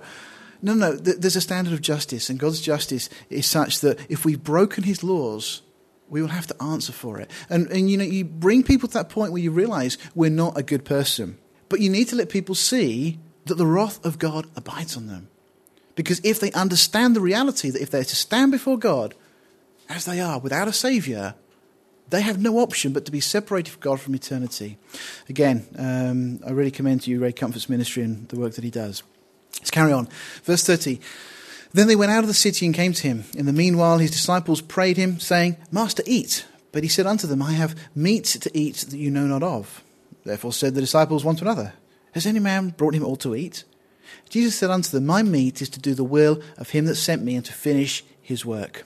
No, 0.61 0.73
no, 0.73 0.93
there's 0.93 1.37
a 1.37 1.41
standard 1.41 1.73
of 1.73 1.81
justice, 1.81 2.29
and 2.29 2.37
God's 2.37 2.59
justice 2.59 3.09
is 3.29 3.45
such 3.45 3.79
that 3.79 3.97
if 4.09 4.25
we've 4.25 4.43
broken 4.43 4.83
His 4.83 5.03
laws, 5.03 5.61
we 6.09 6.21
will 6.21 6.29
have 6.29 6.47
to 6.47 6.63
answer 6.63 6.91
for 6.91 7.19
it. 7.19 7.29
And, 7.49 7.67
and 7.69 7.89
you 7.89 7.97
know, 7.97 8.03
you 8.03 8.25
bring 8.25 8.63
people 8.63 8.87
to 8.89 8.93
that 8.95 9.09
point 9.09 9.31
where 9.31 9.41
you 9.41 9.51
realize 9.51 9.97
we're 10.15 10.29
not 10.29 10.57
a 10.57 10.63
good 10.63 10.85
person, 10.85 11.37
but 11.69 11.79
you 11.79 11.89
need 11.89 12.07
to 12.09 12.15
let 12.15 12.29
people 12.29 12.55
see 12.55 13.19
that 13.45 13.55
the 13.55 13.65
wrath 13.65 14.03
of 14.05 14.19
God 14.19 14.47
abides 14.55 14.97
on 14.97 15.07
them. 15.07 15.29
Because 15.95 16.21
if 16.23 16.39
they 16.39 16.51
understand 16.53 17.15
the 17.15 17.21
reality 17.21 17.69
that 17.69 17.81
if 17.81 17.91
they're 17.91 18.03
to 18.03 18.15
stand 18.15 18.51
before 18.51 18.77
God 18.77 19.15
as 19.89 20.05
they 20.05 20.21
are 20.21 20.39
without 20.39 20.67
a 20.67 20.73
Saviour, 20.73 21.35
they 22.09 22.21
have 22.21 22.39
no 22.39 22.59
option 22.59 22.93
but 22.93 23.05
to 23.05 23.11
be 23.11 23.19
separated 23.19 23.71
from 23.71 23.81
God 23.81 23.99
from 23.99 24.15
eternity. 24.15 24.77
Again, 25.27 25.67
um, 25.77 26.39
I 26.45 26.51
really 26.51 26.71
commend 26.71 27.01
to 27.03 27.11
you 27.11 27.19
Ray 27.19 27.33
Comfort's 27.33 27.69
ministry 27.69 28.03
and 28.03 28.27
the 28.29 28.39
work 28.39 28.53
that 28.53 28.63
he 28.63 28.71
does. 28.71 29.03
Let's 29.59 29.71
carry 29.71 29.91
on. 29.91 30.07
Verse 30.43 30.63
30. 30.63 30.99
Then 31.71 31.87
they 31.87 31.95
went 31.95 32.11
out 32.11 32.23
of 32.23 32.27
the 32.27 32.33
city 32.33 32.65
and 32.65 32.73
came 32.73 32.93
to 32.93 33.07
him. 33.07 33.25
In 33.37 33.45
the 33.45 33.53
meanwhile, 33.53 33.99
his 33.99 34.11
disciples 34.11 34.61
prayed 34.61 34.97
him, 34.97 35.19
saying, 35.19 35.57
Master, 35.71 36.03
eat. 36.05 36.45
But 36.71 36.83
he 36.83 36.89
said 36.89 37.05
unto 37.05 37.27
them, 37.27 37.41
I 37.41 37.53
have 37.53 37.75
meat 37.95 38.25
to 38.25 38.57
eat 38.57 38.77
that 38.77 38.97
you 38.97 39.11
know 39.11 39.27
not 39.27 39.43
of. 39.43 39.83
Therefore 40.23 40.53
said 40.53 40.75
the 40.75 40.81
disciples 40.81 41.23
one 41.23 41.35
to 41.37 41.43
another, 41.43 41.73
Has 42.13 42.25
any 42.25 42.39
man 42.39 42.69
brought 42.69 42.95
him 42.95 43.05
all 43.05 43.15
to 43.17 43.35
eat? 43.35 43.63
Jesus 44.29 44.55
said 44.55 44.69
unto 44.69 44.89
them, 44.89 45.05
My 45.05 45.23
meat 45.23 45.61
is 45.61 45.69
to 45.69 45.79
do 45.79 45.93
the 45.93 46.03
will 46.03 46.41
of 46.57 46.71
him 46.71 46.85
that 46.85 46.95
sent 46.95 47.23
me 47.23 47.35
and 47.35 47.45
to 47.45 47.53
finish 47.53 48.03
his 48.21 48.45
work. 48.45 48.85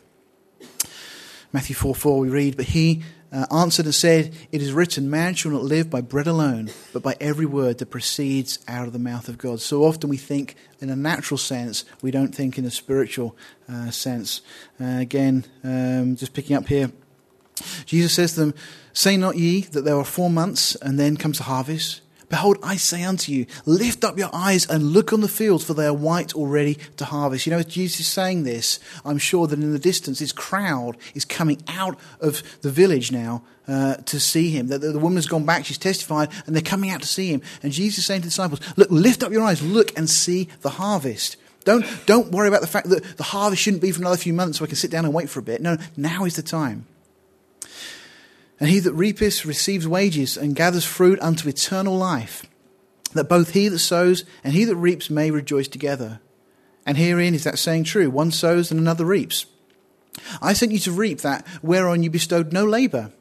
Matthew 1.52 1.76
4 1.76 1.96
4, 1.96 2.20
we 2.20 2.30
read, 2.30 2.58
But 2.58 2.68
he 2.68 3.04
uh, 3.34 3.48
answered 3.52 3.86
and 3.86 3.96
said, 3.96 4.34
It 4.52 4.62
is 4.62 4.72
written, 4.72 5.10
Man 5.10 5.34
shall 5.34 5.52
not 5.52 5.64
live 5.64 5.90
by 5.90 6.02
bread 6.02 6.28
alone, 6.28 6.70
but 6.94 7.02
by 7.02 7.16
every 7.20 7.48
word 7.48 7.80
that 7.80 7.88
proceeds 7.88 8.60
out 8.68 8.86
of 8.86 8.94
the 8.94 9.00
mouth 9.00 9.28
of 9.28 9.40
God. 9.40 9.60
So 9.60 9.84
often 9.84 10.10
we 10.10 10.18
think 10.18 10.56
in 10.80 10.90
a 10.90 10.96
natural 10.96 11.38
sense, 11.38 11.84
we 12.02 12.12
don't 12.12 12.34
think 12.34 12.58
in 12.58 12.66
a 12.66 12.72
spiritual 12.72 13.36
uh, 13.68 13.90
sense. 13.90 14.42
Uh, 14.80 15.00
again, 15.00 15.46
um, 15.64 16.16
just 16.16 16.34
picking 16.34 16.56
up 16.56 16.68
here, 16.68 16.92
Jesus 17.86 18.14
says 18.14 18.34
to 18.34 18.42
them, 18.42 18.54
Say 18.94 19.18
not 19.18 19.38
ye 19.38 19.62
that 19.62 19.82
there 19.82 19.98
are 19.98 20.06
four 20.06 20.30
months, 20.30 20.76
and 20.76 21.00
then 21.00 21.18
comes 21.18 21.40
the 21.40 21.46
harvest? 21.46 22.02
Behold, 22.34 22.58
I 22.64 22.78
say 22.78 23.04
unto 23.04 23.32
you, 23.32 23.46
lift 23.68 24.04
up 24.04 24.18
your 24.18 24.32
eyes 24.34 24.68
and 24.68 24.92
look 24.92 25.14
on 25.14 25.22
the 25.22 25.28
fields, 25.28 25.64
for 25.64 25.76
they 25.76 25.86
are 25.86 25.94
white 25.94 26.34
already 26.34 26.80
to 26.98 27.06
harvest. 27.06 27.46
You 27.46 27.52
know, 27.52 27.60
as 27.60 27.68
Jesus 27.68 28.00
is 28.00 28.08
saying 28.08 28.42
this, 28.42 28.80
I'm 29.06 29.20
sure 29.20 29.46
that 29.46 29.60
in 29.60 29.72
the 29.72 29.78
distance, 29.78 30.18
this 30.18 30.32
crowd 30.32 30.98
is 31.14 31.26
coming 31.26 31.62
out 31.68 31.96
of 32.20 32.42
the 32.62 32.72
village 32.72 33.12
now 33.12 33.44
uh, 33.68 33.98
to 33.98 34.20
see 34.20 34.50
him. 34.50 34.68
The, 34.68 34.80
the, 34.80 34.94
the 34.94 35.00
woman 35.00 35.18
has 35.18 35.28
gone 35.28 35.46
back, 35.46 35.64
she's 35.64 35.78
testified, 35.78 36.30
and 36.48 36.56
they're 36.56 36.64
coming 36.64 36.90
out 36.90 37.04
to 37.04 37.08
see 37.08 37.28
him. 37.32 37.44
And 37.62 37.72
Jesus 37.72 38.00
is 38.00 38.08
saying 38.08 38.22
to 38.22 38.26
the 38.26 38.32
disciples, 38.32 38.62
Look, 38.78 38.90
lift 38.90 39.22
up 39.22 39.32
your 39.32 39.44
eyes, 39.44 39.62
look 39.62 39.96
and 39.96 40.10
see 40.10 40.50
the 40.62 40.72
harvest. 40.72 41.38
Don't, 41.66 41.86
don't 42.08 42.32
worry 42.32 42.48
about 42.48 42.62
the 42.62 42.68
fact 42.68 42.90
that 42.90 43.16
the 43.16 43.24
harvest 43.24 43.62
shouldn't 43.62 43.84
be 43.84 43.92
for 43.92 44.02
another 44.02 44.18
few 44.18 44.34
months 44.34 44.58
so 44.58 44.66
I 44.66 44.68
can 44.68 44.76
sit 44.76 44.90
down 44.90 45.06
and 45.06 45.14
wait 45.14 45.30
for 45.30 45.40
a 45.40 45.44
bit. 45.44 45.62
No, 45.62 45.78
now 45.96 46.26
is 46.26 46.36
the 46.36 46.42
time. 46.42 46.88
And 48.60 48.70
he 48.70 48.80
that 48.80 48.94
reapeth 48.94 49.46
receives 49.46 49.88
wages 49.88 50.38
and 50.38 50.56
gathers 50.56 50.86
fruit 50.86 51.20
unto 51.22 51.50
eternal 51.50 51.98
life, 51.98 52.46
that 53.14 53.30
both 53.30 53.54
he 53.54 53.68
that 53.68 53.80
sows 53.80 54.24
and 54.44 54.54
he 54.54 54.64
that 54.66 54.76
reaps 54.76 55.10
may 55.10 55.32
rejoice 55.32 55.68
together. 55.68 56.20
And 56.86 56.98
herein 56.98 57.34
is 57.34 57.44
that 57.44 57.60
saying 57.60 57.86
true 57.86 58.10
one 58.10 58.32
sows 58.32 58.72
and 58.72 58.80
another 58.80 59.06
reaps. 59.06 59.46
I 60.42 60.54
sent 60.54 60.72
you 60.72 60.80
to 60.80 60.92
reap 60.92 61.22
that 61.22 61.46
whereon 61.62 62.04
you 62.04 62.10
bestowed 62.10 62.54
no 62.54 62.66
labour. 62.66 63.12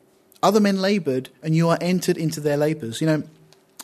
Other 0.42 0.60
men 0.60 0.80
laboured, 0.80 1.30
and 1.42 1.54
you 1.54 1.68
are 1.68 1.78
entered 1.80 2.18
into 2.18 2.40
their 2.40 2.56
labours. 2.56 3.00
You 3.00 3.06
know, 3.06 3.22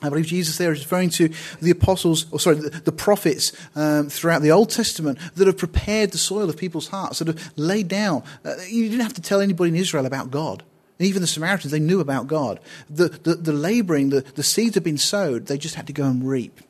I 0.02 0.08
believe 0.08 0.26
Jesus 0.26 0.58
there 0.58 0.72
is 0.72 0.80
referring 0.80 1.10
to 1.10 1.30
the 1.60 1.70
apostles, 1.70 2.26
or 2.32 2.40
sorry, 2.40 2.56
the, 2.56 2.70
the 2.70 2.92
prophets 2.92 3.52
um, 3.76 4.08
throughout 4.08 4.42
the 4.42 4.50
Old 4.50 4.70
Testament 4.70 5.18
that 5.36 5.46
have 5.46 5.56
prepared 5.56 6.10
the 6.10 6.18
soil 6.18 6.48
of 6.48 6.56
people's 6.56 6.88
hearts, 6.88 7.20
that 7.20 7.28
have 7.28 7.52
laid 7.56 7.88
down. 7.88 8.22
Uh, 8.44 8.54
you 8.68 8.88
didn't 8.88 9.02
have 9.02 9.14
to 9.14 9.22
tell 9.22 9.40
anybody 9.40 9.70
in 9.70 9.76
Israel 9.76 10.06
about 10.06 10.30
God. 10.30 10.62
Even 10.98 11.22
the 11.22 11.28
Samaritans, 11.28 11.70
they 11.70 11.78
knew 11.78 12.00
about 12.00 12.26
God. 12.26 12.58
The, 12.90 13.08
the, 13.08 13.34
the 13.34 13.52
laboring, 13.52 14.10
the, 14.10 14.22
the 14.22 14.42
seeds 14.42 14.74
had 14.74 14.82
been 14.82 14.98
sowed, 14.98 15.46
they 15.46 15.58
just 15.58 15.76
had 15.76 15.86
to 15.86 15.92
go 15.92 16.04
and 16.04 16.28
reap. 16.28 16.60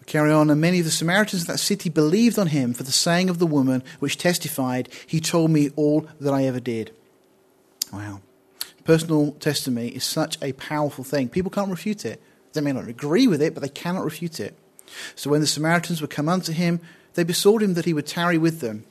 We 0.00 0.04
carry 0.04 0.30
on, 0.30 0.50
and 0.50 0.60
many 0.60 0.78
of 0.80 0.84
the 0.84 0.90
Samaritans 0.90 1.42
of 1.42 1.48
that 1.48 1.58
city 1.58 1.88
believed 1.88 2.38
on 2.38 2.48
him 2.48 2.74
for 2.74 2.82
the 2.82 2.92
saying 2.92 3.30
of 3.30 3.38
the 3.38 3.46
woman, 3.46 3.82
which 3.98 4.18
testified, 4.18 4.90
He 5.06 5.20
told 5.20 5.50
me 5.50 5.70
all 5.76 6.06
that 6.20 6.34
I 6.34 6.44
ever 6.44 6.60
did. 6.60 6.94
Wow. 7.92 8.20
Personal 8.84 9.32
testimony 9.32 9.88
is 9.88 10.04
such 10.04 10.36
a 10.42 10.52
powerful 10.52 11.04
thing. 11.04 11.30
People 11.30 11.50
can't 11.50 11.70
refute 11.70 12.04
it. 12.04 12.22
They 12.52 12.60
may 12.60 12.72
not 12.72 12.88
agree 12.88 13.26
with 13.26 13.40
it, 13.40 13.54
but 13.54 13.62
they 13.62 13.68
cannot 13.68 14.04
refute 14.04 14.38
it. 14.40 14.54
So 15.14 15.30
when 15.30 15.40
the 15.40 15.46
Samaritans 15.46 16.00
would 16.00 16.10
come 16.10 16.28
unto 16.28 16.52
him, 16.52 16.80
they 17.14 17.24
besought 17.24 17.62
him 17.62 17.74
that 17.74 17.86
he 17.86 17.94
would 17.94 18.06
tarry 18.06 18.36
with 18.36 18.60
them. 18.60 18.84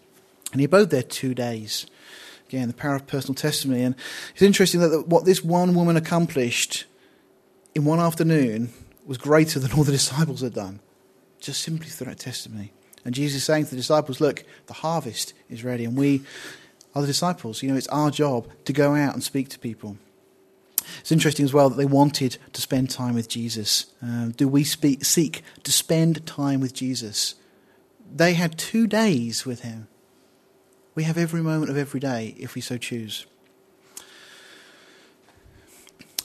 And 0.51 0.59
he 0.59 0.65
abode 0.65 0.89
there 0.89 1.03
two 1.03 1.33
days. 1.33 1.85
Again, 2.53 2.67
the 2.67 2.75
power 2.75 2.93
of 2.93 3.07
personal 3.07 3.33
testimony. 3.33 3.81
And 3.81 3.95
it's 4.33 4.43
interesting 4.43 4.79
that 4.81 5.07
what 5.07 5.25
this 5.25 5.43
one 5.43 5.73
woman 5.73 5.97
accomplished 5.97 6.85
in 7.73 7.83
one 7.83 7.99
afternoon 7.99 8.71
was 9.07 9.17
greater 9.17 9.59
than 9.59 9.71
all 9.71 9.83
the 9.83 9.91
disciples 9.91 10.41
had 10.41 10.53
done, 10.53 10.79
just 11.39 11.63
simply 11.63 11.87
through 11.87 12.05
that 12.05 12.19
testimony. 12.19 12.71
And 13.03 13.15
Jesus 13.15 13.37
is 13.37 13.43
saying 13.43 13.63
to 13.65 13.69
the 13.71 13.77
disciples, 13.77 14.21
Look, 14.21 14.43
the 14.67 14.73
harvest 14.73 15.33
is 15.49 15.63
ready, 15.63 15.83
and 15.83 15.97
we 15.97 16.21
are 16.93 17.01
the 17.01 17.07
disciples. 17.07 17.63
You 17.63 17.71
know, 17.71 17.75
it's 17.75 17.87
our 17.87 18.11
job 18.11 18.47
to 18.65 18.71
go 18.71 18.93
out 18.93 19.15
and 19.15 19.23
speak 19.23 19.49
to 19.49 19.57
people. 19.57 19.97
It's 20.99 21.11
interesting 21.11 21.45
as 21.45 21.53
well 21.53 21.71
that 21.71 21.77
they 21.77 21.85
wanted 21.85 22.37
to 22.51 22.61
spend 22.61 22.91
time 22.91 23.15
with 23.15 23.29
Jesus. 23.29 23.87
Uh, 24.05 24.27
do 24.27 24.47
we 24.47 24.63
speak, 24.63 25.05
seek 25.05 25.41
to 25.63 25.71
spend 25.71 26.23
time 26.27 26.59
with 26.59 26.75
Jesus? 26.75 27.33
They 28.15 28.35
had 28.35 28.59
two 28.59 28.85
days 28.85 29.43
with 29.43 29.61
him. 29.61 29.87
We 30.95 31.03
have 31.03 31.17
every 31.17 31.41
moment 31.41 31.71
of 31.71 31.77
every 31.77 31.99
day 31.99 32.35
if 32.37 32.55
we 32.55 32.61
so 32.61 32.77
choose. 32.77 33.25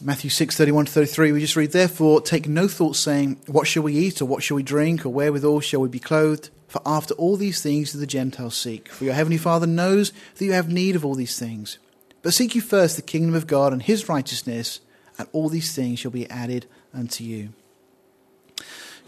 Matthew 0.00 0.30
6, 0.30 0.56
31 0.56 0.84
to 0.84 0.92
33, 0.92 1.32
we 1.32 1.40
just 1.40 1.56
read, 1.56 1.72
Therefore, 1.72 2.20
take 2.20 2.46
no 2.46 2.68
thought 2.68 2.94
saying, 2.94 3.38
What 3.46 3.66
shall 3.66 3.82
we 3.82 3.96
eat, 3.96 4.22
or 4.22 4.26
what 4.26 4.44
shall 4.44 4.56
we 4.56 4.62
drink, 4.62 5.04
or 5.04 5.08
wherewithal 5.08 5.60
shall 5.60 5.80
we 5.80 5.88
be 5.88 5.98
clothed? 5.98 6.50
For 6.68 6.80
after 6.86 7.14
all 7.14 7.36
these 7.36 7.62
things 7.62 7.92
do 7.92 7.98
the 7.98 8.06
Gentiles 8.06 8.56
seek. 8.56 8.88
For 8.90 9.04
your 9.04 9.14
heavenly 9.14 9.38
Father 9.38 9.66
knows 9.66 10.12
that 10.36 10.44
you 10.44 10.52
have 10.52 10.70
need 10.70 10.94
of 10.94 11.04
all 11.04 11.16
these 11.16 11.36
things. 11.38 11.78
But 12.22 12.34
seek 12.34 12.54
you 12.54 12.60
first 12.60 12.94
the 12.94 13.02
kingdom 13.02 13.34
of 13.34 13.46
God 13.46 13.72
and 13.72 13.82
his 13.82 14.08
righteousness, 14.08 14.80
and 15.18 15.26
all 15.32 15.48
these 15.48 15.74
things 15.74 15.98
shall 15.98 16.10
be 16.10 16.30
added 16.30 16.66
unto 16.94 17.24
you. 17.24 17.52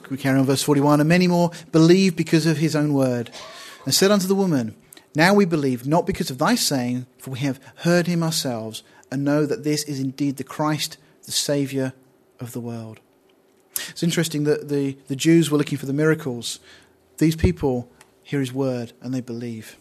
We 0.09 0.17
carry 0.17 0.41
on 0.41 0.47
verse 0.47 0.63
41. 0.63 1.01
And 1.01 1.09
many 1.09 1.29
more 1.29 1.53
believed 1.71 2.17
because 2.17 2.47
of 2.47 2.57
his 2.57 2.75
own 2.75 2.95
word, 2.95 3.31
and 3.85 3.95
said 3.95 4.11
unto 4.11 4.27
the 4.27 4.35
woman, 4.35 4.75
now 5.15 5.35
we 5.35 5.45
believe, 5.45 5.87
not 5.87 6.07
because 6.07 6.31
of 6.31 6.39
thy 6.39 6.55
saying, 6.55 7.07
for 7.19 7.31
we 7.31 7.41
have 7.41 7.61
heard 7.79 8.07
him 8.07 8.23
ourselves, 8.23 8.83
and 9.11 9.25
know 9.25 9.45
that 9.47 9.65
this 9.65 9.85
is 9.85 9.99
indeed 9.99 10.37
the 10.37 10.45
Christ, 10.45 10.97
the 11.25 11.33
Saviour 11.33 11.93
of 12.39 12.53
the 12.53 12.61
world. 12.61 13.01
It's 13.89 14.03
interesting 14.03 14.45
that 14.45 14.69
the, 14.69 14.97
the 15.09 15.17
Jews 15.17 15.51
were 15.51 15.59
looking 15.59 15.79
for 15.79 15.87
the 15.87 15.93
miracles. 15.93 16.61
These 17.19 17.37
people 17.37 17.89
hear 18.23 18.41
his 18.41 18.53
word 18.53 18.93
and 19.01 19.13
they 19.13 19.21
believe. 19.21 19.77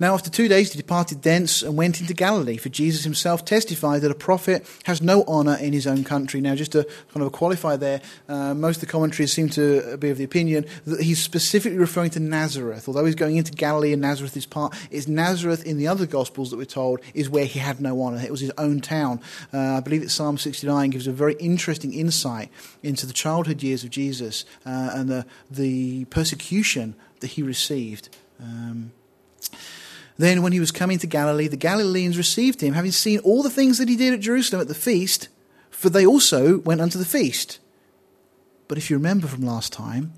Now, 0.00 0.14
after 0.14 0.28
two 0.28 0.48
days, 0.48 0.72
he 0.72 0.76
departed 0.76 1.22
thence 1.22 1.62
and 1.62 1.76
went 1.76 2.00
into 2.00 2.14
Galilee, 2.14 2.56
for 2.56 2.68
Jesus 2.68 3.04
himself 3.04 3.44
testified 3.44 4.02
that 4.02 4.10
a 4.10 4.14
prophet 4.14 4.66
has 4.84 5.00
no 5.00 5.22
honour 5.24 5.56
in 5.56 5.72
his 5.72 5.86
own 5.86 6.02
country. 6.02 6.40
Now, 6.40 6.56
just 6.56 6.72
to 6.72 6.84
kind 7.12 7.24
of 7.24 7.30
qualify 7.30 7.76
there, 7.76 8.02
uh, 8.28 8.54
most 8.54 8.78
of 8.78 8.80
the 8.80 8.86
commentaries 8.88 9.32
seem 9.32 9.48
to 9.50 9.96
be 9.96 10.10
of 10.10 10.18
the 10.18 10.24
opinion 10.24 10.66
that 10.84 11.00
he's 11.00 11.22
specifically 11.22 11.78
referring 11.78 12.10
to 12.10 12.20
Nazareth. 12.20 12.88
Although 12.88 13.04
he's 13.04 13.14
going 13.14 13.36
into 13.36 13.52
Galilee 13.52 13.92
and 13.92 14.02
Nazareth 14.02 14.36
is 14.36 14.46
part, 14.46 14.74
it's 14.90 15.06
Nazareth 15.06 15.64
in 15.64 15.78
the 15.78 15.86
other 15.86 16.06
Gospels 16.06 16.50
that 16.50 16.56
we're 16.56 16.64
told 16.64 17.00
is 17.14 17.30
where 17.30 17.44
he 17.44 17.60
had 17.60 17.80
no 17.80 18.02
honour. 18.02 18.20
It 18.20 18.32
was 18.32 18.40
his 18.40 18.52
own 18.58 18.80
town. 18.80 19.20
Uh, 19.52 19.76
I 19.76 19.80
believe 19.80 20.02
that 20.02 20.10
Psalm 20.10 20.38
69 20.38 20.90
gives 20.90 21.06
a 21.06 21.12
very 21.12 21.34
interesting 21.34 21.94
insight 21.94 22.50
into 22.82 23.06
the 23.06 23.12
childhood 23.12 23.62
years 23.62 23.84
of 23.84 23.90
Jesus 23.90 24.44
uh, 24.66 24.90
and 24.92 25.08
the, 25.08 25.26
the 25.48 26.04
persecution 26.06 26.96
that 27.20 27.28
he 27.28 27.42
received. 27.42 28.08
Um, 28.40 28.92
then, 30.16 30.42
when 30.42 30.52
he 30.52 30.60
was 30.60 30.70
coming 30.70 30.98
to 30.98 31.06
Galilee, 31.06 31.48
the 31.48 31.56
Galileans 31.56 32.16
received 32.16 32.60
him, 32.60 32.74
having 32.74 32.92
seen 32.92 33.18
all 33.20 33.42
the 33.42 33.50
things 33.50 33.78
that 33.78 33.88
he 33.88 33.96
did 33.96 34.14
at 34.14 34.20
Jerusalem 34.20 34.60
at 34.60 34.68
the 34.68 34.74
feast, 34.74 35.28
for 35.70 35.90
they 35.90 36.06
also 36.06 36.58
went 36.60 36.80
unto 36.80 36.98
the 36.98 37.04
feast. 37.04 37.58
But 38.68 38.78
if 38.78 38.90
you 38.90 38.96
remember 38.96 39.26
from 39.26 39.42
last 39.42 39.72
time, 39.72 40.12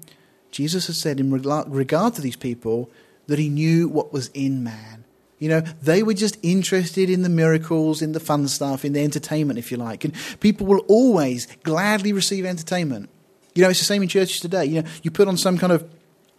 Jesus 0.50 0.86
had 0.86 0.96
said 0.96 1.18
in 1.18 1.32
regard 1.32 2.14
to 2.14 2.20
these 2.20 2.36
people 2.36 2.90
that 3.26 3.38
he 3.38 3.48
knew 3.48 3.88
what 3.88 4.12
was 4.12 4.28
in 4.28 4.62
man. 4.62 5.04
You 5.38 5.48
know, 5.48 5.60
they 5.60 6.02
were 6.02 6.14
just 6.14 6.38
interested 6.42 7.10
in 7.10 7.22
the 7.22 7.28
miracles, 7.28 8.00
in 8.00 8.12
the 8.12 8.20
fun 8.20 8.48
stuff, 8.48 8.84
in 8.84 8.92
the 8.92 9.02
entertainment, 9.02 9.58
if 9.58 9.70
you 9.70 9.76
like. 9.76 10.04
And 10.04 10.14
people 10.40 10.66
will 10.66 10.84
always 10.88 11.46
gladly 11.62 12.12
receive 12.12 12.46
entertainment. 12.46 13.10
You 13.54 13.62
know, 13.62 13.70
it's 13.70 13.78
the 13.78 13.84
same 13.84 14.02
in 14.02 14.08
churches 14.08 14.40
today. 14.40 14.64
You 14.66 14.82
know, 14.82 14.88
you 15.02 15.10
put 15.10 15.28
on 15.28 15.36
some 15.36 15.58
kind 15.58 15.72
of 15.72 15.88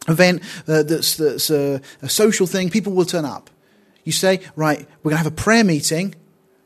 event 0.08 0.42
uh, 0.68 0.84
that's, 0.84 1.18
that's 1.18 1.50
a, 1.50 1.82
a, 2.02 2.10
social 2.10 2.48
thing, 2.48 2.70
people 2.70 2.94
will 2.94 3.06
turn 3.06 3.26
up. 3.26 3.50
You 4.04 4.12
say, 4.12 4.42
right, 4.56 4.80
we're 5.04 5.12
going 5.12 5.20
to 5.20 5.24
have 5.24 5.28
a 5.28 5.36
prayer 5.36 5.64
meeting. 5.64 6.16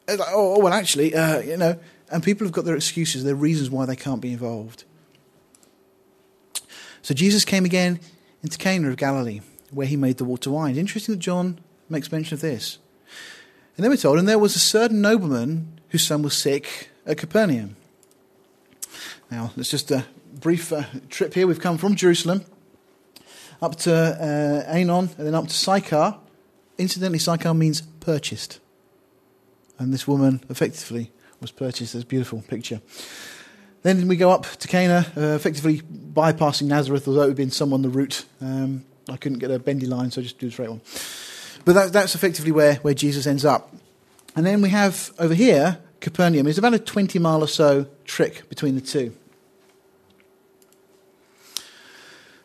Like, 0.07 0.19
oh, 0.27 0.59
well, 0.59 0.73
actually, 0.73 1.15
uh, 1.15 1.39
you 1.39 1.57
know, 1.57 1.79
and 2.11 2.23
people 2.23 2.45
have 2.45 2.53
got 2.53 2.65
their 2.65 2.75
excuses, 2.75 3.23
their 3.23 3.35
reasons 3.35 3.69
why 3.69 3.85
they 3.85 3.95
can't 3.95 4.21
be 4.21 4.31
involved. 4.31 4.83
So 7.01 7.13
Jesus 7.13 7.45
came 7.45 7.65
again 7.65 7.99
into 8.43 8.57
Cana 8.57 8.89
of 8.89 8.97
Galilee, 8.97 9.41
where 9.71 9.87
he 9.87 9.95
made 9.95 10.17
the 10.17 10.25
water 10.25 10.51
wine. 10.51 10.77
Interesting 10.77 11.15
that 11.15 11.19
John 11.19 11.59
makes 11.89 12.11
mention 12.11 12.35
of 12.35 12.41
this. 12.41 12.77
And 13.75 13.83
then 13.83 13.89
we're 13.89 13.97
told, 13.97 14.19
and 14.19 14.27
there 14.27 14.37
was 14.37 14.55
a 14.55 14.59
certain 14.59 15.01
nobleman 15.01 15.79
whose 15.89 16.05
son 16.05 16.21
was 16.21 16.37
sick 16.37 16.89
at 17.05 17.17
Capernaum. 17.17 17.75
Now, 19.31 19.51
let's 19.55 19.71
just 19.71 19.89
a 19.91 20.05
brief 20.39 20.71
uh, 20.73 20.83
trip 21.09 21.33
here. 21.33 21.47
We've 21.47 21.59
come 21.59 21.77
from 21.77 21.95
Jerusalem 21.95 22.45
up 23.61 23.75
to 23.77 23.93
uh, 23.93 24.73
Aenon, 24.73 25.17
and 25.17 25.27
then 25.27 25.35
up 25.35 25.47
to 25.47 25.53
Sychar. 25.53 26.17
Incidentally, 26.77 27.19
Sychar 27.19 27.53
means 27.53 27.81
purchased. 27.99 28.59
And 29.77 29.93
this 29.93 30.07
woman 30.07 30.43
effectively 30.49 31.11
was 31.39 31.51
purchased. 31.51 31.95
A 31.95 32.05
beautiful 32.05 32.41
picture. 32.41 32.81
Then 33.83 34.07
we 34.07 34.15
go 34.15 34.29
up 34.31 34.45
to 34.45 34.67
Cana, 34.67 35.11
uh, 35.17 35.35
effectively 35.35 35.81
bypassing 35.81 36.67
Nazareth, 36.67 37.07
although 37.07 37.21
it 37.21 37.25
would 37.25 37.29
have 37.31 37.37
been 37.37 37.51
some 37.51 37.73
on 37.73 37.81
the 37.81 37.89
route. 37.89 38.25
Um, 38.39 38.85
I 39.09 39.17
couldn't 39.17 39.39
get 39.39 39.49
a 39.49 39.57
bendy 39.57 39.87
line, 39.87 40.11
so 40.11 40.21
I 40.21 40.23
just 40.23 40.37
do 40.37 40.47
a 40.47 40.51
straight 40.51 40.69
one. 40.69 40.81
But 41.65 41.73
that, 41.73 41.93
that's 41.93 42.15
effectively 42.15 42.51
where, 42.51 42.75
where 42.75 42.93
Jesus 42.93 43.25
ends 43.25 43.43
up. 43.43 43.73
And 44.35 44.45
then 44.45 44.61
we 44.61 44.69
have 44.69 45.11
over 45.19 45.33
here 45.33 45.79
Capernaum. 45.99 46.47
It's 46.47 46.57
about 46.57 46.73
a 46.73 46.79
20 46.79 47.19
mile 47.19 47.43
or 47.43 47.47
so 47.47 47.87
trick 48.05 48.47
between 48.49 48.75
the 48.75 48.81
two. 48.81 49.15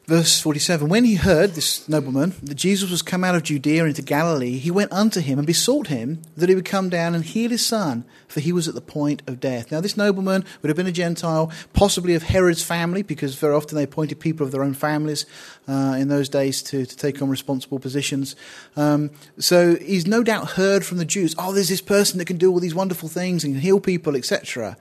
Verse 0.07 0.41
47 0.41 0.89
When 0.89 1.05
he 1.05 1.17
heard, 1.17 1.55
this 1.55 1.89
nobleman, 1.89 2.35
that 2.41 2.55
Jesus 2.55 2.93
was 2.93 3.03
come 3.03 3.25
out 3.25 3.35
of 3.35 3.43
Judea 3.43 3.87
into 3.87 4.03
Galilee, 4.03 4.57
he 4.57 4.71
went 4.71 4.93
unto 4.93 5.21
him 5.21 5.37
and 5.37 5.47
besought 5.47 5.89
him 5.89 6.23
that 6.37 6.49
he 6.49 6.55
would 6.55 6.65
come 6.65 6.89
down 6.89 7.17
and 7.17 7.25
heal 7.25 7.51
his 7.51 7.67
son, 7.67 8.05
for 8.29 8.39
he 8.39 8.53
was 8.53 8.69
at 8.69 8.77
the 8.77 8.81
point 8.81 9.23
of 9.27 9.41
death. 9.41 9.73
Now, 9.73 9.81
this 9.81 9.97
nobleman 9.97 10.45
would 10.63 10.69
have 10.69 10.77
been 10.77 10.87
a 10.87 10.93
Gentile, 10.93 11.51
possibly 11.73 12.15
of 12.15 12.23
Herod's 12.23 12.63
family, 12.63 13.03
because 13.03 13.35
very 13.35 13.55
often 13.55 13.77
they 13.77 13.83
appointed 13.83 14.21
people 14.21 14.47
of 14.47 14.53
their 14.53 14.63
own 14.63 14.75
families 14.75 15.27
uh, 15.67 15.97
in 15.99 16.07
those 16.07 16.29
days 16.29 16.63
to, 16.63 16.87
to 16.87 16.97
take 16.97 17.21
on 17.21 17.29
responsible 17.29 17.81
positions. 17.81 18.37
Um, 18.77 19.11
so 19.41 19.75
he's 19.75 20.07
no 20.07 20.23
doubt 20.23 20.51
heard 20.51 20.87
from 20.87 20.99
the 20.99 21.05
Jews, 21.05 21.35
oh, 21.37 21.53
there's 21.53 21.69
this 21.69 21.83
person 21.83 22.19
that 22.19 22.27
can 22.27 22.39
do 22.39 22.53
all 22.53 22.61
these 22.61 22.77
wonderful 22.77 23.09
things 23.09 23.43
and 23.43 23.55
can 23.55 23.61
heal 23.61 23.81
people, 23.81 24.15
etc. 24.15 24.77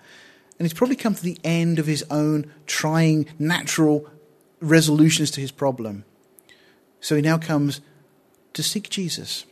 And 0.60 0.66
he's 0.66 0.74
probably 0.74 0.96
come 0.96 1.16
to 1.16 1.24
the 1.24 1.40
end 1.44 1.80
of 1.80 1.88
his 1.88 2.06
own 2.12 2.52
trying 2.68 3.26
natural 3.40 4.08
resolutions 4.66 5.32
to 5.32 5.42
his 5.42 5.52
problem. 5.52 6.06
So 7.00 7.16
he 7.16 7.22
now 7.22 7.38
comes 7.38 7.82
to 8.54 8.64
seek 8.64 8.90
Jesus. 8.90 9.46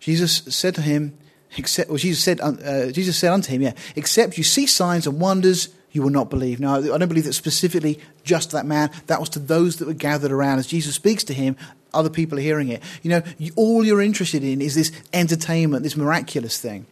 Jesus 0.00 0.42
said 0.48 0.74
to 0.76 0.82
him, 0.82 1.16
except, 1.56 1.90
well, 1.90 1.98
Jesus 1.98 2.24
said, 2.24 2.40
uh, 2.40 2.90
Jesus 2.92 3.18
said 3.18 3.32
unto 3.32 3.52
him, 3.52 3.62
yeah, 3.62 3.74
except 3.94 4.38
you 4.38 4.44
see 4.44 4.66
signs 4.66 5.06
and 5.06 5.20
wonders, 5.20 5.68
you 5.90 6.02
will 6.02 6.10
not 6.10 6.30
believe. 6.30 6.58
Now, 6.58 6.76
I 6.76 6.80
don't 6.80 7.08
believe 7.08 7.24
that 7.24 7.34
specifically 7.34 8.00
just 8.24 8.50
that 8.52 8.64
man. 8.64 8.90
That 9.06 9.20
was 9.20 9.28
to 9.30 9.38
those 9.38 9.76
that 9.76 9.86
were 9.86 9.92
gathered 9.92 10.32
around. 10.32 10.58
As 10.58 10.66
Jesus 10.66 10.94
speaks 10.94 11.22
to 11.24 11.34
him, 11.34 11.56
other 11.92 12.08
people 12.08 12.38
are 12.38 12.42
hearing 12.42 12.68
it. 12.68 12.82
You 13.02 13.10
know, 13.10 13.22
you, 13.36 13.52
all 13.54 13.84
you're 13.84 14.00
interested 14.00 14.42
in 14.42 14.62
is 14.62 14.74
this 14.74 14.90
entertainment, 15.12 15.82
this 15.82 15.96
miraculous 15.96 16.58
thing. 16.58 16.86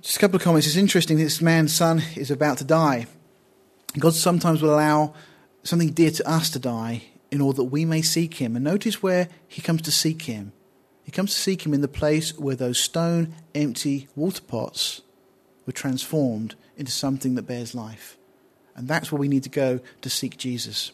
Just 0.00 0.16
a 0.16 0.20
couple 0.20 0.36
of 0.36 0.42
comments. 0.42 0.68
It's 0.68 0.76
interesting 0.76 1.18
this 1.18 1.42
man's 1.42 1.74
son 1.74 2.02
is 2.14 2.30
about 2.30 2.58
to 2.58 2.64
die. 2.64 3.08
God 4.00 4.14
sometimes 4.14 4.62
will 4.62 4.74
allow 4.74 5.14
something 5.62 5.90
dear 5.90 6.10
to 6.10 6.28
us 6.28 6.50
to 6.50 6.58
die 6.58 7.04
in 7.30 7.40
order 7.40 7.58
that 7.58 7.64
we 7.64 7.84
may 7.84 8.02
seek 8.02 8.34
him. 8.34 8.56
And 8.56 8.64
notice 8.64 9.02
where 9.02 9.28
he 9.46 9.62
comes 9.62 9.82
to 9.82 9.90
seek 9.90 10.22
him. 10.22 10.52
He 11.04 11.12
comes 11.12 11.32
to 11.32 11.40
seek 11.40 11.64
him 11.64 11.72
in 11.72 11.80
the 11.80 11.88
place 11.88 12.36
where 12.38 12.56
those 12.56 12.78
stone, 12.78 13.34
empty 13.54 14.08
water 14.14 14.42
pots 14.42 15.02
were 15.66 15.72
transformed 15.72 16.54
into 16.76 16.92
something 16.92 17.34
that 17.34 17.46
bears 17.46 17.74
life. 17.74 18.16
And 18.76 18.88
that's 18.88 19.10
where 19.10 19.18
we 19.18 19.28
need 19.28 19.42
to 19.44 19.48
go 19.48 19.80
to 20.02 20.10
seek 20.10 20.36
Jesus. 20.36 20.92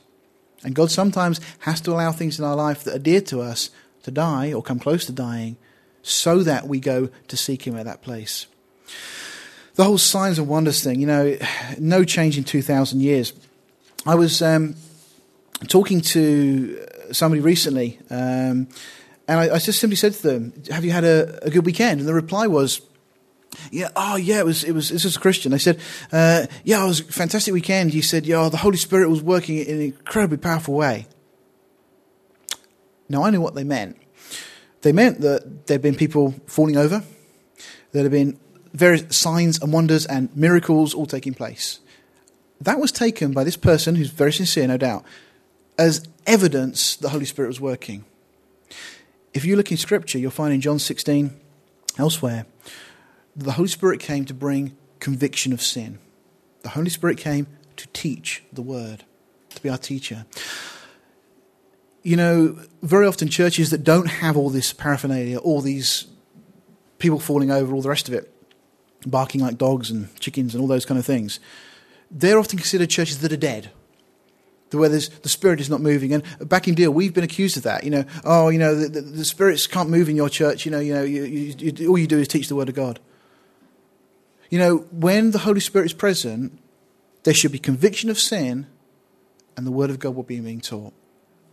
And 0.63 0.75
God 0.75 0.91
sometimes 0.91 1.41
has 1.61 1.81
to 1.83 1.93
allow 1.93 2.13
things 2.13 2.39
in 2.39 2.45
our 2.45 2.57
life 2.57 2.85
that 2.85 2.95
are 2.95 3.01
dear 3.01 3.21
to 3.23 3.41
us 3.41 3.71
to 4.05 4.11
die 4.11 4.53
or 4.53 4.63
come 4.63 4.79
close 4.79 5.05
to 5.07 5.13
dying 5.13 5.57
so 6.03 6.43
that 6.43 6.67
we 6.67 6.81
go 6.81 7.09
to 7.29 7.37
seek 7.37 7.67
Him 7.67 7.77
at 7.77 7.85
that 7.85 8.03
place. 8.03 8.47
The 9.75 9.85
whole 9.85 9.99
signs 9.99 10.39
and 10.39 10.49
wonders 10.49 10.85
thing, 10.85 11.01
you 11.01 11.07
know, 11.07 11.37
no 11.79 12.05
change 12.05 12.39
in 12.39 12.45
2,000 12.45 13.01
years. 13.01 13.33
I 14.07 14.15
was 14.15 14.41
um, 14.41 14.77
talking 15.69 16.01
to 16.01 16.87
somebody 17.11 17.41
recently, 17.41 17.99
um, 18.11 18.69
and 19.27 19.41
I, 19.41 19.55
I, 19.55 19.59
just 19.59 19.81
simply 19.81 19.97
said 19.97 20.13
to 20.13 20.23
them, 20.23 20.53
Have 20.71 20.85
you 20.85 20.93
had 20.93 21.05
a, 21.05 21.47
a 21.47 21.51
good 21.51 21.65
weekend? 21.65 22.01
And 22.01 22.09
the 22.09 22.15
reply 22.15 22.47
was, 22.47 22.83
yeah, 23.71 23.89
oh 23.97 24.17
yeah, 24.17 24.39
it 24.41 24.45
was 24.45 24.65
it 24.65 24.73
was 24.73 24.91
this 24.91 25.05
was 25.05 25.17
a 25.17 25.21
Christian. 25.21 25.53
They 25.53 25.59
said, 25.59 25.81
uh, 26.13 26.47
yeah, 26.65 26.83
it 26.83 26.87
was 26.87 27.01
a 27.01 27.05
fantastic 27.05 27.55
weekend. 27.55 27.93
He 27.93 28.03
said, 28.03 28.27
yeah, 28.27 28.49
the 28.49 28.57
Holy 28.57 28.77
Spirit 28.77 29.09
was 29.09 29.23
working 29.23 29.59
in 29.59 29.77
an 29.77 29.83
incredibly 29.83 30.39
powerful 30.39 30.75
way. 30.75 31.07
Now 33.09 33.25
I 33.25 33.31
knew 33.31 33.41
what 33.41 33.55
they 33.55 33.65
meant. 33.65 33.97
They 34.83 34.93
meant 34.93 35.21
that 35.21 35.67
there'd 35.67 35.83
been 35.83 35.95
people 35.95 36.35
falling 36.47 36.77
over, 36.77 37.03
there 37.93 38.03
had 38.03 38.13
been 38.13 38.39
various 38.75 39.17
signs 39.17 39.63
and 39.63 39.73
wonders 39.73 40.05
and 40.05 40.37
miracles 40.37 40.93
all 40.93 41.07
taking 41.07 41.33
place. 41.33 41.79
That 42.61 42.81
was 42.81 42.93
taken 42.93 43.33
by 43.33 43.45
this 43.45 43.57
person, 43.57 43.95
who's 43.95 44.11
very 44.11 44.33
sincere, 44.33 44.67
no 44.67 44.77
doubt, 44.77 45.05
as 45.79 46.07
evidence 46.27 46.97
the 46.97 47.11
Holy 47.11 47.25
Spirit 47.25 47.49
was 47.49 47.61
working. 47.61 48.05
If 49.33 49.45
you 49.45 49.57
look 49.57 49.71
in 49.71 49.77
Scripture, 49.77 50.19
you'll 50.19 50.31
find 50.31 50.53
in 50.53 50.61
John 50.61 50.79
16, 50.79 51.33
elsewhere, 51.99 52.47
the 53.37 53.53
Holy 53.53 53.69
Spirit 53.69 54.01
came 54.01 54.25
to 54.27 54.35
bring 54.35 54.77
conviction 55.01 55.53
of 55.53 55.61
sin. 55.61 55.99
The 56.63 56.71
Holy 56.71 56.91
Spirit 56.91 57.19
came 57.19 57.47
to 57.77 57.87
teach 57.89 58.43
the 58.53 58.63
Word, 58.63 59.05
to 59.51 59.63
be 59.63 59.69
our 59.69 59.79
teacher. 59.79 60.27
You 62.03 62.17
know, 62.17 62.59
very 62.83 63.07
often 63.07 63.29
churches 63.29 63.71
that 63.71 63.83
don't 63.85 64.07
have 64.07 64.37
all 64.37 64.51
this 64.51 64.73
paraphernalia, 64.73 65.39
all 65.39 65.61
these 65.61 66.07
people 66.99 67.19
falling 67.19 67.51
over, 67.51 67.75
all 67.75 67.83
the 67.83 67.89
rest 67.89 68.09
of 68.09 68.15
it, 68.15 68.34
barking 69.07 69.41
like 69.41 69.59
dogs 69.59 69.91
and 69.91 70.15
chickens 70.21 70.55
and 70.55 70.61
all 70.61 70.69
those 70.69 70.85
kind 70.85 70.99
of 70.99 71.07
things, 71.07 71.41
they're 72.11 72.39
often 72.39 72.59
considered 72.59 72.91
churches 72.91 73.21
that 73.21 73.33
are 73.33 73.37
dead 73.37 73.71
where 74.79 74.89
the 74.89 75.29
spirit 75.29 75.61
is 75.61 75.71
not 75.71 75.81
moving. 75.81 76.13
And 76.13 76.23
back 76.41 76.69
in 76.69 76.75
Deal, 76.75 76.91
we've 76.91 77.15
been 77.15 77.25
accused 77.25 77.57
of 77.57 77.63
that. 77.63 77.85
You 77.85 77.91
know, 77.91 78.05
oh, 78.25 78.49
you 78.49 78.59
know, 78.59 78.75
the, 78.75 78.89
the, 78.89 79.01
the 79.01 79.25
spirits 79.25 79.67
can't 79.67 79.89
move 79.89 80.09
in 80.09 80.17
your 80.17 80.29
church. 80.29 80.65
You 80.65 80.73
know, 80.73 80.81
you 80.81 80.95
know, 80.95 81.03
you, 81.03 81.25
you, 81.25 81.55
you, 81.59 81.89
all 81.89 81.99
you 81.99 82.07
do 82.07 82.19
is 82.19 82.29
teach 82.29 82.49
the 82.49 82.57
word 82.57 82.69
of 82.69 82.75
God. 82.75 83.01
You 84.51 84.59
know, 84.59 84.77
when 84.91 85.31
the 85.31 85.39
Holy 85.39 85.61
Spirit 85.61 85.87
is 85.87 85.93
present, 85.93 86.59
there 87.25 87.35
should 87.35 87.53
be 87.53 87.59
conviction 87.59 88.11
of 88.11 88.19
sin 88.19 88.67
and 89.57 89.67
the 89.67 89.73
Word 89.73 89.91
of 89.91 89.99
God 89.99 90.15
will 90.15 90.23
be 90.23 90.39
being 90.41 90.61
taught. 90.61 90.93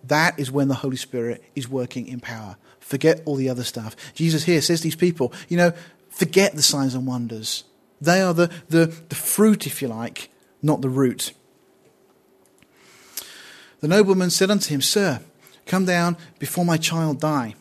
That 0.03 0.39
is 0.39 0.51
when 0.51 0.67
the 0.67 0.75
Holy 0.75 0.97
Spirit 0.97 1.43
is 1.55 1.69
working 1.69 2.07
in 2.07 2.19
power. 2.19 2.57
Forget 2.79 3.21
all 3.25 3.35
the 3.35 3.49
other 3.49 3.63
stuff. 3.63 3.95
Jesus 4.13 4.43
here 4.43 4.61
says 4.61 4.81
these 4.81 4.95
people, 4.95 5.31
you 5.47 5.57
know, 5.57 5.73
forget 6.11 6.53
the 6.53 6.61
signs 6.61 6.93
and 6.93 7.07
wonders. 7.07 7.63
They 7.99 8.21
are 8.21 8.33
the, 8.33 8.51
the, 8.69 8.85
the 9.09 9.15
fruit, 9.15 9.65
if 9.65 9.81
you 9.81 9.87
like, 9.87 10.29
not 10.61 10.81
the 10.81 10.89
root. 10.89 11.33
The 13.79 13.87
nobleman 13.87 14.29
said 14.29 14.51
unto 14.51 14.73
him, 14.73 14.81
Sir, 14.81 15.21
come 15.65 15.85
down 15.85 16.17
before 16.37 16.65
my 16.65 16.77
child 16.77 17.19
die. 17.19 17.55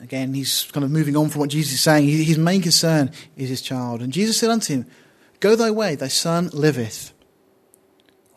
Again, 0.00 0.34
he's 0.34 0.68
kind 0.72 0.84
of 0.84 0.90
moving 0.90 1.16
on 1.16 1.28
from 1.28 1.40
what 1.40 1.50
Jesus 1.50 1.74
is 1.74 1.80
saying. 1.80 2.08
His 2.08 2.36
main 2.36 2.60
concern 2.60 3.12
is 3.36 3.48
his 3.48 3.62
child. 3.62 4.02
And 4.02 4.12
Jesus 4.12 4.36
said 4.36 4.50
unto 4.50 4.74
him, 4.74 4.86
Go 5.38 5.54
thy 5.54 5.70
way, 5.70 5.94
thy 5.94 6.08
son 6.08 6.50
liveth. 6.52 7.12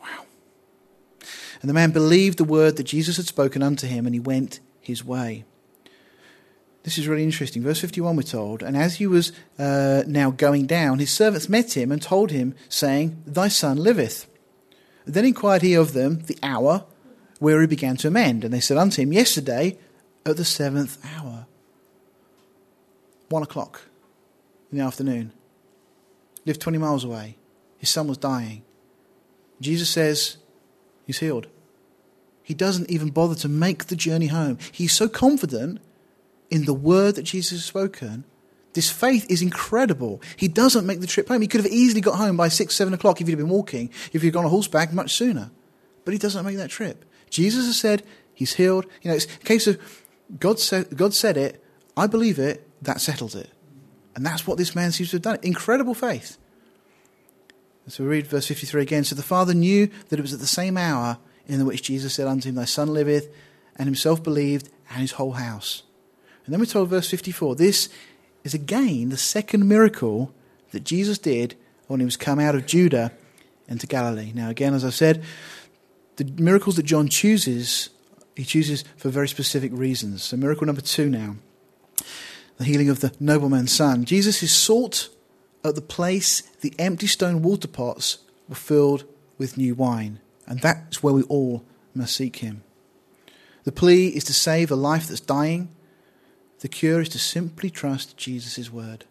Wow. 0.00 0.24
And 1.60 1.68
the 1.68 1.74
man 1.74 1.90
believed 1.90 2.38
the 2.38 2.44
word 2.44 2.76
that 2.76 2.84
Jesus 2.84 3.16
had 3.16 3.26
spoken 3.26 3.62
unto 3.62 3.86
him, 3.86 4.06
and 4.06 4.14
he 4.14 4.20
went 4.20 4.60
his 4.80 5.04
way. 5.04 5.44
This 6.86 6.98
is 6.98 7.08
really 7.08 7.24
interesting. 7.24 7.64
Verse 7.64 7.80
51, 7.80 8.14
we're 8.14 8.22
told, 8.22 8.62
And 8.62 8.76
as 8.76 8.94
he 8.94 9.08
was 9.08 9.32
uh, 9.58 10.04
now 10.06 10.30
going 10.30 10.66
down, 10.66 11.00
his 11.00 11.10
servants 11.10 11.48
met 11.48 11.76
him 11.76 11.90
and 11.90 12.00
told 12.00 12.30
him, 12.30 12.54
saying, 12.68 13.20
Thy 13.26 13.48
son 13.48 13.76
liveth. 13.76 14.28
Then 15.04 15.24
inquired 15.24 15.62
he 15.62 15.74
of 15.74 15.94
them 15.94 16.20
the 16.20 16.38
hour 16.44 16.84
where 17.40 17.60
he 17.60 17.66
began 17.66 17.96
to 17.96 18.08
amend. 18.08 18.44
And 18.44 18.54
they 18.54 18.60
said 18.60 18.76
unto 18.76 19.02
him, 19.02 19.12
Yesterday 19.12 19.78
at 20.24 20.36
the 20.36 20.44
seventh 20.44 21.04
hour 21.04 21.46
one 23.30 23.42
o'clock 23.42 23.82
in 24.70 24.78
the 24.78 24.84
afternoon. 24.84 25.32
Lived 26.44 26.60
20 26.60 26.78
miles 26.78 27.02
away. 27.02 27.36
His 27.78 27.90
son 27.90 28.06
was 28.06 28.18
dying. 28.18 28.62
Jesus 29.60 29.90
says, 29.90 30.36
He's 31.04 31.18
healed. 31.18 31.48
He 32.44 32.54
doesn't 32.54 32.88
even 32.88 33.10
bother 33.10 33.34
to 33.34 33.48
make 33.48 33.86
the 33.86 33.96
journey 33.96 34.28
home. 34.28 34.58
He's 34.70 34.92
so 34.92 35.08
confident 35.08 35.80
in 36.50 36.64
the 36.64 36.74
word 36.74 37.16
that 37.16 37.22
Jesus 37.22 37.50
has 37.58 37.64
spoken. 37.64 38.24
This 38.74 38.90
faith 38.90 39.26
is 39.30 39.40
incredible. 39.40 40.20
He 40.36 40.48
doesn't 40.48 40.86
make 40.86 41.00
the 41.00 41.06
trip 41.06 41.28
home. 41.28 41.40
He 41.40 41.48
could 41.48 41.62
have 41.62 41.72
easily 41.72 42.00
got 42.00 42.16
home 42.16 42.36
by 42.36 42.48
six, 42.48 42.74
seven 42.74 42.92
o'clock 42.92 43.20
if 43.20 43.26
he'd 43.26 43.36
been 43.36 43.48
walking, 43.48 43.90
if 44.12 44.22
he'd 44.22 44.32
gone 44.32 44.44
on 44.44 44.50
horseback 44.50 44.92
much 44.92 45.14
sooner. 45.14 45.50
But 46.04 46.12
he 46.12 46.18
doesn't 46.18 46.44
make 46.44 46.56
that 46.58 46.70
trip. 46.70 47.04
Jesus 47.30 47.66
has 47.66 47.78
said 47.78 48.02
he's 48.34 48.54
healed. 48.54 48.84
You 49.02 49.10
know, 49.10 49.16
it's 49.16 49.24
a 49.24 49.44
case 49.44 49.66
of 49.66 49.80
God 50.38 50.58
said, 50.58 50.96
God 50.96 51.14
said 51.14 51.36
it, 51.36 51.62
I 51.96 52.06
believe 52.06 52.38
it, 52.38 52.68
that 52.82 53.00
settles 53.00 53.34
it. 53.34 53.50
And 54.14 54.24
that's 54.24 54.46
what 54.46 54.58
this 54.58 54.74
man 54.74 54.92
seems 54.92 55.10
to 55.10 55.16
have 55.16 55.22
done. 55.22 55.38
Incredible 55.42 55.94
faith. 55.94 56.38
So 57.88 58.02
we 58.02 58.10
read 58.10 58.26
verse 58.26 58.46
53 58.46 58.82
again. 58.82 59.04
So 59.04 59.14
the 59.14 59.22
father 59.22 59.54
knew 59.54 59.88
that 60.08 60.18
it 60.18 60.22
was 60.22 60.32
at 60.32 60.40
the 60.40 60.46
same 60.46 60.76
hour 60.76 61.18
in 61.46 61.64
which 61.64 61.82
Jesus 61.82 62.14
said 62.14 62.26
unto 62.26 62.48
him, 62.48 62.56
Thy 62.56 62.64
son 62.64 62.92
liveth, 62.92 63.32
and 63.76 63.86
himself 63.86 64.22
believed, 64.22 64.70
and 64.90 65.00
his 65.00 65.12
whole 65.12 65.32
house. 65.32 65.82
And 66.46 66.52
then 66.52 66.60
we're 66.60 66.66
told, 66.66 66.88
verse 66.88 67.10
54, 67.10 67.56
this 67.56 67.88
is 68.44 68.54
again 68.54 69.10
the 69.10 69.16
second 69.16 69.68
miracle 69.68 70.32
that 70.70 70.84
Jesus 70.84 71.18
did 71.18 71.56
when 71.88 72.00
he 72.00 72.06
was 72.06 72.16
come 72.16 72.38
out 72.38 72.54
of 72.54 72.66
Judah 72.66 73.12
into 73.68 73.86
Galilee. 73.86 74.32
Now, 74.34 74.48
again, 74.48 74.72
as 74.72 74.84
I 74.84 74.90
said, 74.90 75.22
the 76.16 76.24
miracles 76.24 76.76
that 76.76 76.84
John 76.84 77.08
chooses, 77.08 77.90
he 78.34 78.44
chooses 78.44 78.84
for 78.96 79.08
very 79.10 79.28
specific 79.28 79.72
reasons. 79.74 80.22
So, 80.22 80.36
miracle 80.36 80.66
number 80.66 80.80
two 80.80 81.10
now 81.10 81.36
the 82.58 82.64
healing 82.64 82.88
of 82.88 83.00
the 83.00 83.14
nobleman's 83.20 83.72
son. 83.72 84.04
Jesus 84.04 84.42
is 84.42 84.54
sought 84.54 85.08
at 85.64 85.74
the 85.74 85.82
place 85.82 86.42
the 86.60 86.74
empty 86.78 87.06
stone 87.06 87.42
water 87.42 87.68
pots 87.68 88.18
were 88.48 88.54
filled 88.54 89.04
with 89.38 89.56
new 89.56 89.74
wine. 89.74 90.20
And 90.46 90.60
that's 90.60 91.02
where 91.02 91.12
we 91.12 91.22
all 91.24 91.64
must 91.94 92.16
seek 92.16 92.36
him. 92.36 92.62
The 93.64 93.72
plea 93.72 94.08
is 94.08 94.24
to 94.24 94.32
save 94.32 94.70
a 94.70 94.76
life 94.76 95.08
that's 95.08 95.20
dying. 95.20 95.68
The 96.66 96.70
cure 96.70 97.00
is 97.00 97.08
to 97.10 97.20
simply 97.20 97.70
trust 97.70 98.16
Jesus' 98.16 98.72
word. 98.72 99.04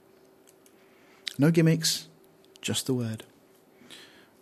No 1.38 1.52
gimmicks, 1.52 2.10
just 2.60 2.86
the 2.86 2.94
word. 2.94 3.24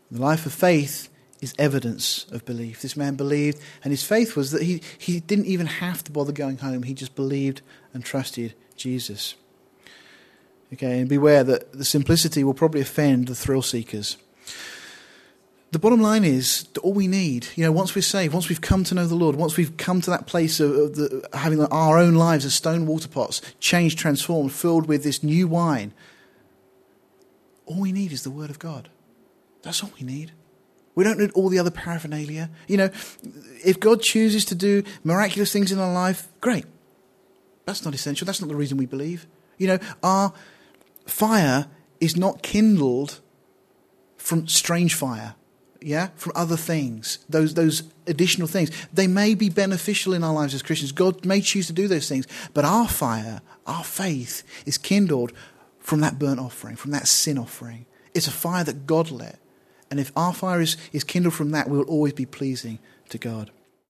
The 0.10 0.20
life 0.20 0.48
of 0.48 0.52
faith 0.52 1.10
is 1.40 1.54
evidence 1.60 2.26
of 2.32 2.44
belief. 2.44 2.82
This 2.82 2.98
man 2.98 3.14
believed, 3.14 3.60
and 3.84 3.92
his 3.92 4.04
faith 4.04 4.36
was 4.36 4.50
that 4.50 4.64
he, 4.64 4.82
he 4.98 5.20
didn't 5.20 5.46
even 5.46 5.68
have 5.68 6.04
to 6.06 6.12
bother 6.12 6.32
going 6.32 6.58
home. 6.58 6.82
He 6.82 6.96
just 6.96 7.14
believed 7.14 7.62
and 7.94 8.04
trusted 8.04 8.56
Jesus. 8.76 9.36
Okay, 10.74 11.02
and 11.02 11.08
beware 11.08 11.44
that 11.44 11.72
the 11.72 11.86
simplicity 11.86 12.44
will 12.44 12.56
probably 12.56 12.82
offend 12.82 13.28
the 13.28 13.36
thrill 13.36 13.62
seekers. 13.62 14.18
The 15.74 15.80
bottom 15.80 16.02
line 16.02 16.24
is 16.24 16.66
that 16.74 16.82
all 16.82 16.94
we 16.94 17.08
need, 17.08 17.48
you 17.56 17.64
know, 17.64 17.72
once 17.72 17.96
we're 17.96 18.04
saved, 18.04 18.32
once 18.32 18.48
we've 18.48 18.62
come 18.62 18.84
to 18.84 18.94
know 18.94 19.08
the 19.08 19.16
Lord, 19.16 19.36
once 19.36 19.58
we've 19.58 19.76
come 19.76 20.02
to 20.02 20.12
that 20.12 20.28
place 20.28 20.60
of, 20.60 20.72
of 20.72 20.96
the, 20.96 21.28
having 21.34 21.60
our 21.66 21.98
own 21.98 22.14
lives 22.14 22.46
as 22.46 22.54
stone 22.54 22.86
water 22.86 23.08
pots, 23.08 23.42
changed, 23.60 23.98
transformed, 23.98 24.54
filled 24.54 24.88
with 24.88 25.04
this 25.04 25.24
new 25.24 25.48
wine, 25.48 25.92
all 27.66 27.82
we 27.82 27.92
need 27.92 28.12
is 28.12 28.22
the 28.22 28.30
Word 28.30 28.52
of 28.52 28.60
God. 28.60 28.90
That's 29.64 29.84
all 29.84 29.90
we 30.00 30.06
need. 30.06 30.32
We 30.94 31.04
don't 31.04 31.18
need 31.18 31.32
all 31.32 31.50
the 31.50 31.58
other 31.58 31.72
paraphernalia. 31.72 32.52
You 32.68 32.78
know, 32.78 32.90
if 33.66 33.80
God 33.80 34.04
chooses 34.04 34.46
to 34.46 34.56
do 34.56 34.84
miraculous 35.04 35.52
things 35.52 35.72
in 35.72 35.80
our 35.80 35.92
life, 35.92 36.28
great. 36.40 36.66
That's 37.66 37.84
not 37.84 37.96
essential. 37.96 38.28
That's 38.28 38.42
not 38.42 38.48
the 38.48 38.56
reason 38.56 38.78
we 38.78 38.86
believe. 38.86 39.26
You 39.58 39.70
know, 39.70 39.80
our 40.04 40.34
fire 41.08 41.66
is 42.00 42.16
not 42.16 42.44
kindled 42.44 43.22
from 44.18 44.48
strange 44.48 44.94
fire, 44.94 45.34
yeah, 45.84 46.10
from 46.16 46.32
other 46.36 46.58
things, 46.58 47.20
those, 47.30 47.54
those 47.54 47.84
additional 48.08 48.48
things. 48.48 48.72
They 48.94 49.08
may 49.08 49.36
be 49.36 49.50
beneficial 49.50 50.14
in 50.14 50.24
our 50.24 50.34
lives 50.34 50.54
as 50.54 50.64
Christians. 50.64 50.92
God 50.92 51.26
may 51.26 51.42
choose 51.42 51.68
to 51.68 51.74
do 51.74 51.88
those 51.88 52.10
things, 52.10 52.28
but 52.54 52.66
our 52.66 52.88
fire, 52.88 53.42
our 53.66 53.84
faith 53.84 54.44
is 54.66 54.78
kindled 54.78 55.34
from 55.80 56.02
that 56.02 56.18
burnt 56.18 56.40
offering, 56.40 56.76
from 56.76 56.92
that 56.92 57.08
sin 57.08 57.38
offering. 57.38 57.86
It's 58.14 58.28
a 58.28 58.32
fire 58.32 58.64
that 58.64 58.86
God 58.86 59.12
lit. 59.12 59.38
And 59.92 60.00
if 60.00 60.12
our 60.16 60.34
fire 60.34 60.62
is, 60.62 60.78
is 60.92 61.04
kindled 61.04 61.34
from 61.34 61.52
that, 61.52 61.70
we 61.70 61.78
will 61.78 61.86
always 61.86 62.14
be 62.14 62.26
pleasing 62.26 62.80
to 63.10 63.18
God. 63.18 63.52